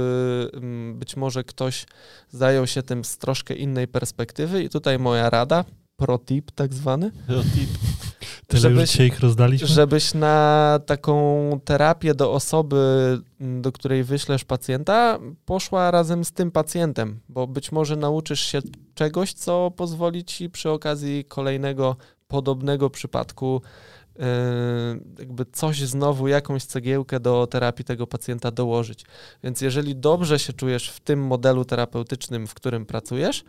y, 0.92 0.94
być 0.94 1.16
może 1.16 1.44
ktoś 1.44 1.86
zajął 2.30 2.68
się 2.68 2.84
tym 2.84 3.04
z 3.04 3.18
troszkę 3.18 3.54
innej 3.54 3.88
perspektywy. 3.88 4.64
I 4.64 4.70
tutaj 4.70 5.00
moja 5.00 5.30
rada, 5.30 5.66
pro 6.02 6.18
tip 6.18 6.52
tak 6.52 6.74
zwany. 6.74 7.12
Pro 7.28 7.44
tip. 7.44 7.70
Tyle 8.48 8.62
żebyś, 8.62 8.80
już 8.80 8.90
dzisiaj 8.90 9.08
ich 9.08 9.20
rozdaliśmy? 9.20 9.68
Żebyś 9.68 10.14
na 10.14 10.80
taką 10.86 11.60
terapię 11.66 12.14
do 12.14 12.34
osoby, 12.34 13.20
do 13.40 13.72
której 13.72 14.04
wyślesz 14.04 14.44
pacjenta, 14.44 15.20
poszła 15.46 15.92
razem 15.92 16.26
z 16.26 16.32
tym 16.32 16.52
pacjentem, 16.52 17.20
bo 17.30 17.48
być 17.48 17.72
może 17.72 17.96
nauczysz 17.96 18.40
się 18.40 18.60
czegoś, 18.96 19.34
co 19.34 19.72
pozwoli 19.72 20.26
ci 20.26 20.50
przy 20.50 20.70
okazji 20.70 21.26
kolejnego 21.26 21.96
podobnego 22.28 22.90
przypadku 22.90 23.62
yy, 24.16 24.26
jakby 25.20 25.46
coś 25.46 25.80
znowu, 25.80 26.28
jakąś 26.28 26.64
cegiełkę 26.64 27.20
do 27.20 27.48
terapii 27.48 27.86
tego 27.86 28.08
pacjenta 28.08 28.52
dołożyć. 28.52 29.06
Więc 29.44 29.62
jeżeli 29.62 29.96
dobrze 29.96 30.40
się 30.40 30.54
czujesz 30.54 30.90
w 30.90 31.00
tym 31.00 31.20
modelu 31.20 31.66
terapeutycznym, 31.66 32.48
w 32.48 32.54
którym 32.54 32.86
pracujesz, 32.86 33.44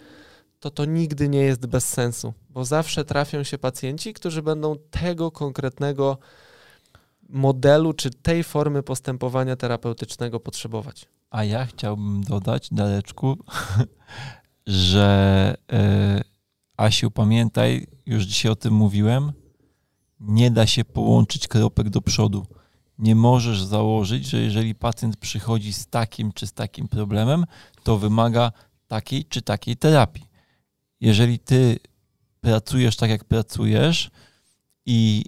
to 0.63 0.71
to 0.71 0.85
nigdy 0.85 1.29
nie 1.29 1.39
jest 1.39 1.67
bez 1.67 1.89
sensu, 1.89 2.35
bo 2.51 2.65
zawsze 2.65 3.05
trafią 3.05 3.43
się 3.43 3.59
pacjenci, 3.59 4.13
którzy 4.13 4.43
będą 4.43 4.77
tego 4.91 5.31
konkretnego 5.31 6.19
modelu 7.29 7.93
czy 7.93 8.11
tej 8.11 8.45
formy 8.45 8.83
postępowania 8.83 9.57
terapeutycznego 9.57 10.41
potrzebować. 10.41 11.09
A 11.31 11.45
ja 11.45 11.67
chciałbym 11.67 12.25
dodać, 12.25 12.69
Daleczku, 12.73 13.39
że 14.67 15.55
e, 15.73 16.23
Asiu, 16.77 17.11
pamiętaj, 17.11 17.87
już 18.07 18.25
dzisiaj 18.25 18.53
o 18.53 18.57
tym 18.57 18.75
mówiłem, 18.75 19.33
nie 20.21 20.51
da 20.51 20.67
się 20.67 20.85
połączyć 20.85 21.49
kropek 21.49 21.91
do 21.91 22.01
przodu. 22.01 22.47
Nie 22.99 23.15
możesz 23.15 23.63
założyć, 23.63 24.27
że 24.27 24.39
jeżeli 24.39 24.75
pacjent 24.75 25.17
przychodzi 25.17 25.73
z 25.73 25.87
takim 25.87 26.33
czy 26.33 26.47
z 26.47 26.53
takim 26.53 26.89
problemem, 26.89 27.45
to 27.83 27.99
wymaga 27.99 28.53
takiej 28.89 29.25
czy 29.25 29.43
takiej 29.43 29.77
terapii 29.77 30.32
jeżeli 31.03 31.39
ty 31.39 31.79
pracujesz 32.41 32.97
tak, 32.97 33.11
jak 33.11 33.25
pracujesz 33.25 34.11
i 34.87 35.25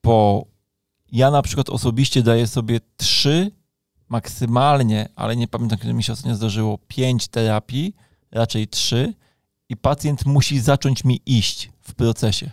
po. 0.00 0.46
Ja 1.12 1.30
na 1.30 1.42
przykład 1.42 1.70
osobiście 1.70 2.22
daję 2.22 2.46
sobie 2.46 2.80
trzy, 2.96 3.50
maksymalnie, 4.08 5.08
ale 5.16 5.36
nie 5.36 5.48
pamiętam, 5.48 5.78
kiedy 5.78 5.94
mi 5.94 6.02
się 6.02 6.12
ostatnio 6.12 6.36
zdarzyło, 6.36 6.78
pięć 6.88 7.28
terapii, 7.28 7.94
raczej 8.30 8.68
trzy, 8.68 9.14
i 9.68 9.76
pacjent 9.76 10.26
musi 10.26 10.60
zacząć 10.60 11.04
mi 11.04 11.20
iść 11.26 11.70
w 11.80 11.94
procesie. 11.94 12.50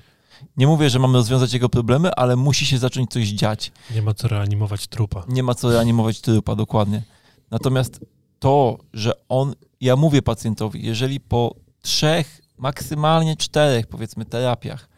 Nie 0.57 0.67
mówię, 0.67 0.89
że 0.89 0.99
mamy 0.99 1.13
rozwiązać 1.13 1.53
jego 1.53 1.69
problemy, 1.69 2.15
ale 2.15 2.35
musi 2.35 2.65
się 2.65 2.77
zacząć 2.77 3.11
coś 3.11 3.27
dziać. 3.27 3.71
Nie 3.95 4.01
ma 4.01 4.13
co 4.13 4.27
reanimować 4.27 4.87
trupa. 4.87 5.23
Nie 5.27 5.43
ma 5.43 5.55
co 5.55 5.71
reanimować 5.71 6.21
trupa, 6.21 6.55
dokładnie. 6.55 7.03
Natomiast 7.51 8.05
to, 8.39 8.77
że 8.93 9.11
on 9.29 9.55
ja 9.81 9.95
mówię 9.95 10.21
pacjentowi, 10.21 10.85
jeżeli 10.85 11.19
po 11.19 11.55
trzech, 11.81 12.41
maksymalnie 12.57 13.35
czterech, 13.35 13.87
powiedzmy, 13.87 14.25
terapiach 14.25 14.89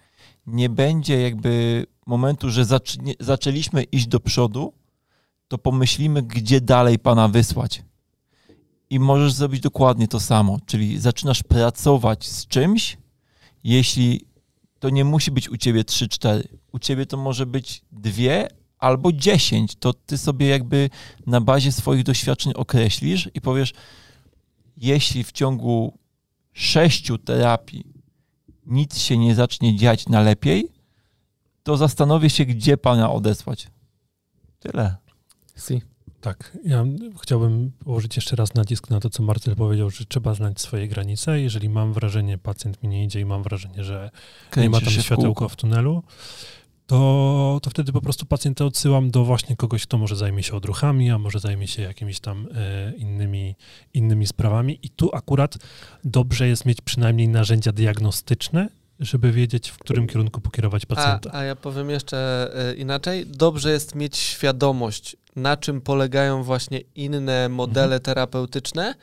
nie 0.47 0.69
będzie 0.69 1.21
jakby 1.21 1.85
momentu, 2.05 2.49
że 2.49 2.65
zaczęliśmy 3.19 3.83
iść 3.83 4.07
do 4.07 4.19
przodu, 4.19 4.73
to 5.47 5.57
pomyślimy, 5.57 6.21
gdzie 6.21 6.61
dalej 6.61 6.99
pana 6.99 7.27
wysłać. 7.27 7.83
I 8.89 8.99
możesz 8.99 9.33
zrobić 9.33 9.61
dokładnie 9.61 10.07
to 10.07 10.19
samo, 10.19 10.59
czyli 10.65 10.99
zaczynasz 10.99 11.43
pracować 11.43 12.27
z 12.27 12.47
czymś, 12.47 12.97
jeśli 13.63 14.25
to 14.79 14.89
nie 14.89 15.05
musi 15.05 15.31
być 15.31 15.49
u 15.49 15.57
ciebie 15.57 15.83
3-4, 15.83 16.43
u 16.71 16.79
ciebie 16.79 17.05
to 17.05 17.17
może 17.17 17.45
być 17.45 17.81
dwie 17.91 18.47
albo 18.77 19.11
10, 19.11 19.75
to 19.75 19.93
ty 19.93 20.17
sobie 20.17 20.47
jakby 20.47 20.89
na 21.27 21.41
bazie 21.41 21.71
swoich 21.71 22.03
doświadczeń 22.03 22.53
określisz 22.55 23.29
i 23.33 23.41
powiesz, 23.41 23.73
jeśli 24.81 25.23
w 25.23 25.31
ciągu 25.31 25.97
sześciu 26.53 27.17
terapii 27.17 27.83
nic 28.65 28.97
się 28.97 29.17
nie 29.17 29.35
zacznie 29.35 29.75
dziać 29.75 30.09
na 30.09 30.21
lepiej, 30.21 30.67
to 31.63 31.77
zastanowię 31.77 32.29
się, 32.29 32.45
gdzie 32.45 32.77
pana 32.77 33.11
odesłać. 33.11 33.67
Tyle. 34.59 34.95
Si. 35.57 35.81
Tak, 36.21 36.57
ja 36.65 36.85
chciałbym 37.21 37.71
położyć 37.79 38.15
jeszcze 38.15 38.35
raz 38.35 38.53
nacisk 38.53 38.89
na 38.89 38.99
to, 38.99 39.09
co 39.09 39.23
Marcel 39.23 39.55
powiedział, 39.55 39.89
że 39.89 40.05
trzeba 40.05 40.33
znać 40.33 40.61
swoje 40.61 40.87
granice. 40.87 41.41
Jeżeli 41.41 41.69
mam 41.69 41.93
wrażenie, 41.93 42.37
pacjent 42.37 42.83
mi 42.83 42.89
nie 42.89 43.03
idzie 43.03 43.19
i 43.19 43.25
mam 43.25 43.43
wrażenie, 43.43 43.83
że 43.83 44.11
Kręcisz 44.49 44.63
nie 44.63 44.69
ma 44.69 44.81
tam 44.81 45.03
światełka 45.03 45.47
w, 45.47 45.53
w 45.53 45.55
tunelu, 45.55 46.03
to, 46.91 47.59
to 47.61 47.69
wtedy 47.69 47.91
po 47.91 48.01
prostu 48.01 48.25
pacjenta 48.25 48.65
odsyłam 48.65 49.11
do 49.11 49.25
właśnie 49.25 49.55
kogoś, 49.55 49.83
kto 49.83 49.97
może 49.97 50.15
zajmie 50.15 50.43
się 50.43 50.55
odruchami, 50.55 51.11
a 51.11 51.17
może 51.17 51.39
zajmie 51.39 51.67
się 51.67 51.81
jakimiś 51.81 52.19
tam 52.19 52.47
e, 52.55 52.93
innymi, 52.97 53.55
innymi 53.93 54.27
sprawami. 54.27 54.79
I 54.83 54.89
tu 54.89 55.09
akurat 55.13 55.57
dobrze 56.03 56.47
jest 56.47 56.65
mieć 56.65 56.81
przynajmniej 56.81 57.27
narzędzia 57.27 57.71
diagnostyczne, 57.71 58.69
żeby 58.99 59.31
wiedzieć, 59.31 59.69
w 59.69 59.77
którym 59.77 60.07
kierunku 60.07 60.41
pokierować 60.41 60.85
pacjenta. 60.85 61.31
A, 61.33 61.37
a 61.37 61.43
ja 61.43 61.55
powiem 61.55 61.89
jeszcze 61.89 62.51
e, 62.55 62.73
inaczej. 62.73 63.25
Dobrze 63.25 63.71
jest 63.71 63.95
mieć 63.95 64.17
świadomość, 64.17 65.15
na 65.35 65.57
czym 65.57 65.81
polegają 65.81 66.43
właśnie 66.43 66.79
inne 66.95 67.49
modele 67.49 67.95
mhm. 67.95 68.01
terapeutyczne 68.01 68.95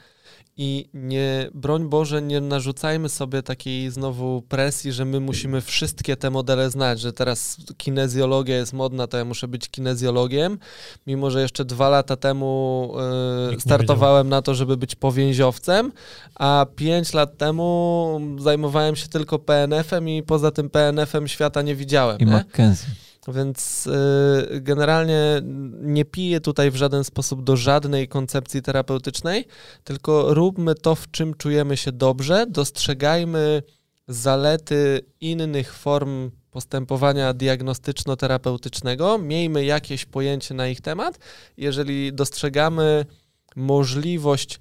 I 0.61 0.89
nie, 0.95 1.51
broń 1.55 1.89
Boże, 1.89 2.23
nie 2.23 2.41
narzucajmy 2.41 3.09
sobie 3.09 3.43
takiej 3.43 3.91
znowu 3.91 4.43
presji, 4.43 4.93
że 4.93 5.05
my 5.05 5.21
musimy 5.21 5.61
wszystkie 5.61 6.17
te 6.17 6.31
modele 6.31 6.71
znać, 6.71 7.01
że 7.01 7.13
teraz 7.13 7.57
kinezjologia 7.77 8.57
jest 8.57 8.73
modna, 8.73 9.07
to 9.07 9.19
ja 9.19 9.25
muszę 9.25 9.49
być 9.49 9.69
kinezjologiem, 9.69 10.59
mimo 11.07 11.31
że 11.31 11.43
jeszcze 11.43 11.65
dwa 11.65 11.89
lata 11.89 12.17
temu 12.17 12.93
y, 13.57 13.61
startowałem 13.61 14.29
na 14.29 14.43
to, 14.43 14.55
żeby 14.55 14.77
być 14.77 14.95
powięziowcem, 14.95 15.93
a 16.35 16.67
pięć 16.77 17.13
lat 17.13 17.37
temu 17.37 18.21
zajmowałem 18.39 18.97
się 18.97 19.09
tylko 19.09 19.39
PNF-em 19.39 20.09
i 20.09 20.23
poza 20.23 20.51
tym 20.51 20.71
PNF-em 20.71 21.29
świata 21.29 21.63
nie 21.63 21.75
widziałem. 21.75 22.19
I 22.19 22.27
nie? 22.27 22.33
Mackenzie. 22.33 22.87
Więc 23.33 23.87
y, 23.87 24.61
generalnie 24.61 25.43
nie 25.81 26.05
piję 26.05 26.41
tutaj 26.41 26.71
w 26.71 26.77
żaden 26.77 27.05
sposób 27.05 27.45
do 27.45 27.57
żadnej 27.57 28.09
koncepcji 28.09 28.63
terapeutycznej, 28.63 29.45
tylko 29.85 30.35
róbmy 30.35 30.75
to, 30.75 30.95
w 30.95 31.11
czym 31.11 31.35
czujemy 31.35 31.77
się 31.77 31.93
dobrze, 31.93 32.47
dostrzegajmy 32.49 33.63
zalety 34.09 35.01
innych 35.21 35.75
form 35.75 36.31
postępowania 36.51 37.35
diagnostyczno-terapeutycznego, 37.35 39.19
miejmy 39.19 39.65
jakieś 39.65 40.05
pojęcie 40.05 40.55
na 40.55 40.69
ich 40.69 40.81
temat. 40.81 41.19
Jeżeli 41.57 42.13
dostrzegamy 42.13 43.07
możliwość 43.57 44.61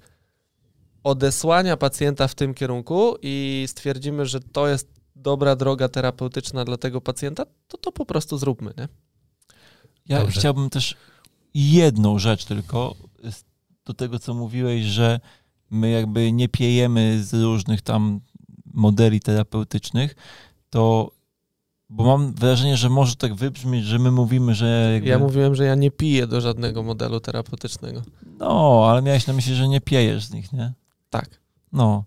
odesłania 1.04 1.76
pacjenta 1.76 2.28
w 2.28 2.34
tym 2.34 2.54
kierunku 2.54 3.16
i 3.22 3.64
stwierdzimy, 3.68 4.26
że 4.26 4.40
to 4.40 4.68
jest 4.68 4.97
dobra 5.18 5.56
droga 5.56 5.88
terapeutyczna 5.88 6.64
dla 6.64 6.76
tego 6.76 7.00
pacjenta, 7.00 7.44
to 7.68 7.78
to 7.78 7.92
po 7.92 8.06
prostu 8.06 8.38
zróbmy, 8.38 8.72
nie? 8.78 8.88
Ja 10.06 10.18
Dobrze. 10.20 10.40
chciałbym 10.40 10.70
też 10.70 10.96
jedną 11.54 12.18
rzecz 12.18 12.44
tylko 12.44 12.94
do 13.84 13.94
tego, 13.94 14.18
co 14.18 14.34
mówiłeś, 14.34 14.84
że 14.84 15.20
my 15.70 15.90
jakby 15.90 16.32
nie 16.32 16.48
piejemy 16.48 17.22
z 17.24 17.34
różnych 17.34 17.82
tam 17.82 18.20
modeli 18.74 19.20
terapeutycznych, 19.20 20.14
to 20.70 21.10
bo 21.90 22.04
mam 22.04 22.34
wrażenie, 22.34 22.76
że 22.76 22.88
może 22.88 23.16
tak 23.16 23.34
wybrzmieć, 23.34 23.84
że 23.84 23.98
my 23.98 24.10
mówimy, 24.10 24.54
że 24.54 24.90
jakby, 24.94 25.08
Ja 25.08 25.18
mówiłem, 25.18 25.54
że 25.54 25.64
ja 25.64 25.74
nie 25.74 25.90
piję 25.90 26.26
do 26.26 26.40
żadnego 26.40 26.82
modelu 26.82 27.20
terapeutycznego. 27.20 28.02
no, 28.38 28.84
ale 28.90 29.02
miałeś 29.02 29.26
na 29.26 29.32
myśli, 29.32 29.54
że 29.54 29.68
nie 29.68 29.80
piejesz 29.80 30.24
z 30.24 30.32
nich, 30.32 30.52
nie? 30.52 30.72
Tak. 31.10 31.40
No, 31.72 32.04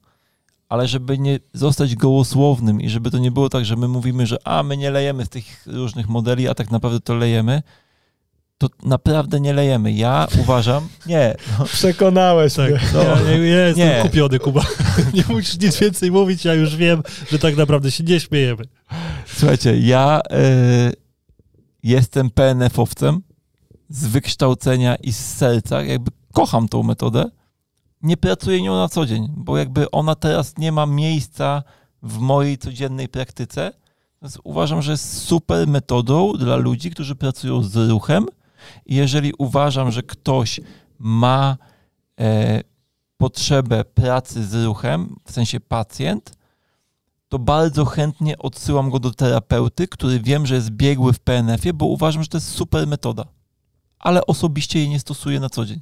ale 0.72 0.88
żeby 0.88 1.18
nie 1.18 1.40
zostać 1.54 1.96
gołosłownym 1.96 2.82
i 2.82 2.90
żeby 2.90 3.12
to 3.12 3.18
nie 3.18 3.32
było 3.32 3.50
tak, 3.50 3.66
że 3.66 3.76
my 3.76 3.88
mówimy, 3.88 4.28
że 4.28 4.38
a, 4.48 4.64
my 4.64 4.78
nie 4.78 4.92
lejemy 4.92 5.26
z 5.26 5.30
tych 5.30 5.68
różnych 5.68 6.10
modeli, 6.10 6.48
a 6.48 6.54
tak 6.54 6.72
naprawdę 6.72 7.00
to 7.00 7.16
lejemy, 7.16 7.62
to 8.58 8.68
naprawdę 8.84 9.40
nie 9.40 9.54
lejemy. 9.54 9.92
Ja 9.92 10.28
uważam, 10.42 10.88
nie, 11.06 11.36
no, 11.60 11.66
Przekonałeś 11.66 12.54
Tak, 12.54 12.72
No. 12.94 13.04
ja, 13.04 13.22
ja, 13.22 13.38
ja 13.46 13.68
jestem 13.68 13.88
Nie. 13.88 14.02
kupiony, 14.02 14.40
Kuba. 14.40 14.62
nie 15.14 15.24
musisz 15.30 15.60
nic 15.60 15.80
więcej 15.80 16.12
mówić, 16.12 16.46
ja 16.46 16.54
już 16.54 16.76
wiem, 16.76 17.04
że 17.32 17.40
tak 17.40 17.58
naprawdę 17.58 17.92
się 17.92 18.04
nie 18.04 18.20
śmiejemy. 18.20 18.64
Słuchajcie, 19.26 19.78
ja 19.80 20.22
y, 20.90 20.94
jestem 21.84 22.30
PNF-owcem 22.30 23.20
z 23.90 24.08
wykształcenia 24.08 24.96
i 24.96 25.12
z 25.14 25.36
serca, 25.36 25.84
jakby 25.84 26.12
kocham 26.34 26.68
tą 26.68 26.84
metodę. 26.84 27.26
Nie 28.04 28.18
pracuję 28.18 28.62
nią 28.62 28.76
na 28.76 28.90
co 28.90 29.06
dzień, 29.06 29.28
bo 29.36 29.58
jakby 29.58 29.92
ona 29.92 30.16
teraz 30.16 30.58
nie 30.58 30.72
ma 30.72 30.86
miejsca 30.86 31.64
w 32.04 32.18
mojej 32.18 32.58
codziennej 32.58 33.10
praktyce. 33.10 33.72
Więc 34.22 34.40
uważam, 34.44 34.82
że 34.82 34.92
jest 34.92 35.18
super 35.18 35.68
metodą 35.68 36.34
dla 36.34 36.56
ludzi, 36.56 36.92
którzy 36.92 37.16
pracują 37.16 37.64
z 37.64 37.90
ruchem. 37.90 38.26
I 38.86 38.96
jeżeli 38.96 39.34
uważam, 39.38 39.92
że 39.92 40.04
ktoś 40.04 40.60
ma 41.00 41.58
e, 42.20 42.62
potrzebę 43.18 43.86
pracy 43.86 44.46
z 44.46 44.66
ruchem, 44.66 45.16
w 45.26 45.32
sensie 45.32 45.60
pacjent, 45.60 46.38
to 47.30 47.40
bardzo 47.40 47.86
chętnie 47.86 48.38
odsyłam 48.38 48.90
go 48.90 49.00
do 49.00 49.12
terapeuty, 49.12 49.88
który 49.88 50.20
wiem, 50.20 50.46
że 50.46 50.56
jest 50.56 50.70
biegły 50.70 51.14
w 51.14 51.20
PNF-ie, 51.20 51.74
bo 51.74 51.86
uważam, 51.86 52.24
że 52.24 52.30
to 52.30 52.38
jest 52.38 52.50
super 52.50 52.88
metoda. 52.88 53.26
Ale 54.00 54.26
osobiście 54.26 54.80
jej 54.80 54.90
nie 54.90 55.00
stosuję 55.00 55.40
na 55.40 55.50
co 55.50 55.66
dzień. 55.66 55.82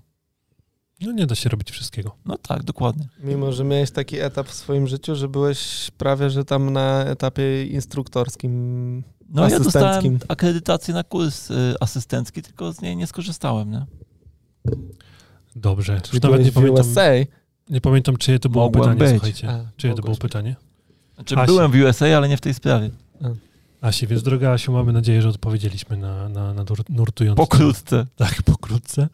No 1.01 1.11
nie 1.11 1.25
da 1.25 1.35
się 1.35 1.49
robić 1.49 1.71
wszystkiego. 1.71 2.15
No 2.25 2.37
tak, 2.37 2.63
dokładnie. 2.63 3.07
Mimo, 3.23 3.51
że 3.51 3.63
miałeś 3.63 3.91
taki 3.91 4.19
etap 4.19 4.47
w 4.47 4.53
swoim 4.53 4.87
życiu, 4.87 5.15
że 5.15 5.27
byłeś 5.27 5.91
prawie, 5.97 6.29
że 6.29 6.45
tam 6.45 6.73
na 6.73 7.03
etapie 7.05 7.65
instruktorskim. 7.65 9.03
No 9.29 9.41
ja 9.41 9.47
Asystenckim. 9.47 9.73
dostałem 9.81 10.19
akredytację 10.27 10.93
na 10.93 11.03
kurs 11.03 11.51
y, 11.51 11.75
asystencki, 11.79 12.41
tylko 12.41 12.73
z 12.73 12.81
niej 12.81 12.95
nie 12.95 13.07
skorzystałem, 13.07 13.71
nie? 13.71 13.85
Dobrze. 15.55 16.01
Czyli 16.01 16.15
Już 16.15 16.23
nawet 16.23 16.45
nie 16.45 16.51
pamiętam, 16.51 16.85
USA. 16.89 17.01
nie 17.69 17.81
pamiętam, 17.81 18.17
czyje 18.17 18.39
to 18.39 18.49
było 18.49 18.63
Mogłem 18.65 18.83
pytanie, 18.97 18.99
być. 18.99 19.09
słuchajcie. 19.37 19.49
A, 19.49 19.71
Czyje 19.77 19.93
to 19.93 20.01
było 20.01 20.13
być. 20.13 20.21
pytanie? 20.21 20.55
Znaczy 21.15 21.35
Asi. 21.37 21.45
byłem 21.47 21.71
w 21.71 21.75
USA, 21.75 22.05
ale 22.17 22.29
nie 22.29 22.37
w 22.37 22.41
tej 22.41 22.53
sprawie. 22.53 22.89
Asi, 23.81 24.07
więc 24.07 24.23
droga 24.23 24.51
Asiu, 24.51 24.71
mamy 24.71 24.93
nadzieję, 24.93 25.21
że 25.21 25.29
odpowiedzieliśmy 25.29 25.97
na, 25.97 26.29
na, 26.29 26.53
na 26.53 26.63
nur- 26.63 26.89
nurtujący 26.89 27.37
Pokrótce. 27.37 28.05
Tak, 28.15 28.43
pokrótce. 28.43 29.09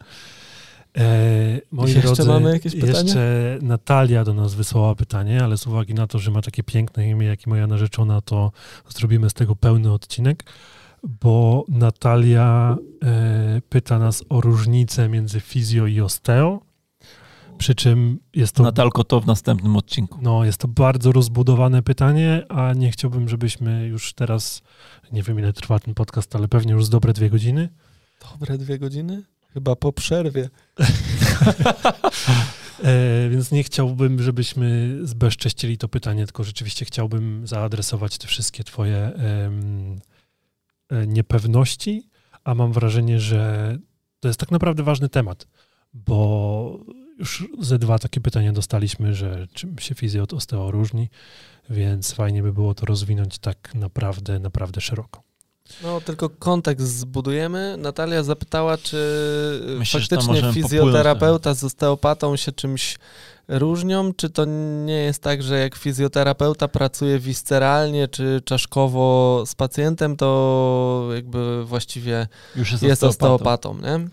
E, 0.96 1.60
moi 1.72 1.86
Jeszcze 1.86 2.02
drodzy, 2.02 2.24
mamy 2.24 2.50
jakieś 2.52 2.74
pytania? 2.74 2.92
jeszcze 2.92 3.58
Natalia 3.62 4.24
do 4.24 4.34
nas 4.34 4.54
wysłała 4.54 4.94
pytanie, 4.94 5.44
ale 5.44 5.56
z 5.58 5.66
uwagi 5.66 5.94
na 5.94 6.06
to, 6.06 6.18
że 6.18 6.30
ma 6.30 6.42
takie 6.42 6.62
piękne 6.62 7.08
imię, 7.08 7.26
jak 7.26 7.46
i 7.46 7.48
moja 7.48 7.66
narzeczona, 7.66 8.20
to 8.20 8.52
zrobimy 8.88 9.30
z 9.30 9.34
tego 9.34 9.56
pełny 9.56 9.92
odcinek, 9.92 10.44
bo 11.02 11.64
Natalia 11.68 12.76
e, 13.04 13.60
pyta 13.68 13.98
nas 13.98 14.24
o 14.28 14.40
różnicę 14.40 15.08
między 15.08 15.40
fizjo 15.40 15.86
i 15.86 16.00
osteo, 16.00 16.60
przy 17.58 17.74
czym 17.74 18.18
jest 18.34 18.54
to 18.54 18.62
Natalko, 18.62 19.04
to 19.04 19.20
w 19.20 19.26
następnym 19.26 19.76
odcinku. 19.76 20.18
no, 20.22 20.44
jest 20.44 20.58
to 20.60 20.68
bardzo 20.68 21.12
rozbudowane 21.12 21.82
pytanie, 21.82 22.42
a 22.48 22.72
nie 22.72 22.90
chciałbym, 22.90 23.28
żebyśmy 23.28 23.86
już 23.86 24.12
teraz, 24.14 24.62
nie 25.12 25.22
wiem 25.22 25.38
ile 25.38 25.52
trwa 25.52 25.78
ten 25.78 25.94
podcast, 25.94 26.36
ale 26.36 26.48
pewnie 26.48 26.72
już 26.72 26.84
z 26.84 26.90
dobre 26.90 27.12
dwie 27.12 27.30
godziny. 27.30 27.68
Dobre 28.32 28.58
dwie 28.58 28.78
godziny? 28.78 29.22
Chyba 29.56 29.76
po 29.76 29.92
przerwie. 29.92 30.48
E, 32.84 33.28
więc 33.28 33.52
nie 33.52 33.62
chciałbym, 33.62 34.22
żebyśmy 34.22 34.98
zbezcześcili 35.02 35.78
to 35.78 35.88
pytanie, 35.88 36.26
tylko 36.26 36.44
rzeczywiście 36.44 36.84
chciałbym 36.84 37.46
zaadresować 37.46 38.18
te 38.18 38.26
wszystkie 38.26 38.64
twoje 38.64 38.96
e, 38.96 39.50
niepewności, 41.06 42.08
a 42.44 42.54
mam 42.54 42.72
wrażenie, 42.72 43.20
że 43.20 43.78
to 44.20 44.28
jest 44.28 44.40
tak 44.40 44.50
naprawdę 44.50 44.82
ważny 44.82 45.08
temat, 45.08 45.46
bo 45.94 46.80
już 47.18 47.48
ze 47.58 47.78
dwa 47.78 47.98
takie 47.98 48.20
pytania 48.20 48.52
dostaliśmy, 48.52 49.14
że 49.14 49.46
czym 49.52 49.78
się 49.78 49.94
fizjo 49.94 50.22
od 50.22 50.32
osteo 50.32 50.70
różni, 50.70 51.08
więc 51.70 52.12
fajnie 52.12 52.42
by 52.42 52.52
było 52.52 52.74
to 52.74 52.86
rozwinąć 52.86 53.38
tak 53.38 53.74
naprawdę, 53.74 54.38
naprawdę 54.38 54.80
szeroko. 54.80 55.25
No, 55.82 56.00
tylko 56.00 56.30
kontekst 56.30 56.86
zbudujemy. 56.98 57.76
Natalia 57.78 58.22
zapytała, 58.22 58.78
czy 58.78 58.96
Myślę, 59.78 60.00
tam 60.00 60.20
faktycznie 60.20 60.52
fizjoterapeuta 60.52 61.54
z 61.54 61.64
osteopatą 61.64 62.36
się 62.36 62.52
czymś 62.52 62.98
różnią, 63.48 64.12
czy 64.14 64.30
to 64.30 64.44
nie 64.84 64.94
jest 64.98 65.22
tak, 65.22 65.42
że 65.42 65.58
jak 65.58 65.74
fizjoterapeuta 65.76 66.68
pracuje 66.68 67.18
visceralnie 67.18 68.08
czy 68.08 68.42
czaszkowo 68.44 69.42
z 69.46 69.54
pacjentem, 69.54 70.16
to 70.16 71.08
jakby 71.14 71.64
właściwie 71.64 72.28
Już 72.56 72.72
jest, 72.72 72.82
jest 72.82 73.04
osteopatą. 73.04 73.70
osteopatą, 73.70 73.98
nie? 74.00 74.08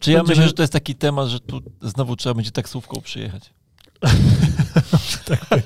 Czy 0.00 0.12
ja 0.12 0.18
Będziemy- 0.18 0.28
myślę, 0.36 0.46
że 0.48 0.52
to 0.54 0.62
jest 0.62 0.72
taki 0.72 0.94
temat, 0.94 1.28
że 1.28 1.40
tu 1.40 1.60
znowu 1.82 2.16
trzeba 2.16 2.34
będzie 2.34 2.50
taksówką 2.50 3.00
przyjechać. 3.00 3.50
tak 5.28 5.40
być. 5.50 5.64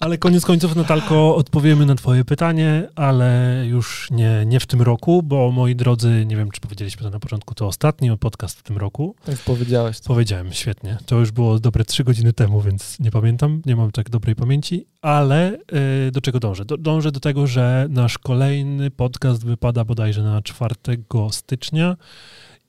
Ale 0.00 0.18
koniec 0.18 0.44
końców, 0.44 0.76
Natalko, 0.76 1.36
odpowiemy 1.36 1.86
na 1.86 1.94
twoje 1.94 2.24
pytanie, 2.24 2.88
ale 2.94 3.62
już 3.66 4.08
nie, 4.10 4.44
nie 4.46 4.60
w 4.60 4.66
tym 4.66 4.82
roku, 4.82 5.22
bo 5.22 5.50
moi 5.50 5.76
drodzy, 5.76 6.24
nie 6.26 6.36
wiem, 6.36 6.50
czy 6.50 6.60
powiedzieliśmy 6.60 7.02
to 7.02 7.10
na 7.10 7.20
początku, 7.20 7.54
to 7.54 7.66
ostatni 7.66 8.18
podcast 8.18 8.58
w 8.58 8.62
tym 8.62 8.76
roku. 8.76 9.14
Tak 9.24 9.38
powiedziałeś. 9.38 10.00
Powiedziałem, 10.00 10.52
świetnie. 10.52 10.98
To 11.06 11.18
już 11.18 11.30
było 11.30 11.58
dobre 11.58 11.84
trzy 11.84 12.04
godziny 12.04 12.32
temu, 12.32 12.60
więc 12.60 13.00
nie 13.00 13.10
pamiętam, 13.10 13.62
nie 13.66 13.76
mam 13.76 13.92
tak 13.92 14.10
dobrej 14.10 14.36
pamięci, 14.36 14.86
ale 15.02 15.58
y, 16.08 16.10
do 16.10 16.20
czego 16.20 16.40
dążę? 16.40 16.64
Do, 16.64 16.76
dążę 16.76 17.12
do 17.12 17.20
tego, 17.20 17.46
że 17.46 17.86
nasz 17.90 18.18
kolejny 18.18 18.90
podcast 18.90 19.44
wypada 19.44 19.84
bodajże 19.84 20.22
na 20.22 20.42
4 20.42 20.74
stycznia 21.30 21.96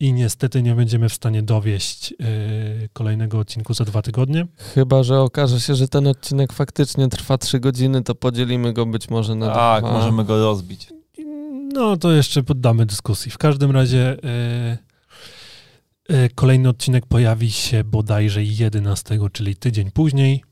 i 0.01 0.13
niestety 0.13 0.61
nie 0.63 0.75
będziemy 0.75 1.09
w 1.09 1.13
stanie 1.13 1.43
dowieść 1.43 2.11
y, 2.11 2.89
kolejnego 2.93 3.39
odcinku 3.39 3.73
za 3.73 3.85
dwa 3.85 4.01
tygodnie. 4.01 4.47
Chyba, 4.73 5.03
że 5.03 5.19
okaże 5.19 5.59
się, 5.59 5.75
że 5.75 5.87
ten 5.87 6.07
odcinek 6.07 6.53
faktycznie 6.53 7.07
trwa 7.07 7.37
trzy 7.37 7.59
godziny, 7.59 8.03
to 8.03 8.15
podzielimy 8.15 8.73
go 8.73 8.85
być 8.85 9.09
może 9.09 9.35
na 9.35 9.53
Tak, 9.53 9.83
dwa. 9.83 9.93
możemy 9.93 10.25
go 10.25 10.37
rozbić. 10.43 10.87
No, 11.73 11.97
to 11.97 12.11
jeszcze 12.11 12.43
poddamy 12.43 12.85
dyskusji. 12.85 13.31
W 13.31 13.37
każdym 13.37 13.71
razie 13.71 14.17
e, 14.23 14.77
e, 16.09 16.29
kolejny 16.29 16.69
odcinek 16.69 17.05
pojawi 17.05 17.51
się 17.51 17.83
bodajże 17.83 18.43
11, 18.43 19.19
czyli 19.31 19.55
tydzień 19.55 19.91
później. 19.91 20.43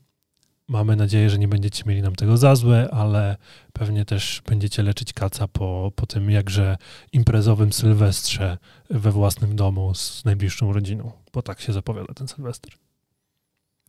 Mamy 0.70 0.96
nadzieję, 0.96 1.30
że 1.30 1.38
nie 1.38 1.48
będziecie 1.48 1.82
mieli 1.86 2.02
nam 2.02 2.14
tego 2.16 2.36
za 2.36 2.54
złe, 2.56 2.88
ale 2.92 3.36
pewnie 3.72 4.04
też 4.04 4.42
będziecie 4.46 4.82
leczyć 4.82 5.12
kaca 5.12 5.48
po, 5.48 5.92
po 5.96 6.06
tym 6.06 6.30
jakże 6.30 6.76
imprezowym 7.12 7.72
Sylwestrze 7.72 8.58
we 8.90 9.10
własnym 9.12 9.56
domu 9.56 9.94
z 9.94 10.24
najbliższą 10.24 10.72
rodziną, 10.72 11.12
bo 11.32 11.42
tak 11.42 11.60
się 11.60 11.72
zapowiada 11.72 12.14
ten 12.14 12.28
Sylwester. 12.28 12.72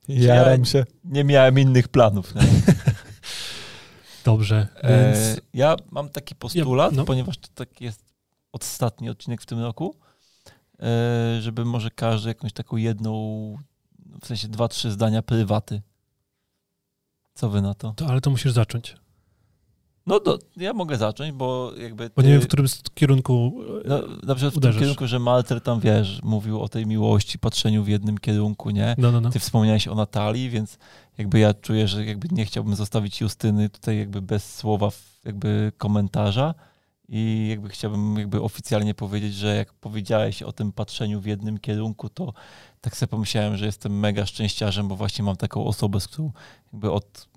Jaram 0.07 0.65
się. 0.65 0.85
Nie 1.03 1.23
miałem 1.23 1.59
innych 1.59 1.87
planów. 1.87 2.35
Nie? 2.35 2.41
Dobrze, 4.25 4.67
E, 4.75 5.13
więc 5.13 5.41
ja 5.53 5.75
mam 5.91 6.09
taki 6.09 6.35
postulat, 6.35 6.91
Ja- 6.91 6.97
no. 6.97 7.05
ponieważ 7.05 7.37
to 7.37 7.47
taki 7.55 7.83
jest 7.83 8.05
ostatni 8.51 9.09
odcinek 9.09 9.41
w 9.41 9.45
tym 9.45 9.59
roku, 9.59 9.95
e, 10.79 11.37
żeby 11.41 11.65
może 11.65 11.91
każdy 11.91 12.29
jakąś 12.29 12.53
taką 12.53 12.77
jedną, 12.77 13.11
w 14.21 14.27
sensie 14.27 14.47
dwa, 14.47 14.67
trzy 14.67 14.91
zdania 14.91 15.21
prywaty. 15.21 15.81
Co 17.41 17.49
wy 17.49 17.61
na 17.61 17.73
to? 17.73 17.93
to, 17.95 18.07
ale 18.07 18.21
to 18.21 18.29
musisz 18.29 18.51
zacząć. 18.51 18.95
No 20.07 20.19
do, 20.19 20.39
ja 20.57 20.73
mogę 20.73 20.97
zacząć, 20.97 21.31
bo 21.31 21.71
jakby 21.77 22.09
Bo 22.15 22.21
ty, 22.21 22.27
nie 22.27 22.33
wiem, 22.33 22.41
w 22.41 22.47
którym 22.47 22.67
kierunku 22.93 23.61
e, 23.85 23.87
no, 23.89 24.01
na 24.23 24.35
przykład 24.35 24.53
w 24.53 24.57
uderzysz. 24.57 24.75
tym 24.75 24.81
kierunku, 24.81 25.07
że 25.07 25.19
Malter 25.19 25.61
tam, 25.61 25.79
wiesz, 25.79 26.19
mówił 26.23 26.61
o 26.61 26.69
tej 26.69 26.85
miłości, 26.85 27.39
patrzeniu 27.39 27.83
w 27.83 27.87
jednym 27.87 28.17
kierunku, 28.17 28.69
nie? 28.69 28.95
No, 28.97 29.11
no, 29.11 29.21
no. 29.21 29.29
Ty 29.29 29.39
wspomniałeś 29.39 29.87
o 29.87 29.95
Natalii, 29.95 30.49
więc 30.49 30.77
jakby 31.17 31.39
ja 31.39 31.53
czuję, 31.53 31.87
że 31.87 32.05
jakby 32.05 32.27
nie 32.31 32.45
chciałbym 32.45 32.75
zostawić 32.75 33.21
Justyny 33.21 33.69
tutaj 33.69 33.97
jakby 33.97 34.21
bez 34.21 34.55
słowa 34.55 34.89
jakby 35.25 35.71
komentarza 35.77 36.53
i 37.09 37.47
jakby 37.49 37.69
chciałbym 37.69 38.17
jakby 38.17 38.41
oficjalnie 38.41 38.93
powiedzieć, 38.93 39.33
że 39.33 39.55
jak 39.55 39.73
powiedziałeś 39.73 40.43
o 40.43 40.51
tym 40.51 40.71
patrzeniu 40.71 41.21
w 41.21 41.25
jednym 41.25 41.57
kierunku, 41.57 42.09
to 42.09 42.33
tak 42.81 42.97
sobie 42.97 43.09
pomyślałem, 43.09 43.57
że 43.57 43.65
jestem 43.65 43.99
mega 43.99 44.25
szczęściarzem, 44.25 44.87
bo 44.87 44.95
właśnie 44.95 45.23
mam 45.25 45.35
taką 45.35 45.65
osobę, 45.65 45.99
z 45.99 46.07
którą 46.07 46.31
jakby 46.73 46.91
od 46.91 47.30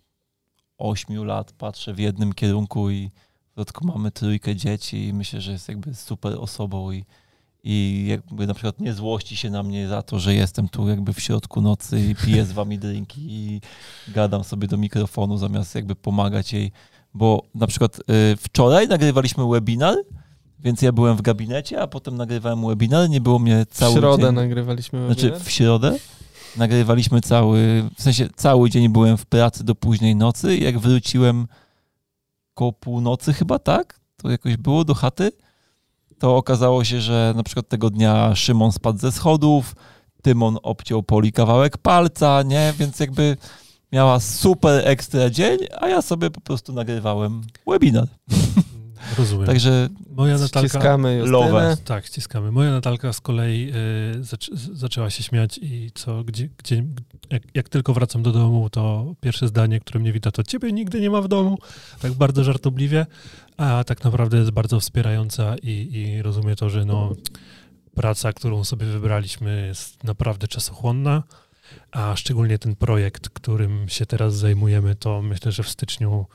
ośmiu 0.78 1.24
lat 1.24 1.52
patrzę 1.52 1.94
w 1.94 1.98
jednym 1.98 2.32
kierunku 2.32 2.90
i 2.90 3.10
w 3.52 3.56
dodatku 3.56 3.86
mamy 3.86 4.10
trójkę 4.10 4.56
dzieci 4.56 5.08
i 5.08 5.12
myślę, 5.14 5.40
że 5.40 5.52
jest 5.52 5.68
jakby 5.68 5.94
super 5.94 6.32
osobą 6.38 6.92
i 6.92 7.04
i 7.66 8.06
jakby 8.08 8.46
na 8.46 8.54
przykład 8.54 8.80
nie 8.80 8.94
złości 8.94 9.36
się 9.36 9.50
na 9.50 9.62
mnie 9.62 9.88
za 9.88 10.02
to, 10.02 10.18
że 10.18 10.34
jestem 10.34 10.68
tu 10.68 10.88
jakby 10.88 11.12
w 11.12 11.20
środku 11.20 11.60
nocy 11.60 12.00
i 12.00 12.14
piję 12.14 12.44
z 12.44 12.52
wami 12.52 12.78
drinki 12.78 13.20
i 13.28 13.60
gadam 14.08 14.44
sobie 14.44 14.68
do 14.68 14.76
mikrofonu 14.76 15.38
zamiast 15.38 15.74
jakby 15.74 15.94
pomagać 15.96 16.52
jej, 16.52 16.72
bo 17.14 17.42
na 17.54 17.66
przykład 17.66 17.98
y, 17.98 18.02
wczoraj 18.36 18.88
nagrywaliśmy 18.88 19.48
webinar, 19.48 19.96
więc 20.60 20.82
ja 20.82 20.92
byłem 20.92 21.16
w 21.16 21.22
gabinecie, 21.22 21.82
a 21.82 21.86
potem 21.86 22.16
nagrywałem 22.16 22.66
webinar, 22.66 23.10
nie 23.10 23.20
było 23.20 23.38
mnie 23.38 23.66
W 23.70 23.74
cały 23.74 23.94
środę 23.94 24.22
dzień. 24.26 24.34
nagrywaliśmy 24.34 25.06
Znaczy 25.06 25.22
webinar. 25.22 25.42
w 25.46 25.50
środę 25.50 25.96
nagrywaliśmy 26.56 27.20
cały, 27.20 27.84
w 27.96 28.02
sensie 28.02 28.28
cały 28.36 28.70
dzień 28.70 28.88
byłem 28.88 29.16
w 29.16 29.26
pracy 29.26 29.64
do 29.64 29.74
późnej 29.74 30.16
nocy 30.16 30.56
jak 30.56 30.78
wróciłem 30.78 31.46
koło 32.54 32.72
północy 32.72 33.32
chyba, 33.32 33.58
tak? 33.58 34.00
To 34.16 34.30
jakoś 34.30 34.56
było 34.56 34.84
do 34.84 34.94
chaty. 34.94 35.32
To 36.18 36.36
okazało 36.36 36.84
się, 36.84 37.00
że 37.00 37.32
na 37.36 37.42
przykład 37.42 37.68
tego 37.68 37.90
dnia 37.90 38.34
Szymon 38.34 38.72
spadł 38.72 38.98
ze 38.98 39.12
schodów, 39.12 39.74
Tymon 40.22 40.58
obciął 40.62 41.02
Poli 41.02 41.32
kawałek 41.32 41.78
palca, 41.78 42.42
nie? 42.42 42.74
Więc 42.78 43.00
jakby 43.00 43.36
miała 43.92 44.20
super 44.20 44.88
ekstra 44.88 45.30
dzień, 45.30 45.58
a 45.80 45.88
ja 45.88 46.02
sobie 46.02 46.30
po 46.30 46.40
prostu 46.40 46.72
nagrywałem 46.72 47.42
webinar. 47.66 48.06
Rozumiem. 49.18 49.46
Także 49.46 49.88
Moja 50.10 50.38
Natalka... 50.38 50.68
Ściskamy 50.68 51.16
Justynę. 51.16 51.76
Tak, 51.84 52.06
ściskamy. 52.06 52.52
Moja 52.52 52.70
Natalka 52.70 53.12
z 53.12 53.20
kolei 53.20 53.72
y, 54.16 54.24
zac 54.24 54.50
zaczęła 54.54 55.10
się 55.10 55.22
śmiać 55.22 55.58
i 55.62 55.90
co, 55.94 56.24
gdzie, 56.24 56.48
gdzie 56.58 56.84
jak, 57.30 57.42
jak 57.54 57.68
tylko 57.68 57.94
wracam 57.94 58.22
do 58.22 58.32
domu, 58.32 58.70
to 58.70 59.14
pierwsze 59.20 59.48
zdanie, 59.48 59.80
które 59.80 60.00
mnie 60.00 60.12
wita, 60.12 60.30
to 60.30 60.42
ciebie 60.42 60.72
nigdy 60.72 61.00
nie 61.00 61.10
ma 61.10 61.20
w 61.20 61.28
domu. 61.28 61.58
Tak 62.00 62.12
bardzo 62.12 62.44
żartobliwie, 62.44 63.06
a 63.56 63.84
tak 63.86 64.04
naprawdę 64.04 64.38
jest 64.38 64.50
bardzo 64.50 64.80
wspierająca 64.80 65.56
i, 65.62 65.88
i 65.92 66.22
rozumie 66.22 66.56
to, 66.56 66.70
że 66.70 66.84
no, 66.84 67.12
praca, 67.94 68.32
którą 68.32 68.64
sobie 68.64 68.86
wybraliśmy 68.86 69.66
jest 69.66 70.04
naprawdę 70.04 70.48
czasochłonna, 70.48 71.22
a 71.90 72.16
szczególnie 72.16 72.58
ten 72.58 72.76
projekt, 72.76 73.28
którym 73.28 73.88
się 73.88 74.06
teraz 74.06 74.36
zajmujemy, 74.36 74.94
to 74.94 75.22
myślę, 75.22 75.52
że 75.52 75.62
w 75.62 75.68
styczniu 75.68 76.26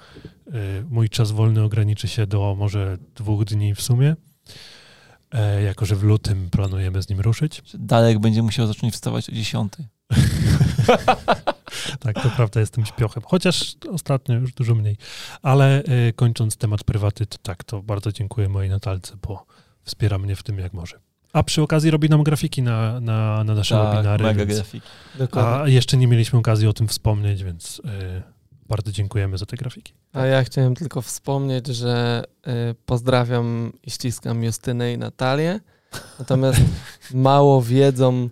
y, 0.48 0.51
mój 0.90 1.09
czas 1.09 1.32
wolny 1.32 1.64
ograniczy 1.64 2.08
się 2.08 2.27
do 2.27 2.56
może 2.58 2.98
dwóch 3.16 3.45
dni 3.45 3.76
w 3.76 3.82
sumie. 3.82 4.16
E, 5.32 5.64
jako, 5.64 5.85
że 5.85 5.95
w 5.95 6.03
lutym 6.03 6.50
planujemy 6.50 7.01
z 7.01 7.09
nim 7.09 7.19
ruszyć. 7.19 7.61
Darek 7.74 8.19
będzie 8.19 8.43
musiał 8.43 8.68
zacząć 8.68 8.93
wstawać 8.93 9.30
o 9.30 9.32
10. 9.32 9.74
Tak, 12.00 12.24
to 12.24 12.30
prawda, 12.30 12.59
jestem 12.59 12.85
śpiochem. 12.85 13.24
Chociaż 13.26 13.76
ostatnio 13.92 14.35
już 14.35 14.53
dużo 14.53 14.76
mniej. 14.76 14.98
Ale 15.42 15.84
e, 15.84 16.14
kończąc 16.14 16.58
temat 16.58 16.84
prywaty, 16.84 17.26
to 17.26 17.38
tak, 17.38 17.64
to 17.64 17.84
bardzo 17.84 18.11
dziękuję 18.11 18.50
mojej 18.50 18.69
Natalce, 18.69 19.18
bo 19.27 19.45
wspiera 19.84 20.18
mnie 20.18 20.35
w 20.35 20.43
tym 20.43 20.59
jak 20.59 20.74
może. 20.74 21.00
A 21.33 21.43
przy 21.43 21.61
okazji 21.61 21.91
robi 21.91 22.09
nam 22.09 22.24
grafiki 22.24 22.61
na, 22.61 22.99
na, 22.99 23.43
na 23.43 23.56
nasze 23.56 23.75
Tak, 23.75 23.91
webinary. 23.95 24.24
mega 24.24 24.45
Więc, 24.45 24.59
grafik. 24.59 24.83
Dokładnie. 25.16 25.64
a 25.64 25.67
jeszcze 25.67 25.98
nie 25.98 26.08
mieliśmy 26.08 26.40
okazji 26.40 26.67
o 26.67 26.74
tym 26.74 26.88
wspomnieć, 26.88 27.43
więc 27.43 27.82
e, 27.85 28.22
bardzo 28.67 28.91
dziękujemy 28.91 29.38
za 29.38 29.45
te 29.45 29.58
grafiki. 29.58 29.93
A 30.14 30.25
ja 30.25 30.43
chciałem 30.43 30.75
tylko 30.75 31.01
wspomnieć, 31.01 31.67
że 31.67 32.24
y, 32.72 32.75
pozdrawiam 32.85 33.74
i 33.83 33.91
ściskam 33.91 34.43
Justynę 34.43 34.93
i 34.93 34.98
Natalię. 34.98 35.59
Natomiast 36.19 36.59
mało 37.14 37.61
wiedzą 37.61 38.30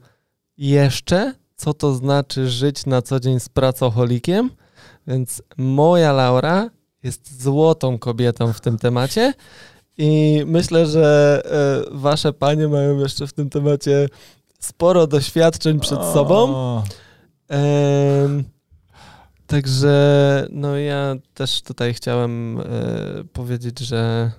jeszcze, 0.58 1.34
co 1.56 1.74
to 1.74 1.94
znaczy 1.96 2.50
żyć 2.50 2.86
na 2.86 3.02
co 3.02 3.20
dzień 3.20 3.40
z 3.40 3.50
pracocholikiem. 3.50 4.50
Więc 5.08 5.42
moja 5.58 6.14
Laura 6.14 6.70
jest 7.04 7.42
złotą 7.42 7.98
kobietą 8.00 8.54
w 8.54 8.62
tym 8.62 8.78
temacie. 8.78 9.34
I 9.98 10.42
myślę, 10.46 10.86
że 10.86 11.42
y, 11.92 11.98
wasze 12.00 12.34
panie 12.34 12.68
mają 12.68 13.00
jeszcze 13.00 13.28
w 13.28 13.34
tym 13.34 13.50
temacie 13.50 14.08
sporo 14.60 15.08
doświadczeń 15.08 15.80
przed 15.80 16.00
sobą. 16.04 16.36
O, 16.56 16.84
Em, 17.50 18.44
także 19.48 20.48
no 20.52 20.78
ja 20.78 21.16
też 21.34 21.62
tutaj 21.62 21.94
chciałem 21.94 22.60
e, 22.60 22.64
powiedzieć, 23.34 23.80
że 23.80 24.32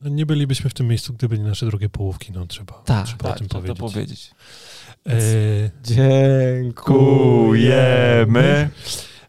No, 0.00 0.08
Nie 0.10 0.26
bylibyśmy 0.26 0.70
w 0.70 0.74
tym 0.74 0.86
miejscu, 0.88 1.12
gdyby 1.12 1.38
nie 1.38 1.44
nasze 1.44 1.66
drugie 1.66 1.88
połówki, 1.88 2.32
no 2.32 2.46
trzeba, 2.46 2.72
Tak, 2.72 3.06
trzeba 3.06 3.22
Tak, 3.24 3.36
o 3.36 3.38
tym 3.38 3.48
trzeba 3.48 3.60
powiedzieć. 3.74 3.78
to 3.78 3.88
powiedzieć. 3.92 4.30
E, 5.08 5.70
dziękujemy. 7.22 8.70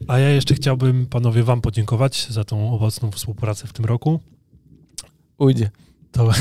A 0.07 0.19
ja 0.19 0.29
jeszcze 0.29 0.53
chciałbym 0.55 1.05
panowie 1.05 1.43
wam 1.43 1.61
podziękować 1.61 2.27
za 2.29 2.43
tą 2.43 2.73
owocną 2.73 3.11
współpracę 3.11 3.67
w 3.67 3.73
tym 3.73 3.85
roku. 3.85 4.19
Ujdzie. 5.37 5.69
To, 6.11 6.31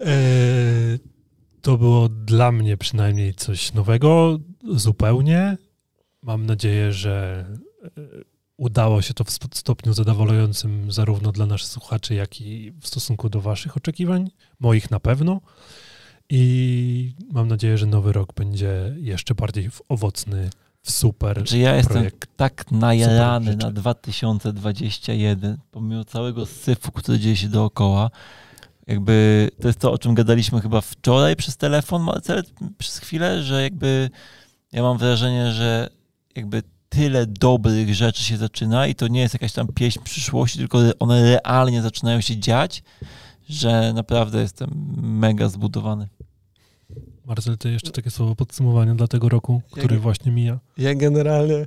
E, 0.00 0.14
to 1.62 1.78
było 1.78 2.08
dla 2.08 2.52
mnie 2.52 2.76
przynajmniej 2.76 3.34
coś 3.34 3.72
nowego, 3.72 4.38
zupełnie. 4.72 5.58
Mam 6.22 6.46
nadzieję, 6.46 6.92
że 6.92 7.46
e, 7.84 7.88
udało 8.56 9.02
się 9.02 9.14
to 9.14 9.24
w 9.24 9.30
stopniu 9.54 9.92
zadowalającym 9.92 10.92
zarówno 10.92 11.32
dla 11.32 11.46
naszych 11.46 11.68
słuchaczy, 11.68 12.14
jak 12.14 12.40
i 12.40 12.72
w 12.80 12.86
stosunku 12.86 13.28
do 13.28 13.40
waszych 13.40 13.76
oczekiwań, 13.76 14.30
moich 14.60 14.90
na 14.90 15.00
pewno. 15.00 15.40
I 16.30 17.14
mam 17.32 17.48
nadzieję, 17.48 17.78
że 17.78 17.86
nowy 17.86 18.12
rok 18.12 18.34
będzie 18.34 18.96
jeszcze 18.98 19.34
bardziej 19.34 19.70
owocny, 19.88 20.50
super 20.90 21.44
Czy 21.44 21.58
ja 21.58 21.76
jestem 21.76 21.96
projekt. 21.96 22.28
tak 22.36 22.70
najarany 22.70 23.56
na 23.56 23.62
rzeczy. 23.62 23.72
2021, 23.72 25.58
pomimo 25.70 26.04
całego 26.04 26.46
syfu, 26.46 26.92
który 26.92 27.18
dzieje 27.18 27.36
się 27.36 27.48
dookoła. 27.48 28.10
Jakby 28.86 29.48
to 29.60 29.68
jest 29.68 29.80
to, 29.80 29.92
o 29.92 29.98
czym 29.98 30.14
gadaliśmy 30.14 30.60
chyba 30.60 30.80
wczoraj 30.80 31.36
przez 31.36 31.56
telefon, 31.56 32.02
Marcel, 32.02 32.44
przez 32.78 32.98
chwilę, 32.98 33.42
że 33.42 33.62
jakby 33.62 34.10
ja 34.72 34.82
mam 34.82 34.98
wrażenie, 34.98 35.52
że 35.52 35.88
jakby 36.36 36.62
tyle 36.88 37.26
dobrych 37.26 37.94
rzeczy 37.94 38.24
się 38.24 38.36
zaczyna 38.36 38.86
i 38.86 38.94
to 38.94 39.08
nie 39.08 39.20
jest 39.20 39.34
jakaś 39.34 39.52
tam 39.52 39.66
pieśń 39.68 40.00
przyszłości, 40.04 40.58
tylko 40.58 40.78
one 40.98 41.22
realnie 41.22 41.82
zaczynają 41.82 42.20
się 42.20 42.36
dziać, 42.36 42.82
że 43.48 43.92
naprawdę 43.92 44.40
jestem 44.40 44.70
mega 44.96 45.48
zbudowany. 45.48 46.08
Marcel, 47.26 47.58
ty 47.58 47.70
jeszcze 47.70 47.90
takie 47.90 48.10
słowo 48.10 48.34
podsumowania 48.36 48.94
dla 48.94 49.08
tego 49.08 49.28
roku, 49.28 49.62
który 49.72 49.94
Jak- 49.94 50.02
właśnie 50.02 50.32
mija. 50.32 50.58
Ja 50.78 50.94
generalnie 50.94 51.66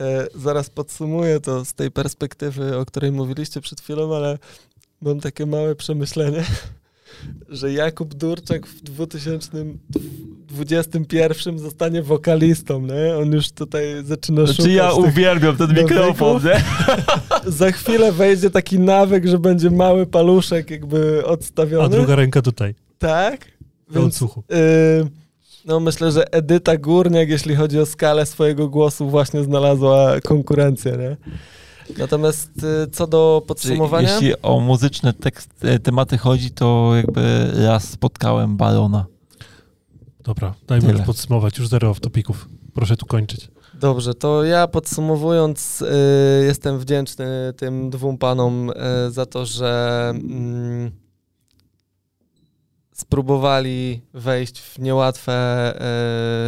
e, 0.00 0.26
zaraz 0.34 0.70
podsumuję 0.70 1.40
to 1.40 1.64
z 1.64 1.74
tej 1.74 1.90
perspektywy, 1.90 2.78
o 2.78 2.86
której 2.86 3.12
mówiliście 3.12 3.60
przed 3.60 3.80
chwilą, 3.80 4.16
ale 4.16 4.38
mam 5.02 5.20
takie 5.20 5.46
małe 5.46 5.74
przemyślenie, 5.74 6.44
że 7.48 7.72
Jakub 7.72 8.14
Durczak 8.14 8.66
w 8.66 8.80
2021 8.82 11.58
zostanie 11.58 12.02
wokalistą, 12.02 12.80
nie? 12.80 13.16
On 13.16 13.32
już 13.32 13.50
tutaj 13.50 13.84
zaczyna 14.04 14.40
szukać 14.40 14.56
Znaczy 14.56 14.72
ja 14.72 14.88
tych... 14.90 14.98
uwielbiam 14.98 15.56
ten 15.56 15.68
nawyków. 15.68 15.90
mikrofon, 15.90 16.42
nie? 16.44 16.62
Za 17.52 17.72
chwilę 17.72 18.12
wejdzie 18.12 18.50
taki 18.50 18.78
nawyk, 18.78 19.26
że 19.26 19.38
będzie 19.38 19.70
mały 19.70 20.06
paluszek 20.06 20.70
jakby 20.70 21.22
A 21.26 21.28
odstawiony. 21.28 21.96
druga 21.96 22.16
ręka 22.16 22.42
tutaj, 22.42 22.74
Tak? 22.98 23.55
Więc 23.90 24.06
odsłuchu. 24.06 24.42
y, 24.52 25.08
no 25.64 25.80
myślę, 25.80 26.12
że 26.12 26.32
Edyta 26.32 26.76
Górniak, 26.76 27.28
jeśli 27.28 27.54
chodzi 27.54 27.80
o 27.80 27.86
skalę 27.86 28.26
swojego 28.26 28.68
głosu, 28.68 29.10
właśnie 29.10 29.44
znalazła 29.44 30.20
konkurencję, 30.20 30.92
nie? 30.96 31.16
Natomiast 31.98 32.50
y, 32.84 32.90
co 32.90 33.06
do 33.06 33.42
podsumowania... 33.46 34.12
Jeśli 34.12 34.42
o 34.42 34.60
muzyczne 34.60 35.12
tekst, 35.12 35.50
e, 35.64 35.78
tematy 35.78 36.18
chodzi, 36.18 36.50
to 36.50 36.92
jakby 36.96 37.50
raz 37.66 37.90
spotkałem 37.90 38.56
Barona. 38.56 39.06
Dobra, 40.24 40.54
dajmy 40.66 40.86
Tyle. 40.86 40.98
już 40.98 41.06
podsumować, 41.06 41.58
już 41.58 41.68
zero 41.68 41.94
topików. 41.94 42.48
Proszę 42.74 42.96
tu 42.96 43.06
kończyć. 43.06 43.48
Dobrze, 43.74 44.14
to 44.14 44.44
ja 44.44 44.66
podsumowując, 44.68 45.82
y, 45.82 45.86
jestem 46.44 46.78
wdzięczny 46.78 47.52
tym 47.56 47.90
dwóm 47.90 48.18
panom 48.18 48.70
y, 48.70 49.10
za 49.10 49.26
to, 49.26 49.46
że 49.46 50.10
mm, 50.14 50.90
spróbowali 53.06 54.00
wejść 54.14 54.60
w 54.60 54.78
niełatwe 54.78 55.34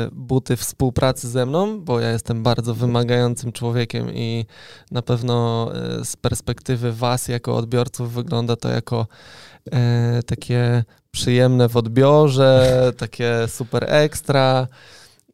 y, 0.06 0.10
buty 0.12 0.56
współpracy 0.56 1.28
ze 1.28 1.46
mną, 1.46 1.80
bo 1.80 2.00
ja 2.00 2.10
jestem 2.10 2.42
bardzo 2.42 2.74
wymagającym 2.74 3.52
człowiekiem 3.52 4.14
i 4.14 4.46
na 4.90 5.02
pewno 5.02 5.70
y, 6.00 6.04
z 6.04 6.16
perspektywy 6.16 6.92
Was 6.92 7.28
jako 7.28 7.56
odbiorców 7.56 8.12
wygląda 8.12 8.56
to 8.56 8.68
jako 8.68 9.06
y, 9.66 10.22
takie 10.22 10.84
przyjemne 11.10 11.68
w 11.68 11.76
odbiorze, 11.76 12.80
takie 12.96 13.48
super 13.48 13.84
ekstra. 13.88 14.68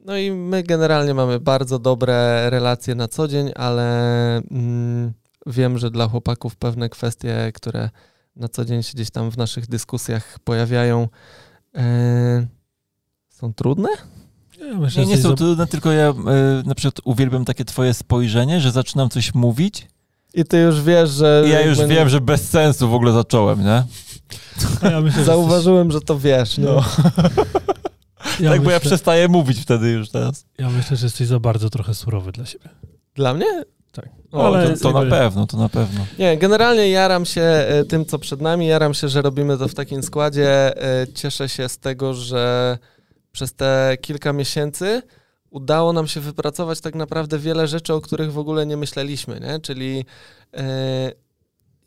No 0.05 0.17
i 0.17 0.31
my 0.31 0.63
generalnie 0.63 1.13
mamy 1.13 1.39
bardzo 1.39 1.79
dobre 1.79 2.49
relacje 2.49 2.95
na 2.95 3.07
co 3.07 3.27
dzień, 3.27 3.51
ale 3.55 3.87
mm, 4.37 5.13
wiem, 5.45 5.77
że 5.77 5.91
dla 5.91 6.07
chłopaków 6.07 6.55
pewne 6.55 6.89
kwestie, 6.89 7.51
które 7.53 7.89
na 8.35 8.47
co 8.47 8.65
dzień 8.65 8.83
się 8.83 8.93
gdzieś 8.93 9.09
tam 9.09 9.31
w 9.31 9.37
naszych 9.37 9.67
dyskusjach 9.67 10.39
pojawiają, 10.39 11.07
e, 11.75 12.47
są 13.29 13.53
trudne. 13.53 13.89
Ja 14.59 14.77
myślę, 14.77 15.03
Nie, 15.03 15.09
nie 15.09 15.17
że 15.17 15.23
są 15.23 15.35
trudne, 15.35 15.67
tylko 15.67 15.91
ja 15.91 16.09
y, 16.09 16.13
na 16.65 16.75
przykład 16.75 17.01
uwielbiam 17.03 17.45
takie 17.45 17.65
twoje 17.65 17.93
spojrzenie, 17.93 18.61
że 18.61 18.71
zaczynam 18.71 19.09
coś 19.09 19.33
mówić 19.33 19.87
I 20.33 20.43
ty 20.45 20.57
już 20.57 20.81
wiesz, 20.81 21.09
że... 21.09 21.43
i 21.47 21.49
ja 21.49 21.61
już 21.61 21.77
wiem, 21.85 22.09
że 22.09 22.21
bez 22.21 22.49
sensu 22.49 22.89
w 22.89 22.93
ogóle 22.93 23.11
zacząłem, 23.11 23.63
nie? 23.63 23.83
A 24.81 24.87
ja 24.89 25.01
myślę, 25.01 25.19
że 25.19 25.25
Zauważyłem, 25.25 25.91
że 25.91 26.01
to 26.01 26.19
wiesz. 26.19 26.57
No. 26.57 26.83
Ja 28.39 28.49
tak, 28.49 28.61
bo 28.61 28.71
ja 28.71 28.77
myślę, 28.77 28.89
przestaję 28.89 29.27
mówić 29.27 29.59
wtedy 29.59 29.89
już 29.89 30.09
teraz. 30.09 30.45
ja 30.57 30.69
myślę, 30.69 30.97
że 30.97 31.05
jesteś 31.05 31.27
za 31.27 31.39
bardzo 31.39 31.69
trochę 31.69 31.93
surowy 31.93 32.31
dla 32.31 32.45
siebie. 32.45 32.69
Dla 33.15 33.33
mnie? 33.33 33.45
Tak. 33.95 34.09
O, 34.31 34.45
Ale- 34.47 34.69
To, 34.77 34.91
to 34.93 35.03
na 35.03 35.09
pewno, 35.09 35.47
to 35.47 35.57
na 35.57 35.69
pewno. 35.69 36.05
Nie, 36.19 36.37
generalnie 36.37 36.89
jaram 36.89 37.25
się 37.25 37.41
e, 37.41 37.83
tym, 37.85 38.05
co 38.05 38.19
przed 38.19 38.41
nami. 38.41 38.67
Jaram 38.67 38.93
się, 38.93 39.09
że 39.09 39.21
robimy 39.21 39.57
to 39.57 39.67
w 39.67 39.73
takim 39.73 40.03
składzie. 40.03 40.81
E, 41.01 41.07
Cieszę 41.13 41.49
się 41.49 41.69
z 41.69 41.77
tego, 41.77 42.13
że 42.13 42.77
przez 43.31 43.53
te 43.53 43.97
kilka 44.01 44.33
miesięcy 44.33 45.01
udało 45.49 45.93
nam 45.93 46.07
się 46.07 46.19
wypracować 46.19 46.81
tak 46.81 46.95
naprawdę 46.95 47.39
wiele 47.39 47.67
rzeczy, 47.67 47.93
o 47.93 48.01
których 48.01 48.33
w 48.33 48.37
ogóle 48.37 48.65
nie 48.65 48.77
myśleliśmy, 48.77 49.39
nie? 49.39 49.59
Czyli 49.59 50.05
e, 50.57 51.11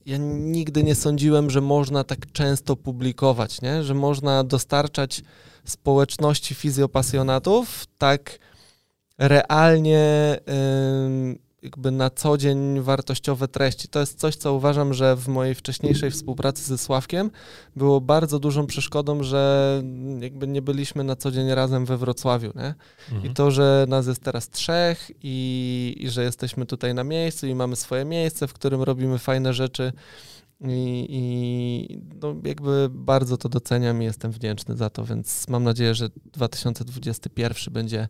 ja 0.07 0.17
nigdy 0.31 0.85
nie 0.85 0.95
sądziłem, 0.95 1.51
że 1.51 1.61
można 1.61 2.05
tak 2.05 2.33
często 2.33 2.77
publikować, 2.77 3.63
nie? 3.63 3.83
Że 3.85 3.95
można 3.95 4.45
dostarczać 4.45 5.23
społeczności 5.65 6.55
fizjopasjonatów 6.55 7.87
tak 7.99 8.39
realnie 9.19 10.39
jakby 11.63 11.91
na 11.91 12.11
co 12.11 12.39
dzień 12.39 12.81
wartościowe 12.81 13.49
treści. 13.49 13.89
To 13.89 14.01
jest 14.01 14.19
coś, 14.19 14.37
co 14.37 14.55
uważam, 14.55 14.95
że 14.95 15.17
w 15.17 15.29
mojej 15.29 15.55
wcześniejszej 15.55 16.11
współpracy 16.11 16.63
ze 16.63 16.79
Sławkiem 16.79 17.31
było 17.77 18.01
bardzo 18.01 18.39
dużą 18.39 18.67
przeszkodą, 18.67 19.23
że 19.23 19.83
jakby 20.21 20.47
nie 20.47 20.63
byliśmy 20.63 21.05
na 21.05 21.17
co 21.17 21.31
dzień 21.31 21.51
razem 21.51 21.87
we 21.87 21.97
Wrocławiu, 21.97 22.53
nie? 22.57 22.75
Mhm. 23.13 23.33
I 23.33 23.35
to, 23.35 23.51
że 23.51 23.87
nas 23.89 24.07
jest 24.07 24.23
teraz 24.23 24.51
trzech 24.51 25.11
i, 25.23 25.97
i 25.99 26.11
że 26.11 26.25
jesteśmy 26.25 26.67
tutaj 26.67 26.95
na 26.95 27.05
miejscu 27.05 27.47
i 27.47 27.55
mamy 27.55 27.77
swoje 27.77 28.05
miejsce, 28.05 28.49
w 28.49 28.53
którym 28.53 28.83
robimy 28.83 29.19
fajne 29.19 29.55
rzeczy 29.55 29.93
i, 30.61 31.07
i 31.09 32.01
no 32.23 32.35
jakby 32.45 32.89
bardzo 32.91 33.37
to 33.37 33.49
doceniam 33.49 34.03
i 34.03 34.05
jestem 34.05 34.33
wdzięczny 34.33 34.77
za 34.77 34.91
to, 34.91 35.05
więc 35.05 35.49
mam 35.49 35.65
nadzieję, 35.65 35.95
że 35.95 36.09
2021 36.33 37.75
będzie 37.75 38.09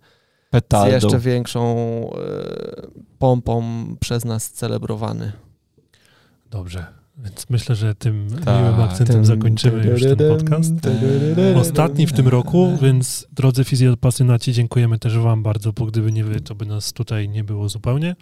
z 0.52 0.92
jeszcze 0.92 1.18
większą 1.18 1.76
e, 2.10 2.86
pompą 3.18 3.62
przez 4.00 4.24
nas 4.24 4.50
celebrowany. 4.50 5.32
Dobrze, 6.50 6.86
więc 7.24 7.50
myślę, 7.50 7.74
że 7.74 7.94
tym 7.94 8.28
Tak. 8.44 8.58
miłym 8.62 8.80
akcentem 8.80 9.24
zakończymy 9.24 9.86
już 9.86 10.02
ten 10.02 10.16
podcast. 10.16 10.72
Ostatni 11.56 12.06
w 12.06 12.12
tym 12.12 12.28
roku, 12.28 12.78
więc 12.82 13.26
drodzy 13.32 13.64
fizjopasjonaci, 13.64 14.52
dziękujemy 14.52 14.98
też 14.98 15.18
Wam 15.18 15.42
bardzo, 15.42 15.72
bo 15.72 15.86
gdyby 15.86 16.12
nie 16.12 16.24
Wy, 16.24 16.40
to 16.40 16.54
by 16.54 16.66
nas 16.66 16.92
tutaj 16.92 17.28
nie 17.28 17.44
było 17.44 17.68
zupełnie. 17.68 18.16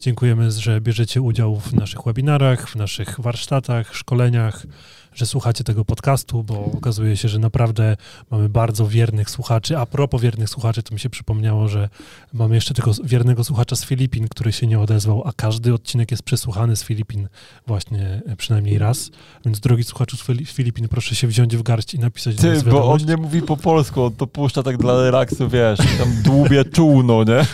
Dziękujemy, 0.00 0.50
że 0.50 0.80
bierzecie 0.80 1.22
udział 1.22 1.56
w 1.56 1.72
naszych 1.72 2.02
webinarach, 2.06 2.68
w 2.68 2.76
naszych 2.76 3.20
warsztatach, 3.20 3.94
szkoleniach, 3.94 4.66
że 5.14 5.26
słuchacie 5.26 5.64
tego 5.64 5.84
podcastu, 5.84 6.44
bo 6.44 6.64
okazuje 6.64 7.16
się, 7.16 7.28
że 7.28 7.38
naprawdę 7.38 7.96
mamy 8.30 8.48
bardzo 8.48 8.86
wiernych 8.86 9.30
słuchaczy. 9.30 9.78
A 9.78 9.86
propos 9.86 10.22
wiernych 10.22 10.48
słuchaczy, 10.48 10.82
to 10.82 10.94
mi 10.94 11.00
się 11.00 11.10
przypomniało, 11.10 11.68
że 11.68 11.88
mamy 12.32 12.54
jeszcze 12.54 12.74
tylko 12.74 12.90
wiernego 13.04 13.44
słuchacza 13.44 13.76
z 13.76 13.84
Filipin, 13.84 14.28
który 14.28 14.52
się 14.52 14.66
nie 14.66 14.80
odezwał, 14.80 15.22
a 15.26 15.32
każdy 15.32 15.74
odcinek 15.74 16.10
jest 16.10 16.22
przesłuchany 16.22 16.76
z 16.76 16.84
Filipin 16.84 17.28
właśnie 17.66 18.22
e, 18.26 18.36
przynajmniej 18.36 18.78
raz. 18.78 19.10
Więc 19.44 19.60
drogi 19.60 19.84
słuchaczu 19.84 20.16
z 20.16 20.22
Fili- 20.22 20.46
z 20.46 20.52
Filipin, 20.52 20.88
proszę 20.88 21.14
się 21.14 21.26
wziąć 21.26 21.56
w 21.56 21.62
garść 21.62 21.94
i 21.94 21.98
napisać 21.98 22.36
do 22.36 22.42
Ty, 22.42 22.54
nas 22.54 22.62
bo 22.62 22.92
on 22.92 23.00
nie 23.06 23.16
mówi 23.16 23.42
po 23.42 23.56
polsku, 23.56 24.02
on 24.02 24.14
to 24.14 24.26
puszcza 24.26 24.62
tak 24.62 24.76
dla 24.76 25.02
relaksu, 25.02 25.48
wiesz, 25.48 25.78
tam 25.98 26.22
dłubie 26.22 26.64
czółno, 26.64 27.24
nie? 27.24 27.46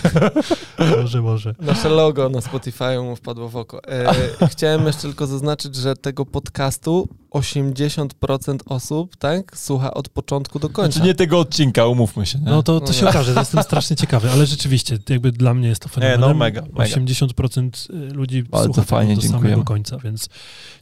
Może, 0.96 1.22
może. 1.22 1.54
Nasze 1.60 1.88
logo 1.88 2.28
na 2.28 2.40
Spotify 2.40 2.98
mu 3.00 3.16
wpadło 3.16 3.48
w 3.48 3.56
oko. 3.56 3.84
E, 3.84 4.14
chciałem 4.46 4.86
jeszcze 4.86 5.02
tylko 5.02 5.26
zaznaczyć, 5.26 5.74
że 5.74 5.96
tego 5.96 6.26
podcastu 6.26 7.08
80% 7.30 8.58
osób, 8.66 9.16
tak, 9.16 9.56
słucha 9.56 9.94
od 9.94 10.08
początku 10.08 10.58
do 10.58 10.68
końca. 10.68 10.92
Znaczy 10.92 11.06
nie 11.06 11.14
tego 11.14 11.38
odcinka, 11.40 11.86
umówmy 11.86 12.26
się, 12.26 12.38
nie? 12.38 12.44
No 12.50 12.62
to, 12.62 12.80
to 12.80 12.86
No 12.86 12.92
się 12.92 13.08
okaże, 13.08 13.34
to 13.34 13.40
jestem 13.40 13.62
strasznie 13.62 13.96
ciekawy, 13.96 14.30
ale 14.30 14.46
rzeczywiście, 14.46 14.98
jakby 15.08 15.32
dla 15.32 15.54
mnie 15.54 15.68
jest 15.68 15.82
to 15.82 15.88
fenomenem. 15.88 16.20
no 16.20 16.34
mega, 16.34 16.62
mega. 16.62 16.84
80% 16.96 17.70
ludzi 18.14 18.42
Bardzo 18.42 18.64
słucha 18.66 18.82
fajnie, 18.82 19.14
do 19.14 19.20
samego 19.22 19.38
dziękujemy. 19.38 19.64
końca, 19.64 19.98
więc 19.98 20.28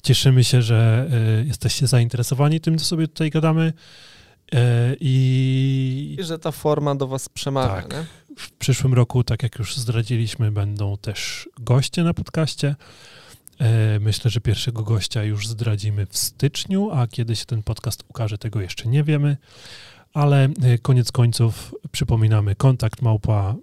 cieszymy 0.02 0.44
się, 0.44 0.62
że 0.62 1.08
y, 1.42 1.46
jesteście 1.46 1.86
zainteresowani 1.86 2.60
tym, 2.60 2.78
co 2.78 2.84
sobie 2.84 3.08
tutaj 3.08 3.30
gadamy 3.30 3.72
y, 4.54 4.56
i 5.00 6.16
I 6.20 6.24
że 6.24 6.38
ta 6.38 6.50
forma 6.52 6.94
do 6.94 7.06
was 7.06 7.28
przemawia, 7.28 7.82
Tak. 7.82 7.92
nie? 7.92 8.04
w 8.38 8.52
przyszłym 8.52 8.94
roku, 8.94 9.24
tak 9.24 9.42
jak 9.42 9.58
już 9.58 9.76
zdradziliśmy, 9.76 10.52
będą 10.52 10.96
też 10.96 11.48
goście 11.60 12.04
na 12.04 12.14
podcaście. 12.14 12.76
E, 13.60 14.00
Myślę, 14.00 14.30
że 14.30 14.40
pierwszego 14.40 14.82
gościa 14.82 15.24
już 15.24 15.48
zdradzimy 15.48 16.06
w 16.06 16.18
styczniu, 16.18 16.90
a 16.92 17.06
kiedy 17.06 17.36
się 17.36 17.44
ten 17.44 17.62
podcast 17.62 18.04
ukaże, 18.08 18.38
tego 18.38 18.60
jeszcze 18.60 18.88
nie 18.88 19.04
wiemy. 19.04 19.36
Ale 20.14 20.44
e, 20.62 20.78
koniec 20.82 21.12
końców 21.12 21.74
przypominamy 21.92 22.54
kontakt 22.54 23.02
małpa 23.02 23.54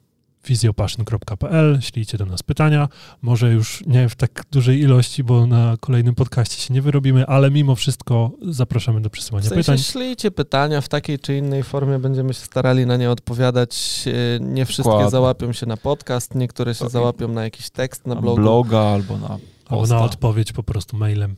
physiopassion.pl, 0.44 1.82
ślijcie 1.82 2.18
do 2.18 2.26
nas 2.26 2.44
pytania, 2.44 2.88
może 3.22 3.52
już 3.52 3.84
nie 3.88 4.10
w 4.10 4.16
tak 4.16 4.44
dużej 4.52 4.80
ilości, 4.80 5.24
bo 5.24 5.48
na 5.48 5.78
kolejnym 5.80 6.16
podcaście 6.16 6.62
się 6.62 6.74
nie 6.74 6.82
wyrobimy, 6.82 7.26
ale 7.28 7.52
mimo 7.52 7.76
wszystko 7.76 8.32
zapraszamy 8.50 9.02
do 9.02 9.10
W 9.10 9.12
przesyłania 9.12 9.50
sensie 9.50 9.62
pytań. 9.62 9.78
ślijcie 9.78 10.32
pytania 10.32 10.82
w 10.82 10.90
takiej 10.90 11.20
czy 11.20 11.38
innej 11.38 11.64
formie, 11.64 12.00
będziemy 12.00 12.34
się 12.34 12.40
starali 12.46 12.86
na 12.86 12.98
nie 12.98 13.12
odpowiadać. 13.12 14.04
E, 14.08 14.40
Nie 14.40 14.66
wszystkie 14.66 14.84
Dokładnie. 14.90 15.12
załapią 15.12 15.54
się 15.54 15.66
na 15.66 15.78
podcast, 15.78 16.36
niektóre 16.36 16.76
się 16.76 16.90
załapią 16.90 17.28
na 17.28 17.44
jakiś 17.44 17.70
tekst 17.70 18.08
na 18.08 18.16
na 18.16 18.22
blogu. 18.22 18.42
bloga 18.42 18.80
albo 18.80 19.18
na 19.18 19.38
posta. 19.80 19.96
na 19.96 20.02
odpowiedź 20.02 20.52
po 20.54 20.64
prostu 20.64 20.98
mailem, 20.98 21.36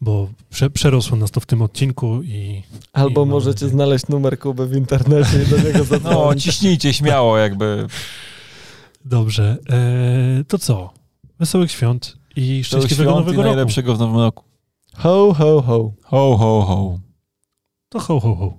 bo 0.00 0.28
prze, 0.50 0.70
przerosło 0.70 1.16
nas 1.16 1.30
to 1.30 1.40
w 1.40 1.46
tym 1.46 1.62
odcinku 1.62 2.22
i 2.22 2.62
Albo 2.92 3.22
I 3.24 3.26
możecie 3.26 3.54
nadzieję. 3.54 3.70
znaleźć 3.70 4.08
numer 4.08 4.38
Kuby 4.38 4.66
w 4.66 4.76
internecie 4.76 5.42
i 5.42 5.46
do 5.46 5.56
niego 5.56 5.78
No, 5.78 5.84
zadzwonić. 5.84 6.44
ciśnijcie 6.44 6.92
śmiało 6.94 7.38
jakby. 7.38 7.86
dobrze. 9.04 9.56
E, 9.70 10.44
to 10.48 10.58
co? 10.58 10.90
Wesołych 11.38 11.70
świąt 11.70 12.16
i 12.36 12.64
Szczęśliwego 12.64 13.10
świąt 13.10 13.16
i 13.16 13.20
nowego 13.20 13.42
roku. 13.42 13.54
najlepszego 13.54 13.96
w 13.96 13.98
nowym 13.98 14.16
roku. 14.16 14.44
Ho, 14.96 15.34
ho, 15.34 15.62
ho. 15.62 15.92
Ho, 16.04 16.36
ho, 16.36 16.62
ho. 16.62 16.98
To 17.88 17.98
ho, 18.00 18.20
ho, 18.20 18.34
ho. 18.34 18.56